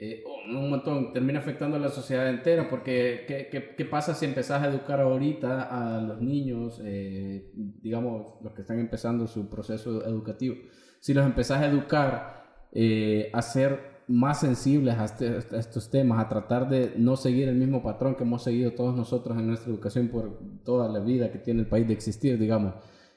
eh, 0.04 0.24
un 0.50 0.70
montón, 0.72 1.14
termina 1.14 1.40
afectando 1.40 1.78
a 1.78 1.80
la 1.80 1.90
sociedad 1.90 2.28
entera 2.28 2.68
porque 2.70 3.24
¿qué, 3.28 3.48
qué, 3.52 3.76
qué 3.78 3.86
pasa 3.86 4.16
si 4.16 4.26
empezás 4.26 4.64
a 4.64 4.68
educar 4.68 5.00
ahorita 5.00 5.62
a 5.98 6.02
los 6.02 6.20
niños, 6.22 6.82
eh, 6.84 7.52
digamos, 7.56 8.34
los 8.42 8.54
que 8.54 8.62
están 8.62 8.80
empezando 8.80 9.28
su 9.28 9.48
proceso 9.48 10.04
educativo? 10.06 10.56
Si 11.00 11.14
los 11.14 11.26
empezás 11.26 11.62
a 11.62 11.68
educar 11.68 12.42
eh, 12.74 13.30
a 13.34 13.42
ser 13.44 14.02
más 14.08 14.40
sensibles 14.40 14.96
a, 14.98 15.06
este- 15.06 15.38
a 15.56 15.60
estos 15.60 15.90
temas, 15.92 16.20
a 16.20 16.28
tratar 16.28 16.68
de 16.68 16.94
no 16.98 17.16
seguir 17.16 17.48
el 17.48 17.56
mismo 17.56 17.84
patrón 17.84 18.16
que 18.16 18.24
hemos 18.24 18.44
seguido 18.44 18.72
todos 18.72 18.96
nosotros 18.96 19.38
en 19.38 19.48
nuestra 19.48 19.72
educación 19.72 20.08
por 20.10 20.40
toda 20.66 20.90
la 20.90 21.00
vida 21.00 21.32
que 21.32 21.38
tiene 21.40 21.62
el 21.62 21.68
país 21.68 21.88
de 21.88 21.94
existir, 21.94 22.40
digamos. 22.40 22.74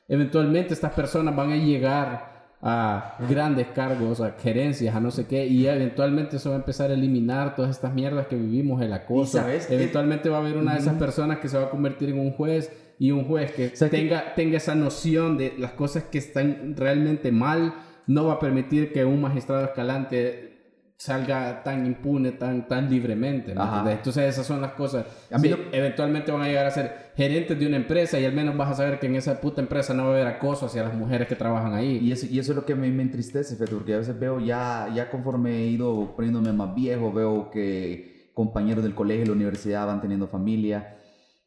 Eventualmente 0.07 0.75
estas 0.75 0.93
personas 0.93 1.35
van 1.35 1.51
a 1.53 1.57
llegar 1.57 2.34
a 2.67 3.17
grandes 3.29 3.67
cargos, 3.75 4.23
a 4.23 4.33
gerencias, 4.43 4.97
a 4.97 5.01
no 5.01 5.11
sé 5.11 5.27
qué, 5.27 5.47
y 5.47 5.67
eventualmente 5.67 6.37
eso 6.37 6.49
va 6.49 6.57
a 6.57 6.59
empezar 6.61 6.91
a 6.91 6.95
eliminar 6.95 7.55
todas 7.57 7.71
estas 7.73 7.93
mierdas 7.93 8.27
que 8.27 8.37
vivimos, 8.37 8.81
el 8.81 8.95
acoso. 8.95 9.39
Sabes, 9.39 9.71
eventualmente 9.71 10.31
va 10.31 10.39
a 10.39 10.41
haber 10.41 10.57
una 10.57 10.73
de 10.73 10.79
esas 10.79 10.95
personas 10.95 11.39
que 11.41 11.49
se 11.51 11.59
va 11.59 11.65
a 11.65 11.71
convertir 11.71 12.09
en 12.09 12.19
un 12.19 12.31
juez 12.33 12.73
y 12.99 13.11
un 13.11 13.25
juez 13.25 13.53
que 13.53 13.77
sea, 13.77 13.91
que- 13.91 13.99
tenga, 13.99 14.35
tenga 14.35 14.57
esa 14.57 14.75
noción 14.75 15.37
de 15.37 15.53
las 15.59 15.73
cosas 15.73 16.05
que 16.05 16.17
están 16.17 16.75
realmente 16.75 17.31
mal, 17.33 17.75
no 18.07 18.27
va 18.27 18.35
a 18.35 18.39
permitir 18.39 18.93
que 18.95 19.05
un 19.05 19.21
magistrado 19.21 19.65
escalante 19.65 20.54
salga 20.97 21.63
tan 21.63 21.85
impune, 21.87 22.33
tan, 22.33 22.67
tan 22.69 22.89
libremente. 22.89 23.55
¿me? 23.55 23.93
Entonces 23.93 24.25
esas 24.29 24.47
son 24.47 24.61
las 24.61 24.73
cosas. 24.73 25.05
A 25.31 25.39
mí 25.39 25.49
Sí, 25.49 25.55
lo- 25.55 25.59
Eventualmente 25.77 26.31
van 26.33 26.43
a 26.43 26.47
llegar 26.47 26.67
a 26.67 26.71
ser 26.71 27.11
gerentes 27.17 27.59
de 27.59 27.67
una 27.67 27.77
empresa 27.77 28.19
y 28.19 28.25
al 28.25 28.33
menos 28.33 28.57
vas 28.57 28.71
a 28.71 28.75
saber 28.77 28.99
que 29.01 29.07
en 29.07 29.17
esa 29.17 29.41
puta 29.41 29.61
empresa 29.61 29.93
no 29.93 30.05
va 30.05 30.11
a 30.11 30.13
haber 30.13 30.27
acoso 30.29 30.67
hacia 30.67 30.83
las 30.85 30.95
mujeres 30.95 31.29
que 31.29 31.35
trabajan 31.37 31.75
ahí. 31.75 31.99
Y 31.99 32.13
eso, 32.13 32.27
y 32.31 32.39
eso 32.39 32.53
es 32.53 32.57
lo 32.57 32.65
que 32.65 32.75
me, 32.75 32.89
me 32.91 33.03
entristece, 33.03 33.55
fíjate, 33.57 33.75
porque 33.75 33.95
a 33.95 33.99
veces 33.99 34.19
veo 34.19 34.41
ya, 34.41 34.89
ya 34.95 35.11
conforme 35.11 35.51
he 35.59 35.67
ido 35.67 36.15
poniéndome 36.17 36.53
más 36.53 36.75
viejo, 36.75 37.13
veo 37.13 37.51
que 37.51 38.31
compañeros 38.33 38.83
del 38.85 38.95
colegio 38.95 39.25
y 39.25 39.27
la 39.27 39.33
universidad 39.33 39.87
van 39.87 40.01
teniendo 40.01 40.27
familia. 40.29 40.97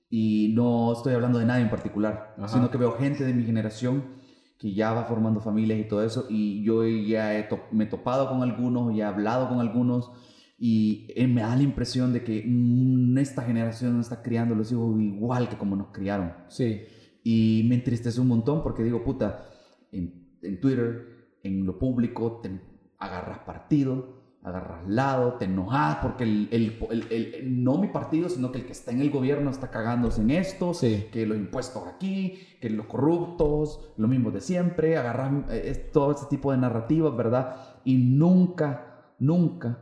Y 0.10 0.54
no 0.56 0.94
estoy 0.94 1.14
hablando 1.16 1.38
de 1.40 1.46
nadie 1.46 1.64
en 1.64 1.70
particular, 1.70 2.34
Ajá. 2.38 2.48
sino 2.48 2.70
que 2.72 2.78
veo 2.78 2.94
gente 2.94 3.26
de 3.26 3.34
mi 3.34 3.44
generación 3.44 4.17
que 4.58 4.74
ya 4.74 4.92
va 4.94 5.06
formando 5.06 5.40
familias 5.42 5.80
y 5.80 5.88
todo 5.88 6.04
eso. 6.04 6.26
Y 6.30 6.64
yo 6.64 6.86
ya 6.88 7.38
he 7.38 7.44
to- 7.44 7.62
me 7.72 7.84
he 7.86 7.88
topado 7.88 8.30
con 8.30 8.42
algunos, 8.44 8.96
ya 8.96 9.06
he 9.06 9.08
hablado 9.08 9.50
con 9.50 9.60
algunos. 9.60 10.12
Y 10.60 11.08
eh, 11.16 11.28
me 11.28 11.42
da 11.42 11.56
la 11.56 11.62
impresión 11.64 12.14
de 12.14 12.24
que 12.24 12.44
mm, 12.46 13.18
esta 13.20 13.44
generación 13.44 14.00
está 14.00 14.22
criando 14.24 14.56
los 14.56 14.72
hijos 14.72 15.00
igual 15.00 15.50
que 15.50 15.58
como 15.58 15.76
nos 15.76 15.88
criaron. 15.90 16.34
Sí. 16.48 16.82
Y 17.24 17.66
me 17.70 17.76
entristece 17.76 18.20
un 18.22 18.28
montón 18.30 18.64
porque 18.64 18.84
digo, 18.84 19.04
puta, 19.04 19.46
en, 19.92 20.38
en 20.42 20.60
Twitter, 20.60 21.30
en 21.44 21.66
lo 21.66 21.78
público, 21.78 22.40
te 22.42 22.60
agarras 22.98 23.40
partido, 23.40 24.17
agarras 24.48 24.88
lado, 24.88 25.34
te 25.34 25.46
enojas 25.46 25.98
porque 26.02 26.24
el, 26.24 26.48
el- 26.52 26.78
el- 26.90 27.08
el- 27.12 27.64
no 27.64 27.78
mi 27.78 27.88
partido, 27.88 28.30
sino 28.30 28.52
que 28.52 28.60
el 28.60 28.66
que 28.66 28.72
está 28.72 28.92
en 28.92 29.02
el 29.02 29.10
gobierno 29.12 29.50
está 29.50 29.70
cagándose 29.70 30.22
en 30.22 30.32
esto, 30.32 30.74
Sí. 30.74 31.08
que 31.12 31.26
los 31.26 31.38
impuestos 31.38 31.84
aquí, 31.88 32.40
que 32.62 32.70
los 32.70 32.86
corruptos, 32.88 33.92
lo 33.98 34.08
mismo 34.08 34.32
de 34.32 34.42
siempre, 34.42 34.98
agarran 34.98 35.46
eh, 35.50 35.90
todo 35.94 36.12
ese 36.12 36.26
tipo 36.30 36.52
de 36.52 36.58
narrativas, 36.58 37.16
¿verdad? 37.16 37.56
Y 37.84 37.98
nunca, 37.98 39.14
nunca 39.20 39.80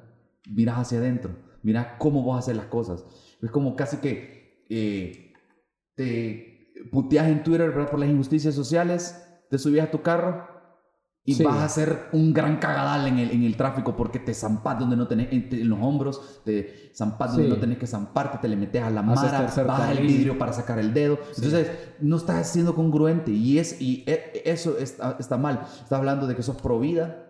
miras 0.49 0.78
hacia 0.80 0.99
adentro, 0.99 1.32
miras 1.63 1.88
cómo 1.97 2.24
vas 2.26 2.36
a 2.36 2.39
hacer 2.39 2.55
las 2.55 2.68
cosas. 2.68 3.05
Es 3.41 3.51
como 3.51 3.76
casi 3.76 3.97
que 3.97 4.63
eh, 4.70 5.34
te 5.95 6.74
puteas 6.91 7.28
en 7.28 7.43
Twitter 7.43 7.70
¿verdad? 7.70 7.89
por 7.89 7.99
las 7.99 8.09
injusticias 8.09 8.53
sociales, 8.55 9.22
te 9.49 9.57
subías 9.57 9.88
a 9.88 9.91
tu 9.91 10.01
carro 10.01 10.47
y 11.28 11.34
Sí. 11.34 11.43
vas 11.43 11.55
a 11.57 11.65
hacer 11.65 12.09
un 12.11 12.34
gran 12.34 12.57
cagadal 12.57 13.07
en 13.07 13.17
el, 13.17 13.32
en 13.32 13.43
el 13.43 13.57
tráfico 13.57 13.95
porque 13.95 14.19
te 14.19 14.34
zampas 14.34 14.78
donde 14.78 14.95
no 14.95 15.07
tenés, 15.07 15.30
en, 15.32 15.49
en 15.51 15.69
los 15.69 15.80
hombros, 15.82 16.41
te 16.45 16.91
zampas 16.95 17.32
donde 17.32 17.45
Sí. 17.47 17.49
no 17.53 17.57
tenés 17.59 17.78
que 17.80 17.88
zamparte, 17.88 18.38
te 18.38 18.47
le 18.47 18.55
metes 18.55 18.84
a 18.84 18.89
la 18.91 19.01
mara, 19.01 19.51
bajas 19.65 19.97
el 19.97 20.05
vidrio 20.05 20.38
para 20.38 20.53
sacar 20.53 20.78
el 20.78 20.93
dedo. 20.93 21.17
Entonces, 21.36 21.71
no 21.99 22.17
estás 22.17 22.47
siendo 22.51 22.76
congruente 22.76 23.32
y, 23.32 23.57
es, 23.57 23.82
y 23.82 24.03
e- 24.05 24.43
eso 24.45 24.78
está, 24.78 25.15
está 25.19 25.38
mal. 25.38 25.61
Estás 25.63 25.93
hablando 25.93 26.28
de 26.28 26.36
que 26.36 26.43
sos 26.43 26.57
pro 26.61 26.80
vida, 26.80 27.23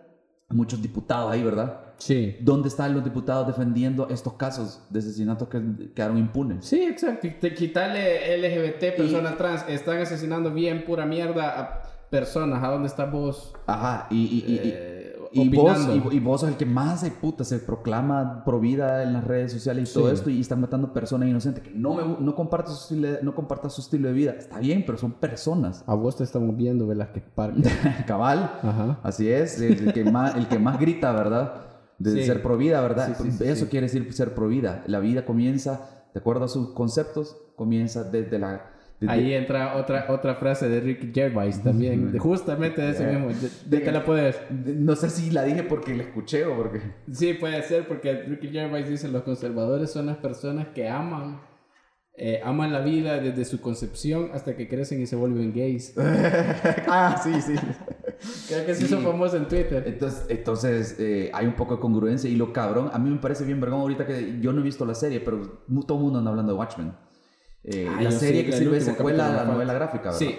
muchos 0.50 0.80
diputados 0.82 1.32
ahí, 1.32 1.42
¿verdad? 1.42 1.80
Sí. 1.98 2.36
¿Dónde 2.40 2.68
están 2.68 2.92
los 2.92 3.02
diputados 3.02 3.46
defendiendo 3.46 4.08
estos 4.10 4.34
casos 4.34 4.82
de 4.90 4.98
asesinatos 4.98 5.48
que 5.48 5.60
quedaron 5.94 6.18
impunes? 6.18 6.66
Sí, 6.66 6.82
exacto. 6.82 7.26
Te 7.40 7.54
quitarle 7.54 8.36
LGBT, 8.36 8.94
personas 8.94 9.38
trans, 9.38 9.64
están 9.68 9.96
asesinando 9.98 10.52
bien 10.52 10.84
pura 10.84 11.06
mierda 11.06 11.58
a 11.58 11.82
personas. 12.10 12.62
¿A 12.62 12.68
dónde 12.68 12.88
estás 12.88 13.10
vos? 13.10 13.54
Ajá, 13.66 14.06
y, 14.10 14.16
y, 14.16 14.44
y- 14.46 14.54
y- 14.54 14.60
eh, 14.64 15.02
y 15.32 15.48
vos, 15.54 15.76
y, 16.12 16.16
y 16.16 16.20
vos 16.20 16.40
sos 16.40 16.48
el 16.50 16.56
que 16.56 16.64
más 16.64 17.00
se 17.00 17.10
puta 17.10 17.44
se 17.44 17.58
proclama 17.58 18.42
pro 18.44 18.58
vida 18.58 19.02
en 19.02 19.12
las 19.12 19.24
redes 19.24 19.52
sociales 19.52 19.90
y 19.90 19.94
todo 19.94 20.08
Sí. 20.08 20.14
esto 20.14 20.30
y 20.30 20.40
están 20.40 20.60
matando 20.62 20.92
personas 20.94 21.28
inocentes 21.28 21.62
que 21.64 21.72
no, 21.72 21.94
me, 21.94 22.24
no, 22.24 22.34
comparto 22.34 22.70
su 22.70 22.94
estilo 22.94 23.08
de, 23.12 23.22
no 23.22 23.34
compartas 23.34 23.74
su 23.74 23.80
estilo 23.82 24.08
de 24.08 24.14
vida. 24.14 24.32
Está 24.38 24.60
bien, 24.60 24.84
pero 24.86 24.96
son 24.96 25.12
personas. 25.12 25.84
A 25.86 25.94
vos 25.94 26.16
te 26.16 26.24
estamos 26.24 26.56
viendo, 26.56 26.86
Velázquez 26.86 27.24
Parque. 27.34 27.60
Cabal. 28.06 28.50
Ajá. 28.62 29.00
Así 29.02 29.28
es, 29.28 29.60
el 29.60 29.92
que 29.92 30.04
más, 30.04 30.36
el 30.36 30.46
que 30.48 30.58
más 30.58 30.78
grita, 30.78 31.12
¿verdad? 31.12 31.54
De 31.98 32.12
Sí. 32.12 32.24
ser 32.24 32.40
pro 32.42 32.56
vida, 32.56 32.80
¿verdad? 32.80 33.08
Sí, 33.18 33.24
sí, 33.24 33.32
sí, 33.32 33.44
Eso 33.44 33.64
sí. 33.64 33.70
quiere 33.70 33.86
decir 33.88 34.10
ser 34.14 34.32
pro 34.34 34.48
vida. 34.48 34.84
La 34.86 35.00
vida 35.00 35.26
comienza, 35.26 36.06
de 36.14 36.20
acuerdo 36.20 36.44
a 36.44 36.48
sus 36.48 36.68
conceptos, 36.70 37.36
comienza 37.56 38.04
desde 38.04 38.38
la... 38.38 38.70
Ahí 39.06 39.34
entra 39.34 39.76
otra, 39.76 40.06
otra 40.08 40.34
frase 40.36 40.68
de 40.70 40.80
Rick 40.80 41.14
Gervais 41.14 41.62
también, 41.62 42.12
de- 42.12 42.18
justamente 42.18 42.80
de 42.80 42.90
ese 42.92 43.04
Yeah. 43.04 43.18
mismo. 43.18 43.50
De, 43.66 43.92
la 43.92 44.04
puedes. 44.04 44.40
No 44.50 44.96
sé 44.96 45.10
si 45.10 45.30
la 45.30 45.42
dije 45.44 45.62
porque 45.64 45.94
la 45.94 46.02
escuché 46.04 46.46
o 46.46 46.56
porque... 46.56 46.80
Sí, 47.12 47.34
puede 47.34 47.62
ser, 47.62 47.86
porque 47.86 48.22
Ricky 48.22 48.48
Gervais 48.48 48.88
dice: 48.88 49.08
los 49.08 49.22
conservadores 49.22 49.90
son 49.90 50.06
las 50.06 50.16
personas 50.16 50.68
que 50.68 50.88
aman, 50.88 51.40
eh, 52.16 52.40
aman 52.42 52.72
la 52.72 52.80
vida 52.80 53.18
desde 53.20 53.44
su 53.44 53.60
concepción 53.60 54.30
hasta 54.32 54.56
que 54.56 54.66
crecen 54.66 55.02
y 55.02 55.06
se 55.06 55.14
vuelven 55.16 55.52
gays. 55.52 55.92
ah, 56.88 57.20
sí, 57.22 57.40
sí. 57.42 57.54
Creo 58.48 58.64
que 58.64 58.74
se 58.74 58.80
Sí. 58.80 58.84
hizo 58.86 59.00
famoso 59.02 59.36
en 59.36 59.46
Twitter. 59.46 59.84
Entonces, 59.86 60.24
entonces 60.30 60.96
eh, 60.98 61.30
hay 61.34 61.46
un 61.46 61.52
poco 61.54 61.74
de 61.74 61.80
congruencia 61.80 62.30
y 62.30 62.34
lo 62.36 62.50
cabrón, 62.52 62.88
a 62.92 62.98
mí 62.98 63.10
me 63.10 63.18
parece 63.18 63.44
bien 63.44 63.60
vergón 63.60 63.80
ahorita 63.80 64.06
que 64.06 64.38
yo 64.40 64.54
no 64.54 64.60
he 64.62 64.64
visto 64.64 64.86
la 64.86 64.94
serie, 64.94 65.20
pero 65.20 65.60
todo 65.86 65.98
el 65.98 66.04
mundo 66.04 66.18
anda 66.20 66.30
hablando 66.30 66.52
de 66.54 66.58
Watchmen. 66.58 66.92
Eh, 67.66 67.88
Ah, 67.88 68.00
la 68.00 68.10
serie 68.12 68.44
sí, 68.44 68.50
que 68.50 68.56
sirve 68.56 68.76
de 68.76 68.80
secuela 68.80 69.28
a 69.28 69.44
la 69.44 69.52
novela 69.52 69.74
gráfica, 69.74 70.04
¿verdad? 70.12 70.18
Sí. 70.18 70.34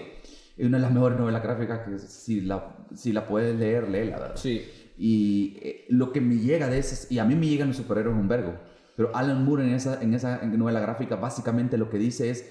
Es 0.55 0.65
una 0.65 0.77
de 0.77 0.81
las 0.81 0.91
mejores 0.91 1.19
novelas 1.19 1.43
gráficas 1.43 1.81
que 1.81 1.99
si 1.99 2.41
la, 2.41 2.77
si 2.95 3.11
la 3.11 3.27
puedes 3.27 3.55
leer, 3.55 3.89
léela, 3.89 4.17
¿verdad? 4.17 4.35
Sí. 4.37 4.65
Y 4.97 5.59
eh, 5.61 5.85
lo 5.89 6.11
que 6.11 6.21
me 6.21 6.37
llega 6.37 6.67
de 6.69 6.79
ese, 6.79 7.13
y 7.13 7.19
a 7.19 7.25
mí 7.25 7.35
me 7.35 7.47
llegan 7.47 7.67
los 7.67 7.77
superhéroes 7.77 8.17
un 8.17 8.27
vergo, 8.27 8.57
pero 8.95 9.15
Alan 9.15 9.45
Moore 9.45 9.65
en 9.65 9.73
esa, 9.73 10.01
en 10.01 10.13
esa 10.13 10.43
novela 10.45 10.79
gráfica 10.79 11.17
básicamente 11.17 11.77
lo 11.77 11.89
que 11.89 11.99
dice 11.99 12.31
es, 12.31 12.49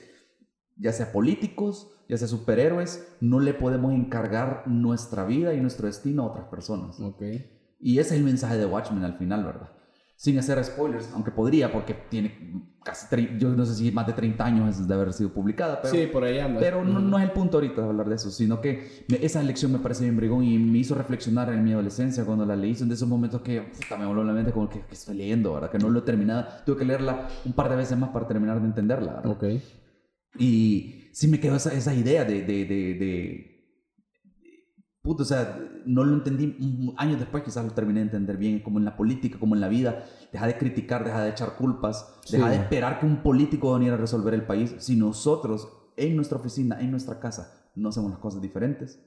ya 0.77 0.93
sea 0.93 1.11
políticos, 1.11 1.91
ya 2.09 2.17
sea 2.19 2.29
superhéroes, 2.29 3.17
no 3.21 3.41
le 3.41 3.55
podemos 3.55 3.93
encargar 3.93 4.63
nuestra 4.67 5.25
vida 5.25 5.55
y 5.55 5.61
nuestro 5.61 5.87
destino 5.87 6.23
a 6.23 6.27
otras 6.27 6.47
personas. 6.47 7.01
Ok. 7.01 7.23
Y 7.81 7.99
ese 7.99 8.15
es 8.15 8.21
el 8.21 8.25
mensaje 8.25 8.57
de 8.59 8.67
Watchmen 8.67 9.03
al 9.05 9.15
final, 9.15 9.45
¿verdad? 9.45 9.73
Sin 10.17 10.39
hacer 10.39 10.65
spoilers, 10.65 11.11
aunque 11.13 11.31
podría, 11.31 11.71
porque 11.71 11.95
tiene 12.09 12.65
casi, 12.83 13.07
yo 13.39 13.51
no 13.51 13.67
sé 13.67 13.75
si 13.75 13.91
más 13.93 14.07
de 14.07 14.15
30 14.15 14.45
años 14.47 14.89
de 14.89 14.95
haber 14.95 15.13
sido 15.13 15.31
publicada, 15.33 15.83
pero... 15.83 15.95
sí, 15.95 16.07
por 16.07 16.25
ahí 16.25 16.39
anda. 16.39 16.59
Pero 16.59 16.85
no, 16.85 17.01
no 17.01 17.19
es 17.19 17.25
el 17.25 17.33
punto 17.33 17.59
ahorita 17.59 17.83
de 17.83 17.89
hablar 17.89 18.09
de 18.09 18.15
eso, 18.15 18.31
sino 18.31 18.61
que 18.61 19.05
esa 19.21 19.43
lección 19.43 19.73
me 19.73 19.79
parece 19.79 20.05
bien 20.05 20.17
brigón 20.17 20.43
y 20.45 20.57
me 20.59 20.79
hizo 20.79 20.95
reflexionar 20.95 21.53
en 21.53 21.63
mi 21.63 21.73
adolescencia 21.73 22.25
cuando 22.25 22.47
la 22.47 22.57
leí. 22.57 22.75
Son 22.75 22.89
de 22.89 22.95
esos 22.95 23.09
momentos 23.09 23.43
que 23.43 23.61
puta, 23.61 23.99
me 23.99 24.07
voló 24.07 24.25
la 24.25 24.33
mente 24.33 24.53
como 24.53 24.69
que, 24.71 24.81
que 24.81 24.95
estoy 24.95 25.17
leyendo, 25.17 25.53
¿verdad? 25.53 25.71
Que 25.71 25.79
no 25.79 25.91
lo 25.91 25.99
he 25.99 26.03
terminado. 26.03 26.47
Tuve 26.65 26.79
que 26.79 26.85
leerla 26.87 27.29
un 27.45 27.53
par 27.53 27.69
de 27.69 27.77
veces 27.77 27.99
más 27.99 28.11
para 28.11 28.27
terminar 28.27 28.59
de 28.61 28.67
entenderla, 28.69 29.15
¿verdad? 29.17 29.33
Ok. 29.33 29.45
Y 30.39 31.09
sí 31.13 31.29
me 31.29 31.41
quedó 31.41 31.57
esa, 31.57 31.73
esa 31.73 31.95
idea 31.95 32.25
de, 32.25 32.43
de, 32.43 32.65
de, 32.65 32.95
de- 32.95 33.56
Puta, 35.07 35.23
o 35.23 35.27
sea, 35.27 35.59
no 35.87 36.03
lo 36.03 36.15
entendí 36.15 36.93
años 36.97 37.19
después, 37.21 37.45
quizás 37.45 37.65
lo 37.65 37.71
terminé 37.71 38.01
de 38.01 38.07
entender 38.07 38.37
bien, 38.37 38.59
como 38.61 38.81
en 38.81 38.85
la 38.85 38.97
política, 38.97 39.39
como 39.39 39.55
en 39.55 39.61
la 39.61 39.69
vida. 39.69 40.05
Deja 40.33 40.47
de 40.49 40.59
criticar, 40.59 41.05
deja 41.05 41.23
de 41.23 41.31
echar 41.31 41.55
culpas, 41.57 42.13
deja 42.31 42.45
Sí. 42.47 42.51
de 42.51 42.57
esperar 42.57 42.99
que 42.99 43.07
un 43.07 43.23
político 43.23 43.73
viniera 43.75 43.95
a 43.95 44.01
resolver 44.01 44.35
el 44.35 44.45
país. 44.45 44.75
Si 44.79 44.97
nosotros, 44.97 45.69
en 45.97 46.17
nuestra 46.17 46.39
oficina, 46.39 46.81
en 46.81 46.91
nuestra 46.91 47.21
casa, 47.21 47.63
no 47.77 47.91
hacemos 47.91 48.11
las 48.11 48.19
cosas 48.19 48.43
diferentes, 48.43 49.01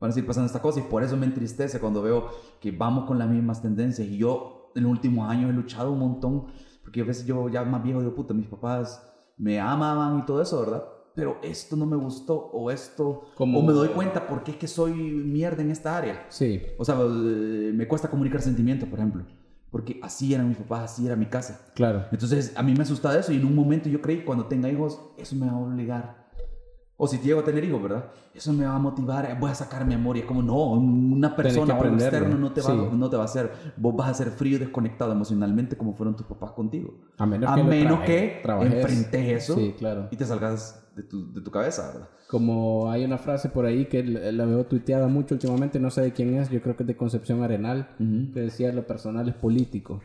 van 0.00 0.10
a 0.10 0.12
seguir 0.12 0.26
pasando 0.26 0.46
esta 0.46 0.60
cosa 0.60 0.80
y 0.80 0.82
por 0.82 1.04
eso 1.04 1.16
me 1.16 1.26
entristece 1.26 1.78
cuando 1.78 2.02
veo 2.02 2.26
que 2.60 2.72
vamos 2.72 3.04
con 3.06 3.18
las 3.18 3.28
mismas 3.28 3.62
tendencias 3.62 4.08
y 4.08 4.16
yo 4.16 4.72
en 4.74 4.82
los 4.82 4.90
últimos 4.92 5.30
años 5.30 5.50
he 5.50 5.52
luchado 5.52 5.92
un 5.92 5.98
montón 6.00 6.46
porque 6.82 7.02
a 7.02 7.04
veces 7.04 7.26
yo 7.26 7.48
ya 7.50 7.62
más 7.64 7.82
viejo 7.82 8.00
digo 8.00 8.14
puta 8.14 8.32
mis 8.32 8.46
papás 8.46 9.06
me 9.36 9.60
amaban 9.60 10.18
y 10.20 10.24
todo 10.24 10.40
eso 10.40 10.58
verdad 10.60 10.84
pero 11.14 11.38
esto 11.42 11.76
no 11.76 11.86
me 11.86 11.96
gustó 11.96 12.34
o 12.36 12.70
esto 12.70 13.22
Como- 13.34 13.58
o 13.58 13.62
me 13.62 13.72
doy 13.72 13.88
cuenta 13.88 14.26
porque 14.26 14.52
es 14.52 14.56
que 14.56 14.66
soy 14.68 14.92
mierda 14.94 15.62
en 15.62 15.70
esta 15.70 15.96
área 15.96 16.26
Sí. 16.28 16.62
o 16.78 16.84
sea 16.84 16.96
eh, 17.00 17.72
me 17.74 17.86
cuesta 17.88 18.08
comunicar 18.08 18.40
sentimientos 18.42 18.88
por 18.88 18.98
ejemplo 18.98 19.24
porque 19.70 20.00
así 20.02 20.34
eran 20.34 20.48
mis 20.48 20.56
papás 20.58 20.92
así 20.92 21.06
era 21.06 21.16
mi 21.16 21.26
casa 21.26 21.60
Claro. 21.74 22.04
entonces, 22.10 22.52
a 22.56 22.62
mí 22.62 22.74
me 22.74 22.82
asusta 22.82 23.16
eso 23.18 23.32
y 23.32 23.36
en 23.36 23.44
un 23.44 23.54
momento 23.54 23.88
yo 23.88 24.00
creí 24.00 24.24
cuando 24.24 24.46
tenga 24.46 24.68
hijos, 24.68 25.00
eso 25.16 25.36
me 25.36 25.46
va 25.46 25.52
a 25.52 25.58
obligar. 25.58 26.20
O 27.02 27.06
si 27.06 27.16
llego 27.18 27.40
a 27.40 27.44
tener 27.44 27.64
hijos, 27.64 27.82
¿verdad? 27.82 28.10
Eso 28.34 28.52
me 28.52 28.66
va 28.66 28.74
a 28.74 28.78
motivar, 28.78 29.24
eh, 29.24 29.34
voy 29.40 29.50
a 29.50 29.54
sacar 29.54 29.86
mi 29.86 29.94
amor. 29.94 30.18
Y 30.18 30.20
es 30.20 30.26
como, 30.26 30.42
no, 30.42 30.72
una 30.72 31.34
persona 31.34 31.78
o 31.78 31.84
externo 31.86 32.36
no 32.36 32.52
te, 32.52 32.60
va, 32.60 32.66
sí. 32.66 32.76
no 32.92 33.08
te 33.08 33.16
va 33.16 33.22
a 33.22 33.24
hacer. 33.24 33.50
Vos 33.78 33.96
vas 33.96 34.10
a 34.10 34.12
ser 34.14 34.28
frío 34.30 34.56
y 34.56 34.58
desconectado 34.58 35.10
emocionalmente 35.12 35.78
como 35.78 35.94
fueron 35.94 36.14
tus 36.14 36.26
papás 36.26 36.50
contigo. 36.50 36.92
A 37.16 37.24
menos 37.24 37.50
a 37.50 37.54
que, 37.54 37.62
menos 37.64 38.00
que 38.00 38.42
enfrentes 38.44 39.42
eso 39.44 39.54
Sí, 39.54 39.74
claro. 39.78 40.08
y 40.10 40.16
te 40.16 40.26
salgas 40.26 40.89
de 41.02 41.08
tu, 41.08 41.32
de 41.32 41.40
tu 41.40 41.50
cabeza, 41.50 41.92
¿verdad? 41.92 42.08
Como 42.28 42.90
hay 42.90 43.04
una 43.04 43.18
frase 43.18 43.48
por 43.48 43.64
ahí 43.66 43.86
que 43.86 44.02
la 44.04 44.44
veo 44.44 44.64
tuiteada 44.66 45.08
mucho 45.08 45.34
últimamente, 45.34 45.80
no 45.80 45.90
sé 45.90 46.02
de 46.02 46.12
quién 46.12 46.34
es, 46.34 46.48
yo 46.50 46.60
creo 46.62 46.76
que 46.76 46.84
es 46.84 46.86
de 46.86 46.96
Concepción 46.96 47.42
Arenal, 47.42 47.88
Ujú, 47.98 48.32
que 48.32 48.40
decía 48.40 48.72
lo 48.72 48.86
personal 48.86 49.28
es 49.28 49.34
político. 49.34 50.00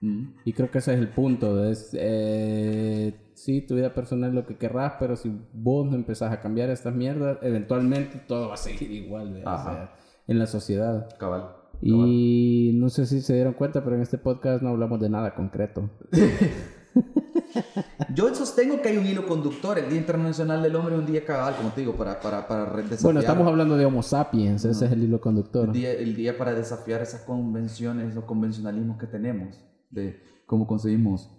ujú. 0.00 0.32
Y 0.44 0.52
creo 0.54 0.70
que 0.70 0.78
ese 0.78 0.94
es 0.94 0.98
el 1.00 1.08
punto. 1.08 1.64
Es, 1.68 1.90
eh, 1.94 3.14
sí, 3.34 3.60
tu 3.60 3.74
vida 3.74 3.92
personal 3.92 4.30
es 4.30 4.34
lo 4.34 4.46
que 4.46 4.56
querrás, 4.56 4.94
pero 4.98 5.16
si 5.16 5.30
vos 5.52 5.86
no 5.86 5.96
empezás 5.96 6.32
a 6.32 6.40
cambiar 6.40 6.70
estas 6.70 6.94
mierdas, 6.94 7.38
eventualmente 7.42 8.18
todo 8.26 8.48
va 8.48 8.54
a 8.54 8.56
seguir 8.56 8.90
igual. 8.90 9.42
O 9.44 9.62
sea, 9.62 9.94
en 10.26 10.38
la 10.38 10.46
sociedad. 10.46 11.08
Cabal. 11.18 11.42
cabal. 11.42 11.58
Y 11.82 12.72
no 12.74 12.88
sé 12.88 13.04
si 13.06 13.20
se 13.20 13.34
dieron 13.34 13.52
cuenta, 13.54 13.82
pero 13.84 13.96
en 13.96 14.02
este 14.02 14.16
podcast 14.18 14.62
no 14.62 14.70
hablamos 14.70 14.98
de 15.00 15.10
nada 15.10 15.34
concreto. 15.34 15.90
Yo 18.14 18.34
sostengo 18.34 18.80
que 18.80 18.88
hay 18.88 18.96
un 18.96 19.06
hilo 19.06 19.26
conductor. 19.26 19.78
El 19.78 19.88
Día 19.88 19.98
Internacional 19.98 20.62
del 20.62 20.74
Hombre 20.76 20.94
es 20.94 21.00
un 21.00 21.06
día 21.06 21.24
cabal, 21.24 21.56
como 21.56 21.70
te 21.70 21.80
digo, 21.82 21.94
para, 21.96 22.20
para, 22.20 22.46
para 22.46 22.64
desafiar. 22.76 23.02
Bueno, 23.02 23.20
estamos 23.20 23.46
hablando 23.46 23.76
de 23.76 23.84
Homo 23.84 24.02
sapiens, 24.02 24.64
ese 24.64 24.86
es 24.86 24.92
el 24.92 25.04
hilo 25.04 25.20
conductor. 25.20 25.68
El 25.68 25.72
día, 25.72 25.92
el 25.92 26.16
día 26.16 26.36
para 26.36 26.54
desafiar 26.54 27.02
esas 27.02 27.22
convenciones 27.22 28.16
o 28.16 28.26
convencionalismos 28.26 28.98
que 28.98 29.06
tenemos 29.06 29.62
de 29.90 30.22
cómo 30.46 30.66
conseguimos 30.66 31.30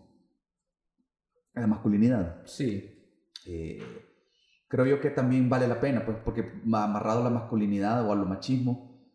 la 1.54 1.68
masculinidad. 1.68 2.42
Sí. 2.46 2.90
Eh, 3.46 3.80
creo 4.68 4.86
yo 4.86 5.02
que 5.02 5.10
también 5.10 5.50
vale 5.50 5.68
la 5.68 5.80
pena, 5.80 6.06
pues, 6.06 6.18
porque 6.24 6.62
amarrado 6.72 7.22
a 7.22 7.24
la 7.26 7.30
masculinidad 7.30 8.06
o 8.08 8.12
a 8.12 8.16
lo 8.16 8.26
machismo, 8.26 9.12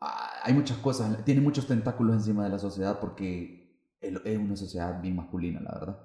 ah, 0.00 0.30
hay 0.42 0.54
muchas 0.54 0.78
cosas, 0.78 1.24
tiene 1.24 1.40
muchos 1.40 1.66
tentáculos 1.66 2.16
encima 2.16 2.44
de 2.44 2.50
la 2.50 2.58
sociedad 2.58 2.98
porque 3.00 3.59
es 4.00 4.38
una 4.38 4.56
sociedad 4.56 5.00
bien 5.00 5.16
masculina, 5.16 5.60
la 5.60 5.72
verdad. 5.78 5.98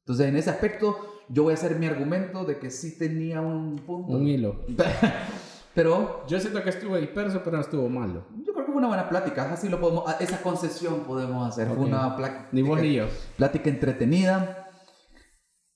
Entonces, 0.00 0.26
en 0.28 0.36
ese 0.36 0.50
aspecto, 0.50 0.96
yo 1.28 1.44
voy 1.44 1.52
a 1.52 1.54
hacer 1.54 1.78
mi 1.78 1.86
argumento 1.86 2.44
de 2.44 2.58
que 2.58 2.70
sí 2.70 2.98
tenía 2.98 3.40
un 3.40 3.76
punto. 3.76 4.12
Un 4.16 4.26
hilo. 4.26 4.64
Pero 5.74 6.26
Yo 6.26 6.38
siento 6.38 6.62
que 6.62 6.68
estuvo 6.68 6.96
disperso, 6.98 7.40
pero 7.42 7.56
no 7.56 7.62
estuvo 7.62 7.88
malo. 7.88 8.26
yo 8.44 8.52
creo 8.52 8.66
que 8.66 8.72
fue 8.72 8.78
una 8.78 8.88
buena 8.88 9.08
plática, 9.08 9.50
así 9.52 9.70
lo 9.70 9.80
podemos, 9.80 10.06
a- 10.06 10.18
esa 10.18 10.42
concesión 10.42 11.04
podemos 11.04 11.48
hacer. 11.48 11.66
Fue 11.68 11.86
una 11.86 12.14
plática, 12.14 12.48
Ni 12.52 12.60
vos 12.60 12.78
ni 12.78 12.92
yo. 12.92 13.06
plática 13.38 13.70
entretenida. 13.70 14.68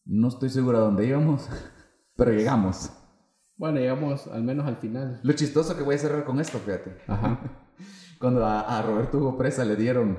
No 0.05 0.29
estoy 0.29 0.51
seguro 0.51 0.77
a 0.77 0.81
dónde 0.83 1.07
íbamos, 1.07 1.49
pero 2.17 2.31
llegamos. 2.33 2.91
Bueno, 3.57 3.79
llegamos 3.81 4.27
al 4.27 4.43
menos 4.43 4.67
al 4.67 4.77
final. 4.77 5.19
Lo 5.23 5.33
chistoso 5.33 5.75
que 5.79 5.83
voy 5.83 5.95
a 5.95 5.99
cerrar 5.99 6.25
con 6.27 6.41
esto, 6.41 6.59
fíjate. 6.59 6.99
Ajá. 7.07 7.41
Cuando 8.21 8.45
a, 8.45 8.61
a 8.79 8.83
Roberto 8.83 9.17
Hugo 9.17 9.39
Presa 9.39 9.65
le 9.65 9.77
dieron 9.77 10.19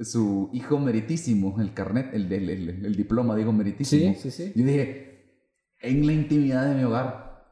su 0.00 0.50
hijo 0.52 0.78
meritísimo, 0.78 1.60
el 1.60 1.72
carnet, 1.74 2.14
el, 2.14 2.30
el, 2.32 2.48
el- 2.50 2.84
el 2.86 2.96
diploma, 2.96 3.34
digo, 3.36 3.52
meritísimo. 3.52 4.14
Sí, 4.14 4.30
sí, 4.30 4.30
sí. 4.30 4.52
Yo 4.54 4.64
dije, 4.64 5.34
en 5.80 6.06
la 6.06 6.12
intimidad 6.12 6.68
de 6.68 6.74
mi 6.76 6.84
hogar, 6.84 7.44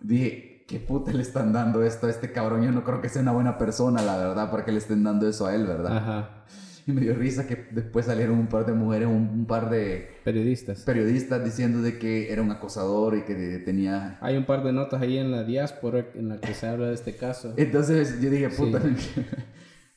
dije, 0.00 0.64
¿qué 0.68 0.78
puta 0.80 1.12
le 1.12 1.22
están 1.22 1.52
dando 1.52 1.82
esto 1.82 2.06
a 2.06 2.10
este 2.10 2.32
cabrón? 2.32 2.62
Yo 2.64 2.70
no 2.72 2.84
creo 2.84 3.00
que 3.00 3.08
sea 3.08 3.22
una 3.22 3.32
buena 3.32 3.58
persona, 3.58 4.02
la 4.02 4.16
verdad, 4.16 4.50
para 4.50 4.64
que 4.64 4.72
le 4.72 4.78
estén 4.78 5.02
dando 5.04 5.28
eso 5.28 5.46
a 5.46 5.54
él, 5.54 5.66
¿verdad? 5.66 5.96
Ajá. 5.96 6.44
Y 6.86 6.92
me 6.92 7.00
dio 7.00 7.14
risa 7.14 7.46
que 7.46 7.66
después 7.70 8.04
salieron 8.04 8.38
un 8.38 8.46
par 8.46 8.66
de 8.66 8.74
mujeres, 8.74 9.08
un, 9.08 9.14
un 9.30 9.46
par 9.46 9.70
de 9.70 10.10
Periodistas. 10.22 10.82
periodistas 10.82 11.42
diciendo 11.42 11.80
de 11.80 11.98
que 11.98 12.30
era 12.30 12.42
un 12.42 12.50
acosador 12.50 13.16
y 13.16 13.22
que 13.22 13.34
tenía... 13.64 14.18
Hay 14.20 14.36
un 14.36 14.44
par 14.44 14.62
de 14.62 14.72
notas 14.74 15.00
ahí 15.00 15.16
en 15.16 15.30
la 15.30 15.44
diáspora 15.44 16.04
en 16.14 16.28
la 16.28 16.40
que 16.42 16.52
se 16.52 16.66
habla 16.66 16.88
de 16.88 16.94
este 16.94 17.16
caso. 17.16 17.54
Entonces 17.56 18.20
yo 18.20 18.28
dije, 18.28 18.50
puta, 18.50 18.82
Sí. 18.82 19.22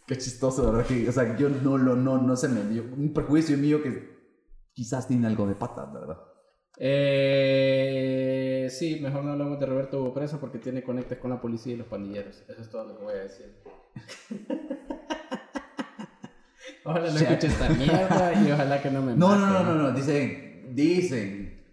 qué 0.07 0.17
chistoso, 0.17 0.71
¿verdad? 0.71 0.87
Que, 0.87 1.07
o 1.07 1.11
sea, 1.11 1.35
yo 1.37 1.49
no 1.49 1.77
lo, 1.77 1.95
no, 1.95 2.17
no 2.19 2.35
se 2.35 2.47
me 2.47 2.63
dio 2.63 2.83
un 2.83 3.13
prejuicio 3.13 3.57
mío 3.57 3.83
que 3.83 4.17
quizás 4.73 5.07
tiene 5.07 5.27
algo 5.27 5.45
de 5.45 5.53
patas, 5.55 5.91
¿verdad? 5.93 6.17
Eh, 6.79 8.67
sí, 8.71 8.99
mejor 9.01 9.23
no 9.25 9.31
hablamos 9.33 9.59
de 9.59 9.65
Roberto 9.65 9.99
Hugo 9.99 10.13
Presa 10.13 10.39
porque 10.39 10.59
tiene 10.59 10.83
conectes 10.83 11.17
con 11.17 11.31
la 11.31 11.41
policía 11.41 11.73
y 11.73 11.77
los 11.77 11.87
pandilleros. 11.87 12.43
Eso 12.47 12.61
es 12.61 12.69
todo 12.69 12.85
lo 12.85 12.97
que 12.97 13.03
voy 13.03 13.15
a 13.15 13.23
decir. 13.23 13.61
ojalá 16.85 17.09
no 17.11 17.17
escuche 17.17 17.47
esta 17.47 17.69
mierda 17.69 18.33
y 18.41 18.51
ojalá 18.51 18.81
que 18.81 18.91
no 18.91 19.01
me 19.01 19.15
No, 19.15 19.29
mate. 19.29 19.41
no, 19.41 19.63
no, 19.63 19.63
no, 19.63 19.75
no, 19.83 19.91
dicen, 19.91 20.73
dicen, 20.73 21.65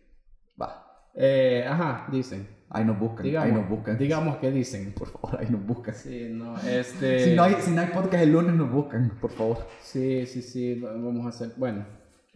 va, 0.60 1.08
Eh, 1.14 1.64
ajá, 1.68 2.08
dicen. 2.10 2.48
Ahí 2.74 2.84
nos 2.84 2.98
buscan, 2.98 3.24
Digamos, 3.24 3.46
ahí 3.48 3.52
nos 3.60 3.68
buscan. 3.68 3.98
digamos 3.98 4.36
que 4.38 4.50
dicen. 4.50 4.92
Por 4.92 5.08
favor, 5.08 5.40
ahí 5.40 5.46
nos 5.50 5.66
buscan. 5.66 5.94
Sí, 5.94 6.28
no, 6.30 6.56
este... 6.58 7.20
Si, 7.24 7.34
no 7.34 7.42
hay, 7.44 7.54
si 7.60 7.70
no 7.70 7.80
hay 7.80 7.88
podcast 7.88 8.22
el 8.22 8.32
lunes, 8.32 8.54
nos 8.54 8.70
buscan, 8.70 9.12
por 9.20 9.30
favor. 9.30 9.58
Sí, 9.80 10.26
sí, 10.26 10.42
sí, 10.42 10.80
va- 10.80 10.92
vamos 10.92 11.24
a 11.26 11.28
hacer. 11.30 11.50
Bueno, 11.56 11.84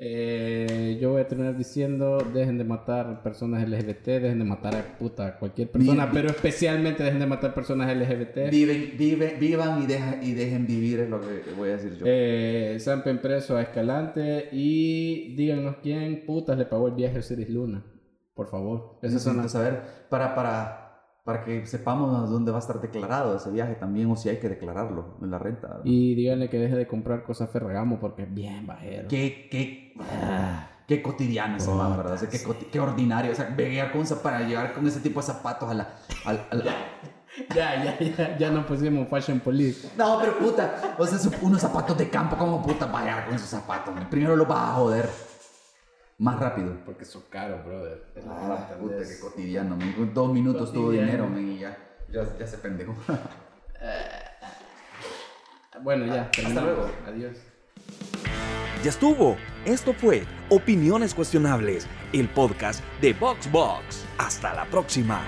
eh, 0.00 0.96
yo 1.00 1.10
voy 1.10 1.20
a 1.22 1.26
terminar 1.26 1.56
diciendo: 1.58 2.18
dejen 2.32 2.56
de 2.56 2.62
matar 2.62 3.20
personas 3.22 3.68
LGBT, 3.68 4.06
dejen 4.22 4.38
de 4.38 4.44
matar 4.44 4.76
a 4.76 4.96
puta 4.96 5.36
cualquier 5.38 5.70
persona, 5.72 6.08
pero 6.12 6.28
especialmente 6.28 7.02
dejen 7.02 7.18
de 7.18 7.26
matar 7.26 7.52
personas 7.52 7.94
LGBT. 7.96 8.48
Viven, 8.48 8.92
vive, 8.96 9.36
vivan 9.40 9.82
y, 9.82 9.86
deja- 9.86 10.22
y 10.22 10.34
dejen 10.34 10.66
vivir, 10.68 11.00
es 11.00 11.10
lo 11.10 11.20
que 11.20 11.42
voy 11.56 11.70
a 11.70 11.72
decir 11.72 11.96
yo. 11.98 12.04
Eh, 12.06 12.76
zampen 12.80 13.18
preso 13.20 13.56
a 13.56 13.62
Escalante 13.62 14.48
y 14.52 15.34
díganos 15.34 15.76
quién 15.82 16.22
putas 16.24 16.56
le 16.56 16.64
pagó 16.66 16.86
el 16.86 16.94
viaje 16.94 17.16
a 17.16 17.20
Osiris 17.20 17.48
Luna. 17.50 17.82
Por 18.38 18.46
favor. 18.46 19.00
Esas 19.02 19.20
son 19.20 19.36
las. 19.38 19.50
saber 19.50 20.06
para, 20.08 20.36
para, 20.36 21.02
para 21.24 21.42
que 21.42 21.66
sepamos 21.66 22.30
dónde 22.30 22.52
va 22.52 22.58
a 22.58 22.60
estar 22.60 22.80
declarado 22.80 23.36
ese 23.36 23.50
viaje 23.50 23.74
también 23.74 24.08
o 24.12 24.14
si 24.14 24.28
hay 24.28 24.36
que 24.38 24.48
declararlo 24.48 25.16
en 25.20 25.30
la 25.32 25.40
renta. 25.40 25.66
¿verdad? 25.66 25.82
Y 25.84 26.14
díganle 26.14 26.48
que 26.48 26.58
deje 26.60 26.76
de 26.76 26.86
comprar 26.86 27.24
cosas 27.24 27.50
Ferragamo 27.50 27.98
porque 27.98 28.22
es 28.22 28.32
bien 28.32 28.64
bajero. 28.64 29.08
Qué, 29.08 29.48
qué, 29.50 29.92
qué 30.86 31.02
cotidiano 31.02 31.56
ese 31.56 31.68
man, 31.74 31.96
¿verdad? 31.96 32.12
O 32.14 32.18
sea, 32.18 32.28
qué, 32.28 32.38
qué 32.70 32.78
ordinario. 32.78 33.32
O 33.32 33.34
sea, 33.34 33.48
llegar 33.56 33.90
con, 33.90 34.06
para 34.22 34.40
llegar 34.42 34.72
con 34.72 34.86
ese 34.86 35.00
tipo 35.00 35.18
de 35.20 35.26
zapatos 35.26 35.68
a 35.68 35.74
la... 35.74 35.88
al- 36.24 36.46
al- 36.52 36.64
Ya, 37.54 37.84
ya, 37.84 37.98
ya, 38.00 38.36
ya 38.38 38.50
nos 38.50 38.64
pusimos 38.66 39.06
Fashion 39.08 39.38
Police. 39.38 39.92
No, 39.96 40.18
pero 40.18 40.38
puta, 40.38 40.96
o 40.98 41.06
sea, 41.06 41.18
unos 41.42 41.60
zapatos 41.60 41.96
de 41.96 42.08
campo, 42.08 42.36
como 42.36 42.60
puta 42.62 42.86
va 42.86 43.00
a 43.00 43.04
llegar 43.04 43.26
con 43.26 43.34
esos 43.34 43.48
zapatos? 43.48 43.94
Primero 44.10 44.34
los 44.34 44.48
vas 44.48 44.70
a 44.70 44.72
joder. 44.74 45.08
Más 46.18 46.38
rápido. 46.40 46.76
Porque 46.84 47.04
eso 47.04 47.24
caro, 47.30 47.62
brother. 47.64 48.04
Es 48.16 48.24
Ah, 48.28 48.68
puta, 48.80 48.96
qué 48.98 49.20
cotidiano. 49.20 49.78
Dos 50.12 50.32
minutos 50.32 50.72
tuvo 50.72 50.86
Cotidiano. 50.86 51.06
dinero, 51.12 51.28
men, 51.28 51.52
y 51.52 51.58
ya, 51.60 51.78
ya, 52.12 52.36
ya 52.38 52.46
se 52.46 52.58
pendejo. 52.58 52.94
Bueno, 55.80 56.06
ya. 56.12 56.28
terminamos. 56.32 56.64
luego. 56.76 56.90
Adiós. 57.06 57.36
Ya 58.82 58.90
estuvo. 58.90 59.36
Esto 59.64 59.92
fue 59.94 60.24
Opiniones 60.50 61.14
Cuestionables, 61.14 61.86
el 62.12 62.28
podcast 62.28 62.82
de 63.00 63.12
VoxBox. 63.12 64.04
Hasta 64.18 64.54
la 64.54 64.64
próxima. 64.64 65.22